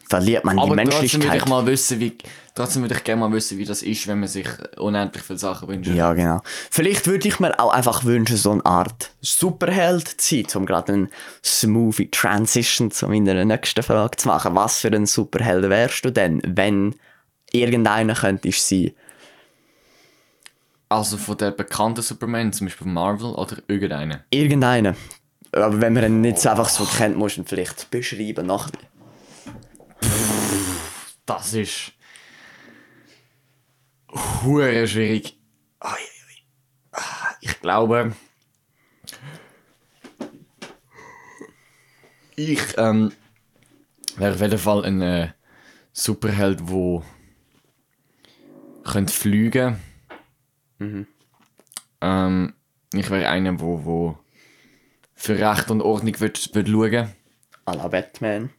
verliert 0.08 0.44
man 0.44 0.56
die 0.56 0.62
Aber 0.62 0.76
trotzdem 0.76 0.90
würde 0.90 1.00
Menschlichkeit. 1.00 1.42
ich 1.42 1.48
mal 1.48 1.66
wissen, 1.66 2.00
wie, 2.00 2.16
trotzdem 2.54 2.82
würde 2.82 2.94
ich 2.94 3.04
gerne 3.04 3.20
mal 3.20 3.32
wissen, 3.32 3.58
wie 3.58 3.64
das 3.64 3.82
ist, 3.82 4.06
wenn 4.06 4.20
man 4.20 4.28
sich 4.28 4.46
unendlich 4.76 5.22
viele 5.22 5.38
Sachen 5.38 5.68
wünscht. 5.68 5.90
Ja, 5.90 6.12
genau. 6.14 6.40
Vielleicht 6.70 7.06
würde 7.06 7.26
ich 7.26 7.40
mir 7.40 7.58
auch 7.58 7.72
einfach 7.72 8.04
wünschen, 8.04 8.36
so 8.36 8.52
eine 8.52 8.64
Art 8.64 9.10
Superheld 9.20 10.08
zu 10.08 10.36
sein, 10.36 10.46
um 10.54 10.66
gerade 10.66 10.92
eine 10.92 11.08
smoothie 11.44 12.10
Transition 12.10 12.90
zu 12.90 13.08
meiner 13.08 13.44
nächsten 13.44 13.82
Frage 13.82 14.16
zu 14.16 14.28
machen. 14.28 14.54
Was 14.54 14.78
für 14.78 14.88
ein 14.88 15.06
Superheld 15.06 15.68
wärst 15.68 16.04
du 16.04 16.10
denn, 16.10 16.40
wenn 16.46 16.94
irgendeiner 17.52 18.14
könntest 18.14 18.68
sein? 18.68 18.92
Also 20.88 21.16
von 21.16 21.36
den 21.36 21.56
bekannten 21.56 22.02
Superman, 22.02 22.52
zum 22.52 22.68
Beispiel 22.68 22.84
von 22.84 22.94
Marvel 22.94 23.30
oder 23.30 23.56
irgendeinen? 23.66 24.20
Irgendeinen. 24.30 24.94
Aber 25.50 25.80
wenn 25.80 25.94
man 25.94 26.04
ihn 26.04 26.20
nicht 26.20 26.38
so 26.38 26.48
einfach 26.48 26.68
so 26.68 26.84
kennt, 26.84 27.16
musst 27.16 27.38
du 27.38 27.40
ihn 27.40 27.46
vielleicht 27.46 27.90
beschreiben. 27.90 28.46
Das 31.26 31.52
ist. 31.54 31.92
hure 34.42 34.86
schwierig. 34.86 35.38
Ah, 35.80 35.94
Ich 37.40 37.60
glaube. 37.60 38.14
Ich 42.36 42.60
ähm, 42.76 43.12
wäre 44.16 44.34
auf 44.34 44.40
jeden 44.40 44.58
Fall 44.58 44.84
ein 44.84 45.00
äh, 45.02 45.32
Superheld, 45.92 46.60
der 46.68 47.02
könnte 48.84 49.12
fliegen. 49.12 49.80
Ähm, 52.00 52.54
ich 52.92 53.10
wäre 53.10 53.28
einer, 53.28 53.58
wo, 53.60 53.84
wo 53.84 54.18
für 55.14 55.38
Recht 55.38 55.70
und 55.70 55.80
Ordnung 55.80 56.20
würd, 56.20 56.54
würd 56.54 56.68
schauen. 56.68 57.12
à 57.64 57.74
la 57.74 57.88
Batman 57.88 58.50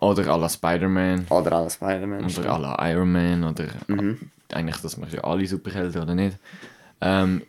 Oder 0.00 0.36
la 0.38 0.48
Spider-Man. 0.48 1.26
oder 1.30 1.50
la 1.50 1.70
Spider-Man. 1.70 2.24
Oder 2.24 2.52
alle 2.52 2.92
Iron 2.92 3.12
Man 3.12 3.44
oder 3.44 3.66
Mhm. 3.88 4.30
eigentlich 4.52 4.76
das 4.78 4.96
machen 4.96 5.14
ja 5.14 5.24
alle 5.24 5.46
Superhelden 5.46 6.02
oder 6.02 6.14
nicht. 6.14 6.38
Ähm, 7.00 7.42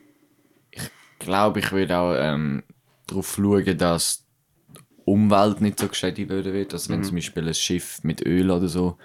ich 0.71 0.89
glaube, 1.19 1.59
ich 1.59 1.71
würde 1.71 1.97
auch 1.97 2.15
ähm, 2.17 2.63
darauf 3.07 3.35
schauen, 3.35 3.77
dass 3.77 4.25
die 4.67 4.81
Umwelt 5.05 5.61
nicht 5.61 5.79
so 5.79 5.87
geschädigt 5.87 6.29
wird. 6.29 6.73
Also 6.73 6.91
Mhm. 6.91 6.97
wenn 6.97 7.03
zum 7.03 7.15
Beispiel 7.17 7.47
ein 7.47 7.53
Schiff 7.53 8.03
mit 8.03 8.25
Öl 8.25 8.49
oder 8.51 8.67
so 8.67 8.97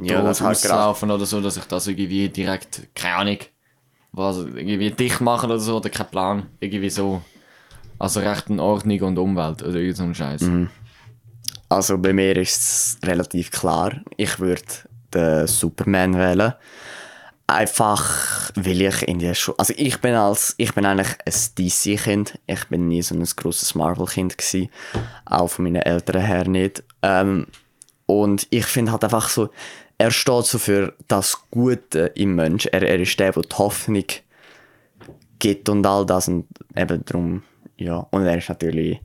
Ja, 0.00 0.22
das 0.22 0.40
halt 0.40 0.56
auslaufen 0.58 1.10
oder 1.10 1.26
so, 1.26 1.40
dass 1.40 1.56
ich 1.56 1.64
das 1.64 1.86
irgendwie 1.86 2.28
direkt, 2.28 2.88
keine 2.94 3.14
Ahnung, 3.16 3.38
was, 4.12 4.38
irgendwie 4.38 4.90
dicht 4.90 5.20
machen 5.20 5.50
oder 5.50 5.60
so, 5.60 5.76
oder 5.78 5.90
kein 5.90 6.10
Plan, 6.10 6.46
irgendwie 6.60 6.90
so. 6.90 7.22
Also 7.98 8.20
Recht 8.20 8.48
und 8.48 8.60
Ordnung 8.60 9.00
und 9.00 9.18
Umwelt 9.18 9.62
oder 9.62 9.76
irgend 9.76 9.96
so 9.96 10.04
ein 10.04 10.14
Scheiß. 10.14 10.42
Mhm. 10.42 10.68
Also 11.68 11.98
bei 11.98 12.12
mir 12.12 12.36
ist 12.36 12.56
es 12.56 12.98
relativ 13.04 13.50
klar. 13.50 13.92
Ich 14.16 14.38
würde 14.40 14.62
den 15.12 15.46
Superman 15.46 16.16
wählen. 16.16 16.54
Einfach, 17.46 18.50
weil 18.56 18.82
ich 18.82 19.08
in 19.08 19.18
der 19.18 19.34
Schule... 19.34 19.58
Also 19.58 19.74
ich 19.76 19.98
bin 20.00 20.14
als... 20.14 20.54
Ich 20.58 20.74
bin 20.74 20.84
eigentlich 20.84 21.16
ein 21.24 21.34
DC-Kind. 21.56 22.38
Ich 22.46 22.64
bin 22.66 22.88
nie 22.88 23.02
so 23.02 23.14
ein 23.14 23.24
grosses 23.24 23.74
Marvel-Kind 23.74 24.36
gewesen. 24.36 24.70
Auch 25.24 25.48
von 25.48 25.64
meinen 25.64 25.82
Eltern 25.82 26.22
her 26.22 26.46
nicht. 26.46 26.84
Ähm, 27.02 27.46
und 28.06 28.46
ich 28.50 28.66
finde 28.66 28.92
halt 28.92 29.04
einfach 29.04 29.28
so... 29.28 29.50
Er 29.98 30.10
steht 30.10 30.44
so 30.44 30.58
für 30.58 30.94
das 31.08 31.38
Gute 31.50 32.12
im 32.14 32.34
Mensch. 32.34 32.66
Er, 32.66 32.82
er 32.82 33.00
ist 33.00 33.18
der, 33.18 33.32
der 33.32 33.42
die 33.42 33.56
Hoffnung 33.56 34.04
gibt 35.38 35.68
und 35.68 35.86
all 35.86 36.06
das. 36.06 36.28
Und 36.28 36.46
eben 36.76 37.04
darum... 37.04 37.42
Ja, 37.78 38.06
und 38.10 38.26
er 38.26 38.36
ist 38.36 38.48
natürlich 38.48 39.00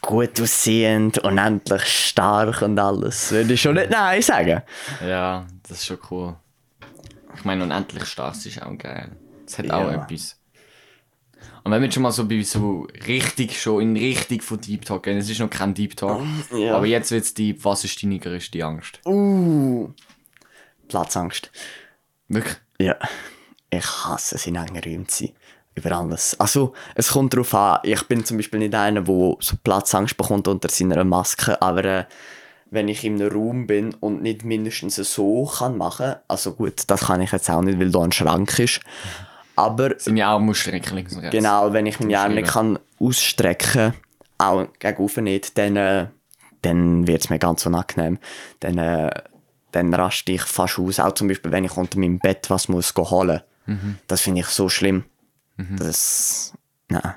gut 0.00 0.40
aussehend, 0.40 1.18
unendlich 1.18 1.82
stark 1.82 2.62
und 2.62 2.78
alles. 2.78 3.30
Würde 3.32 3.54
ich 3.54 3.60
schon 3.62 3.74
nicht 3.74 3.90
Nein 3.90 4.22
sagen. 4.22 4.62
Ja, 5.06 5.46
das 5.62 5.78
ist 5.78 5.86
schon 5.86 5.98
cool. 6.10 6.36
Ich 7.36 7.44
meine, 7.44 7.62
unendlich 7.64 8.04
stark 8.04 8.34
ist 8.44 8.62
auch 8.62 8.76
geil. 8.78 9.16
Das 9.44 9.58
hat 9.58 9.66
Ja. 9.66 9.76
auch 9.78 9.90
etwas. 9.90 10.36
Und 11.64 11.72
wenn 11.72 11.82
wir 11.82 11.92
schon 11.92 12.02
mal 12.02 12.12
so 12.12 12.26
bei 12.26 12.42
so 12.42 12.86
richtig 13.06 13.60
schon 13.60 13.82
in 13.82 13.96
Richtung 13.96 14.40
von 14.40 14.60
Deep 14.60 14.84
Talk 14.86 15.02
gehen, 15.02 15.18
es 15.18 15.28
ist 15.28 15.38
noch 15.40 15.50
kein 15.50 15.74
Deep 15.74 15.96
Talk, 15.96 16.22
Ja. 16.56 16.76
aber 16.76 16.86
jetzt 16.86 17.10
wird 17.10 17.24
es 17.24 17.34
deep. 17.34 17.64
Was 17.64 17.84
ist 17.84 18.02
deine 18.02 18.18
größte 18.18 18.64
Angst? 18.64 19.00
Uh. 19.04 19.90
Platzangst. 20.88 21.50
Wirklich? 22.28 22.56
Ja. 22.78 22.96
Ich 23.70 23.84
hasse 23.86 24.36
es, 24.36 24.46
in 24.46 24.56
engen 24.56 24.82
Räumen 24.82 25.08
zu 25.08 25.26
sein. 25.26 25.34
Über 25.78 25.96
alles. 25.96 26.38
Also, 26.40 26.72
es 26.94 27.10
kommt 27.10 27.34
darauf 27.34 27.54
an. 27.54 27.80
Ich 27.82 28.02
bin 28.04 28.24
zum 28.24 28.36
Beispiel 28.36 28.58
nicht 28.58 28.74
einer, 28.74 29.02
der 29.02 29.36
so 29.40 29.56
Platzangst 29.62 30.16
bekommt 30.16 30.48
unter 30.48 30.68
seiner 30.68 31.04
Maske, 31.04 31.60
aber 31.60 31.84
äh, 31.84 32.04
wenn 32.70 32.88
ich 32.88 33.04
in 33.04 33.14
einem 33.14 33.32
Raum 33.32 33.66
bin 33.66 33.94
und 34.00 34.22
nicht 34.22 34.44
mindestens 34.44 34.96
so 34.96 35.46
kann 35.46 35.78
machen, 35.78 36.16
also 36.26 36.52
gut, 36.52 36.82
das 36.86 37.00
kann 37.06 37.20
ich 37.20 37.32
jetzt 37.32 37.48
auch 37.50 37.62
nicht, 37.62 37.78
weil 37.78 37.90
da 37.90 38.00
ein 38.00 38.12
Schrank 38.12 38.58
ist, 38.58 38.80
aber 39.56 39.94
Seine 39.98 40.26
Arme 40.26 40.46
musst 40.46 40.60
du 40.66 40.68
strecken 40.68 40.94
links 40.96 41.14
und 41.14 41.20
rechts. 41.20 41.36
Genau, 41.36 41.72
wenn 41.72 41.86
ich 41.86 41.98
meine 41.98 42.18
Arme 42.18 42.34
nicht 42.36 42.48
kann 42.48 42.78
ausstrecken 43.00 43.94
auch 44.38 44.68
gegen 44.78 45.24
nicht, 45.24 45.58
dann, 45.58 45.76
äh, 45.76 46.06
dann 46.62 47.06
wird 47.06 47.24
es 47.24 47.30
mir 47.30 47.38
ganz 47.38 47.66
unangenehm. 47.66 48.18
Dann, 48.60 48.78
äh, 48.78 49.10
dann 49.72 49.92
raste 49.92 50.32
ich 50.32 50.42
fast 50.42 50.78
aus. 50.78 51.00
Auch 51.00 51.12
zum 51.12 51.28
Beispiel, 51.28 51.52
wenn 51.52 51.64
ich 51.64 51.76
unter 51.76 51.98
meinem 51.98 52.18
Bett 52.18 52.48
was 52.48 52.68
muss 52.68 52.94
holen 52.96 53.40
Das 54.06 54.22
finde 54.22 54.40
ich 54.40 54.46
so 54.46 54.68
schlimm. 54.68 55.04
Das. 55.78 56.54
Nein. 56.88 57.14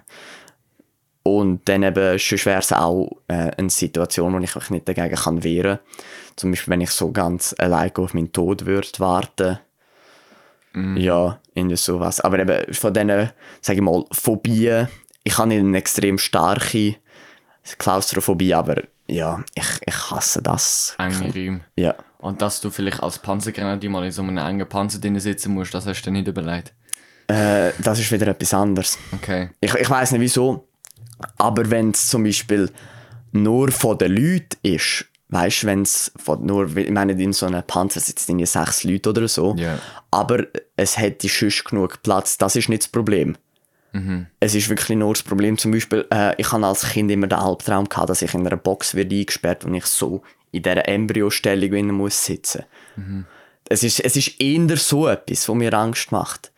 Und 1.23 1.69
dann 1.69 1.83
eben, 1.83 2.17
sonst 2.17 2.45
wäre 2.45 2.59
es 2.59 2.73
auch 2.73 3.11
äh, 3.27 3.51
eine 3.55 3.69
Situation, 3.69 4.33
wo 4.33 4.39
ich 4.39 4.55
mich 4.55 4.69
nicht 4.71 4.89
dagegen 4.89 5.15
kann 5.15 5.43
wehren 5.43 5.77
kann. 5.77 6.35
Zum 6.35 6.51
Beispiel, 6.51 6.71
wenn 6.71 6.81
ich 6.81 6.89
so 6.89 7.11
ganz 7.11 7.53
allein 7.59 7.95
auf 7.95 8.13
meinen 8.13 8.31
Tod 8.31 8.65
würde 8.65 8.87
warten 8.97 9.59
ja, 10.73 11.39
irgendwie 11.53 11.75
sowas. 11.75 12.21
Aber 12.21 12.39
eben 12.39 12.73
von 12.73 12.93
diesen, 12.93 13.29
sage 13.61 13.79
ich 13.79 13.81
mal, 13.81 14.05
Phobien, 14.11 14.87
ich 15.23 15.37
habe 15.37 15.53
eine 15.53 15.77
extrem 15.77 16.17
starke 16.17 16.95
Klaustrophobie, 17.77 18.53
aber 18.53 18.83
ja, 19.07 19.43
ich, 19.53 19.67
ich 19.85 20.11
hasse 20.11 20.41
das. 20.41 20.95
Enge 20.97 21.33
Räume. 21.33 21.61
Ja. 21.75 21.95
Und 22.19 22.41
dass 22.41 22.61
du 22.61 22.69
vielleicht 22.69 23.03
als 23.03 23.19
Panzergrenadier 23.19 23.89
mal 23.89 24.05
in 24.05 24.11
so 24.11 24.21
einem 24.21 24.37
engen 24.37 24.67
Panzer 24.67 24.99
drin 24.99 25.19
sitzen 25.19 25.53
musst, 25.53 25.73
das 25.73 25.85
hast 25.85 26.01
du 26.01 26.09
dir 26.09 26.17
nicht 26.17 26.27
überlegt. 26.27 26.73
Äh, 27.31 27.71
das 27.79 27.99
ist 27.99 28.11
wieder 28.11 28.27
etwas 28.27 28.53
anderes. 28.53 28.97
Okay. 29.13 29.49
Ich, 29.59 29.73
ich 29.73 29.89
weiß 29.89 30.11
nicht 30.13 30.21
wieso, 30.21 30.67
aber 31.37 31.69
wenn 31.69 31.91
es 31.91 32.07
zum 32.07 32.23
Beispiel 32.23 32.69
nur 33.31 33.71
von 33.71 33.97
den 33.97 34.15
Leuten 34.15 34.57
ist, 34.63 35.05
weißt 35.29 35.63
du, 35.63 35.67
wenn 35.67 35.83
es 35.83 36.11
nur, 36.41 36.75
ich 36.75 36.89
meine, 36.91 37.13
in 37.13 37.31
so 37.33 37.45
einem 37.45 37.63
Panzer 37.63 37.99
sitzen 38.01 38.31
irgendwie 38.31 38.45
sechs 38.47 38.83
Leute 38.83 39.09
oder 39.11 39.27
so, 39.27 39.55
Ja. 39.57 39.79
aber 40.11 40.43
es 40.75 40.97
hätte 40.97 41.29
sonst 41.29 41.63
genug 41.63 42.03
Platz, 42.03 42.37
das 42.37 42.55
ist 42.55 42.69
nicht 42.69 42.83
das 42.83 42.89
Problem. 42.89 43.37
Es 44.39 44.55
ist 44.55 44.69
wirklich 44.69 44.97
nur 44.97 45.13
das 45.13 45.21
Problem. 45.21 45.57
Zum 45.57 45.71
Beispiel, 45.71 46.05
äh, 46.13 46.33
ich 46.37 46.49
hatte 46.53 46.65
als 46.65 46.83
Kind 46.91 47.11
immer 47.11 47.27
den 47.27 47.39
Albtraum, 47.39 47.89
gehabt, 47.89 48.09
dass 48.09 48.21
ich 48.21 48.33
in 48.33 48.47
einer 48.47 48.55
Box 48.55 48.95
werde 48.95 49.13
eingesperrt 49.17 49.65
und 49.65 49.73
ich 49.73 49.85
so 49.85 50.21
in 50.51 50.63
dieser 50.63 50.87
Embryostellung 50.87 51.87
muss 51.91 52.23
sitzen. 52.23 52.63
Es, 53.67 53.83
ist, 53.83 53.99
es 53.99 54.15
ist 54.15 54.39
eher 54.39 54.77
so 54.77 55.09
etwas, 55.09 55.47
was 55.49 55.55
mir 55.55 55.73
Angst 55.73 56.11
macht. 56.13 56.50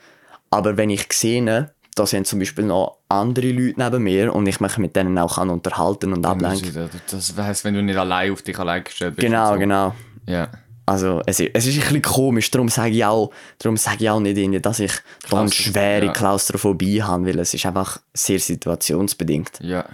Aber 0.53 0.77
wenn 0.77 0.89
ich 0.89 1.11
sehe, 1.11 1.71
da 1.95 2.05
sind 2.05 2.27
zum 2.27 2.39
Beispiel 2.39 2.65
noch 2.65 2.97
andere 3.09 3.51
Leute 3.51 3.79
neben 3.79 4.03
mir 4.03 4.33
und 4.33 4.47
ich 4.47 4.59
mich 4.59 4.77
mit 4.77 4.95
denen 4.95 5.17
auch 5.17 5.35
kann 5.35 5.49
unterhalten 5.49 6.13
und 6.13 6.25
ablenken. 6.25 6.89
Das 7.09 7.33
heisst, 7.37 7.65
wenn 7.65 7.75
du 7.75 7.83
nicht 7.83 7.97
allein 7.97 8.31
auf 8.31 8.41
dich 8.41 8.57
allein 8.57 8.83
gestellt 8.83 9.15
bist. 9.15 9.25
Genau, 9.25 9.53
so. 9.53 9.59
genau. 9.59 9.95
Ja. 10.27 10.49
Also, 10.85 11.21
es 11.25 11.39
ist, 11.39 11.51
es 11.53 11.65
ist 11.67 11.75
ein 11.75 11.81
bisschen 11.81 12.01
komisch, 12.01 12.51
darum 12.51 12.67
sage 12.67 12.91
ich 12.91 13.05
auch, 13.05 13.31
darum 13.57 13.77
sage 13.77 14.03
ich 14.03 14.09
auch 14.09 14.19
nicht, 14.19 14.65
dass 14.65 14.79
ich 14.79 14.91
da 15.29 15.39
eine 15.39 15.51
schwere 15.51 16.07
ja. 16.07 16.11
Klaustrophobie 16.11 17.01
habe, 17.01 17.25
weil 17.25 17.39
es 17.39 17.53
ist 17.53 17.65
einfach 17.65 18.01
sehr 18.13 18.39
situationsbedingt. 18.39 19.59
Ja. 19.61 19.85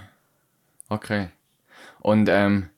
Okay. 0.88 1.28
Und 2.00 2.28
ähm, 2.28 2.70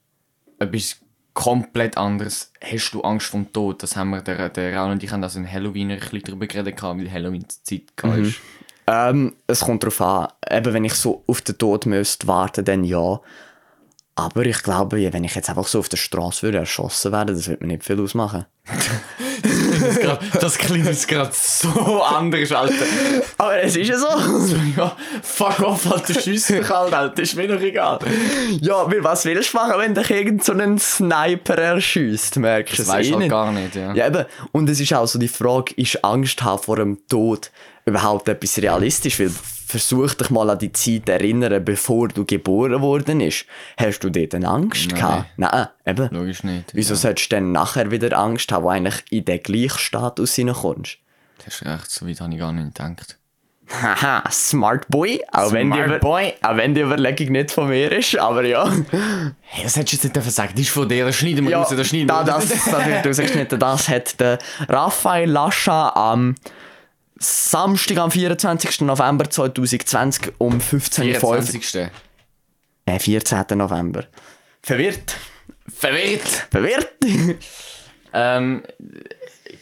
etwas 0.59 0.99
komplett 1.35 1.97
anderes. 1.97 2.53
Hast 2.63 2.93
du 2.93 3.03
Angst 3.03 3.27
vom 3.27 3.53
Tod? 3.53 3.83
Das 3.83 3.97
haben 3.97 4.11
wir, 4.11 4.21
der, 4.23 4.49
der 4.49 4.77
Raul 4.77 4.93
und 4.93 5.03
ich 5.03 5.11
haben 5.11 5.23
das 5.23 5.37
in 5.37 5.51
Halloween 5.51 5.91
ein 5.91 5.99
bisschen 5.99 6.23
drüber 6.23 6.47
geredet, 6.47 6.83
weil 6.83 7.11
Halloween-Zeit 7.11 7.83
mhm. 8.03 8.25
ist. 8.25 8.41
Ähm, 8.87 9.35
es 9.47 9.61
kommt 9.61 9.83
darauf 9.83 10.01
an, 10.01 10.29
eben 10.51 10.75
wenn 10.75 10.85
ich 10.85 10.95
so 10.95 11.23
auf 11.27 11.41
den 11.41 11.57
Tod 11.57 11.87
müsste 11.87 12.27
warten, 12.27 12.65
dann 12.65 12.85
ja. 12.85 13.21
Aber 14.15 14.45
ich 14.45 14.63
glaube, 14.63 15.13
wenn 15.13 15.25
ich 15.25 15.35
jetzt 15.35 15.49
einfach 15.49 15.67
so 15.67 15.79
auf 15.79 15.89
der 15.89 15.97
Straße 15.97 16.43
würde 16.43 16.59
erschossen 16.59 17.13
werden, 17.13 17.35
das 17.35 17.49
würde 17.49 17.65
mir 17.65 17.73
nicht 17.73 17.85
viel 17.85 18.01
ausmachen. 18.01 18.45
Das, 20.41 20.59
klingt 20.59 20.87
jetzt 20.87 21.09
gerade 21.09 21.31
so 21.33 22.03
anders, 22.03 22.53
Alter. 22.53 22.85
Aber 23.39 23.61
es 23.63 23.77
ist 23.77 23.89
ja 23.89 23.99
so. 23.99 24.07
ja, 24.77 24.97
fuck 25.23 25.61
off, 25.61 25.91
Alter, 25.91 26.21
schiss 26.21 26.51
mich 26.51 26.69
halt, 26.69 26.93
Alter, 26.93 27.23
ist 27.23 27.37
mir 27.37 27.49
doch 27.49 27.61
egal. 27.61 27.99
ja, 28.61 28.91
weil 28.91 29.03
was 29.03 29.25
willst 29.25 29.53
du 29.53 29.59
machen, 29.59 29.75
wenn 29.79 29.95
dich 29.95 30.11
irgend 30.11 30.45
so 30.45 30.53
einen 30.53 30.79
Sniper 30.79 31.57
erschießt, 31.57 32.37
merkst 32.37 32.79
du 32.79 32.83
Das 32.85 32.95
eh 32.95 33.11
du 33.11 33.19
halt 33.19 33.31
gar 33.31 33.53
nicht, 33.53 33.75
ja. 33.75 33.95
Ja, 33.95 34.07
eben. 34.07 34.25
Und 34.53 34.69
es 34.69 34.81
ist 34.81 34.93
auch 34.93 35.07
so 35.07 35.19
die 35.19 35.29
Frage, 35.29 35.75
ist 35.77 36.05
Angst 36.05 36.43
haben 36.43 36.63
vor 36.63 36.77
dem 36.77 36.99
Tod 37.09 37.51
überhaupt 37.85 38.29
etwas 38.29 38.59
realistisch? 38.59 39.19
Weil 39.19 39.31
versuch 39.73 40.15
dich 40.15 40.31
mal 40.31 40.51
an 40.51 40.59
die 40.59 40.71
Zeit 40.73 41.07
zu 41.07 41.13
erinnern, 41.13 41.65
bevor 41.65 42.09
du 42.09 42.25
geboren 42.25 42.81
worden 42.83 43.19
bist. 43.19 43.47
Hast 43.79 44.01
du 44.01 44.11
dort 44.11 44.35
eine 44.35 44.47
Angst 44.47 44.91
Nein. 44.91 45.01
gehabt? 45.01 45.31
Nein, 45.39 45.67
eben. 45.87 46.09
Logisch 46.11 46.45
nicht. 46.45 46.75
Wieso 46.75 46.95
ja. 46.95 47.01
solltest 47.01 47.33
du 47.33 47.37
dann 47.37 47.53
nachher 47.53 47.91
wieder 47.91 48.17
Angst 48.19 48.53
haben, 48.53 48.65
wo 48.65 48.69
eigentlich 48.69 49.03
in 49.11 49.25
den 49.25 49.43
gleichen 49.43 49.79
Status 49.79 50.35
hineinkommst? 50.35 50.99
Du 51.39 51.47
hast 51.47 51.65
recht, 51.65 51.91
so 51.91 52.07
weit 52.07 52.21
habe 52.21 52.33
ich 52.33 52.39
gar 52.39 52.53
nicht 52.53 52.75
gedacht. 52.75 53.19
Haha, 53.81 54.31
Smart 54.31 54.87
Boy. 54.89 55.23
Auch, 55.33 55.53
wenn 55.53 55.71
die 55.71 55.83
Smart 55.83 56.01
Boy. 56.03 56.35
auch 56.43 56.57
wenn 56.57 56.75
die 56.75 56.83
Überlegung 56.83 57.33
nicht 57.33 57.51
von 57.51 57.69
mir 57.69 57.91
ist, 57.91 58.19
aber 58.19 58.45
ja. 58.45 58.71
Hey, 59.41 59.65
das 59.65 59.77
hättest 59.77 60.05
du 60.05 60.09
jetzt 60.09 60.17
nicht 60.17 60.31
sagen. 60.33 60.53
Das 60.53 60.61
ist 60.61 60.71
von 60.71 60.87
dir, 60.87 61.07
das 61.07 61.17
schneiden 61.17 61.49
wir 61.49 61.57
raus, 61.57 61.73
das 61.75 61.87
schneiden 61.87 62.09
wir 62.09 62.15
da, 62.15 62.25
das, 62.25 62.49
das 62.49 62.87
wird 62.87 63.07
rausgeschnitten. 63.07 63.59
Das 63.59 63.89
hat 63.89 64.21
der 64.21 64.39
Raphael 64.69 65.31
Lascha 65.31 65.89
am 65.95 66.35
Samstag 67.23 67.99
am 67.99 68.11
24. 68.11 68.81
November 68.83 69.31
2020 69.31 70.33
um 70.39 70.59
15.05 70.59 71.23
Uhr. 71.23 71.43
24. 71.43 71.91
Äh, 72.87 72.99
14. 72.99 73.45
November. 73.55 74.05
Verwirrt. 74.63 75.17
Verwirrt! 75.69 76.47
Verwirrt. 76.51 76.89
Ähm, 78.15 78.63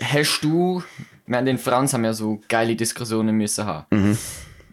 hast 0.02 0.40
du, 0.40 0.82
wir 1.24 1.36
haben 1.36 1.46
den 1.46 1.56
Franz 1.56 1.92
haben 1.92 2.04
ja 2.04 2.12
so 2.12 2.40
geile 2.48 2.74
Diskussionen 2.74 3.36
müssen 3.36 3.64
haben. 3.64 3.86
Mhm. 3.90 4.18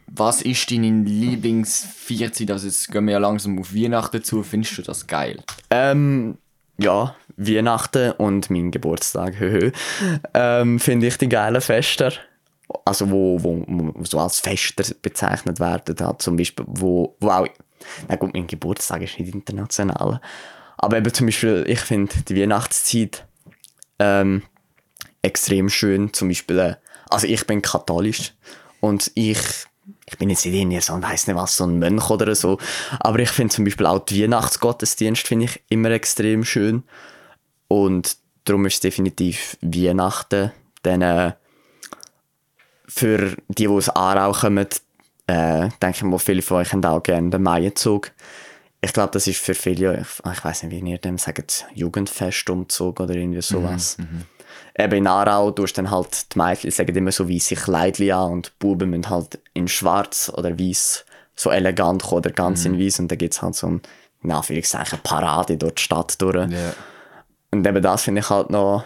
Was 0.08 0.42
ist 0.42 0.72
deine 0.72 1.04
Lieblings-Vierzeit? 1.04 2.50
Also 2.50 2.66
jetzt 2.66 2.92
gehen 2.92 3.06
wir 3.06 3.12
ja 3.12 3.20
langsam 3.20 3.60
auf 3.60 3.76
Weihnachten 3.76 4.24
zu. 4.24 4.42
Findest 4.42 4.80
du 4.80 4.82
das 4.82 5.06
geil? 5.06 5.44
ähm, 5.70 6.40
ja, 6.80 7.16
Weihnachten 7.36 8.14
und 8.14 8.50
mein 8.50 8.72
Geburtstag, 8.72 9.36
ähm, 10.34 10.80
finde 10.80 11.06
ich 11.06 11.18
die 11.20 11.30
geilen 11.30 11.62
Fester. 11.62 12.14
Also, 12.86 13.10
wo, 13.10 13.42
wo, 13.42 13.64
wo 13.68 14.04
so 14.04 14.20
als 14.20 14.40
Fester 14.40 14.84
bezeichnet 15.02 15.60
werden. 15.60 15.96
Da, 15.96 16.18
zum 16.18 16.38
Beispiel, 16.38 16.66
wo, 16.68 17.16
wo 17.20 17.30
auch. 17.30 17.48
Na 18.08 18.16
gut, 18.16 18.34
mein 18.34 18.48
Geburtstag 18.48 19.02
ist 19.02 19.20
nicht 19.20 19.34
international. 19.34 20.20
Aber 20.78 20.98
eben 20.98 21.14
zum 21.14 21.28
Beispiel, 21.28 21.64
ich 21.68 21.80
finde 21.80 22.14
die 22.28 22.40
Weihnachtszeit 22.40 23.26
ähm, 24.00 24.44
extrem 25.22 25.70
schön. 25.70 26.14
Zum 26.14 26.28
Beispiel, 26.28 26.60
äh, 26.60 26.76
also 27.10 27.28
ich 27.28 27.46
bin 27.48 27.62
katholisch 27.62 28.34
und 28.80 29.12
ich, 29.16 29.40
ich 30.06 30.18
bin 30.18 30.30
jetzt 30.30 30.46
nicht 30.46 30.56
irgendwie 30.56 30.80
so, 30.82 31.02
weiss 31.02 31.28
nicht 31.28 31.36
was, 31.36 31.58
so 31.58 31.66
ein 31.66 31.80
Mönch 31.80 32.10
oder 32.10 32.34
so. 32.36 32.60
Aber 33.00 33.20
ich 33.20 33.30
finde 33.30 33.54
zum 33.54 33.66
Beispiel 33.66 33.86
auch 33.86 34.00
die 34.00 34.24
Weihnachtsgottesdienst 34.24 35.28
finde 35.28 35.46
ich 35.46 35.62
immer 35.70 35.92
extrem 35.92 36.44
schön. 36.44 36.84
Und 37.68 38.18
darum 38.46 38.66
ist 38.66 38.84
definitiv 38.84 39.58
Weihnachten. 39.62 40.52
Dann 40.84 41.02
äh, 41.02 41.34
für 42.88 43.36
die, 43.48 43.54
die 43.56 43.68
aus 43.68 43.90
Aarau 43.90 44.32
kommen, 44.32 44.68
äh, 45.28 45.70
denke 45.82 45.98
ich 45.98 46.04
mal, 46.04 46.20
viele 46.20 46.42
von 46.42 46.58
euch 46.58 46.72
haben 46.72 46.86
auch 46.86 47.04
gerne 47.04 47.30
den 47.30 47.44
Maienzug. 47.44 48.12
Ich 48.82 48.94
glaube, 48.94 49.12
das 49.12 49.28
ist 49.28 49.40
für 49.40 49.56
viele, 49.56 50.02
ich, 50.02 50.32
ich 50.32 50.44
weiß 50.44 50.64
nicht, 50.64 50.72
wie 50.72 50.90
ihr 50.90 50.98
dem 50.98 51.18
sagt, 51.18 51.66
Jugendfestumzug 51.74 53.00
oder 53.00 53.16
irgendwie 53.16 53.42
sowas. 53.42 53.98
Eben 54.78 54.98
in 54.98 55.08
Aarau 55.08 55.52
tust 55.52 55.78
dann 55.78 55.92
halt, 55.92 56.34
die 56.34 56.38
Mädchen 56.38 56.72
sagen 56.72 56.96
immer 56.96 57.12
so 57.12 57.28
weisse 57.28 57.56
Kleidchen 57.56 58.12
an 58.12 58.32
und 58.32 58.46
die 58.48 58.52
Buben 58.60 58.92
müssen 58.92 59.10
halt 59.10 59.40
in 59.54 59.68
schwarz 59.68 60.32
oder 60.34 60.58
weiß 60.58 61.04
so 61.36 61.50
elegant 61.50 62.04
kommen 62.04 62.20
oder 62.20 62.32
ganz 62.32 62.66
in 62.66 62.80
weiß 62.80 63.00
und 63.00 63.12
dann 63.12 63.18
gibt 63.18 63.34
es 63.34 63.42
halt 63.42 63.56
so 63.56 63.68
ein, 63.68 63.82
in 64.24 64.32
Anführungszeichen, 64.32 65.00
Parade 65.04 65.58
durch 65.58 65.76
die 65.76 65.82
Stadt 65.82 66.22
durch. 66.22 66.36
Ja. 66.36 66.74
Und 67.52 67.66
eben 67.66 67.82
das 67.82 68.04
finde 68.04 68.22
ich 68.22 68.30
halt 68.30 68.50
noch 68.50 68.84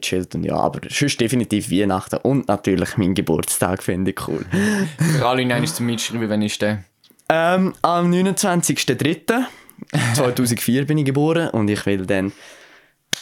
gechillt 0.00 0.34
und 0.34 0.44
ja, 0.44 0.56
aber 0.56 0.80
sonst 0.90 1.20
definitiv 1.20 1.70
Weihnachten 1.70 2.16
und 2.22 2.48
natürlich 2.48 2.96
mein 2.96 3.14
Geburtstag 3.14 3.82
finde 3.82 4.12
ich 4.12 4.28
cool. 4.28 4.44
Für 5.18 5.26
alle 5.26 5.44
nein 5.44 5.64
ist 5.64 5.76
zum 5.76 5.86
Mitschreiben, 5.86 6.28
wann 6.28 6.42
ist 6.42 6.62
der? 6.62 6.84
ähm, 7.32 7.72
am 7.82 8.12
29.03.2004 8.12 10.84
bin 10.86 10.98
ich 10.98 11.06
geboren 11.06 11.48
und 11.48 11.68
ich 11.68 11.86
will 11.86 12.04
dann, 12.04 12.32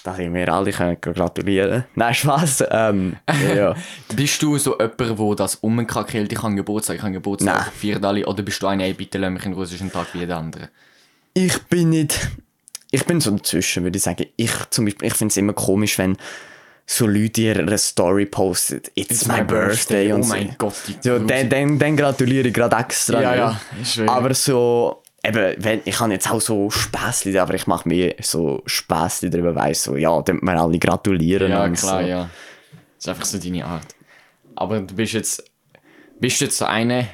dass 0.02 0.18
ich 0.18 0.28
mir 0.28 0.52
alle 0.52 0.72
können 0.72 1.00
gratulieren 1.00 1.84
Nein, 1.94 2.14
Spaß. 2.14 2.64
Ähm, 2.70 3.14
ja. 3.56 3.76
Bist 4.14 4.42
du 4.42 4.58
so 4.58 4.76
jemand, 4.78 4.98
der 4.98 5.34
das 5.36 5.54
umkackelt, 5.56 6.32
ich 6.32 6.42
habe 6.42 6.56
Geburtstag, 6.56 6.96
ich 6.96 7.02
habe 7.02 7.12
Geburtstag, 7.12 7.66
Nein. 7.66 7.72
feiert 7.72 8.04
alle, 8.04 8.26
oder 8.26 8.42
bist 8.42 8.60
du 8.62 8.66
einer, 8.66 8.82
ey, 8.84 8.94
bitte 8.94 9.18
lass 9.18 9.30
mich 9.30 9.44
einen 9.44 9.54
russischen 9.54 9.92
Tag 9.92 10.08
wie 10.14 10.18
jeder 10.18 10.38
andere? 10.38 10.70
Ich 11.34 11.62
bin 11.64 11.90
nicht. 11.90 12.30
Ich 12.90 13.04
bin 13.04 13.20
so 13.20 13.30
dazwischen, 13.30 13.84
würde 13.84 13.98
ich 13.98 14.02
sagen. 14.02 14.26
Ich 14.34 14.50
zum 14.70 14.86
Beispiel, 14.86 15.06
ich 15.06 15.14
finde 15.14 15.30
es 15.30 15.36
immer 15.36 15.52
komisch, 15.52 15.96
wenn 15.98 16.16
so 16.90 17.06
Leute 17.06 17.42
ihre 17.42 17.78
Story 17.78 18.26
posten. 18.26 18.82
It's, 18.96 19.26
my, 19.26 19.44
birthday, 19.44 20.12
und 20.12 20.20
Oh 20.20 20.24
so. 20.24 20.28
mein 20.34 20.56
Gott, 20.58 20.74
die 20.88 20.96
So, 21.00 21.20
dann, 21.20 21.48
dann, 21.48 21.78
dann 21.78 21.96
gratuliere 21.96 22.48
ich 22.48 22.54
gerade 22.54 22.76
extra. 22.76 23.22
Ja, 23.22 23.34
ja, 23.36 23.60
ist. 23.80 24.00
Aber 24.00 24.34
so, 24.34 25.00
eben, 25.22 25.54
wenn, 25.58 25.82
ich 25.84 26.00
habe 26.00 26.12
jetzt 26.12 26.28
auch 26.28 26.40
so 26.40 26.68
Späßli, 26.68 27.38
aber 27.38 27.54
ich 27.54 27.68
mache 27.68 27.88
mir 27.88 28.16
so 28.20 28.62
Späßli 28.66 29.30
darüber, 29.30 29.54
weiss 29.54 29.84
so, 29.84 29.96
ja, 29.96 30.20
dann 30.22 30.40
wir 30.42 30.60
alle 30.60 30.80
gratulieren. 30.80 31.52
Ja, 31.52 31.68
klar, 31.68 32.02
so. 32.02 32.08
ja. 32.08 32.30
Das 32.96 33.04
ist 33.04 33.08
einfach 33.08 33.24
so 33.24 33.38
deine 33.38 33.64
Art. 33.64 33.86
Aber 34.56 34.80
du 34.80 34.94
bist 34.94 35.12
jetzt, 35.12 35.44
bist 36.18 36.40
jetzt 36.40 36.58
so 36.58 36.64
eine, 36.64 37.06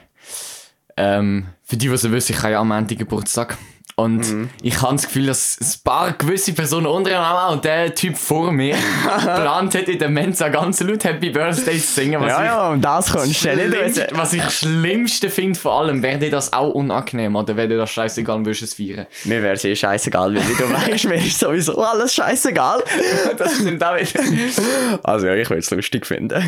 ähm, 0.96 1.48
für 1.62 1.76
die, 1.76 1.88
die 1.88 1.96
so 1.98 2.10
wissen, 2.10 2.32
ich 2.32 2.38
habe 2.38 2.52
ja 2.52 2.60
am 2.60 2.70
Ende 2.70 2.96
Geburtstag. 2.96 3.58
Und 3.98 4.30
Mhm. 4.30 4.50
ich 4.60 4.82
habe 4.82 4.94
das 4.94 5.06
Gefühl, 5.06 5.24
dass 5.24 5.56
ein 5.58 5.80
paar 5.82 6.12
gewisse 6.12 6.52
Personen 6.52 6.84
unter 6.86 7.08
mir 7.08 7.18
haben 7.18 7.54
und 7.54 7.64
der 7.64 7.94
Typ 7.94 8.18
vor 8.18 8.52
mir 8.52 8.74
geplant 9.04 9.74
hat, 9.74 9.88
in 9.88 9.98
der 9.98 10.10
Mensa 10.10 10.50
ganz 10.50 10.80
laut 10.80 11.02
Happy 11.02 11.30
Birthday 11.30 11.78
zu 11.80 11.94
singen. 11.94 12.20
Was 12.20 12.28
Ja, 12.28 12.40
ich 12.40 12.46
ja, 12.46 12.68
und 12.72 12.82
das 12.82 13.10
kannst 13.10 13.42
du 13.44 13.56
nicht 13.56 14.12
was 14.12 14.34
ich 14.34 14.42
Schlimmste 14.50 15.30
finde 15.30 15.58
von 15.58 15.72
allem, 15.72 16.02
wäre 16.02 16.18
dir 16.18 16.30
das 16.30 16.52
auch 16.52 16.74
unangenehm 16.74 17.36
oder 17.36 17.56
wäre 17.56 17.68
dir 17.68 17.78
das 17.78 17.90
scheißegal, 17.90 18.44
würdest 18.44 18.60
du 18.60 18.64
es 18.66 18.74
feiern? 18.74 19.06
Mir 19.24 19.42
wäre 19.42 19.54
es 19.54 19.64
eh 19.64 19.74
scheißegal, 19.74 20.34
weil 20.34 20.42
du 20.42 20.70
weißt, 20.92 21.04
mir 21.06 21.14
ist 21.16 21.38
sowieso 21.38 21.82
alles 21.82 22.14
scheißegal. 22.14 22.84
Das 23.38 23.54
stimmt 23.56 23.82
auch 23.82 23.96
wieder. 23.96 25.00
Also 25.04 25.26
ja, 25.26 25.34
ich 25.36 25.48
würde 25.48 25.60
es 25.60 25.70
lustig 25.70 26.04
finden. 26.06 26.46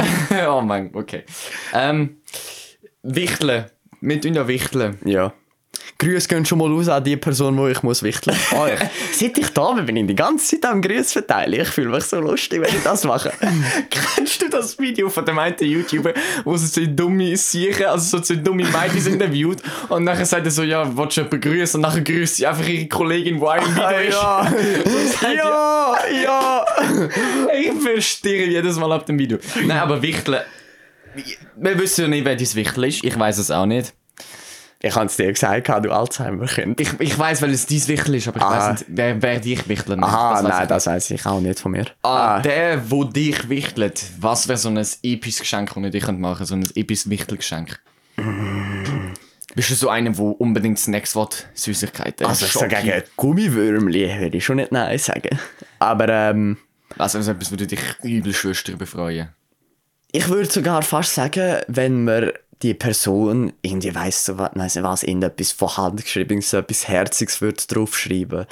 oh 0.51 0.61
mein, 0.61 0.91
okay. 0.95 1.25
Ähm, 1.73 2.19
Wichteln. 3.03 3.65
Wir 4.03 4.20
tun 4.20 4.35
ja 4.35 4.47
Wichteln. 4.47 4.99
Ja. 5.07 5.33
Grüße 6.01 6.29
gehen 6.29 6.47
schon 6.47 6.59
mal 6.59 6.70
aus 6.73 6.89
an 6.89 7.03
die 7.03 7.16
Person, 7.16 7.59
wo 7.59 7.66
ich 7.66 7.83
muss 7.83 8.05
wichteln 8.05 8.37
muss. 8.53 8.61
Oh, 8.61 8.69
seit 9.11 9.37
ich 9.37 9.49
da 9.49 9.73
bin, 9.73 9.87
bin 9.87 9.97
ich 9.97 10.07
die 10.07 10.15
ganze 10.15 10.61
Zeit 10.61 10.70
am 10.70 10.81
Grüße 10.81 11.15
verteilen. 11.15 11.61
Ich 11.61 11.69
fühle 11.69 11.89
mich 11.89 12.05
so 12.05 12.20
lustig, 12.20 12.61
wenn 12.61 12.69
ich 12.73 12.85
das 12.85 13.03
mache. 13.03 13.33
Kennst 13.91 14.41
du 14.41 14.49
das 14.49 14.79
Video 14.79 15.09
von 15.09 15.25
dem 15.25 15.41
einen 15.41 15.57
YouTuber, 15.59 16.15
wo 16.45 16.57
so 16.57 16.69
zwei 16.69 16.87
dumme 16.87 17.37
Siechen, 17.37 17.87
also 17.87 18.19
so 18.19 18.23
zwei 18.23 18.37
dumme 18.37 18.62
Mädchen 18.65 19.15
interviewt 19.15 19.61
und 19.89 20.05
nachher 20.05 20.25
sagt 20.25 20.45
er 20.45 20.53
so, 20.53 20.62
ja, 20.62 20.87
willst 20.97 21.16
du 21.16 21.23
jemanden 21.23 21.41
grüßen? 21.41 21.79
Und 21.79 21.83
nachher 21.83 22.03
grüßt 22.03 22.37
sie 22.37 22.47
einfach 22.47 22.69
ihre 22.69 22.87
Kollegin, 22.87 23.39
die 23.39 23.43
auch 23.43 23.57
im 23.57 23.75
Video 23.75 23.99
ist. 23.99 25.23
ja, 25.23 25.33
ja, 25.33 25.97
ja. 26.23 26.65
Ich 27.61 27.83
verstehe 27.83 28.47
jedes 28.47 28.79
Mal 28.79 28.93
ab 28.93 29.05
dem 29.07 29.19
Video. 29.19 29.39
Nein, 29.66 29.79
aber 29.79 30.01
Wichteln. 30.01 30.43
Wir 31.57 31.77
wissen 31.77 32.03
ja 32.03 32.09
nicht, 32.09 32.25
wer 32.25 32.37
dein 32.37 32.55
Wichtel 32.55 32.85
ist. 32.85 33.03
Ich 33.03 33.19
weiß 33.19 33.39
es 33.39 33.51
auch 33.51 33.66
nicht. 33.66 33.95
Ich 34.81 34.95
habe 34.95 35.07
es 35.07 35.17
dir 35.17 35.33
gesagt, 35.33 35.69
du 35.69 35.91
Alzheimer-Kind. 35.93 36.81
Ich, 36.81 36.89
ich 37.01 37.19
weiß, 37.19 37.43
weil 37.43 37.51
es 37.51 37.67
dein 37.67 37.89
Wichtel 37.89 38.15
ist, 38.15 38.29
aber 38.29 38.37
ich 38.37 38.43
Ah. 38.45 38.51
weiß 38.71 38.79
nicht, 38.79 38.85
wer, 38.89 39.21
wer 39.21 39.41
dich 39.41 39.69
wichtelt. 39.69 40.01
Aha, 40.01 40.35
Das 40.35 40.45
weiss 40.45 40.51
nein, 40.53 40.63
ich 40.63 40.69
das 40.69 40.87
weiß 40.87 41.11
ich 41.11 41.27
auch 41.27 41.41
nicht 41.41 41.59
von 41.59 41.73
mir. 41.73 41.87
Ah, 42.03 42.41
der, 42.41 42.89
wo 42.89 43.03
dich 43.03 43.49
wichtelt, 43.49 44.05
was 44.21 44.47
wäre 44.47 44.57
so 44.59 44.69
ein 44.69 44.79
episches 45.03 45.41
Geschenk, 45.41 45.73
das 45.75 45.95
ich 45.95 46.07
machen 46.07 46.21
könnte? 46.21 46.45
So 46.47 46.55
ein 46.55 46.69
episches 46.77 47.11
Wichtelgeschenk. 47.11 47.81
Bist 49.55 49.71
du 49.71 49.75
so 49.75 49.89
einer, 49.89 50.11
der 50.11 50.21
unbedingt 50.41 50.79
Snacks 50.79 51.17
will, 51.17 51.27
Süßigkeiten? 51.55 52.27
Also 52.27 52.47
so 52.47 52.61
Schoki? 52.61 52.77
gegen 52.77 53.03
Gummiwürmli 53.17 54.21
würde 54.21 54.37
ich 54.37 54.45
schon 54.45 54.57
nicht 54.57 54.71
Nein 54.71 54.99
sagen. 54.99 55.39
Aber 55.81 56.09
ähm, 56.09 56.57
Also 56.99 57.21
so 57.21 57.33
etwas 57.33 57.51
würde 57.51 57.67
dich 57.67 57.81
übel 58.03 58.33
Schwester 58.35 58.77
befreuen. 58.77 59.31
ich 60.13 60.29
würde 60.29 60.49
sogar 60.51 60.83
fast 60.83 61.15
sagen, 61.15 61.59
wenn 61.67 62.05
man 62.05 62.31
die 62.63 62.75
Person 62.75 63.53
irgendwie 63.63 63.95
weiss, 63.95 64.25
so, 64.25 64.39
was, 64.39 64.51
weiss 64.55 64.75
nicht 64.75 64.85
was, 64.85 65.03
irgendetwas 65.03 65.53
von 65.53 65.77
Hand 65.77 66.03
geschrieben, 66.03 66.41
so 66.41 66.59
etwas 66.59 66.89
Herziges 66.89 67.41
würde 67.41 67.63
draufschreiben. 67.69 68.47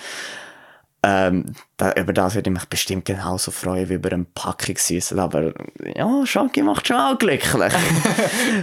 Ähm, 1.09 1.45
da, 1.77 1.93
über 1.93 2.12
das 2.12 2.35
würde 2.35 2.51
ich 2.51 2.55
mich 2.55 2.65
bestimmt 2.65 3.05
genauso 3.05 3.53
freuen 3.53 3.89
wie 3.89 3.95
über 3.95 4.11
eine 4.11 4.27
Packung 4.35 4.77
Süßes. 4.77 5.16
Aber 5.16 5.53
ja, 5.95 6.27
Schoki 6.27 6.62
macht 6.62 6.89
schon 6.89 6.97
auch 6.97 7.16
glücklich. 7.16 7.73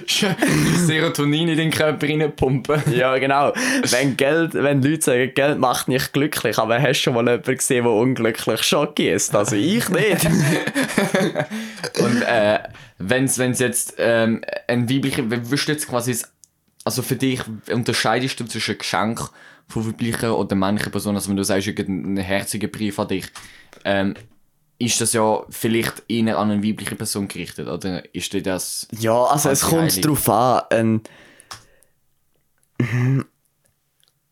Serotonin 0.76 1.48
in 1.48 1.58
den 1.58 1.72
Körper 1.72 2.06
reinpumpen. 2.06 2.82
ja, 2.94 3.18
genau. 3.18 3.54
Wenn, 3.90 4.18
Geld, 4.18 4.56
wenn 4.56 4.82
Leute 4.82 5.02
sagen, 5.02 5.32
Geld 5.34 5.58
macht 5.58 5.88
nicht 5.88 6.12
glücklich, 6.12 6.58
aber 6.60 6.82
hast 6.82 7.00
du 7.00 7.04
schon 7.04 7.14
mal 7.14 7.26
jemanden 7.26 7.56
gesehen, 7.56 7.86
der 7.86 7.94
unglücklich 7.94 8.62
Schoki 8.64 9.10
ist? 9.10 9.34
Also 9.34 9.56
ich 9.56 9.88
nicht. 9.88 10.26
Und 12.00 12.24
äh, 12.24 12.60
wenn 12.98 13.24
es 13.24 13.38
jetzt 13.38 13.96
ähm, 14.00 14.42
ein 14.68 14.90
weiblicher, 14.90 15.30
würdest 15.30 15.70
du 15.70 15.72
jetzt 15.72 15.88
quasi, 15.88 16.18
also 16.84 17.04
für 17.04 17.16
dich 17.16 17.40
unterscheidest 17.72 18.38
du 18.42 18.44
zwischen 18.44 18.78
Geschenk 18.78 19.30
von 19.82 20.32
oder 20.32 20.56
männlicher 20.56 20.90
Person, 20.90 21.16
also 21.16 21.30
wenn 21.30 21.38
du 21.38 21.44
sagst, 21.44 21.68
einen 21.68 22.18
herzigen 22.18 22.70
Brief 22.70 23.00
an 23.00 23.08
dich, 23.08 23.26
ähm, 23.84 24.14
ist 24.80 25.00
das 25.02 25.14
ja 25.14 25.44
vielleicht 25.50 26.04
eher 26.08 26.38
an 26.38 26.52
eine 26.52 26.64
weibliche 26.64 26.96
Person 26.96 27.28
gerichtet, 27.28 27.68
oder 27.68 28.04
ist 28.14 28.34
dir 28.34 28.44
das... 28.44 28.88
Ja, 29.00 29.24
also 29.26 29.50
es 29.50 29.62
kommt 29.62 30.06
drauf 30.06 30.30
an. 30.30 30.64
Ähm, 30.72 31.02
mhm. 32.80 33.26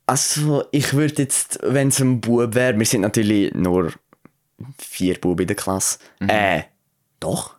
also 0.05 0.65
ich 0.71 0.93
würde 0.93 1.23
jetzt, 1.23 1.59
wenn 1.63 1.87
es 1.87 1.99
ein 1.99 2.21
Bub 2.21 2.53
wäre, 2.53 2.77
wir 2.77 2.85
sind 2.85 3.01
natürlich 3.01 3.53
nur 3.53 3.93
vier 4.77 5.19
Buben 5.19 5.41
in 5.41 5.47
der 5.47 5.55
Klasse. 5.55 5.99
Äh, 6.19 6.63
doch? 7.19 7.55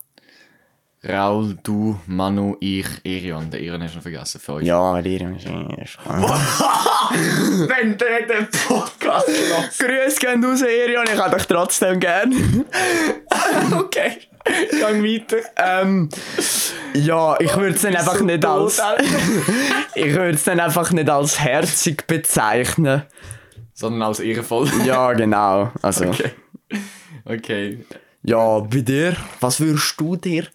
Raul, 1.05 1.59
du, 1.65 1.99
Manu, 2.07 2.57
ich, 2.61 2.87
Irion. 3.03 3.51
Der 3.51 3.61
Irion 3.61 3.83
hast 3.83 3.95
du 3.95 3.97
noch 3.97 4.03
vergessen 4.03 4.41
für 4.41 4.53
euch. 4.53 4.67
Ja, 4.67 4.79
aber 4.79 5.05
ihr 5.05 5.35
ist 5.35 5.47
Wenn 7.69 7.99
der 7.99 8.23
den 8.23 8.49
Podcast 8.69 9.27
Grüß 9.81 10.17
gehen 10.21 10.45
raus, 10.45 10.63
Irion, 10.63 11.05
ich 11.13 11.19
habe 11.21 11.37
dich 11.37 11.47
trotzdem 11.47 11.99
gern. 11.99 12.65
Okay. 13.73 14.19
Gang 14.81 15.03
weiter. 15.03 15.39
Ähm, 15.57 16.09
ja, 16.95 17.37
ich 17.41 17.57
würde 17.57 17.75
es 17.75 17.83
dann 17.83 17.97
einfach 17.97 18.19
so 18.19 18.25
nicht 18.25 18.45
als. 18.45 18.81
Ich 19.95 20.13
würde 20.15 20.31
es 20.31 20.45
dann 20.45 20.61
einfach 20.61 20.91
nicht 20.93 21.11
als 21.11 21.41
herzig 21.41 22.07
bezeichnen. 22.07 23.03
Sondern 23.75 24.03
als 24.03 24.21
ehrenvoll. 24.21 24.69
Ja, 24.85 25.13
genau. 25.15 25.73
Also. 25.81 26.07
Okay. 26.07 26.31
Okay. 27.25 27.85
Ja, 28.25 28.61
bei 28.61 28.83
dir, 28.83 29.17
was 29.41 29.59
würdest 29.59 29.99
du 29.99 30.15
dir? 30.15 30.47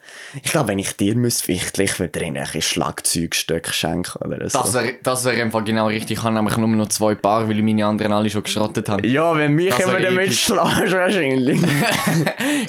Ich 0.42 0.52
glaube, 0.52 0.70
wenn 0.70 0.80
ich 0.80 0.96
dir 0.96 1.16
müsste 1.16 1.52
ich 1.52 2.00
würde 2.00 2.20
dir 2.20 2.26
ein 2.26 2.62
Schlagzeugstück 2.62 3.68
schenken 3.74 4.26
oder 4.26 4.50
so. 4.50 4.60
Das 4.60 4.74
wäre 4.74 4.96
das 5.04 5.26
wär 5.26 5.52
Fall 5.52 5.66
genau 5.66 5.88
richtig. 5.88 6.20
Ich 6.20 6.24
habe 6.24 6.34
nämlich 6.34 6.56
nur 6.56 6.70
noch 6.70 6.88
zwei 6.88 7.16
Paar, 7.16 7.50
weil 7.50 7.58
ich 7.58 7.64
meine 7.64 7.86
anderen 7.86 8.14
alle 8.14 8.30
schon 8.30 8.44
geschrottet 8.44 8.88
habe. 8.88 9.06
ja, 9.06 9.36
wenn 9.36 9.54
mich 9.54 9.78
immer 9.80 10.00
damit 10.00 10.34
schlägst, 10.34 10.50
wahrscheinlich. 10.50 11.62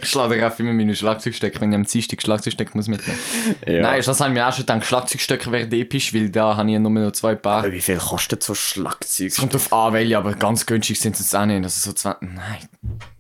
Ich 0.03 0.09
schlage 0.09 0.37
dir 0.37 0.45
einfach 0.45 0.59
immer 0.59 0.73
meine 0.73 0.95
Schlagzeugstöcke, 0.95 1.61
wenn 1.61 1.71
ich 1.71 1.77
am 1.77 1.85
Dienstag 1.85 2.21
Schlagzeugstöcke 2.21 2.73
muss 2.75 2.89
mitnehmen. 2.89 3.19
Ja. 3.67 3.83
Nein, 3.83 4.03
das 4.05 4.21
habe 4.21 4.31
ich 4.31 4.35
mir 4.35 4.49
auch 4.49 4.53
schon 4.53 4.67
gedacht, 4.67 4.85
Schlagzeugstöcke 4.85 5.53
wären 5.53 5.73
episch, 5.73 6.13
weil 6.13 6.29
da 6.31 6.57
habe 6.57 6.71
ich 6.73 6.79
nur 6.79 6.91
noch 6.91 7.13
zwei 7.13 7.37
Paar. 7.37 7.61
Aber 7.61 7.73
wie 7.73 7.81
viel 7.81 7.99
kostet 7.99 8.43
so 8.43 8.55
Schlagzeug? 8.55 9.29
Es 9.29 9.37
kommt 9.37 9.55
auf 9.55 9.73
an, 9.73 9.93
welche, 9.93 10.19
aber 10.19 10.35
ganz 10.35 10.67
günstig 10.67 10.99
sind 10.99 11.17
sie 11.17 11.23
jetzt 11.23 11.37
auch 11.37 11.47
nicht. 11.47 11.63
Also 11.63 11.91
so 11.91 11.93
20, 11.93 12.23
nein, 12.35 12.69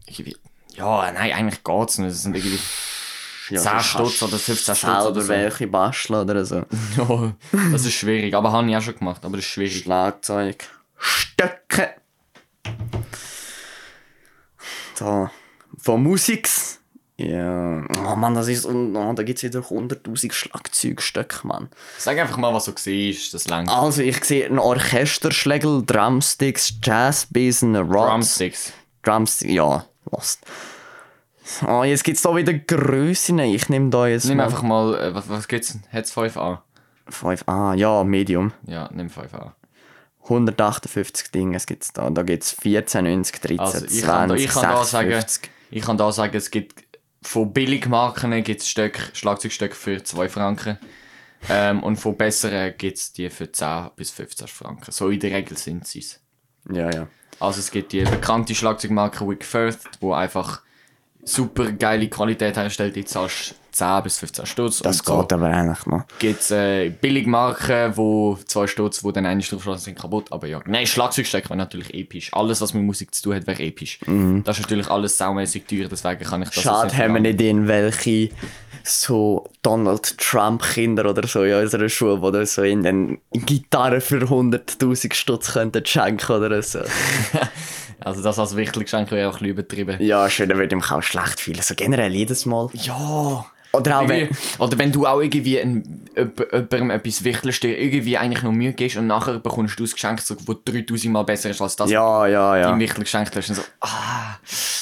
irgendwie, 0.06 0.36
ja, 0.78 1.12
nein, 1.12 1.32
eigentlich 1.32 1.62
geht's 1.64 1.98
nicht. 1.98 2.10
Das 2.10 2.22
sind 2.22 2.34
irgendwie 2.36 2.58
Ja, 3.50 3.60
10 3.60 3.72
du 3.72 3.82
Stutz 3.82 4.22
oder 4.22 4.38
15 4.38 4.74
Stutz 4.74 4.84
oder 4.90 5.02
Selber 5.02 5.22
so. 5.22 5.28
welche 5.28 5.66
basteln 5.66 6.20
oder 6.20 6.44
so. 6.44 6.62
Ja, 6.96 7.32
das 7.72 7.84
ist 7.84 7.94
schwierig, 7.94 8.34
aber 8.34 8.52
habe 8.52 8.68
ich 8.70 8.76
auch 8.76 8.82
schon 8.82 8.96
gemacht, 8.98 9.24
aber 9.24 9.36
das 9.36 9.44
ist 9.46 9.50
schwierig. 9.52 9.78
Schlagzeug. 9.82 10.64
Stöcke. 10.98 11.94
So. 14.94 15.30
Von 15.78 16.02
Musiks. 16.02 16.80
Ja. 17.16 17.82
Oh 18.06 18.14
Mann, 18.16 18.34
das 18.34 18.46
ist. 18.48 18.64
Oh, 18.64 19.12
da 19.12 19.22
gibt 19.24 19.38
es 19.38 19.42
wieder 19.42 19.60
100.000 19.60 20.32
Schlagzeugstöcke, 20.32 21.46
Mann. 21.46 21.68
Sag 21.98 22.16
einfach 22.18 22.36
mal, 22.36 22.54
was 22.54 22.66
du 22.66 22.72
siehst, 22.76 23.34
das 23.34 23.48
langt. 23.48 23.68
Also, 23.68 24.02
ich 24.02 24.22
sehe 24.24 24.46
einen 24.46 24.60
Orchesterschlägel, 24.60 25.82
Drumsticks, 25.84 26.74
Jazzbesen, 26.82 27.74
Rods. 27.74 28.08
Drumsticks. 28.10 28.72
Drumsticks, 29.02 29.52
ja, 29.52 29.84
lost. 30.12 30.44
Oh, 31.66 31.82
jetzt 31.82 32.04
gibt 32.04 32.16
es 32.16 32.22
da 32.22 32.34
wieder 32.36 32.52
Grössen. 32.52 33.38
Ich 33.38 33.68
nehme 33.68 33.88
da 33.90 34.06
jetzt 34.06 34.26
Nimm 34.26 34.36
mal 34.36 34.44
einfach 34.44 34.62
mal, 34.62 34.94
äh, 34.98 35.14
was, 35.14 35.28
was 35.28 35.48
gibt's? 35.48 35.78
Hat's 35.92 36.14
5a? 36.14 36.58
5. 37.08 37.44
Ah, 37.46 37.72
ja, 37.74 38.04
Medium. 38.04 38.52
Ja, 38.66 38.90
nimm 38.92 39.08
5a. 39.08 39.52
158 40.24 41.30
Dinge 41.30 41.56
gibt 41.66 41.84
es 41.84 41.92
da. 41.92 42.10
Da 42.10 42.22
gibt 42.22 42.42
es 42.42 42.52
14, 42.52 43.04
90, 43.04 43.40
13, 43.40 43.60
Also, 43.60 43.84
ich 43.86 44.02
20, 44.02 44.04
kann, 44.04 44.28
da- 44.28 44.34
ich 44.34 44.48
kann 44.48 44.62
da 44.62 44.84
sagen, 44.84 45.08
56. 45.10 45.50
ich 45.70 45.82
kann 45.82 45.96
da 45.96 46.12
sagen, 46.12 46.36
es 46.36 46.50
gibt 46.50 46.84
von 47.22 47.52
Billigmarken 47.52 48.42
gibt 48.44 48.60
es 48.60 48.68
Stück, 48.68 49.10
Schlagzeugstöcke 49.14 49.74
für 49.74 50.02
2 50.04 50.28
Franken. 50.28 50.78
Ähm, 51.48 51.82
und 51.82 51.96
von 51.96 52.16
besseren 52.16 52.74
gibt 52.76 52.98
es 52.98 53.12
die 53.12 53.30
für 53.30 53.50
10 53.50 53.90
bis 53.96 54.10
15 54.10 54.48
Franken. 54.48 54.90
So 54.92 55.08
in 55.08 55.20
der 55.20 55.32
Regel 55.32 55.56
sind 55.56 55.86
sie 55.86 56.00
es. 56.00 56.20
Ja, 56.70 56.90
ja. 56.90 57.06
Also 57.40 57.60
es 57.60 57.70
gibt 57.70 57.92
die 57.92 58.02
bekannte 58.02 58.54
Schlagzeugmarke 58.54 59.26
Wick 59.28 59.44
Firth, 59.44 59.78
wo 60.00 60.12
einfach 60.12 60.62
super 61.22 61.70
geile 61.72 62.08
Qualität 62.08 62.56
herstellt. 62.56 62.96
Die 62.96 63.04
zahlst 63.04 63.54
10 63.72 64.02
bis 64.02 64.18
15 64.18 64.46
Stutz. 64.46 64.78
Das 64.80 65.00
und 65.00 65.06
so 65.06 65.20
geht 65.20 65.32
aber 65.32 65.46
eigentlich 65.46 65.86
noch. 65.86 66.04
gibt 66.18 66.40
es 66.40 66.50
äh, 66.50 66.90
Billigmarken, 66.90 67.96
wo 67.96 68.36
2 68.46 68.66
Stutz, 68.66 69.04
wo 69.04 69.12
dann 69.12 69.26
eine 69.26 69.42
draufschlagen, 69.42 69.80
sind 69.80 69.98
kaputt. 69.98 70.26
Aber 70.30 70.46
ja, 70.46 70.60
nein, 70.66 70.86
Schlagzeugstück 70.86 71.44
wäre 71.50 71.56
natürlich 71.56 71.92
episch. 71.94 72.30
Alles, 72.32 72.60
was 72.60 72.74
mit 72.74 72.82
Musik 72.82 73.14
zu 73.14 73.22
tun 73.22 73.34
hat, 73.36 73.46
wäre 73.46 73.62
episch. 73.62 74.00
Das 74.44 74.58
ist 74.58 74.62
natürlich 74.62 74.88
alles 74.90 75.16
saumäßig 75.18 75.64
teuer, 75.66 75.88
deswegen 75.90 76.20
kann 76.24 76.42
ich 76.42 76.48
das 76.50 76.58
Mhm. 76.58 76.68
Schade, 76.68 76.96
haben 76.96 77.14
wir 77.14 77.20
nicht 77.20 77.40
irgendwelche 77.40 78.30
so 78.84 79.48
Donald 79.62 80.16
Trump-Kinder 80.18 81.10
oder 81.10 81.26
so 81.26 81.42
in 81.42 81.54
unserer 81.54 81.88
Schule, 81.88 82.32
die 82.32 82.46
so 82.46 82.62
in 82.62 82.82
den 82.82 83.18
Gitarre 83.32 84.00
für 84.00 84.16
100.000 84.22 85.12
Stutz 85.12 85.52
könnten 85.52 85.84
schenken 85.84 86.32
oder 86.32 86.62
so. 86.62 86.80
Also 88.00 88.22
das 88.22 88.38
als 88.38 88.54
Wichtelgeschenk 88.54 89.10
wäre 89.10 89.28
auch 89.28 89.32
ein 89.34 89.38
bisschen 89.40 89.50
übertrieben. 89.50 89.96
ja, 90.00 90.30
schön, 90.30 90.48
dann 90.48 90.56
würde 90.58 90.72
ich 90.74 90.80
mich 90.80 90.90
auch 90.92 91.02
schlecht 91.02 91.40
fühlen. 91.40 91.58
So 91.60 91.74
generell 91.74 92.14
jedes 92.14 92.46
Mal. 92.46 92.68
Ja. 92.74 93.44
Oder 93.72 94.00
auch 94.00 94.08
wenn... 94.08 94.28
Oder 94.58 94.78
wenn 94.78 94.90
du 94.92 95.06
auch 95.06 95.20
irgendwie 95.20 95.60
ein, 95.60 96.08
jemand- 96.16 96.38
jemandem 96.52 96.90
etwas 96.90 97.22
wichtelst, 97.22 97.62
dir 97.62 97.78
irgendwie 97.78 98.16
eigentlich 98.16 98.42
noch 98.42 98.52
Mühe 98.52 98.72
gibst 98.72 98.96
und 98.96 99.06
nachher 99.06 99.38
bekommst 99.38 99.78
du 99.78 99.84
das 99.84 99.92
Geschenk, 99.92 100.20
so, 100.22 100.34
das 100.34 100.44
3000 100.64 101.12
Mal 101.12 101.22
besser 101.24 101.50
ist 101.50 101.60
als 101.60 101.76
das, 101.76 101.90
Ja, 101.90 102.26
ja, 102.26 102.50
was 102.52 102.56
du 102.56 102.60
ja. 102.68 102.72
im 102.72 102.80
Wichtelgeschenk 102.80 103.30
hast. 103.36 103.48
Und 103.50 103.54
so, 103.56 103.62
ah, 103.80 104.36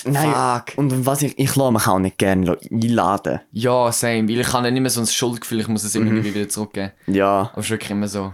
Nein, 0.04 0.32
fuck. 0.66 0.78
und 0.78 1.04
was 1.04 1.22
ich... 1.22 1.36
Ich 1.38 1.56
lasse 1.56 1.72
mich 1.72 1.86
auch 1.88 1.98
nicht 1.98 2.16
gerne 2.18 2.56
einladen. 2.70 3.40
Ja, 3.50 3.90
same. 3.90 4.28
Weil 4.28 4.40
ich 4.40 4.52
habe 4.52 4.70
nicht 4.70 4.80
mehr 4.80 4.90
so 4.90 5.00
ein 5.00 5.06
Schuldgefühl, 5.06 5.60
ich 5.60 5.68
muss 5.68 5.82
es 5.82 5.94
Mhm. 5.94 6.06
irgendwie 6.06 6.34
wieder 6.34 6.48
zurückgeben. 6.48 6.92
Ja, 7.08 7.50
Aber 7.52 7.58
es 7.58 7.64
ist 7.66 7.70
wirklich 7.70 7.90
immer 7.90 8.06
so. 8.08 8.32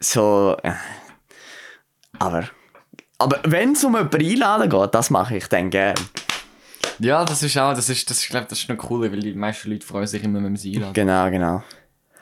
so... 0.00 0.56
äh, 0.62 0.72
Aber... 2.18 2.44
Aber 3.18 3.38
wenn 3.44 3.72
es 3.72 3.84
um 3.84 3.94
jemanden 3.94 4.20
einladen 4.24 4.70
geht, 4.70 4.94
das 4.94 5.10
mache 5.10 5.36
ich 5.36 5.46
dann 5.48 5.68
gerne. 5.68 5.94
Ja, 7.00 7.24
das 7.24 7.42
ist 7.42 7.56
auch, 7.58 7.74
das 7.74 7.88
ist, 7.88 8.08
das 8.10 8.22
ich 8.22 8.28
glaube, 8.28 8.46
das 8.48 8.58
ist 8.60 8.68
noch 8.68 8.90
cool, 8.90 9.10
weil 9.10 9.20
die 9.20 9.32
meisten 9.34 9.70
Leute 9.70 9.86
freuen 9.86 10.06
sich 10.06 10.22
immer, 10.22 10.42
wenn 10.42 10.56
sie 10.56 10.74
einladen. 10.76 10.92
Genau, 10.94 11.30
genau. 11.30 11.62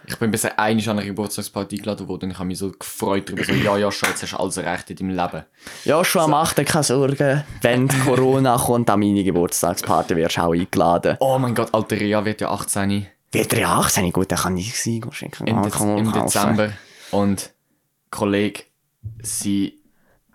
Ich 0.07 0.17
bin 0.17 0.31
bisher 0.31 0.59
einmal 0.59 0.83
an 0.89 0.99
einer 0.99 1.05
Geburtstagsparty 1.07 1.77
eingeladen 1.77 2.09
worden 2.09 2.25
und 2.25 2.31
ich 2.31 2.39
habe 2.39 2.47
mich 2.47 2.59
so 2.59 2.71
gefreut 2.73 3.29
darüber, 3.29 3.45
so, 3.45 3.53
ja, 3.53 3.77
ja, 3.77 3.93
schon, 3.93 4.09
jetzt 4.09 4.23
hast 4.23 4.33
du 4.33 4.37
alles 4.39 4.57
erreicht 4.57 4.89
in 4.91 4.97
deinem 4.97 5.11
Leben. 5.11 5.45
Ja, 5.85 6.03
schon 6.03 6.31
mach 6.31 6.55
dir 6.55 6.65
keine 6.65 6.83
Sorgen. 6.85 7.45
Wenn 7.61 7.89
Corona 8.05 8.57
kommt, 8.57 8.89
an 8.89 9.01
meine 9.01 9.23
Geburtstagsparty 9.23 10.17
wirst 10.17 10.39
du 10.39 10.43
auch 10.43 10.55
eingeladen. 10.55 11.17
Oh 11.21 11.39
mein 11.39 11.55
Gott, 11.55 11.75
alte 11.75 12.01
Ria 12.01 12.25
wird 12.25 12.41
ja 12.41 12.51
18 12.51 13.07
Wird 13.33 13.53
er 13.53 13.59
ja 13.61 13.79
18? 13.81 14.11
Gut, 14.13 14.33
dann 14.33 14.39
kann 14.39 14.57
ich 14.57 14.81
sie 14.81 15.03
schicken. 15.11 15.47
im, 15.47 15.59
Ah, 15.59 15.63
Dez 15.63 15.81
im. 15.81 16.13
Dezember 16.13 16.73
und 17.11 17.51
Kollege, 18.11 18.63
sie 19.23 19.79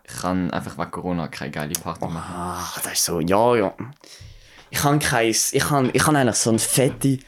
kann 0.03 0.51
einfach 0.51 0.77
wegen 0.77 0.91
Corona 0.91 1.27
keine 1.29 1.49
geile 1.49 1.73
Party 1.73 2.05
machen. 2.05 2.33
Ach, 2.37 2.79
das 2.81 2.93
ist 2.93 3.05
so, 3.05 3.19
ja, 3.21 3.55
ja. 3.55 3.73
Ich 4.73 4.79
kann 4.79 4.97
keins, 4.97 5.53
ich 5.53 5.65
kann, 5.65 5.91
ich 5.93 6.01
kann 6.01 6.15
eigentlich 6.15 6.35
so 6.35 6.49
eine 6.49 6.57
fette 6.57 7.19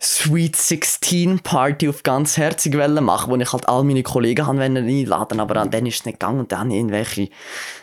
Sweet 0.00 0.56
16 0.56 1.40
Party 1.40 1.90
auf 1.90 2.02
ganz 2.02 2.38
herzig 2.38 2.74
machen, 2.74 3.30
wo 3.30 3.36
ich 3.36 3.52
halt 3.52 3.68
all 3.68 3.84
meine 3.84 4.02
Kollegen 4.02 4.46
haben 4.46 4.58
einladen, 4.58 5.40
aber 5.40 5.56
an 5.60 5.70
denen 5.70 5.88
ist 5.88 6.00
es 6.00 6.06
nicht 6.06 6.18
gegangen 6.18 6.40
und 6.40 6.52
dann 6.52 6.70
irgendwelche, 6.70 7.28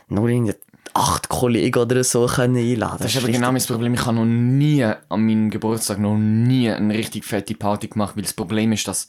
nur 0.08 0.28
irgendwie 0.28 0.56
acht 0.96 1.30
Kollegen 1.30 1.78
oder 1.78 2.04
so 2.04 2.26
können 2.26 2.58
einladen. 2.58 2.98
Das 3.02 3.14
ist 3.14 3.24
aber 3.24 3.32
genau 3.32 3.52
mein 3.52 3.62
Problem. 3.62 3.94
Ich 3.94 4.04
habe 4.04 4.16
noch 4.16 4.26
nie 4.26 4.84
an 4.84 4.98
meinem 5.10 5.52
Geburtstag 5.52 6.00
noch 6.00 6.18
nie 6.18 6.72
eine 6.72 6.96
richtig 6.96 7.24
fette 7.24 7.54
Party 7.54 7.88
gemacht, 7.88 8.16
weil 8.16 8.24
das 8.24 8.34
Problem 8.34 8.72
ist, 8.72 8.88
dass 8.88 9.08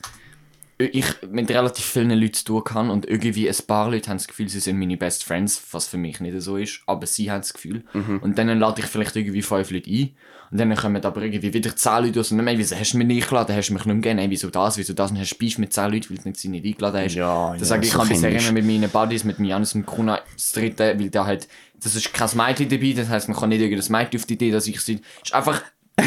ich 0.84 1.06
mit 1.30 1.50
relativ 1.50 1.84
vielen 1.84 2.10
Leuten 2.10 2.34
zu 2.34 2.44
tun 2.44 2.64
kann 2.64 2.90
und 2.90 3.06
irgendwie 3.08 3.48
ein 3.48 3.56
paar 3.66 3.90
Leute 3.90 4.10
haben 4.10 4.18
das 4.18 4.28
Gefühl, 4.28 4.48
sie 4.48 4.60
sind 4.60 4.78
meine 4.78 4.96
Best 4.96 5.24
Friends, 5.24 5.62
was 5.72 5.88
für 5.88 5.98
mich 5.98 6.20
nicht 6.20 6.40
so 6.40 6.56
ist, 6.56 6.80
aber 6.86 7.06
sie 7.06 7.30
haben 7.30 7.40
das 7.40 7.52
Gefühl. 7.52 7.84
Und 8.20 8.38
dann 8.38 8.58
lade 8.58 8.80
ich 8.80 8.86
vielleicht 8.86 9.16
irgendwie 9.16 9.42
fünf 9.42 9.70
Leute 9.70 9.90
ein 9.90 10.10
und 10.52 10.58
dann 10.58 10.74
kommen 10.76 11.02
aber 11.02 11.22
irgendwie 11.22 11.54
wieder 11.54 11.74
zehn 11.74 12.04
Leute 12.04 12.20
aus 12.20 12.30
und 12.30 12.36
dann, 12.36 12.46
«Ey, 12.46 12.58
wieso 12.58 12.76
hast 12.76 12.92
du 12.92 12.98
mich 12.98 13.06
nicht 13.06 13.22
eingeladen, 13.24 13.56
hast 13.56 13.68
du 13.70 13.72
mich 13.72 13.86
nicht 13.86 13.86
mehr 13.86 13.94
gegeben, 14.02 14.18
«Ey, 14.18 14.28
wieso 14.28 14.50
das, 14.50 14.76
wieso 14.76 14.92
das 14.92 15.10
und 15.10 15.18
hast 15.18 15.32
du 15.32 15.38
Beef 15.38 15.56
mit 15.56 15.72
zehn 15.72 15.90
Leuten, 15.90 16.10
weil 16.10 16.18
du 16.18 16.28
nicht 16.28 16.40
sie 16.40 16.48
nicht 16.48 16.66
eingeladen 16.66 17.04
hast. 17.06 17.14
Ja, 17.14 17.50
dann 17.52 17.58
ja, 17.58 17.64
sage 17.64 17.82
ich, 17.82 17.86
ich 17.88 17.92
so 17.94 18.00
habe 18.00 18.08
bisher 18.10 18.30
immer 18.30 18.52
mit 18.52 18.66
meinen 18.66 18.90
Buddies, 18.90 19.24
mit 19.24 19.38
Janis 19.38 19.74
und 19.74 19.86
Kuna 19.86 20.20
das 20.34 20.52
dritte, 20.52 20.98
weil 20.98 21.08
da 21.08 21.24
halt, 21.24 21.48
das 21.82 21.94
ist 21.94 22.12
kein 22.12 22.28
Mädchen 22.36 22.68
dabei, 22.68 22.92
das 22.92 23.08
heisst, 23.08 23.28
man 23.28 23.36
kann 23.38 23.48
nicht 23.48 23.62
irgendein 23.62 23.92
Mädchen 23.92 24.20
auf 24.20 24.26
die 24.26 24.34
Idee, 24.34 24.50
dass 24.50 24.66
ich 24.66 24.78
sie, 24.82 25.00
ist 25.24 25.32
einfach 25.34 25.62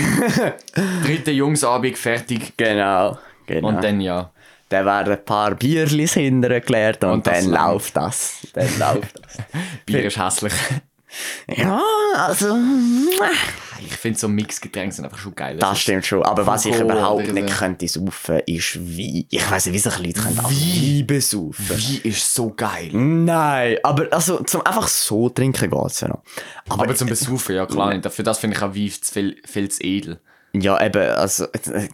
dritte 1.03 1.31
Jungsabend 1.31 1.97
fertig 1.97 2.53
Genau, 2.57 3.17
genau. 3.47 3.67
und 3.69 3.83
dann 3.83 3.99
ja. 3.99 4.31
Dann 4.69 4.85
werden 4.85 5.13
ein 5.13 5.25
paar 5.25 5.55
Bierlis 5.55 6.13
hinterher 6.13 6.61
geleert 6.61 7.03
und, 7.03 7.11
Und 7.11 7.27
dann 7.27 7.49
läuft 7.49 7.95
das. 7.95 8.37
Dann 8.53 8.67
läuft 8.79 9.15
das. 9.23 9.37
Bier 9.85 10.05
ist 10.05 10.17
hässlich. 10.17 10.53
Ja, 11.47 11.81
also. 12.15 12.57
Ich 13.79 13.95
finde 13.95 14.19
so 14.19 14.27
Mixgetränke 14.27 14.93
sind 14.93 15.05
einfach 15.05 15.17
schon 15.17 15.35
geil. 15.35 15.57
Das 15.57 15.79
stimmt 15.79 16.05
schon. 16.05 16.23
Aber 16.23 16.45
was 16.45 16.65
ich 16.65 16.77
überhaupt 16.77 17.31
nicht 17.31 17.49
so. 17.49 17.55
könnte 17.55 17.87
saufen, 17.87 18.39
ist 18.45 18.77
Wein. 18.77 19.25
Ich 19.29 19.51
weiß 19.51 19.67
nicht, 19.67 19.75
wie 19.75 19.79
solche 19.79 20.03
Leute 20.03 20.21
können 20.21 20.37
Wein 20.37 21.07
besaufen. 21.07 21.69
Wie 21.77 22.09
ist 22.09 22.33
so 22.33 22.49
geil. 22.49 22.89
Nein, 22.91 23.77
aber 23.83 24.07
also 24.11 24.43
zum 24.43 24.65
einfach 24.65 24.87
so 24.87 25.29
trinken 25.29 25.69
geht's 25.69 26.01
ja 26.01 26.09
noch. 26.09 26.23
Aber, 26.67 26.83
Aber 26.83 26.95
zum 26.95 27.07
Besaufen, 27.07 27.55
ja 27.55 27.65
klar 27.65 27.93
nicht. 27.93 28.11
Für 28.11 28.23
das 28.23 28.39
finde 28.39 28.57
ich 28.57 28.63
auch 28.63 28.75
Wein 28.75 28.91
viel, 29.13 29.41
viel 29.45 29.69
zu 29.69 29.83
edel. 29.83 30.19
Ja, 30.61 30.83
eben, 30.83 31.09
also 31.11 31.47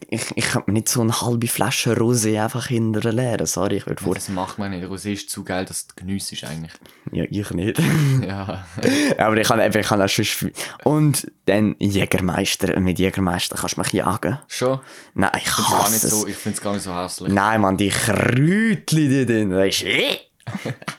ich, 0.10 0.22
ich 0.36 0.46
kann 0.46 0.64
mir 0.66 0.74
nicht 0.74 0.90
so 0.90 1.02
eine 1.02 1.22
halbe 1.22 1.48
Flasche 1.48 1.94
Rosé 1.94 2.42
einfach 2.44 2.68
hinterher 2.68 3.12
leeren. 3.12 3.46
Sorry, 3.46 3.78
ich 3.78 3.88
würde 3.88 4.04
vor. 4.04 4.14
Das 4.14 4.30
macht 4.30 4.60
man 4.60 4.72
nicht. 4.72 4.86
Rosé 4.86 5.14
ist 5.14 5.30
zu 5.30 5.44
geil, 5.44 5.66
dass 5.66 5.88
du 5.88 5.96
geniessest 5.96 6.44
eigentlich. 6.44 6.74
Ja, 7.12 7.26
ich 7.30 7.52
nicht. 7.52 7.82
Ja. 8.22 8.66
aber 9.18 9.38
ich 9.38 9.48
kann 9.48 9.60
eben, 9.60 9.78
ich 9.78 9.88
kann 9.88 10.02
auch 10.02 10.08
schon. 10.08 10.52
Und 10.84 11.32
dann 11.46 11.76
Jägermeister. 11.80 12.80
Mit 12.80 13.00
Jägermeister 13.00 13.56
kannst 13.58 13.78
du 13.78 13.82
mich 13.82 13.94
jagen. 13.94 14.40
Schon? 14.48 14.80
Nein, 15.14 15.32
ich 15.38 15.46
Gar 15.46 15.90
nicht 15.90 16.04
hasse 16.04 16.08
es. 16.08 16.22
so, 16.22 16.28
ich 16.28 16.36
finde 16.36 16.58
es 16.58 16.62
gar 16.62 16.74
nicht 16.74 16.84
so 16.84 16.96
hässlich. 16.96 17.34
Nein, 17.34 17.62
man, 17.62 17.78
die 17.78 17.90
Kräutchen 17.90 18.86
die 19.10 19.26
drin, 19.26 19.50
das 19.50 19.82
ist... 19.82 20.31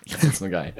ich 0.05 0.17
find's 0.17 0.41
noch 0.41 0.51
geil. 0.51 0.73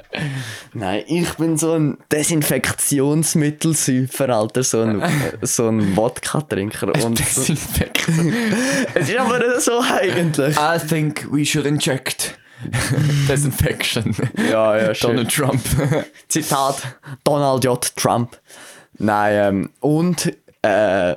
Nein, 0.73 1.05
ich 1.07 1.33
bin 1.35 1.57
so 1.57 1.75
ein 1.75 1.99
Desinfektionsmittelsäufer, 2.11 4.29
Alter, 4.29 4.63
so 4.63 4.83
ein, 4.83 5.03
so 5.43 5.69
ein 5.69 5.97
Wodka-Trinker. 5.97 6.95
Und 7.05 7.19
Desinfekt. 7.19 8.09
es 8.95 9.09
ist 9.09 9.19
aber 9.19 9.39
nicht 9.39 9.61
so 9.61 9.81
eigentlich. 9.81 10.57
I 10.57 10.79
think 10.79 11.27
we 11.31 11.45
should 11.45 11.67
inject 11.67 12.39
Desinfection. 13.29 14.15
Ja, 14.51 14.77
ja, 14.77 14.95
schön. 14.95 15.11
Donald 15.11 15.35
Trump. 15.35 15.63
Zitat 16.29 16.83
Donald 17.25 17.65
J. 17.65 17.97
Trump. 17.97 18.39
Nein, 18.99 19.35
ähm, 19.35 19.71
und 19.81 20.33
äh, 20.63 21.17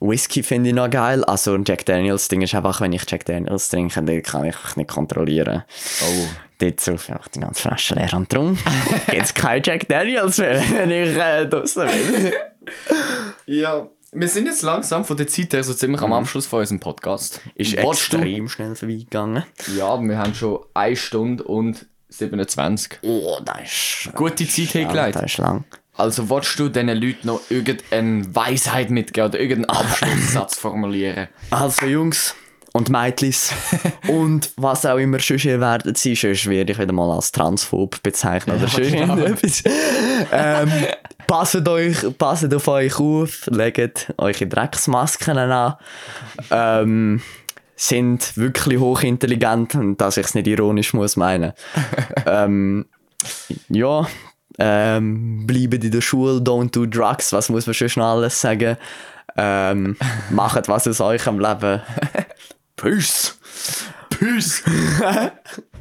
Whisky 0.00 0.42
finde 0.42 0.70
ich 0.70 0.74
noch 0.74 0.90
geil. 0.90 1.24
Also 1.24 1.54
ein 1.54 1.64
Jack 1.66 1.84
Daniels 1.86 2.28
Ding 2.28 2.42
ist 2.42 2.54
einfach, 2.54 2.80
wenn 2.80 2.92
ich 2.92 3.08
Jack 3.08 3.24
Daniels 3.24 3.68
trinke, 3.68 4.02
dann 4.02 4.22
kann 4.22 4.44
ich 4.44 4.76
nicht 4.76 4.90
kontrollieren. 4.90 5.64
Oh. 6.02 6.26
Ich 6.58 6.88
einfach 6.88 7.28
die 7.28 7.40
ganze 7.40 7.62
Flasche 7.62 7.94
leer 7.94 8.14
und 8.14 8.32
drum 8.32 8.58
es 9.08 9.34
kein 9.34 9.62
Jack 9.62 9.88
Daniels 9.88 10.38
mehr, 10.38 10.62
wenn 10.72 10.90
ich 10.90 11.16
äh, 11.16 11.46
draussen 11.46 11.86
bin. 11.86 12.32
Ja. 13.46 13.88
Wir 14.12 14.28
sind 14.28 14.46
jetzt 14.46 14.62
langsam 14.62 15.04
von 15.04 15.16
der 15.16 15.26
Zeit 15.26 15.52
her 15.52 15.62
so 15.62 15.74
ziemlich 15.74 16.00
am 16.00 16.12
Abschluss 16.12 16.46
von 16.46 16.60
unserem 16.60 16.80
Podcast. 16.80 17.40
Ist 17.54 17.72
du- 17.74 17.76
extrem 17.78 18.48
schnell 18.48 18.74
vorbeigegangen. 18.74 19.44
Ja, 19.76 20.00
wir 20.00 20.16
haben 20.18 20.34
schon 20.34 20.60
1 20.74 20.98
Stunde 20.98 21.44
und 21.44 21.86
27. 22.08 23.00
Oh, 23.02 23.38
das 23.44 24.06
ist... 24.06 24.14
Gute 24.14 24.48
Zeit 24.48 24.68
hingelegt. 24.68 25.16
das 25.16 25.24
ist 25.24 25.38
lang. 25.38 25.64
Also 25.94 26.30
willst 26.30 26.58
du 26.58 26.68
diesen 26.68 26.88
Leuten 26.88 27.26
noch 27.26 27.40
irgendeine 27.50 28.34
Weisheit 28.34 28.90
mitgeben 28.90 29.28
oder 29.30 29.38
irgendeinen 29.40 29.76
Abschlusssatz 29.84 30.56
formulieren? 30.58 31.28
Also 31.50 31.86
Jungs 31.86 32.34
und 32.76 32.90
Mädlis 32.90 33.52
und 34.08 34.52
was 34.56 34.84
auch 34.84 34.98
immer 34.98 35.18
sonst 35.18 35.44
ihr 35.44 35.60
werdet 35.60 35.96
sein, 35.96 36.14
sonst 36.14 36.48
werde 36.48 36.72
ich 36.72 36.78
wieder 36.78 36.92
mal 36.92 37.10
als 37.10 37.32
transphob 37.32 38.02
bezeichnen 38.02 38.56
oder 38.56 38.68
sonst 38.68 38.92
irgendetwas. 38.92 39.64
ähm, 40.30 40.70
passet, 41.26 41.66
euch, 41.68 41.96
passet 42.18 42.54
auf 42.54 42.68
euch 42.68 42.98
auf, 43.00 43.46
legt 43.46 44.12
eure 44.18 44.46
Drecksmasken 44.46 45.38
an. 45.38 45.74
Ähm, 46.50 47.22
sind 47.76 48.36
wirklich 48.36 48.78
hochintelligent 48.78 49.74
und 49.74 50.00
dass 50.00 50.16
ich 50.16 50.26
es 50.26 50.34
nicht 50.34 50.46
ironisch 50.46 50.94
muss 50.94 51.16
meinen. 51.16 51.52
ähm, 52.26 52.86
ja, 53.68 54.06
ähm, 54.58 55.46
bleibt 55.46 55.84
in 55.84 55.90
der 55.90 56.00
Schule, 56.00 56.40
don't 56.40 56.72
do 56.72 56.86
drugs, 56.86 57.32
was 57.32 57.48
muss 57.48 57.66
man 57.66 57.74
schon 57.74 58.02
alles 58.02 58.40
sagen? 58.40 58.76
Ähm, 59.36 59.96
macht 60.30 60.68
was 60.68 60.88
aus 60.88 61.00
eurem 61.00 61.38
Leben. 61.38 61.80
Peace! 62.76 63.38
Peace! 64.10 64.62